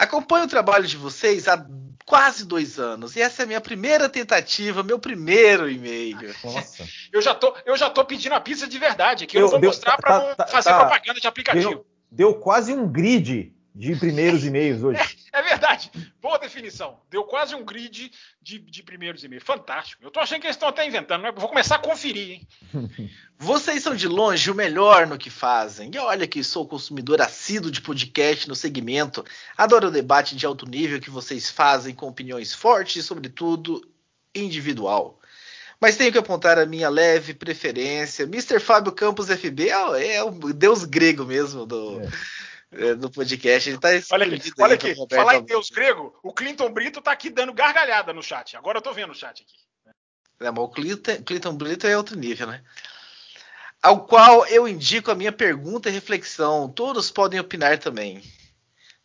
Acompanho 0.01 0.47
o 0.47 0.49
trabalho 0.49 0.87
de 0.87 0.97
vocês 0.97 1.47
há 1.47 1.63
quase 2.07 2.47
dois 2.47 2.79
anos. 2.79 3.17
E 3.17 3.21
essa 3.21 3.43
é 3.43 3.45
a 3.45 3.47
minha 3.47 3.61
primeira 3.61 4.09
tentativa, 4.09 4.83
meu 4.83 4.99
primeiro 4.99 5.69
e-mail. 5.69 6.35
Nossa. 6.43 6.89
Eu 7.13 7.21
já 7.21 7.35
tô, 7.35 7.53
eu 7.67 7.77
já 7.77 7.91
tô 7.91 8.05
pedindo 8.05 8.35
a 8.37 8.41
pizza 8.41 8.69
de 8.69 8.79
verdade, 8.79 9.27
que 9.27 9.37
eu, 9.37 9.43
eu 9.43 9.49
vou 9.49 9.59
deu, 9.59 9.69
mostrar 9.69 9.97
para 9.97 10.21
tá, 10.21 10.27
não 10.29 10.35
tá, 10.37 10.47
fazer 10.47 10.71
tá, 10.71 10.79
propaganda 10.79 11.21
de 11.21 11.27
aplicativo. 11.27 11.71
Deu, 11.71 11.87
deu 12.09 12.35
quase 12.35 12.73
um 12.73 12.87
grid 12.87 13.53
de 13.75 13.95
primeiros 13.97 14.45
e-mails 14.45 14.83
hoje. 14.85 15.01
É, 15.33 15.39
é, 15.39 15.43
verdade. 15.43 15.91
Boa 16.21 16.39
definição. 16.39 16.99
Deu 17.11 17.25
quase 17.25 17.55
um 17.55 17.65
grid 17.65 18.11
de, 18.41 18.59
de 18.59 18.83
primeiros 18.83 19.23
e-mails. 19.25 19.45
Fantástico. 19.45 20.03
Eu 20.05 20.11
tô 20.11 20.21
achando 20.21 20.41
que 20.41 20.47
eles 20.47 20.57
estão 20.57 20.69
até 20.69 20.87
inventando. 20.87 21.23
Né? 21.23 21.33
Vou 21.33 21.49
começar 21.49 21.77
a 21.77 21.81
conferir, 21.81 22.31
hein? 22.31 22.49
Vocês 23.39 23.83
são 23.83 23.95
de 23.95 24.07
longe 24.07 24.51
o 24.51 24.55
melhor 24.55 25.07
no 25.07 25.17
que 25.17 25.31
fazem. 25.31 25.91
E 25.95 25.99
olha 25.99 26.27
que 26.27 26.45
sou 26.45 26.67
consumidor 26.67 27.21
assíduo 27.21 27.71
de 27.71 27.81
podcast 27.81 28.49
no 28.49 28.55
segmento. 28.55 29.25
Adoro 29.57 29.89
o 29.89 29.93
debate 29.93 30.37
de 30.37 30.45
alto 30.45 30.67
nível 30.67 31.01
que 31.01 31.11
vocês 31.11 31.49
fazem 31.49 31.95
com 31.95 32.07
opiniões 32.07 32.53
fortes 32.55 32.97
e, 32.97 33.03
sobretudo, 33.03 33.81
individual. 34.35 35.19
Mas 35.81 35.97
tenho 35.97 36.13
que 36.13 36.19
apontar 36.19 36.59
a 36.59 36.67
minha 36.67 36.91
leve 36.91 37.33
preferência. 37.33 38.25
Mr. 38.25 38.61
Fábio 38.61 38.93
Campos 38.93 39.29
FB 39.29 39.71
é, 39.71 40.17
é 40.17 40.23
o 40.23 40.31
deus 40.53 40.85
grego 40.85 41.25
mesmo 41.25 41.65
do. 41.65 42.03
É 42.03 42.09
é, 42.73 42.95
no 42.95 43.11
podcast. 43.11 43.69
Ele 43.69 43.79
tá 43.79 43.89
olha 44.13 44.27
aqui, 44.27 44.53
olha 44.59 44.75
aqui. 44.75 44.95
falar 44.95 45.37
em 45.37 45.45
Deus 45.45 45.71
grego, 45.71 46.19
o 46.23 46.33
Clinton 46.33 46.73
Brito 46.73 47.01
tá 47.01 47.13
aqui 47.13 47.31
dando 47.31 47.53
gargalhada 47.53 48.13
no 48.13 48.23
chat. 48.23 48.57
Agora 48.57 48.79
eu 48.79 48.83
tô 48.83 48.93
vendo 48.93 49.11
o 49.11 49.15
chat 49.15 49.43
aqui. 49.43 49.55
É, 50.41 50.51
mas 50.51 50.65
o 50.65 50.69
Clinton, 50.69 51.23
Clinton 51.23 51.55
Brito 51.55 51.87
é 51.87 51.97
outro 51.97 52.17
nível, 52.17 52.47
né? 52.47 52.63
Ao 53.83 54.07
qual 54.07 54.47
eu 54.47 54.69
indico 54.69 55.11
a 55.11 55.15
minha 55.15 55.33
pergunta 55.33 55.89
e 55.89 55.93
reflexão. 55.93 56.69
Todos 56.69 57.11
podem 57.11 57.41
opinar 57.41 57.79
também. 57.79 58.23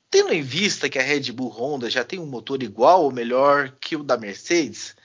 Tendo 0.09 0.33
em 0.33 0.41
vista 0.41 0.89
que 0.89 0.99
a 0.99 1.01
Red 1.01 1.31
Bull 1.31 1.49
Honda 1.49 1.89
já 1.89 2.03
tem 2.03 2.19
um 2.19 2.25
motor 2.25 2.61
igual 2.61 3.03
ou 3.03 3.11
melhor 3.11 3.71
que 3.79 3.95
o 3.95 4.03
da 4.03 4.17
Mercedes, 4.17 4.95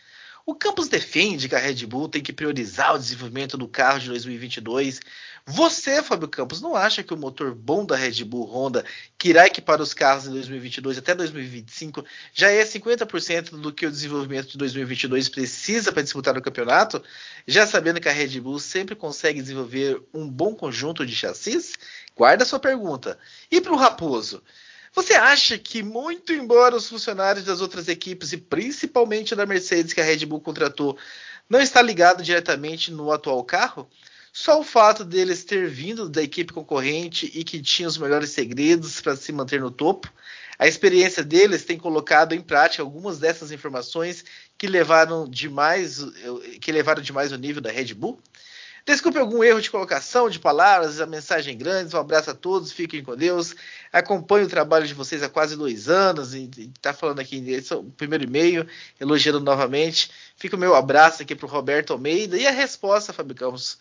o 0.50 0.54
Campos 0.54 0.88
defende 0.88 1.48
que 1.48 1.54
a 1.54 1.58
Red 1.58 1.86
Bull 1.86 2.08
tem 2.08 2.22
que 2.22 2.32
priorizar 2.32 2.94
o 2.94 2.98
desenvolvimento 2.98 3.56
do 3.56 3.68
carro 3.68 4.00
de 4.00 4.08
2022 4.08 5.00
você, 5.46 6.02
Fábio 6.02 6.28
Campos, 6.28 6.60
não 6.60 6.76
acha 6.76 7.02
que 7.02 7.12
o 7.12 7.16
motor 7.16 7.54
bom 7.54 7.84
da 7.84 7.96
Red 7.96 8.22
Bull 8.24 8.44
Honda, 8.44 8.84
que 9.18 9.30
irá 9.30 9.46
equipar 9.46 9.80
os 9.80 9.92
carros 9.92 10.26
em 10.26 10.30
2022 10.30 10.98
até 10.98 11.14
2025, 11.14 12.04
já 12.32 12.50
é 12.50 12.64
50% 12.64 13.60
do 13.60 13.72
que 13.72 13.86
o 13.86 13.90
desenvolvimento 13.90 14.48
de 14.48 14.58
2022 14.58 15.28
precisa 15.28 15.92
para 15.92 16.02
disputar 16.02 16.36
o 16.36 16.42
campeonato? 16.42 17.02
Já 17.46 17.66
sabendo 17.66 18.00
que 18.00 18.08
a 18.08 18.12
Red 18.12 18.40
Bull 18.40 18.58
sempre 18.58 18.94
consegue 18.94 19.40
desenvolver 19.40 20.00
um 20.14 20.28
bom 20.28 20.54
conjunto 20.54 21.04
de 21.04 21.14
chassis? 21.14 21.72
Guarda 22.14 22.44
sua 22.44 22.60
pergunta. 22.60 23.18
E 23.50 23.60
para 23.60 23.72
o 23.72 23.76
Raposo? 23.76 24.42
Você 24.92 25.14
acha 25.14 25.56
que, 25.56 25.82
muito 25.82 26.32
embora 26.32 26.74
os 26.76 26.88
funcionários 26.88 27.44
das 27.44 27.60
outras 27.60 27.88
equipes, 27.88 28.32
e 28.32 28.36
principalmente 28.36 29.36
da 29.36 29.46
Mercedes 29.46 29.92
que 29.92 30.00
a 30.00 30.04
Red 30.04 30.26
Bull 30.26 30.40
contratou, 30.40 30.98
não 31.48 31.60
está 31.60 31.80
ligado 31.80 32.22
diretamente 32.22 32.90
no 32.90 33.12
atual 33.12 33.42
carro, 33.44 33.88
só 34.32 34.60
o 34.60 34.64
fato 34.64 35.04
deles 35.04 35.44
ter 35.44 35.68
vindo 35.68 36.08
da 36.08 36.22
equipe 36.22 36.52
concorrente 36.52 37.30
e 37.34 37.42
que 37.42 37.60
tinha 37.60 37.88
os 37.88 37.98
melhores 37.98 38.30
segredos 38.30 39.00
para 39.00 39.16
se 39.16 39.32
manter 39.32 39.60
no 39.60 39.70
topo, 39.70 40.12
a 40.58 40.68
experiência 40.68 41.24
deles 41.24 41.64
tem 41.64 41.78
colocado 41.78 42.34
em 42.34 42.40
prática 42.40 42.82
algumas 42.82 43.18
dessas 43.18 43.50
informações 43.50 44.24
que 44.58 44.66
levaram 44.66 45.26
demais, 45.28 46.04
que 46.60 46.70
levaram 46.70 47.02
demais 47.02 47.32
o 47.32 47.38
nível 47.38 47.62
da 47.62 47.72
Red 47.72 47.94
Bull. 47.94 48.20
Desculpe 48.84 49.18
algum 49.18 49.44
erro 49.44 49.60
de 49.60 49.70
colocação 49.70 50.30
de 50.30 50.38
palavras, 50.38 51.00
a 51.00 51.06
mensagem 51.06 51.56
grande. 51.56 51.94
Um 51.94 52.00
abraço 52.00 52.30
a 52.30 52.34
todos, 52.34 52.72
fiquem 52.72 53.02
com 53.02 53.16
Deus. 53.16 53.54
Acompanho 53.92 54.46
o 54.46 54.48
trabalho 54.48 54.86
de 54.86 54.94
vocês 54.94 55.22
há 55.22 55.28
quase 55.28 55.56
dois 55.56 55.88
anos 55.88 56.34
e 56.34 56.50
está 56.74 56.92
falando 56.92 57.20
aqui, 57.20 57.36
esse 57.50 57.72
é 57.72 57.76
o 57.76 57.84
primeiro 57.84 58.24
e-mail, 58.24 58.66
elogiando 58.98 59.40
novamente. 59.40 60.10
Fica 60.36 60.56
o 60.56 60.58
meu 60.58 60.74
abraço 60.74 61.22
aqui 61.22 61.34
para 61.34 61.46
o 61.46 61.48
Roberto 61.48 61.92
Almeida 61.92 62.36
e 62.36 62.46
a 62.46 62.50
resposta, 62.50 63.12
Fábio 63.12 63.34
Campos 63.34 63.78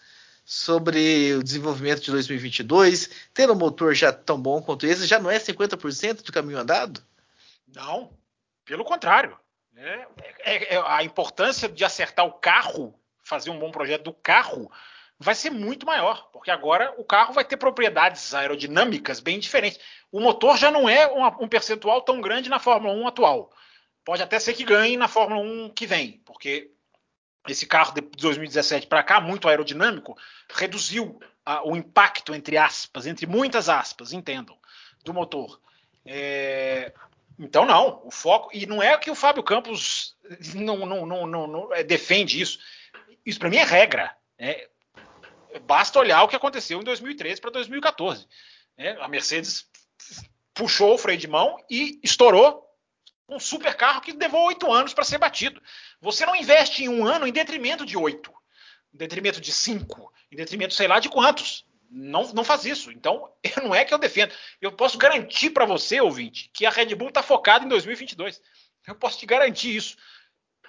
sobre 0.50 1.36
o 1.36 1.43
desenvolvimento 1.43 2.02
de 2.02 2.10
2022, 2.10 3.08
tendo 3.36 3.54
um 3.54 3.56
motor 3.56 3.93
já 3.93 4.12
tão 4.12 4.41
bom 4.41 4.60
quanto 4.60 4.88
esse, 4.88 5.06
já 5.06 5.20
não 5.20 5.30
é 5.30 5.38
50% 5.38 6.24
do 6.24 6.32
caminho 6.32 6.58
andado? 6.58 7.04
Não, 7.68 8.12
pelo 8.66 8.84
contrário. 8.84 9.38
É, 9.76 10.08
é, 10.39 10.76
é, 10.76 10.84
a 10.88 11.04
importância 11.04 11.70
de 11.70 11.86
acertar 11.86 12.26
o 12.26 12.34
carro, 12.34 12.99
fazer 13.30 13.52
um 13.52 13.60
bom 13.60 13.72
projeto 13.72 14.04
do 14.06 14.14
carro, 14.14 14.72
vai 15.20 15.36
ser 15.36 15.52
muito 15.52 15.86
maior, 15.86 16.30
porque 16.34 16.50
agora 16.50 16.94
o 16.98 17.04
carro 17.04 17.32
vai 17.32 17.46
ter 17.46 17.58
propriedades 17.58 18.34
aerodinâmicas 18.34 19.20
bem 19.20 19.40
diferentes. 19.40 19.80
O 20.12 20.20
motor 20.20 20.58
já 20.58 20.72
não 20.72 20.90
é 20.90 21.08
um 21.40 21.48
percentual 21.48 22.02
tão 22.02 22.20
grande 22.20 22.50
na 22.50 22.60
Fórmula 22.60 22.94
1 22.94 23.08
atual. 23.08 23.52
Pode 24.04 24.24
até 24.24 24.40
ser 24.40 24.54
que 24.54 24.64
ganhe 24.64 24.98
na 24.98 25.08
Fórmula 25.08 25.42
1 25.42 25.70
que 25.70 25.86
vem, 25.86 26.22
porque 26.26 26.72
esse 27.48 27.68
carro 27.68 27.94
de 27.94 28.02
2017 28.02 28.88
para 28.88 29.04
cá, 29.04 29.22
muito 29.22 29.48
aerodinâmico, 29.48 30.18
reduziu 30.50 31.20
a, 31.46 31.68
o 31.68 31.76
impacto, 31.76 32.34
entre 32.34 32.58
aspas, 32.58 33.06
entre 33.06 33.28
muitas 33.28 33.70
aspas, 33.70 34.12
entendam, 34.12 34.58
do 35.04 35.14
motor. 35.14 35.60
É, 36.06 36.94
então, 37.38 37.66
não, 37.66 38.02
o 38.04 38.12
foco. 38.12 38.50
E 38.54 38.66
não 38.66 38.82
é 38.82 38.98
que 38.98 39.12
o 39.12 39.16
Fábio 39.16 39.44
Campos 39.44 40.16
não, 40.54 40.86
não, 40.86 41.06
não, 41.06 41.48
não 41.48 41.74
é, 41.74 41.84
defende 41.84 42.42
isso. 42.42 42.60
Isso 43.26 43.40
para 43.40 43.50
mim 43.50 43.58
é 43.58 43.64
regra. 43.64 44.16
É, 44.38 44.70
basta 45.66 46.00
olhar 46.00 46.24
o 46.24 46.28
que 46.28 46.36
aconteceu 46.36 46.80
em 46.80 46.84
2013 46.84 47.42
para 47.42 47.52
2014. 47.52 48.28
É, 48.78 48.92
a 49.02 49.08
Mercedes 49.08 49.68
puxou 50.54 50.94
o 50.94 50.98
freio 50.98 51.18
de 51.18 51.28
mão 51.28 51.58
e 51.70 52.00
estourou 52.04 52.66
um 53.28 53.40
super 53.40 53.76
carro 53.76 54.02
que 54.02 54.12
levou 54.12 54.48
oito 54.48 54.72
anos 54.72 54.94
para 54.94 55.06
ser 55.06 55.18
batido. 55.18 55.62
Você 56.02 56.26
não 56.26 56.36
investe 56.36 56.84
em 56.84 56.90
um 56.90 57.06
ano 57.06 57.28
em 57.28 57.32
detrimento 57.32 57.86
de 57.86 57.96
oito, 57.96 58.34
em 58.94 58.98
detrimento 58.98 59.40
de 59.40 59.52
cinco, 59.52 60.12
em 60.32 60.36
detrimento 60.36 60.74
sei 60.74 60.88
lá 60.88 61.00
de 61.00 61.10
quantos. 61.10 61.66
Não, 61.92 62.34
não 62.34 62.44
faz 62.44 62.66
isso. 62.66 62.92
Então, 62.92 63.32
não 63.64 63.74
é 63.74 63.86
que 63.86 63.94
eu 63.94 63.98
defendo. 63.98 64.34
Eu 64.62 64.72
posso 64.72 64.98
garantir 64.98 65.52
para 65.52 65.66
você, 65.66 66.02
ouvinte, 66.02 66.50
que 66.54 66.66
a 66.66 66.70
Red 66.70 66.96
Bull 66.96 67.10
está 67.10 67.24
focada 67.24 67.66
em 67.66 67.68
2022. 67.68 68.42
Eu 68.88 68.96
posso 68.96 69.20
te 69.20 69.26
garantir 69.26 69.76
isso. 69.76 69.98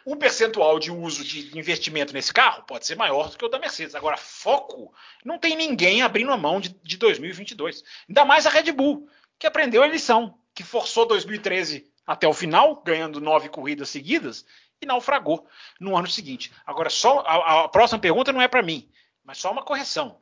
O 0.04 0.16
percentual 0.16 0.78
de 0.78 0.90
uso 0.90 1.24
de 1.24 1.56
investimento 1.58 2.12
nesse 2.12 2.32
carro 2.32 2.64
pode 2.64 2.86
ser 2.86 2.96
maior 2.96 3.28
do 3.28 3.36
que 3.36 3.44
o 3.44 3.48
da 3.48 3.58
Mercedes. 3.58 3.94
Agora, 3.94 4.16
foco, 4.16 4.92
não 5.24 5.38
tem 5.38 5.56
ninguém 5.56 6.02
abrindo 6.02 6.32
a 6.32 6.36
mão 6.36 6.60
de, 6.60 6.70
de 6.82 6.96
2022. 6.96 7.82
Ainda 8.08 8.24
mais 8.24 8.46
a 8.46 8.50
Red 8.50 8.72
Bull, 8.72 9.08
que 9.38 9.46
aprendeu 9.46 9.82
a 9.82 9.86
lição, 9.86 10.38
que 10.54 10.62
forçou 10.62 11.06
2013 11.06 11.90
até 12.06 12.26
o 12.26 12.32
final, 12.32 12.82
ganhando 12.82 13.20
nove 13.20 13.48
corridas 13.48 13.88
seguidas, 13.90 14.44
e 14.80 14.86
naufragou 14.86 15.46
no 15.78 15.96
ano 15.96 16.08
seguinte. 16.08 16.50
Agora, 16.64 16.88
só 16.88 17.20
a, 17.20 17.64
a 17.64 17.68
próxima 17.68 18.00
pergunta 18.00 18.32
não 18.32 18.40
é 18.40 18.48
para 18.48 18.62
mim, 18.62 18.90
mas 19.22 19.38
só 19.38 19.52
uma 19.52 19.62
correção. 19.62 20.18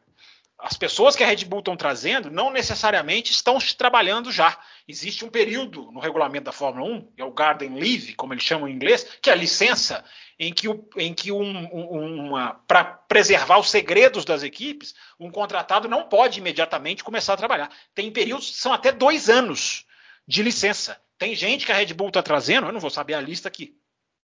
As 0.59 0.77
pessoas 0.77 1.15
que 1.15 1.23
a 1.23 1.27
Red 1.27 1.45
Bull 1.45 1.61
estão 1.61 1.77
trazendo 1.77 2.33
não 2.33 2.51
necessariamente 2.51 3.31
estão 3.31 3.59
trabalhando 3.77 4.33
já. 4.33 4.59
Existe 4.89 5.25
um 5.25 5.31
período 5.31 5.93
no 5.93 6.01
regulamento 6.01 6.47
da 6.47 6.53
Fórmula 6.53 6.91
1, 6.91 7.13
que 7.13 7.23
é 7.23 7.25
o 7.25 7.31
Garden 7.31 7.75
Leave, 7.75 8.15
como 8.15 8.35
eles 8.35 8.43
chamam 8.43 8.67
em 8.69 8.73
inglês, 8.73 9.07
que 9.23 9.31
é 9.31 9.33
a 9.33 9.37
licença 9.37 10.05
em 10.37 10.53
que, 10.53 10.67
em 10.97 11.15
que 11.15 11.31
um, 11.31 11.67
uma 11.67 12.55
para 12.67 12.85
preservar 12.85 13.59
os 13.59 13.71
segredos 13.71 14.25
das 14.25 14.43
equipes, 14.43 14.95
um 15.19 15.31
contratado 15.31 15.89
não 15.89 16.09
pode 16.09 16.41
imediatamente 16.41 17.05
começar 17.05 17.35
a 17.35 17.37
trabalhar. 17.39 17.71
Tem 17.95 18.11
períodos 18.11 18.51
que 18.51 18.57
são 18.57 18.73
até 18.73 18.91
dois 18.91 19.29
anos 19.31 19.87
de 20.27 20.43
licença. 20.43 21.01
Tem 21.17 21.37
gente 21.37 21.67
que 21.67 21.73
a 21.73 21.77
Red 21.77 21.95
Bull 21.95 22.09
está 22.09 22.23
trazendo, 22.23 22.67
eu 22.67 22.73
não 22.73 22.81
vou 22.81 22.91
saber 22.91 23.15
a 23.15 23.21
lista 23.21 23.47
aqui, 23.47 23.77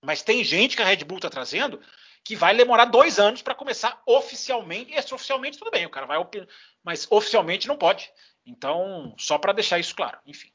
mas 0.04 0.24
tem 0.24 0.44
gente 0.44 0.76
que 0.76 0.82
a 0.82 0.86
Red 0.86 1.04
Bull 1.04 1.18
está 1.18 1.30
trazendo 1.30 1.80
que 2.26 2.36
vai 2.36 2.58
demorar 2.58 2.86
dois 2.86 3.20
anos 3.20 3.44
para 3.44 3.54
começar 3.54 4.02
oficialmente. 4.06 4.92
E 4.92 4.98
extraoficialmente 4.98 5.60
tudo 5.60 5.70
bem, 5.70 5.86
o 5.86 5.92
cara 5.92 6.08
vai, 6.08 6.18
mas 6.84 7.08
oficialmente 7.10 7.68
não 7.68 7.78
pode. 7.78 8.12
Então, 8.44 9.14
só 9.18 9.38
para 9.38 9.54
deixar 9.54 9.80
isso 9.80 9.96
claro, 9.96 10.18
enfim. 10.26 10.50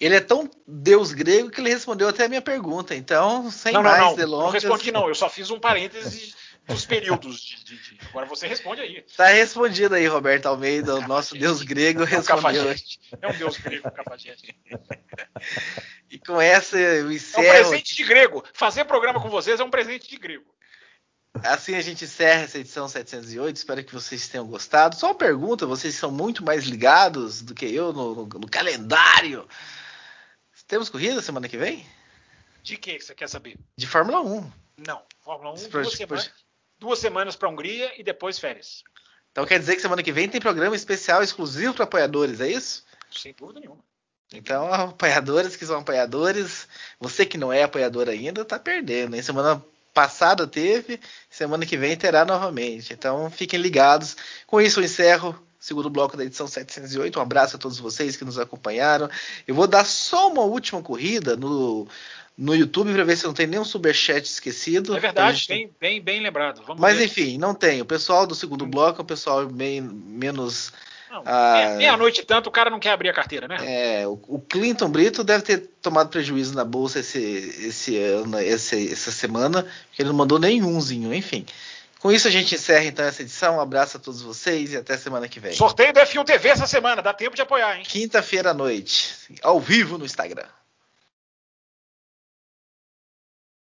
Ele 0.00 0.16
é 0.16 0.20
tão 0.20 0.50
deus 0.66 1.12
grego 1.12 1.50
que 1.50 1.60
ele 1.60 1.68
respondeu 1.68 2.08
até 2.08 2.24
a 2.24 2.28
minha 2.28 2.42
pergunta. 2.42 2.94
Então, 2.94 3.50
sem 3.50 3.74
não, 3.74 3.82
mais 3.82 4.00
não, 4.00 4.08
não, 4.08 4.16
delongas. 4.16 4.64
Não 4.64 4.70
respondi, 4.70 4.90
não. 4.90 5.06
Eu 5.06 5.14
só 5.14 5.28
fiz 5.28 5.50
um 5.50 5.60
parêntese 5.60 6.34
dos 6.66 6.86
períodos 6.86 7.40
de, 7.40 7.64
de, 7.64 7.76
de, 7.76 7.98
Agora 8.08 8.26
você 8.26 8.46
responde 8.46 8.80
aí. 8.80 9.02
Tá 9.16 9.26
respondido 9.26 9.94
aí, 9.94 10.06
Roberto 10.06 10.46
Almeida, 10.46 10.94
o 10.94 11.08
nosso 11.08 11.36
deus 11.36 11.62
grego, 11.62 12.04
respondeu. 12.04 12.74
É 13.20 13.28
um 13.28 13.36
deus 13.36 13.56
grego, 13.58 13.90
cafajeste. 13.90 14.56
e 16.10 16.18
com 16.18 16.40
essa 16.40 16.78
eu 16.78 17.10
encerro. 17.10 17.44
É 17.44 17.60
um 17.60 17.68
presente 17.68 17.96
de 17.96 18.04
grego. 18.04 18.44
Fazer 18.52 18.84
programa 18.84 19.20
com 19.20 19.28
vocês 19.28 19.58
é 19.58 19.64
um 19.64 19.70
presente 19.70 20.08
de 20.08 20.16
grego. 20.16 20.52
Assim 21.42 21.74
a 21.74 21.80
gente 21.80 22.04
encerra 22.04 22.42
essa 22.42 22.58
edição 22.58 22.86
708. 22.88 23.56
Espero 23.56 23.84
que 23.84 23.94
vocês 23.94 24.28
tenham 24.28 24.46
gostado. 24.46 24.96
Só 24.96 25.08
uma 25.08 25.14
pergunta: 25.14 25.66
vocês 25.66 25.94
são 25.94 26.10
muito 26.10 26.44
mais 26.44 26.64
ligados 26.64 27.42
do 27.42 27.54
que 27.54 27.66
eu 27.66 27.92
no, 27.92 28.14
no, 28.14 28.26
no 28.26 28.48
calendário? 28.48 29.48
Temos 30.68 30.88
corrida 30.88 31.20
semana 31.20 31.48
que 31.48 31.58
vem? 31.58 31.86
De 32.62 32.76
que 32.76 32.98
você 33.00 33.14
quer 33.14 33.28
saber? 33.28 33.58
De 33.76 33.86
Fórmula 33.86 34.22
1. 34.22 34.50
Não, 34.86 35.02
Fórmula 35.20 35.52
1, 35.52 35.68
duas, 35.68 35.92
semanas, 35.92 36.32
duas 36.82 36.98
semanas 36.98 37.36
para 37.36 37.48
a 37.48 37.50
Hungria 37.52 37.92
e 37.96 38.02
depois 38.02 38.38
férias. 38.38 38.82
Então 39.30 39.46
quer 39.46 39.58
dizer 39.58 39.76
que 39.76 39.80
semana 39.80 40.02
que 40.02 40.12
vem 40.12 40.28
tem 40.28 40.40
programa 40.40 40.74
especial 40.74 41.22
exclusivo 41.22 41.72
para 41.72 41.84
apoiadores, 41.84 42.40
é 42.40 42.50
isso? 42.50 42.84
Sem 43.10 43.32
dúvida 43.32 43.60
nenhuma. 43.60 43.82
Então, 44.34 44.66
apoiadores 44.74 45.54
que 45.54 45.64
são 45.64 45.78
apoiadores, 45.78 46.66
você 46.98 47.24
que 47.24 47.38
não 47.38 47.52
é 47.52 47.62
apoiador 47.62 48.08
ainda, 48.08 48.44
tá 48.44 48.58
perdendo. 48.58 49.14
Hein? 49.14 49.22
Semana 49.22 49.64
passada 49.94 50.46
teve, 50.46 50.98
semana 51.30 51.64
que 51.64 51.76
vem 51.76 51.96
terá 51.96 52.24
novamente. 52.24 52.92
Então, 52.92 53.30
fiquem 53.30 53.60
ligados. 53.60 54.16
Com 54.46 54.60
isso, 54.60 54.80
eu 54.80 54.84
encerro 54.84 55.40
segundo 55.62 55.88
bloco 55.88 56.16
da 56.16 56.24
edição 56.24 56.48
708. 56.48 57.20
Um 57.20 57.22
abraço 57.22 57.54
a 57.54 57.58
todos 57.58 57.78
vocês 57.78 58.16
que 58.16 58.24
nos 58.24 58.36
acompanharam. 58.36 59.08
Eu 59.46 59.54
vou 59.54 59.68
dar 59.68 59.86
só 59.86 60.28
uma 60.28 60.42
última 60.42 60.82
corrida 60.82 61.36
no 61.36 61.86
no 62.36 62.56
YouTube 62.56 62.92
para 62.94 63.04
ver 63.04 63.16
se 63.16 63.24
não 63.24 63.34
tem 63.34 63.46
nenhum 63.46 63.64
superchat 63.64 64.24
esquecido. 64.24 64.96
É 64.96 64.98
verdade, 64.98 65.36
gente... 65.36 65.48
bem, 65.48 65.70
bem, 65.78 66.00
bem 66.00 66.20
lembrado. 66.20 66.62
Vamos 66.66 66.80
Mas 66.80 66.96
ver. 66.96 67.04
enfim, 67.04 67.38
não 67.38 67.54
tem. 67.54 67.80
O 67.80 67.84
pessoal 67.84 68.26
do 68.26 68.34
segundo 68.34 68.66
bloco 68.66 69.00
é 69.00 69.02
o 69.02 69.06
pessoal 69.06 69.46
bem 69.46 69.82
menos. 69.82 70.72
ah, 71.10 71.74
Meia-noite 71.76 72.24
tanto, 72.24 72.48
o 72.48 72.50
cara 72.50 72.70
não 72.70 72.80
quer 72.80 72.90
abrir 72.90 73.10
a 73.10 73.12
carteira, 73.12 73.46
né? 73.46 73.58
É, 73.60 74.06
o, 74.08 74.18
o, 74.26 74.40
Clinton 74.40 74.88
Brito 74.88 75.22
deve 75.22 75.44
ter 75.44 75.58
tomado 75.82 76.08
prejuízo 76.08 76.54
na 76.54 76.64
bolsa 76.64 77.00
esse, 77.00 77.20
esse 77.20 77.98
ano, 77.98 78.40
esse, 78.40 78.90
essa 78.90 79.12
semana, 79.12 79.62
porque 79.62 80.00
ele 80.00 80.08
não 80.08 80.16
mandou 80.16 80.38
nenhumzinho, 80.38 81.14
enfim. 81.14 81.44
Com 82.02 82.10
isso 82.10 82.26
a 82.26 82.32
gente 82.32 82.56
encerra 82.56 82.84
então 82.84 83.04
essa 83.04 83.22
edição. 83.22 83.58
Um 83.58 83.60
abraço 83.60 83.96
a 83.96 84.00
todos 84.00 84.22
vocês 84.22 84.72
e 84.72 84.76
até 84.76 84.98
semana 84.98 85.28
que 85.28 85.38
vem. 85.38 85.52
Sorteio 85.52 85.92
do 85.92 86.00
F1 86.00 86.24
TV 86.24 86.48
essa 86.48 86.66
semana, 86.66 87.00
dá 87.00 87.14
tempo 87.14 87.36
de 87.36 87.42
apoiar, 87.42 87.78
hein? 87.78 87.84
Quinta-feira 87.86 88.50
à 88.50 88.54
noite, 88.54 89.14
ao 89.40 89.60
vivo 89.60 89.96
no 89.96 90.04
Instagram. 90.04 90.48